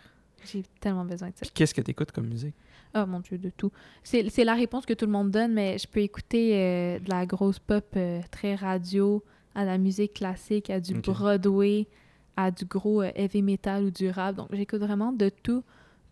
J'ai 0.44 0.62
tellement 0.80 1.04
besoin 1.04 1.28
de 1.28 1.34
ça. 1.34 1.40
Puis 1.42 1.50
qu'est-ce 1.54 1.74
que 1.74 1.80
tu 1.80 1.90
écoutes 1.90 2.12
comme 2.12 2.26
musique? 2.26 2.54
Oh 2.94 3.06
mon 3.06 3.20
Dieu, 3.20 3.38
de 3.38 3.50
tout. 3.50 3.70
C'est 4.02 4.44
la 4.44 4.54
réponse 4.54 4.84
que 4.84 4.94
tout 4.94 5.06
le 5.06 5.12
monde 5.12 5.30
donne, 5.30 5.52
mais 5.52 5.78
je 5.78 5.86
peux 5.86 6.00
écouter 6.00 6.56
euh, 6.56 6.98
de 6.98 7.08
la 7.08 7.24
grosse 7.24 7.58
pop 7.58 7.84
euh, 7.96 8.20
très 8.30 8.54
radio, 8.54 9.22
à 9.54 9.64
la 9.64 9.78
musique 9.78 10.14
classique, 10.14 10.70
à 10.70 10.80
du. 10.80 10.94
Broadway, 10.94 11.86
à 12.36 12.50
du 12.50 12.64
gros 12.64 13.02
euh, 13.02 13.10
heavy 13.14 13.42
metal 13.42 13.84
ou 13.84 13.90
du 13.90 14.10
rap. 14.10 14.34
Donc 14.36 14.48
j'écoute 14.52 14.80
vraiment 14.80 15.12
de 15.12 15.28
tout. 15.28 15.62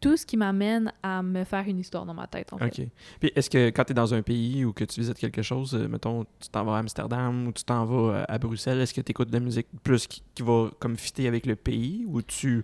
Tout 0.01 0.16
ce 0.16 0.24
qui 0.24 0.37
m'amène 0.37 0.93
à 1.03 1.24
me 1.24 1.43
faire 1.43 1.66
une 1.66 1.81
histoire 1.81 2.07
dans 2.07 2.14
ma 2.14 2.29
tête, 2.29 2.53
en 2.53 2.59
fait. 2.59 2.66
OK. 2.66 2.89
Puis 3.18 3.33
est-ce 3.35 3.51
que 3.51 3.70
quand 3.70 3.83
tu 3.83 3.91
es 3.91 3.95
dans 3.95 4.14
un 4.14 4.22
pays 4.22 4.64
ou 4.64 4.72
que 4.72 4.85
tu 4.85 5.01
visites 5.01 5.18
quelque 5.18 5.43
chose, 5.43 5.74
mettons, 5.74 6.24
tu 6.39 6.49
t'en 6.51 6.64
vas 6.64 6.76
à 6.76 6.79
Amsterdam 6.79 7.49
ou 7.49 7.53
tu 7.53 7.64
t'en 7.64 7.85
vas 7.85 8.22
à 8.29 8.39
Bruxelles, 8.39 8.81
est-ce 8.81 8.95
que 8.95 9.01
tu 9.01 9.11
écoutes 9.11 9.31
de 9.31 9.33
la 9.33 9.41
musique 9.41 9.66
plus 9.83 10.07
qui, 10.07 10.22
qui 10.37 10.45
va 10.45 10.70
comme 10.79 10.97
fitter 10.97 11.26
avec 11.26 11.47
le 11.47 11.57
pays 11.57 12.05
ou 12.07 12.22
tu 12.22 12.62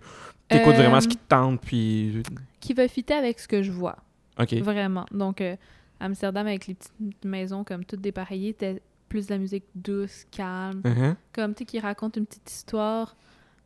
écoutes 0.49 0.73
Euh, 0.73 0.77
vraiment 0.77 1.01
ce 1.01 1.07
qui 1.07 1.17
te 1.17 1.27
tente 1.27 1.61
puis... 1.61 2.21
Qui 2.59 2.73
va 2.73 2.87
fitter 2.87 3.13
avec 3.13 3.39
ce 3.39 3.47
que 3.47 3.61
je 3.63 3.71
vois. 3.71 3.97
OK. 4.39 4.53
Vraiment. 4.55 5.05
Donc, 5.11 5.41
euh, 5.41 5.55
Amsterdam, 5.99 6.47
avec 6.47 6.67
les 6.67 6.73
petites 6.75 7.25
maisons 7.25 7.63
comme 7.63 7.85
toutes 7.85 8.01
dépareillées, 8.01 8.51
c'était 8.51 8.81
plus 9.07 9.27
de 9.27 9.33
la 9.33 9.37
musique 9.39 9.63
douce, 9.75 10.25
calme, 10.31 10.81
Uh-huh. 10.83 11.15
comme, 11.33 11.53
tu 11.53 11.59
sais, 11.59 11.65
qui 11.65 11.79
raconte 11.79 12.17
une 12.17 12.25
petite 12.25 12.49
histoire. 12.51 13.15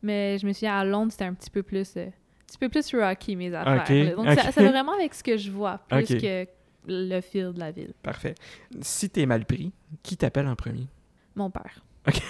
Mais 0.02 0.38
je 0.38 0.46
me 0.46 0.52
souviens, 0.52 0.78
à 0.78 0.84
Londres, 0.84 1.12
c'était 1.12 1.24
un 1.24 1.34
petit 1.34 1.50
peu 1.50 1.62
plus... 1.62 1.96
euh, 1.96 2.06
un 2.06 2.10
petit 2.46 2.58
peu 2.58 2.68
plus 2.68 2.94
rocky, 3.00 3.36
mes 3.36 3.54
affaires. 3.54 4.16
Donc, 4.16 4.26
ok. 4.26 4.34
ça, 4.38 4.52
ça 4.52 4.62
va 4.62 4.70
vraiment 4.70 4.92
avec 4.94 5.14
ce 5.14 5.22
que 5.22 5.36
je 5.36 5.50
vois, 5.50 5.78
plus 5.88 6.06
que 6.06 6.46
le 6.86 7.20
fil 7.20 7.52
de 7.52 7.58
la 7.60 7.70
ville. 7.70 7.92
Parfait. 8.02 8.34
Si 8.80 9.08
t'es 9.10 9.26
mal 9.26 9.44
pris, 9.44 9.72
qui 10.02 10.16
t'appelle 10.16 10.46
en 10.48 10.56
premier? 10.56 10.86
Mon 11.36 11.50
père. 11.50 11.84
Ok. 12.08 12.20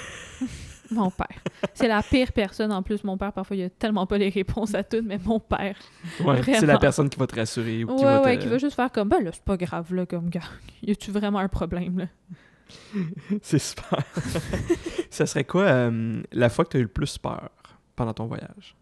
mon 0.91 1.11
père. 1.11 1.43
C'est 1.75 1.89
la 1.89 2.03
pire 2.03 2.33
personne. 2.33 2.73
En 2.73 2.83
plus, 2.83 3.05
mon 3.05 3.17
père, 3.17 3.33
parfois, 3.33 3.57
il 3.57 3.63
a 3.65 3.71
tellement 3.71 4.07
pas 4.07 4.19
les 4.19 4.29
réponses 4.29 4.75
à 4.75 4.83
tout, 4.83 5.03
mais 5.05 5.19
mon 5.25 5.41
père. 5.41 5.77
Ouais, 6.25 6.43
c'est 6.43 6.67
la 6.67 6.79
personne 6.79 7.09
qui 7.09 7.19
va 7.19 7.27
te 7.27 7.37
rassurer 7.37 7.85
ou 7.85 7.89
qui 7.89 8.05
ouais, 8.05 8.05
va 8.05 8.23
ouais, 8.23 8.37
te... 8.39 8.43
qui 8.43 8.49
va 8.49 8.59
juste 8.59 8.77
faire 8.77 8.91
comme, 8.91 9.09
ben 9.09 9.23
là, 9.23 9.31
c'est 9.33 9.45
pas 9.45 9.57
grave, 9.57 9.95
là, 9.95 10.07
comme 10.07 10.29
gars. 10.31 10.41
Y 10.83 10.93
a-tu 10.93 11.11
vraiment 11.11 11.39
un 11.39 11.49
problème, 11.49 11.99
là? 11.99 12.07
C'est 13.43 13.59
super. 13.59 13.99
ça 15.11 15.27
serait 15.27 15.45
quoi 15.45 15.63
euh, 15.65 16.23
la 16.33 16.49
fois 16.49 16.65
que 16.65 16.71
tu 16.71 16.77
as 16.77 16.81
eu 16.81 16.85
le 16.85 16.89
plus 16.89 17.19
peur 17.19 17.51
pendant 17.97 18.15
ton 18.15 18.27
voyage? 18.27 18.77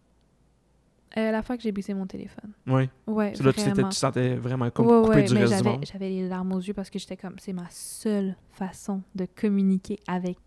Euh, 1.17 1.31
la 1.31 1.41
fois 1.41 1.57
que 1.57 1.63
j'ai 1.63 1.71
brisé 1.71 1.95
mon 1.95 2.05
téléphone. 2.05 2.51
Oui. 2.67 2.87
Ouais, 3.07 3.33
C'est 3.35 3.43
là 3.43 3.51
tu, 3.51 3.63
tu 3.63 3.91
sentais 3.93 4.35
vraiment 4.35 4.69
comme 4.69 4.85
Ouais, 4.85 5.01
coupé 5.01 5.15
ouais, 5.15 5.23
du 5.23 5.33
mais 5.33 5.39
reste 5.41 5.53
du 5.53 5.57
j'avais, 5.57 5.69
monde. 5.71 5.85
j'avais 5.91 6.09
les 6.09 6.27
larmes 6.27 6.53
aux 6.53 6.59
yeux 6.59 6.73
parce 6.75 6.91
que 6.91 6.99
j'étais 6.99 7.17
comme, 7.17 7.33
c'est 7.39 7.53
ma 7.53 7.67
seule 7.71 8.35
façon 8.51 9.01
de 9.15 9.25
communiquer 9.25 9.97
avec 10.07 10.37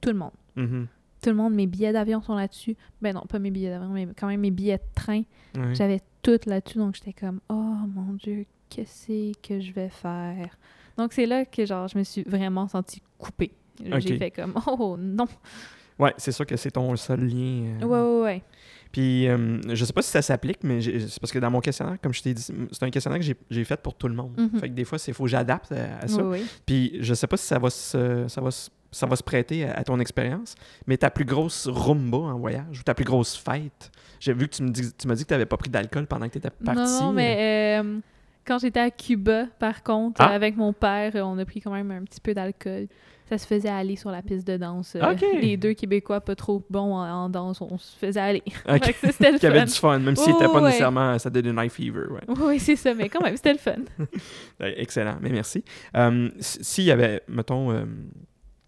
tout 0.00 0.08
le 0.10 0.16
monde. 0.16 0.32
Mhm. 0.56 0.88
Tout 1.22 1.30
le 1.30 1.36
monde, 1.36 1.54
mes 1.54 1.66
billets 1.66 1.92
d'avion 1.92 2.22
sont 2.22 2.34
là-dessus. 2.34 2.76
Ben 3.02 3.14
non, 3.14 3.22
pas 3.22 3.38
mes 3.38 3.50
billets 3.50 3.70
d'avion, 3.70 3.90
mais 3.90 4.08
quand 4.18 4.26
même 4.26 4.40
mes 4.40 4.50
billets 4.50 4.78
de 4.78 4.82
train. 4.94 5.22
J'avais 5.74 6.00
tout 6.22 6.38
là-dessus, 6.46 6.78
donc 6.78 6.94
j'étais 6.94 7.12
comme, 7.12 7.40
oh 7.48 7.54
mon 7.94 8.12
Dieu, 8.14 8.46
qu'est-ce 8.68 9.32
que 9.40 9.60
je 9.60 9.72
vais 9.72 9.88
faire? 9.88 10.48
Donc 10.96 11.12
c'est 11.12 11.26
là 11.26 11.44
que 11.44 11.64
genre, 11.66 11.88
je 11.88 11.96
me 11.98 12.04
suis 12.04 12.22
vraiment 12.22 12.68
sentie 12.68 13.02
coupée. 13.18 13.52
J'ai 13.98 14.18
fait 14.18 14.30
comme, 14.30 14.54
oh 14.66 14.96
non. 14.98 15.26
Ouais, 15.98 16.14
c'est 16.16 16.32
sûr 16.32 16.46
que 16.46 16.56
c'est 16.56 16.70
ton 16.70 16.94
seul 16.96 17.20
lien. 17.20 17.76
euh. 17.82 17.84
Ouais, 17.84 18.00
ouais, 18.00 18.22
ouais. 18.24 18.42
Puis, 18.90 19.28
euh, 19.28 19.60
je 19.68 19.84
sais 19.84 19.92
pas 19.92 20.02
si 20.02 20.10
ça 20.10 20.20
s'applique, 20.22 20.64
mais 20.64 20.80
c'est 20.80 21.20
parce 21.20 21.30
que 21.30 21.38
dans 21.38 21.50
mon 21.50 21.60
questionnaire, 21.60 21.96
comme 22.02 22.12
je 22.14 22.22
t'ai 22.22 22.34
dit, 22.34 22.42
c'est 22.42 22.82
un 22.82 22.90
questionnaire 22.90 23.20
que 23.20 23.34
j'ai- 23.50 23.64
fait 23.64 23.80
pour 23.80 23.94
tout 23.94 24.08
le 24.08 24.14
monde. 24.14 24.32
Mhm. 24.36 24.58
Fait 24.60 24.68
que 24.68 24.74
des 24.74 24.84
fois, 24.84 24.98
il 25.06 25.14
faut 25.14 25.24
que 25.24 25.30
j'adapte 25.30 25.70
à, 25.72 25.98
à 25.98 26.08
ça. 26.08 26.22
Oui, 26.24 26.40
oui. 26.40 26.46
Puis, 26.66 26.96
je 27.00 27.14
sais 27.14 27.26
pas 27.26 27.36
si 27.36 27.46
ça 27.46 27.58
va 27.58 27.70
se, 27.70 28.26
ça 28.28 28.40
va 28.40 28.50
se, 28.50 28.68
ça 28.92 29.06
va 29.06 29.16
se 29.16 29.22
prêter 29.22 29.64
à, 29.64 29.72
à 29.74 29.84
ton 29.84 29.98
expérience, 30.00 30.54
mais 30.86 30.96
ta 30.96 31.10
plus 31.10 31.24
grosse 31.24 31.68
rumba 31.68 32.18
en 32.18 32.38
voyage 32.38 32.80
ou 32.80 32.82
ta 32.82 32.94
plus 32.94 33.04
grosse 33.04 33.36
fête, 33.36 33.90
j'ai 34.18 34.32
vu 34.32 34.48
que 34.48 34.54
tu 34.56 34.62
me 34.62 34.70
dis, 34.70 34.92
tu 34.92 35.06
m'as 35.08 35.14
dit 35.14 35.22
que 35.24 35.28
tu 35.28 35.34
n'avais 35.34 35.46
pas 35.46 35.56
pris 35.56 35.70
d'alcool 35.70 36.06
pendant 36.06 36.26
que 36.26 36.32
tu 36.32 36.38
étais 36.38 36.50
parti. 36.50 36.80
Non, 36.80 37.00
non, 37.06 37.12
mais 37.12 37.80
euh, 37.82 37.98
quand 38.46 38.58
j'étais 38.58 38.80
à 38.80 38.90
Cuba, 38.90 39.46
par 39.58 39.82
contre, 39.82 40.20
Ah. 40.20 40.32
euh, 40.32 40.34
avec 40.36 40.56
mon 40.56 40.72
père, 40.72 41.12
euh, 41.14 41.20
on 41.22 41.38
a 41.38 41.44
pris 41.44 41.60
quand 41.60 41.72
même 41.72 41.90
un 41.90 42.02
petit 42.04 42.20
peu 42.20 42.34
d'alcool. 42.34 42.88
Ça 43.28 43.38
se 43.38 43.46
faisait 43.46 43.68
aller 43.68 43.94
sur 43.94 44.10
la 44.10 44.22
piste 44.22 44.44
de 44.44 44.56
danse. 44.56 44.96
euh. 44.96 45.14
Les 45.40 45.56
deux 45.56 45.72
Québécois 45.72 46.20
pas 46.20 46.34
trop 46.34 46.64
bons 46.68 46.96
en, 46.96 47.08
en 47.08 47.28
danse, 47.28 47.60
on 47.60 47.78
se 47.78 47.96
faisait 47.96 48.18
aller. 48.18 48.42
Ok. 48.68 48.84
Fait 48.84 48.92
que 48.92 48.98
ça, 48.98 49.12
c'était 49.12 49.30
le 49.30 49.38
Qu'il 49.38 49.48
y 49.48 49.52
avait 49.52 49.64
du 49.66 49.70
fun, 49.72 50.00
même 50.00 50.16
si 50.16 50.26
Ouais, 50.26 50.32
c'était 50.32 50.46
pas 50.52 50.54
ouais. 50.60 50.62
nécessairement 50.62 51.16
ça 51.16 51.30
donnait 51.30 51.52
night 51.52 51.70
fever. 51.72 52.06
Ouais. 52.10 52.20
Oui, 52.40 52.58
c'est 52.58 52.74
ça, 52.74 52.92
mais 52.92 53.08
quand 53.08 53.22
même, 53.22 53.36
c'était 53.36 53.52
le 53.52 53.58
fun. 53.60 53.76
Euh, 54.60 54.72
Excellent, 54.76 55.16
mais 55.20 55.30
merci. 55.30 55.62
Euh, 55.96 56.28
S'il 56.40 56.82
y 56.84 56.90
avait, 56.90 57.22
mettons, 57.28 57.70
euh, 57.70 57.84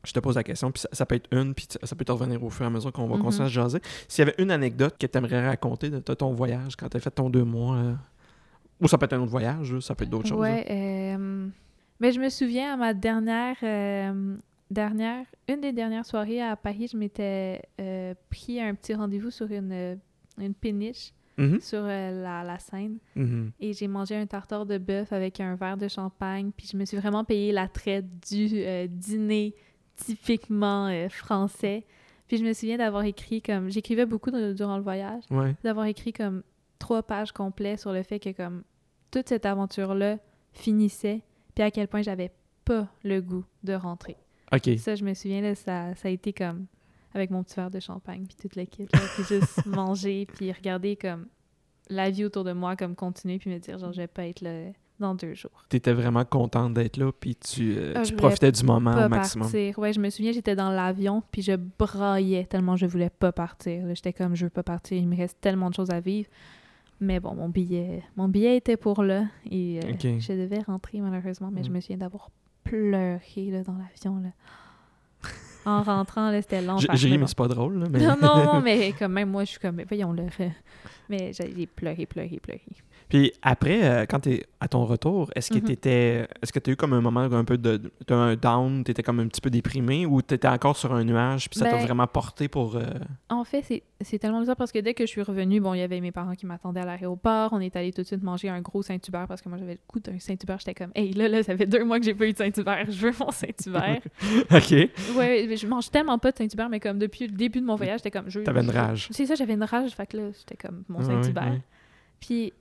je 0.04 0.12
te 0.12 0.18
pose 0.20 0.36
la 0.36 0.42
question, 0.42 0.70
puis 0.72 0.80
ça, 0.82 0.88
ça 0.92 1.06
peut 1.06 1.14
être 1.14 1.28
une, 1.32 1.54
puis 1.54 1.66
ça 1.82 1.94
peut 1.96 2.04
te 2.04 2.12
revenir 2.12 2.42
au 2.42 2.50
fur 2.50 2.64
et 2.64 2.66
à 2.66 2.70
mesure 2.70 2.92
qu'on 2.92 3.06
va 3.06 3.16
Mhm. 3.16 3.22
continuer 3.22 3.44
à 3.46 3.48
se 3.48 3.52
jaser. 3.54 3.78
S'il 4.08 4.24
y 4.24 4.28
avait 4.28 4.42
une 4.42 4.50
anecdote 4.50 4.96
que 4.98 5.06
tu 5.06 5.16
aimerais 5.18 5.46
raconter 5.46 5.90
de, 5.90 5.98
ton 6.00 6.32
voyage 6.32 6.76
quand 6.76 6.88
tu 6.88 6.96
as 6.96 7.00
fait 7.00 7.10
ton 7.10 7.30
deux 7.30 7.44
mois, 7.44 7.76
euh, 7.76 7.94
ou 8.80 8.88
ça 8.88 8.98
peut 8.98 9.04
être 9.06 9.12
un 9.12 9.20
autre 9.20 9.30
voyage, 9.30 9.78
ça 9.80 9.94
peut 9.94 10.04
être 10.04 10.10
d'autres 10.10 10.28
choses. 10.28 10.44
euh, 10.46 11.48
mais 12.00 12.10
je 12.12 12.18
me 12.20 12.28
souviens 12.28 12.74
à 12.74 12.76
ma 12.76 12.94
dernière, 12.94 13.56
euh, 13.62 14.36
dernière, 14.70 15.24
une 15.48 15.60
des 15.60 15.72
dernières 15.72 16.04
soirées 16.06 16.42
à 16.42 16.56
Paris, 16.56 16.88
je 16.92 16.96
m'étais 16.96 17.62
euh, 17.80 18.14
pris 18.30 18.60
un 18.60 18.74
petit 18.74 18.94
rendez-vous 18.94 19.30
sur 19.30 19.50
une, 19.52 19.98
une 20.38 20.54
péniche 20.54 21.12
Mhm, 21.38 21.60
sur 21.60 21.78
euh, 21.82 22.22
la, 22.22 22.44
la 22.44 22.58
Seine. 22.58 22.98
mhm. 23.16 23.52
Et 23.58 23.72
j'ai 23.72 23.88
mangé 23.88 24.14
un 24.16 24.26
tartare 24.26 24.66
de 24.66 24.76
bœuf 24.76 25.14
avec 25.14 25.40
un 25.40 25.54
verre 25.54 25.78
de 25.78 25.88
champagne. 25.88 26.50
Puis 26.54 26.68
je 26.70 26.76
me 26.76 26.84
suis 26.84 26.98
vraiment 26.98 27.24
payé 27.24 27.52
la 27.52 27.68
traite 27.68 28.04
du 28.30 28.48
euh, 28.52 28.86
dîner 28.86 29.54
typiquement 29.96 30.86
euh, 30.88 31.08
français. 31.08 31.84
Puis 32.28 32.38
je 32.38 32.44
me 32.44 32.52
souviens 32.52 32.78
d'avoir 32.78 33.04
écrit 33.04 33.42
comme... 33.42 33.70
J'écrivais 33.70 34.06
beaucoup 34.06 34.30
de- 34.30 34.52
durant 34.52 34.76
le 34.76 34.82
voyage. 34.82 35.24
Ouais. 35.30 35.54
D'avoir 35.64 35.86
écrit 35.86 36.12
comme 36.12 36.42
trois 36.78 37.02
pages 37.02 37.32
complètes 37.32 37.80
sur 37.80 37.92
le 37.92 38.02
fait 38.02 38.18
que 38.18 38.30
comme 38.30 38.62
toute 39.10 39.28
cette 39.28 39.44
aventure-là 39.46 40.18
finissait. 40.52 41.22
Puis 41.54 41.62
à 41.62 41.70
quel 41.70 41.88
point 41.88 42.02
j'avais 42.02 42.32
pas 42.64 42.88
le 43.04 43.20
goût 43.20 43.44
de 43.62 43.74
rentrer. 43.74 44.16
OK. 44.52 44.70
Ça, 44.78 44.94
je 44.94 45.04
me 45.04 45.14
souviens, 45.14 45.40
là, 45.42 45.54
ça, 45.54 45.94
ça 45.94 46.08
a 46.08 46.10
été 46.10 46.32
comme 46.32 46.66
avec 47.14 47.30
mon 47.30 47.42
petit 47.42 47.56
verre 47.56 47.70
de 47.70 47.80
champagne, 47.80 48.24
puis 48.26 48.36
toute 48.40 48.56
l'équipe, 48.56 48.90
là, 48.94 49.00
puis 49.14 49.24
juste 49.24 49.66
manger, 49.66 50.24
puis 50.24 50.50
regarder 50.50 50.96
comme 50.96 51.26
la 51.90 52.08
vie 52.10 52.24
autour 52.24 52.42
de 52.44 52.52
moi, 52.52 52.74
comme 52.74 52.94
continuer, 52.94 53.38
puis 53.38 53.50
me 53.50 53.58
dire, 53.58 53.78
genre, 53.78 53.92
je 53.92 54.00
vais 54.00 54.06
pas 54.06 54.26
être 54.26 54.40
là 54.40 54.72
dans 55.02 55.14
deux 55.14 55.34
jours. 55.34 55.64
Tu 55.68 55.76
étais 55.76 55.92
vraiment 55.92 56.24
contente 56.24 56.72
d'être 56.72 56.96
là, 56.96 57.12
puis 57.12 57.36
tu, 57.36 57.74
euh, 57.76 57.92
Ah, 57.94 58.00
tu 58.02 58.12
voulais 58.12 58.16
profitais 58.16 58.50
du 58.52 58.64
moment 58.64 58.94
pas 58.94 59.06
au 59.06 59.08
maximum. 59.10 59.46
partir. 59.48 59.78
Ouais, 59.78 59.92
je 59.92 60.00
me 60.00 60.08
souviens, 60.08 60.32
j'étais 60.32 60.56
dans 60.56 60.70
l'avion, 60.70 61.22
puis 61.30 61.42
je 61.42 61.52
braillais 61.78 62.44
tellement 62.46 62.76
je 62.76 62.86
voulais 62.86 63.10
pas 63.10 63.32
partir. 63.32 63.84
J'étais 63.94 64.14
comme, 64.14 64.34
je 64.34 64.44
veux 64.46 64.50
pas 64.50 64.62
partir, 64.62 64.96
il 64.96 65.06
me 65.06 65.16
reste 65.16 65.38
tellement 65.40 65.68
de 65.68 65.74
choses 65.74 65.90
à 65.90 66.00
vivre. 66.00 66.28
Mais 67.00 67.20
bon, 67.20 67.34
mon 67.34 67.48
billet, 67.48 68.02
mon 68.16 68.28
billet 68.28 68.56
était 68.56 68.76
pour 68.76 69.02
là 69.02 69.24
et 69.50 69.80
euh, 69.84 70.18
je 70.20 70.32
devais 70.32 70.60
rentrer 70.60 71.00
malheureusement, 71.00 71.50
mais 71.52 71.62
je 71.64 71.68
Mm. 71.68 71.72
me 71.74 71.80
souviens 71.80 71.96
d'avoir 71.98 72.30
pleuré 72.64 73.50
là, 73.50 73.62
dans 73.64 73.74
l'avion. 73.74 74.22
là. 74.22 74.30
En 75.64 75.82
rentrant, 75.82 76.30
là, 76.32 76.42
c'était 76.42 76.60
long. 76.62 76.76
J'ai 76.78 76.88
ri, 76.90 77.18
mais 77.18 77.26
c'est 77.28 77.36
pas 77.36 77.46
drôle. 77.48 77.78
là, 77.78 77.86
mais... 77.90 78.00
Non, 78.00 78.16
non, 78.20 78.60
mais 78.64 78.92
quand 78.98 79.08
même, 79.08 79.30
moi, 79.30 79.44
je 79.44 79.50
suis 79.50 79.60
comme, 79.60 79.80
voyons 79.88 80.12
le. 80.12 80.24
Mais 81.08 81.32
j'ai 81.32 81.66
pleuré, 81.66 82.06
pleuré, 82.06 82.40
pleuré. 82.40 82.62
Puis 83.12 83.30
après, 83.42 83.84
euh, 83.84 84.06
quand 84.08 84.20
tu 84.20 84.30
es 84.30 84.46
à 84.58 84.68
ton 84.68 84.86
retour, 84.86 85.30
est-ce 85.36 85.50
que 85.50 85.56
Mhm. 85.58 85.64
t'étais- 85.64 86.26
est-ce 86.40 86.50
que 86.50 86.58
tu 86.58 86.70
as 86.70 86.72
eu 86.72 86.76
comme 86.76 86.94
un 86.94 87.02
moment 87.02 87.20
un 87.20 87.44
peu 87.44 87.58
de, 87.58 87.76
de 87.76 88.14
un 88.14 88.36
down, 88.36 88.82
tu 88.84 88.90
étais 88.90 89.02
comme 89.02 89.20
un 89.20 89.26
petit 89.28 89.42
peu 89.42 89.50
déprimé 89.50 90.06
ou 90.06 90.22
tu 90.22 90.32
étais 90.32 90.48
encore 90.48 90.78
sur 90.78 90.94
un 90.94 91.04
nuage 91.04 91.50
puis 91.50 91.58
ça 91.58 91.66
t'a 91.66 91.72
Ben- 91.76 91.84
vraiment 91.84 92.06
porté 92.06 92.48
pour 92.48 92.76
euh, 92.76 92.84
En 93.28 93.44
fait, 93.44 93.60
c'est- 93.60 93.82
c'est 94.00 94.18
tellement 94.18 94.40
bizarre 94.40 94.56
parce 94.56 94.72
que 94.72 94.78
dès 94.78 94.94
que 94.94 95.04
je 95.04 95.10
suis 95.10 95.20
revenue, 95.20 95.60
bon, 95.60 95.74
il 95.74 95.80
y 95.80 95.82
avait 95.82 96.00
mes 96.00 96.10
parents 96.10 96.34
qui 96.34 96.46
m'attendaient 96.46 96.80
à 96.80 96.86
l'aéroport. 96.86 97.50
On 97.52 97.60
est 97.60 97.76
allé 97.76 97.92
tout 97.92 98.00
de 98.00 98.06
suite 98.06 98.22
manger 98.22 98.48
un 98.48 98.62
gros 98.62 98.80
Saint-Hubert 98.80 99.26
parce 99.28 99.42
que 99.42 99.50
moi, 99.50 99.58
j'avais 99.58 99.74
le 99.74 99.80
goût 99.92 100.00
d'un 100.00 100.18
Saint-Hubert. 100.18 100.58
J'étais 100.60 100.72
comme, 100.72 100.92
hey, 100.94 101.12
là, 101.12 101.28
là, 101.28 101.42
ça 101.42 101.54
fait 101.54 101.66
deux 101.66 101.84
mois 101.84 101.98
que 101.98 102.06
j'ai 102.06 102.14
pas 102.14 102.26
eu 102.26 102.32
de 102.32 102.38
Saint-Hubert. 102.38 102.86
Je 102.88 103.08
veux 103.08 103.12
mon 103.20 103.30
Saint-Hubert. 103.30 104.00
OK. 104.50 104.70
ouais, 105.18 105.54
je 105.54 105.66
mange 105.66 105.90
tellement 105.90 106.18
pas 106.18 106.32
de 106.32 106.38
Saint-Hubert, 106.38 106.70
mais 106.70 106.80
comme 106.80 106.98
depuis 106.98 107.26
le 107.26 107.32
début 107.36 107.60
de 107.60 107.66
mon 107.66 107.76
voyage, 107.76 108.00
j'étais 108.02 108.10
comme. 108.10 108.28
T'avais 108.42 108.62
une 108.62 108.70
rage. 108.70 109.08
C'est 109.10 109.26
ça, 109.26 109.34
j'avais 109.34 109.52
une 109.52 109.64
rage. 109.64 109.90
Fait 109.90 110.06
que 110.06 110.16
là, 110.16 110.22
c'était 110.32 110.56
comme 110.56 110.84
mon 110.88 111.02
Saint-Hubert. 111.02 111.58
Puis 112.20 112.54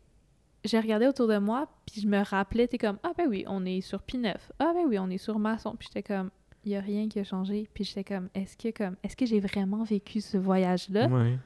j'ai 0.64 0.80
regardé 0.80 1.08
autour 1.08 1.28
de 1.28 1.38
moi, 1.38 1.68
puis 1.86 2.02
je 2.02 2.08
me 2.08 2.24
rappelais, 2.24 2.68
t'es 2.68 2.78
comme, 2.78 2.98
ah 3.04 3.12
ben 3.18 3.28
oui, 3.28 3.44
on 3.48 3.66
est 3.66 3.82
sur 3.82 4.00
P9. 4.00 4.36
Ah 4.60 4.72
ben 4.76 4.86
oui, 4.88 5.00
on 5.00 5.10
est 5.10 5.18
sur 5.18 5.40
Masson. 5.40 5.76
Puis 5.78 5.88
j'étais 5.92 6.04
comme, 6.04 6.30
il 6.64 6.72
y 6.72 6.76
a 6.76 6.82
rien 6.82 7.08
qui 7.10 7.20
a 7.20 7.24
changé. 7.24 7.68
Puis 7.74 7.84
j'étais 7.84 8.04
comme, 8.04 8.30
est-ce 8.36 8.56
que 8.56 8.70
comme, 8.72 8.96
est-ce 9.04 9.16
que 9.16 9.26
j'ai 9.26 9.40
vraiment 9.40 9.84
vécu 9.84 10.22
ce 10.22 10.38
voyage-là? 10.38 11.08
Ouais. 11.08 11.38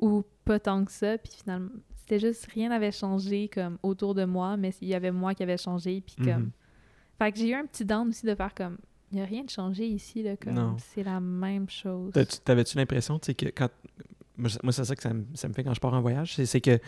ou 0.00 0.22
pas 0.44 0.60
tant 0.60 0.84
que 0.84 0.92
ça? 0.92 1.16
Puis 1.18 1.32
finalement, 1.42 1.70
c'était 1.96 2.18
juste, 2.20 2.46
rien 2.52 2.68
n'avait 2.68 2.92
changé 2.92 3.48
comme 3.48 3.78
autour 3.82 4.14
de 4.14 4.24
moi, 4.24 4.56
mais 4.58 4.70
il 4.82 4.88
y 4.88 4.94
avait 4.94 5.10
moi 5.10 5.34
qui 5.34 5.42
avait 5.42 5.56
changé. 5.56 6.00
Puis 6.02 6.16
comme, 6.16 6.42
Mhm. 6.42 6.50
fait 7.18 7.32
que 7.32 7.38
j'ai 7.38 7.48
eu 7.48 7.54
un 7.54 7.64
petit 7.66 7.84
down 7.84 8.08
aussi 8.08 8.26
de 8.26 8.34
faire 8.34 8.54
comme, 8.54 8.76
il 9.10 9.18
y 9.18 9.22
a 9.22 9.24
rien 9.24 9.42
de 9.44 9.48
changé 9.50 9.86
ici, 9.86 10.22
là, 10.22 10.36
comme, 10.36 10.76
c'est 10.78 11.02
la 11.02 11.18
même 11.18 11.68
chose. 11.70 12.12
T'avais-tu 12.44 12.76
l'impression, 12.76 13.18
tu 13.18 13.26
sais, 13.26 13.34
que 13.34 13.46
quand. 13.46 13.70
Moi, 14.36 14.50
c'est- 14.50 14.84
ça 14.84 14.94
que 14.94 15.02
ça 15.02 15.14
me, 15.14 15.24
ça 15.34 15.48
me 15.48 15.54
fait 15.54 15.64
quand 15.64 15.72
je 15.72 15.80
pars 15.80 15.94
en 15.94 16.02
voyage, 16.02 16.34
c'est 16.44 16.60
que 16.60 16.78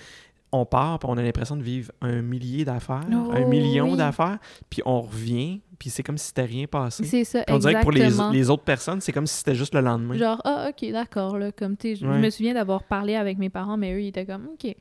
on 0.53 0.65
part, 0.65 0.99
puis 0.99 1.09
on 1.11 1.17
a 1.19 1.23
l'impression 1.23 1.57
de 1.57 1.63
vivre 1.63 1.93
un 2.01 2.23
millier 2.23 2.65
d'affaires, 2.65 3.07
Oh, 3.13 3.31
un 3.33 3.45
million 3.45 3.91
oui. 3.93 3.97
d'affaires, 3.99 4.39
puis 4.71 4.81
on 4.87 5.03
revient, 5.03 5.61
puis 5.79 5.91
c'est 5.91 6.03
comme 6.03 6.17
si 6.19 6.29
c'était 6.29 6.45
rien 6.45 6.67
passé. 6.67 7.05
C'est 7.05 7.25
ça, 7.25 7.43
Puis 7.45 7.55
on 7.55 7.59
dirait 7.59 7.75
que 7.75 7.83
pour 7.83 7.93
les, 7.93 8.09
les 8.33 8.51
autres 8.51 8.65
personnes, 8.65 9.01
c'est 9.01 9.13
comme 9.13 9.27
si 9.27 9.37
c'était 9.37 9.55
juste 9.55 9.75
le 9.75 9.81
lendemain. 9.81 10.17
Genre, 10.17 10.41
ah, 10.45 10.71
ok, 10.71 10.91
d'accord, 10.91 11.39
là. 11.39 11.53
Comme, 11.53 11.77
tu 11.77 11.89
sais, 11.89 11.97
je 11.97 12.07
Ouais. 12.07 12.19
me 12.19 12.31
souviens 12.31 12.55
d'avoir 12.55 12.83
parlé 12.85 13.15
avec 13.15 13.37
mes 13.39 13.51
parents, 13.51 13.77
mais 13.77 13.93
eux, 13.95 14.03
ils 14.03 14.09
étaient 14.09 14.27
comme, 14.27 14.49
ok, 14.55 14.75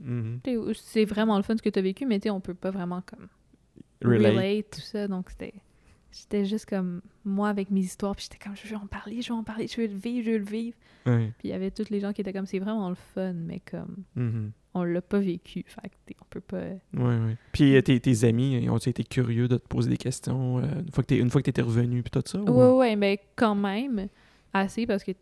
Mhm. 0.00 0.40
sais, 0.44 0.56
c'est 0.82 1.04
vraiment 1.04 1.36
le 1.36 1.42
fun 1.44 1.56
ce 1.56 1.62
que 1.62 1.68
tu 1.70 1.78
as 1.78 1.82
vécu, 1.82 2.04
mais 2.06 2.18
tu 2.18 2.24
sais, 2.24 2.30
on 2.30 2.40
peut 2.40 2.54
pas 2.54 2.70
vraiment, 2.70 3.02
comme, 3.06 3.28
Relate. 4.04 4.32
relate, 4.32 4.70
tout 4.70 4.80
ça. 4.80 5.06
Donc, 5.06 5.30
c'était. 5.30 5.54
J'étais 6.10 6.44
juste 6.44 6.66
comme 6.66 7.00
moi 7.24 7.48
avec 7.48 7.70
mes 7.70 7.80
histoires, 7.80 8.14
puis 8.14 8.26
j'étais 8.30 8.44
comme, 8.44 8.54
je 8.54 8.68
veux 8.68 8.76
en 8.76 8.86
parler, 8.86 9.22
je 9.22 9.32
veux 9.32 9.38
en 9.38 9.44
parler, 9.44 9.66
je 9.66 9.80
veux 9.80 9.86
le 9.86 9.94
vivre, 9.94 10.26
je 10.26 10.30
veux 10.32 10.38
le 10.38 10.44
vivre. 10.44 10.76
Ouais. 11.06 11.32
Puis 11.38 11.48
il 11.48 11.50
y 11.50 11.54
avait 11.54 11.70
tous 11.70 11.88
les 11.88 12.00
gens 12.00 12.12
qui 12.12 12.20
étaient 12.20 12.34
comme, 12.34 12.44
c'est 12.44 12.58
vraiment 12.58 12.90
le 12.90 12.96
fun, 13.14 13.32
mais 13.32 13.60
comme, 13.60 13.96
Mhm. 14.14 14.50
On 14.74 14.84
l'a 14.84 15.02
pas 15.02 15.18
vécu. 15.18 15.64
Fait 15.66 15.88
que, 15.88 15.94
tu 16.06 16.14
on 16.20 16.24
peut 16.30 16.40
pas. 16.40 16.58
Ouais, 16.94 17.02
ouais. 17.18 17.36
Puis 17.52 17.76
euh, 17.76 17.82
tes, 17.82 17.98
tes 18.00 18.24
amis, 18.24 18.58
ils 18.62 18.70
ont 18.70 18.78
été 18.78 19.04
curieux 19.04 19.48
de 19.48 19.56
te 19.58 19.66
poser 19.68 19.90
des 19.90 19.96
questions 19.98 20.58
euh, 20.58 20.62
une 20.80 20.90
fois 20.92 21.02
que 21.04 21.08
t'es- 21.08 21.18
une 21.18 21.30
fois 21.30 21.40
que 21.42 21.46
t'étais 21.46 21.62
revenu, 21.62 22.02
puis 22.02 22.10
tout 22.10 22.22
ça? 22.26 22.38
ou- 22.40 22.50
Ouais, 22.50 22.70
ouais, 22.78 22.96
mais 22.96 23.20
quand 23.36 23.54
même, 23.54 24.08
assez, 24.54 24.86
parce 24.86 25.04
que 25.04 25.12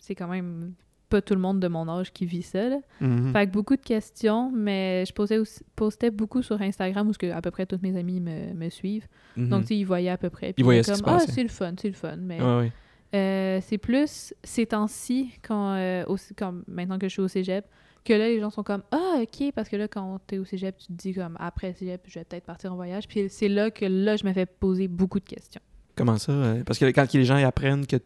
c'est 0.00 0.14
quand 0.14 0.28
même 0.28 0.72
pas 1.10 1.22
tout 1.22 1.34
le 1.34 1.40
monde 1.40 1.58
de 1.58 1.68
mon 1.68 1.88
âge 1.88 2.12
qui 2.12 2.26
vit 2.26 2.42
ça, 2.42 2.68
là. 2.68 2.78
Mhm. 3.00 3.32
Fait 3.32 3.46
que 3.46 3.52
beaucoup 3.52 3.76
de 3.76 3.82
questions, 3.82 4.50
mais 4.54 5.04
je 5.06 5.38
aussi, 5.40 5.60
postais 5.74 6.10
beaucoup 6.10 6.42
sur 6.42 6.60
Instagram 6.60 7.08
où 7.08 7.12
que 7.12 7.30
à 7.30 7.40
peu 7.40 7.50
près 7.50 7.64
tous 7.64 7.78
mes 7.82 7.96
amis 7.96 8.20
me, 8.20 8.52
me 8.52 8.68
suivent. 8.68 9.06
Mhm. 9.36 9.48
Donc, 9.48 9.60
tu 9.62 9.68
sais, 9.68 9.76
ils 9.78 9.84
voyaient 9.84 10.10
à 10.10 10.18
peu 10.18 10.28
près. 10.28 10.52
Puis 10.52 10.60
Ils 10.62 10.64
voyaient 10.64 10.80
étaient 10.80 10.92
ce 10.94 10.98
qui 10.98 11.04
comme, 11.04 11.18
se 11.18 11.24
ah, 11.24 11.32
c'est 11.32 11.42
le 11.42 11.48
fun, 11.48 11.72
c'est 11.80 11.88
le 11.88 11.94
fun. 11.94 12.16
Mais 12.16 12.40
Ouais, 12.42 12.58
ouais. 12.58 12.72
euh, 13.14 13.58
c'est 13.62 13.78
plus 13.78 14.34
ces 14.44 14.66
temps-ci, 14.66 15.30
quand, 15.42 15.72
euh, 15.76 16.04
quand, 16.36 16.54
maintenant 16.66 16.98
que 16.98 17.08
je 17.08 17.12
suis 17.12 17.22
au 17.22 17.28
cégep, 17.28 17.64
que 18.08 18.12
là, 18.14 18.28
les 18.28 18.40
gens 18.40 18.50
sont 18.50 18.62
comme, 18.62 18.82
ah, 18.90 19.20
ok, 19.22 19.52
parce 19.54 19.68
que 19.68 19.76
là, 19.76 19.86
quand 19.88 20.18
t'es 20.26 20.38
au 20.38 20.44
cégep, 20.44 20.76
tu 20.78 20.86
te 20.88 20.92
dis 20.92 21.14
comme, 21.14 21.36
après 21.38 21.72
cégep, 21.74 22.00
je 22.06 22.18
vais 22.18 22.24
peut-être 22.24 22.44
partir 22.44 22.72
en 22.72 22.76
voyage. 22.76 23.06
Puis 23.06 23.28
c'est 23.28 23.48
là 23.48 23.70
que 23.70 23.84
là, 23.84 24.16
je 24.16 24.24
me 24.24 24.32
fais 24.32 24.46
poser 24.46 24.88
beaucoup 24.88 25.20
de 25.20 25.24
questions. 25.24 25.60
Comment 25.94 26.16
ça? 26.16 26.30
euh, 26.30 26.62
Parce 26.64 26.78
que 26.78 26.84
quand 26.92 27.12
les 27.12 27.24
gens 27.24 27.36
ils 27.38 27.44
apprennent 27.44 27.84
que 27.84 27.96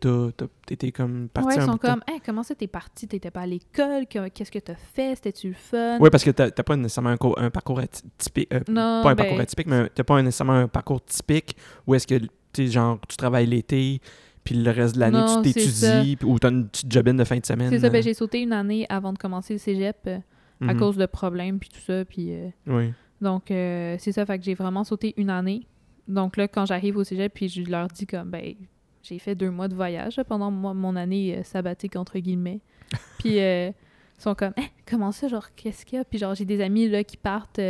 t'étais 0.67 0.93
comme 0.93 1.29
parti 1.29 1.49
ouais, 1.49 1.57
ils 1.57 1.63
sont 1.63 1.77
comme, 1.77 2.01
Hey, 2.09 2.21
comment 2.25 2.43
ça, 2.43 2.55
t'es 2.55 2.67
parti? 2.67 3.07
T'étais 3.07 3.31
pas 3.31 3.43
à 3.43 3.47
l'école? 3.47 4.07
Que- 4.07 4.29
Qu'est-ce 4.29 4.51
que 4.51 4.59
t'as 4.59 4.75
fait? 4.75 5.15
C'était-tu 5.15 5.49
le 5.49 5.55
fun? 5.55 5.99
Oui, 6.01 6.09
parce 6.11 6.25
que 6.25 6.31
t'as 6.31 6.51
pas 6.51 6.75
nécessairement 6.77 7.11
un, 7.11 7.17
co- 7.19 7.35
un 7.39 7.51
parcours 7.51 7.81
ati- 7.81 8.03
typique. 8.17 8.53
euh, 8.55 8.61
non, 8.69 9.03
pas 9.03 9.11
un 9.11 9.15
ben, 9.15 9.17
parcours 9.17 9.41
atypique, 9.41 9.67
mais 9.67 9.89
t'as 9.91 10.05
pas 10.05 10.23
nécessairement 10.23 10.55
un 10.55 10.69
parcours 10.69 11.05
typique 11.05 11.55
où 11.87 11.95
est-ce 11.95 12.07
que, 12.07 12.15
tu 12.55 12.67
genre, 12.69 12.99
tu 13.07 13.17
travailles 13.19 13.47
l'été, 13.47 14.01
puis 14.45 14.57
le 14.57 14.71
reste 14.71 14.95
de 14.97 15.01
l'année, 15.01 15.21
tu 15.43 15.53
t'étudies, 15.53 16.19
ou 16.25 16.39
t'as 16.39 16.51
une 16.51 16.69
petite 16.69 16.91
jobine 16.91 17.17
de 17.17 17.25
fin 17.25 17.39
de 17.39 17.47
semaine. 17.47 17.71
C'est 17.71 17.79
ça, 17.79 17.91
ben, 17.91 17.99
euh, 17.99 18.03
j'ai 18.03 18.15
sauté 18.15 18.41
une 18.41 18.53
année 18.53 18.87
avant 18.89 19.13
de 19.13 19.19
commencer 19.19 19.55
le 19.55 19.59
cégep 19.59 19.97
euh, 20.07 20.19
à 20.61 20.75
mhm. 20.75 20.81
cause 20.81 20.97
de 20.97 21.07
problèmes 21.07 21.59
puis 21.59 21.69
tout 21.69 21.81
ça. 21.81 22.05
Puis, 22.05 22.33
euh, 22.33 22.49
Oui. 22.67 22.93
donc, 23.21 23.51
euh, 23.51 23.97
c'est 23.99 24.13
ça, 24.13 24.27
fait 24.27 24.39
que 24.39 24.45
j'ai 24.45 24.55
vraiment 24.55 24.85
sauté 24.85 25.15
une 25.17 25.31
année. 25.31 25.67
Donc 26.09 26.37
là, 26.37 26.49
quand 26.49 26.67
j'arrive 26.67 26.97
au 26.97 27.05
cégep, 27.05 27.33
puis 27.33 27.49
je 27.49 27.63
leur 27.63 27.87
dis 27.89 28.07
comme, 28.07 28.31
ben, 28.31 28.55
j'ai 29.03 29.19
fait 29.19 29.35
deux 29.35 29.51
mois 29.51 29.69
de 29.69 29.75
voyage 29.75 30.21
pendant 30.29 30.51
mo- 30.51 30.75
mon 30.75 30.97
année 30.97 31.41
sabbatique, 31.45 31.95
entre 31.97 32.19
guillemets. 32.19 32.61
puis, 33.19 33.39
euh, 33.39 33.69
ils 33.69 34.23
sont 34.23 34.35
comme, 34.35 34.53
Hein, 34.57 34.67
comment 34.87 35.13
ça, 35.13 35.29
genre, 35.29 35.55
qu'est-ce 35.55 35.87
qu'il 35.87 35.99
y 35.99 36.01
a? 36.01 36.05
Puis, 36.05 36.19
genre, 36.19 36.35
j'ai 36.35 36.45
des 36.45 36.61
amis 36.61 36.89
là, 36.89 37.05
qui 37.05 37.17
partent 37.17 37.61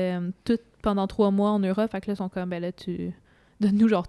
toutes 0.44 0.62
pendant 0.82 1.06
trois 1.06 1.30
mois 1.30 1.50
en 1.50 1.58
Europe. 1.58 1.90
Fait 1.90 2.00
que 2.00 2.08
là, 2.08 2.14
ils 2.14 2.16
sont 2.16 2.28
comme, 2.28 2.48
ben 2.48 2.60
là, 2.60 2.72
tu 2.72 3.12
donne-nous, 3.60 3.88
genre, 3.88 4.06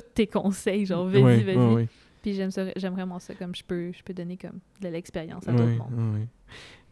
tes 0.14 0.26
conseils, 0.26 0.86
genre, 0.86 1.06
vas-y, 1.06 1.42
vas-y. 1.44 1.88
Puis, 2.22 2.34
j'aime 2.34 2.50
ça, 2.52 2.64
j'aime 2.76 2.92
vraiment 2.94 3.18
ça, 3.18 3.34
comme 3.34 3.54
je 3.54 3.64
peux, 3.64 3.90
je 3.92 4.02
peux 4.02 4.14
donner 4.14 4.36
comme 4.36 4.60
de 4.80 4.88
l'expérience 4.88 5.46
à 5.48 5.52
tout 5.52 5.58
le 5.58 5.74
monde. 5.76 6.26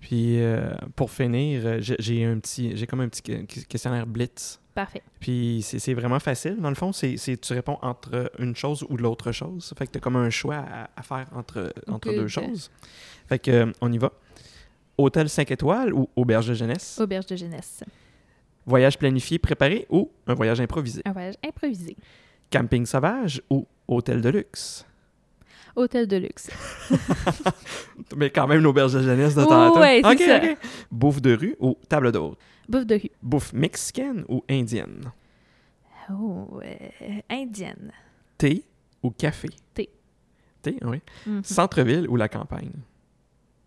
Puis 0.01 0.41
euh, 0.41 0.71
pour 0.97 1.11
finir, 1.11 1.61
euh, 1.67 1.79
j'ai- 1.81 2.25
un 2.25 2.39
petit, 2.39 2.75
j'ai 2.75 2.87
comme 2.87 3.01
un 3.03 3.09
petit 3.11 3.21
que- 3.23 3.43
questionnaire 3.67 4.07
blitz. 4.07 4.59
Parfait. 4.75 5.03
Puis 5.21 5.61
c'est 5.63 5.93
vraiment 5.93 6.19
facile. 6.19 6.57
Dans 6.59 6.71
le 6.71 6.75
fond, 6.75 6.91
c'est 6.91 7.17
tu 7.39 7.53
réponds 7.53 7.77
entre 7.83 8.33
une 8.39 8.57
chose 8.57 8.83
ou 8.89 8.97
l'autre 8.97 9.31
chose. 9.31 9.75
Fait 9.77 9.87
que 9.87 9.93
tu 9.93 9.99
as 9.99 10.01
comme 10.01 10.17
un 10.17 10.31
choix 10.31 10.57
à, 10.57 10.89
à 10.97 11.03
faire 11.03 11.27
entre, 11.35 11.71
entre 11.87 12.09
deux 12.15 12.29
choses. 12.29 12.71
Fait 13.29 13.39
que 13.39 13.51
euh, 13.51 13.73
on 13.83 13.93
y 13.93 13.99
va. 13.99 14.11
Hôtel 14.97 15.29
5 15.29 15.51
étoiles 15.51 15.93
ou 15.93 16.09
auberge 16.17 16.49
de 16.49 16.55
jeunesse? 16.55 16.99
Auberge 16.99 17.27
de 17.27 17.37
jeunesse. 17.37 17.85
Voyage 18.65 18.99
planifié, 18.99 19.39
préparé 19.39 19.87
ou 19.91 20.11
un 20.27 20.33
voyage 20.35 20.61
improvisé? 20.63 21.03
Un 21.05 21.13
voyage 21.13 21.35
improvisé. 21.47 21.95
Camping 22.51 22.85
sauvage 22.87 23.43
ou 23.51 23.67
hôtel 23.87 24.21
de 24.21 24.29
luxe? 24.29 24.85
Hôtel 25.77 26.07
de 26.09 26.17
luxe. 26.17 26.51
Mais 28.17 28.31
quand 28.31 28.47
même 28.49 28.61
l'auberge 28.61 28.93
de 28.95 29.03
jeunesse 29.03 29.35
de 29.35 29.43
ouais, 29.79 30.03
ça. 30.03 30.11
ok. 30.11 30.59
Bouffe 30.91 31.23
de 31.23 31.35
rue 31.35 31.57
ou 31.61 31.79
table 31.89 32.11
d'hôte? 32.11 32.39
Bouffe 32.69 32.87
de 32.87 32.97
rue. 32.97 33.11
Bouffe 33.23 33.53
mexicaine 33.53 34.25
ou 34.29 34.43
indienne? 34.51 35.13
Oh, 36.11 36.61
euh, 36.65 37.21
indienne. 37.31 37.93
Thé 38.37 38.65
ou 39.03 39.11
café? 39.11 39.49
Thé. 39.75 39.89
Thé, 40.61 40.77
oui. 40.83 41.01
Mhm. 41.27 41.45
Centre-ville 41.45 42.09
ou 42.09 42.17
la 42.17 42.29
campagne? 42.29 42.73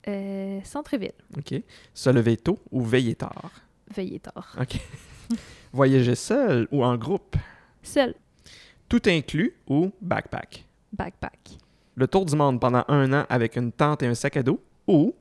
Euh, 0.07 0.59
Centre-ville. 0.63 1.13
OK. 1.37 1.53
Se 1.93 2.09
lever 2.09 2.35
tôt 2.37 2.59
ou 2.71 2.83
veiller 2.83 3.15
tard? 3.15 3.51
Veiller 3.95 4.19
tard. 4.19 4.57
OK. 4.59 4.77
Voyager 5.73 6.15
seul 6.15 6.67
ou 6.71 6.83
en 6.83 6.97
groupe? 6.97 7.37
Seul. 7.81 8.13
Tout 8.93 9.09
inclus 9.09 9.55
ou 9.67 9.91
backpack? 10.01 10.63
Backpack. 10.95 11.57
Le 11.95 12.07
tour 12.07 12.25
du 12.25 12.35
monde 12.35 12.59
pendant 12.59 12.85
un 12.87 13.11
an 13.11 13.25
avec 13.27 13.55
une 13.55 13.71
tente 13.71 14.03
et 14.03 14.05
un 14.05 14.13
sac 14.13 14.37
à 14.37 14.43
dos 14.43 14.61
ou 14.87 15.15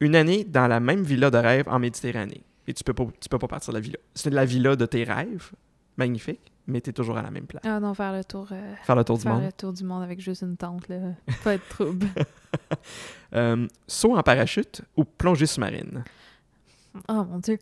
une 0.00 0.16
année 0.16 0.44
dans 0.44 0.66
la 0.66 0.80
même 0.80 1.02
villa 1.02 1.30
de 1.30 1.36
rêve 1.36 1.68
en 1.68 1.78
Méditerranée? 1.78 2.42
Et 2.66 2.72
tu 2.72 2.82
peux 2.82 2.94
pas, 2.94 3.04
tu 3.20 3.28
peux 3.28 3.38
pas 3.38 3.46
partir 3.46 3.74
de 3.74 3.76
la 3.76 3.82
villa. 3.82 3.98
C'est 4.14 4.30
la 4.30 4.46
villa 4.46 4.76
de 4.76 4.86
tes 4.86 5.04
rêves, 5.04 5.50
magnifique, 5.98 6.40
mais 6.66 6.80
tu 6.80 6.88
es 6.88 6.92
toujours 6.94 7.18
à 7.18 7.22
la 7.22 7.30
même 7.30 7.44
place. 7.44 7.62
Ah 7.66 7.78
non, 7.80 7.92
faire 7.92 8.14
le 8.14 8.24
tour. 8.24 8.48
euh, 8.50 8.74
Faire 8.84 8.96
le 8.96 9.04
tour 9.04 9.18
du 9.18 9.24
faire 9.24 9.34
monde. 9.34 9.44
le 9.44 9.52
tour 9.52 9.74
du 9.74 9.84
monde 9.84 10.02
avec 10.04 10.20
juste 10.22 10.40
une 10.40 10.56
tente, 10.56 10.88
là. 10.88 10.96
Pas 11.44 11.58
de 11.58 11.62
trouble. 11.68 12.06
Euh, 13.34 13.68
saut 13.86 14.16
en 14.16 14.22
parachute 14.22 14.80
ou 14.96 15.04
plongée 15.04 15.44
sous-marine? 15.44 16.02
oh 17.10 17.24
mon 17.24 17.38
Dieu. 17.40 17.58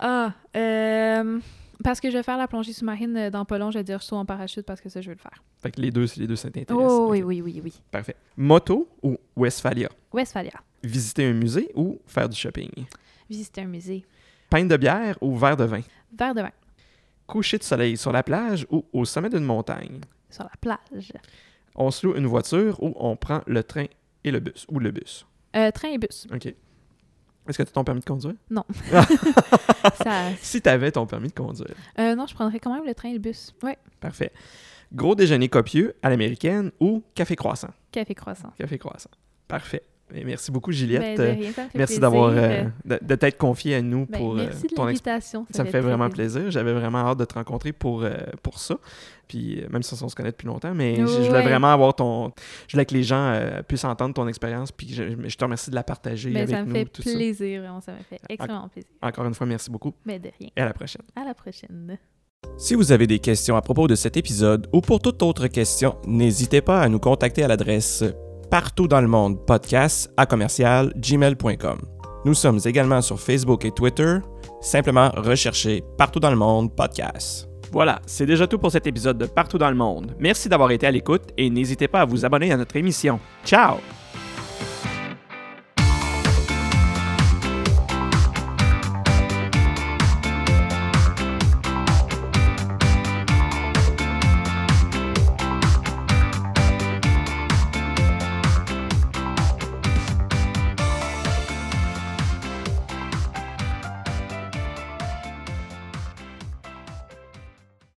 Ah, 0.00 0.32
euh, 0.56 1.38
parce 1.84 2.00
que 2.00 2.10
je 2.10 2.16
vais 2.16 2.22
faire 2.22 2.38
la 2.38 2.48
plongée 2.48 2.72
sous-marine 2.72 3.16
euh, 3.16 3.30
dans 3.30 3.44
pas 3.44 3.58
long, 3.58 3.70
je 3.70 3.78
vais 3.78 3.84
dire 3.84 4.02
saut 4.02 4.16
en 4.16 4.24
parachute 4.24 4.64
parce 4.66 4.80
que 4.80 4.88
ça, 4.88 5.00
je 5.00 5.08
veux 5.08 5.14
le 5.14 5.20
faire. 5.20 5.42
Fait 5.60 5.70
que 5.70 5.80
les 5.80 5.90
deux, 5.90 6.06
les 6.16 6.26
deux 6.26 6.36
s'intéressent. 6.36 6.76
Oh 6.78 7.06
Ok, 7.06 7.10
oui, 7.12 7.22
oui, 7.22 7.40
oui, 7.42 7.60
oui. 7.64 7.72
Parfait. 7.90 8.16
Moto 8.36 8.88
ou 9.02 9.16
Westphalia? 9.36 9.88
Westphalia. 10.12 10.52
Visiter 10.82 11.24
un 11.26 11.32
musée 11.32 11.70
ou 11.74 11.98
faire 12.06 12.28
du 12.28 12.36
shopping? 12.36 12.70
Visiter 13.28 13.62
un 13.62 13.66
musée. 13.66 14.04
Pinte 14.48 14.68
de 14.68 14.76
bière 14.76 15.16
ou 15.20 15.36
verre 15.36 15.56
de 15.56 15.64
vin? 15.64 15.80
Verre 16.16 16.34
de 16.34 16.42
vin. 16.42 16.50
Coucher 17.26 17.58
de 17.58 17.64
soleil 17.64 17.96
sur 17.96 18.12
la 18.12 18.22
plage 18.22 18.66
ou 18.70 18.84
au 18.92 19.04
sommet 19.04 19.28
d'une 19.28 19.44
montagne? 19.44 20.00
Sur 20.30 20.44
la 20.44 20.52
plage. 20.60 21.12
On 21.74 21.90
se 21.90 22.06
loue 22.06 22.14
une 22.16 22.26
voiture 22.26 22.80
ou 22.82 22.94
on 22.96 23.16
prend 23.16 23.40
le 23.46 23.62
train 23.64 23.86
et 24.22 24.30
le 24.30 24.38
bus? 24.40 24.64
Ou 24.70 24.78
le 24.78 24.90
bus? 24.92 25.26
Euh, 25.56 25.70
train 25.72 25.88
et 25.88 25.98
bus. 25.98 26.26
OK. 26.32 26.54
Est-ce 27.48 27.58
que 27.58 27.62
tu 27.62 27.68
as 27.68 27.72
ton 27.72 27.84
permis 27.84 28.00
de 28.00 28.04
conduire? 28.04 28.34
Non. 28.50 28.64
Ça- 30.02 30.30
Si 30.40 30.60
tu 30.60 30.68
avais 30.68 30.90
ton 30.92 31.06
permis 31.06 31.28
de 31.28 31.32
conduire. 31.34 31.74
euh, 31.98 32.14
non, 32.14 32.26
je 32.26 32.34
prendrais 32.34 32.58
quand 32.58 32.74
même 32.74 32.84
le 32.86 32.94
train 32.94 33.08
et 33.10 33.12
le 33.14 33.18
bus. 33.18 33.54
Ouais, 33.62 33.78
Parfait. 34.00 34.32
Gros 34.92 35.14
déjeuner 35.14 35.48
copieux 35.48 35.94
à 36.02 36.10
l'américaine 36.10 36.70
ou 36.80 37.02
café 37.14 37.34
croissant? 37.36 37.70
café 37.90 38.14
croissant. 38.14 38.52
Café 38.58 38.78
croissant. 38.78 39.10
Parfait. 39.48 39.82
Merci 40.24 40.52
beaucoup, 40.52 40.70
Juliette. 40.70 41.16
Ben, 41.18 41.36
rien, 41.38 41.50
merci 41.56 41.72
plaisir. 41.74 42.00
d'avoir 42.00 42.30
euh, 42.32 42.62
de, 42.84 42.98
de 43.02 43.14
t'être 43.16 43.36
confiée 43.36 43.74
à 43.74 43.82
nous 43.82 44.06
Ben, 44.06 44.18
pour 44.18 44.32
euh, 44.34 44.44
merci 44.46 44.68
de 44.68 44.74
ton 44.74 44.84
l'invitation. 44.84 45.46
Ça 45.50 45.64
me 45.64 45.68
fait 45.68 45.80
vraiment 45.80 46.08
plaisir. 46.08 46.50
J'avais 46.50 46.72
vraiment 46.72 46.98
hâte 46.98 47.18
de 47.18 47.24
te 47.24 47.34
rencontrer 47.34 47.72
pour, 47.72 48.02
euh, 48.04 48.14
pour 48.42 48.58
ça. 48.60 48.76
Puis 49.26 49.64
même 49.70 49.82
si 49.82 50.00
on 50.00 50.08
se 50.08 50.14
connaît 50.14 50.30
depuis 50.30 50.46
longtemps, 50.46 50.72
mais 50.72 50.94
je- 50.94 51.06
je 51.06 51.12
voulais 51.22 51.30
Ouais. 51.30 51.42
vraiment 51.42 51.72
avoir 51.72 51.94
ton. 51.96 52.30
Je 52.68 52.72
voulais 52.76 52.86
que 52.86 52.94
les 52.94 53.02
gens 53.02 53.32
euh, 53.34 53.62
puissent 53.62 53.84
entendre 53.84 54.14
ton 54.14 54.28
expérience. 54.28 54.70
Puis 54.70 54.90
je, 54.94 55.02
je 55.26 55.36
te 55.36 55.44
remercie 55.44 55.70
de 55.70 55.74
la 55.74 55.82
partager 55.82 56.30
Ben, 56.30 56.42
avec 56.44 56.50
ça 56.54 56.62
me 56.62 56.68
nous. 56.68 56.72
fait 56.74 56.84
tout 56.84 57.02
ça. 57.02 57.10
plaisir, 57.10 57.60
vraiment, 57.62 57.80
ça 57.80 57.90
me 57.92 57.98
fait 58.08 58.20
extrêmement 58.28 58.68
plaisir. 58.68 58.90
Encore 59.02 59.24
une 59.26 59.34
fois, 59.34 59.46
merci 59.48 59.70
beaucoup 59.72 59.92
Mais 60.04 60.20
de 60.20 60.30
rien. 60.38 60.50
et 60.56 60.60
à 60.60 60.66
la 60.66 60.72
prochaine. 60.72 61.02
À 61.16 61.24
la 61.24 61.34
prochaine. 61.34 61.98
Si 62.58 62.74
vous 62.76 62.92
avez 62.92 63.08
des 63.08 63.18
questions 63.18 63.56
à 63.56 63.60
propos 63.62 63.88
de 63.88 63.96
cet 63.96 64.16
épisode 64.16 64.68
ou 64.72 64.80
pour 64.80 65.00
toute 65.00 65.20
autre 65.24 65.48
question, 65.48 65.96
n'hésitez 66.06 66.60
pas 66.60 66.80
à 66.80 66.88
nous 66.88 67.00
contacter 67.00 67.42
à 67.42 67.48
l'adresse 67.48 68.04
partout 68.50 68.88
dans 68.88 69.00
le 69.00 69.08
monde 69.08 69.44
podcast 69.46 70.10
à 70.16 70.26
commercial 70.26 70.92
gmail.com. 70.96 71.78
Nous 72.24 72.34
sommes 72.34 72.60
également 72.64 73.00
sur 73.02 73.20
Facebook 73.20 73.64
et 73.64 73.70
Twitter. 73.70 74.18
Simplement 74.60 75.10
recherchez 75.16 75.84
partout 75.96 76.20
dans 76.20 76.30
le 76.30 76.36
monde 76.36 76.74
podcast. 76.74 77.48
Voilà, 77.72 78.00
c'est 78.06 78.26
déjà 78.26 78.46
tout 78.46 78.58
pour 78.58 78.70
cet 78.70 78.86
épisode 78.86 79.18
de 79.18 79.26
Partout 79.26 79.58
dans 79.58 79.70
le 79.70 79.76
monde. 79.76 80.14
Merci 80.18 80.48
d'avoir 80.48 80.70
été 80.70 80.86
à 80.86 80.90
l'écoute 80.90 81.24
et 81.36 81.50
n'hésitez 81.50 81.88
pas 81.88 82.00
à 82.00 82.04
vous 82.04 82.24
abonner 82.24 82.52
à 82.52 82.56
notre 82.56 82.76
émission. 82.76 83.20
Ciao! 83.44 84.05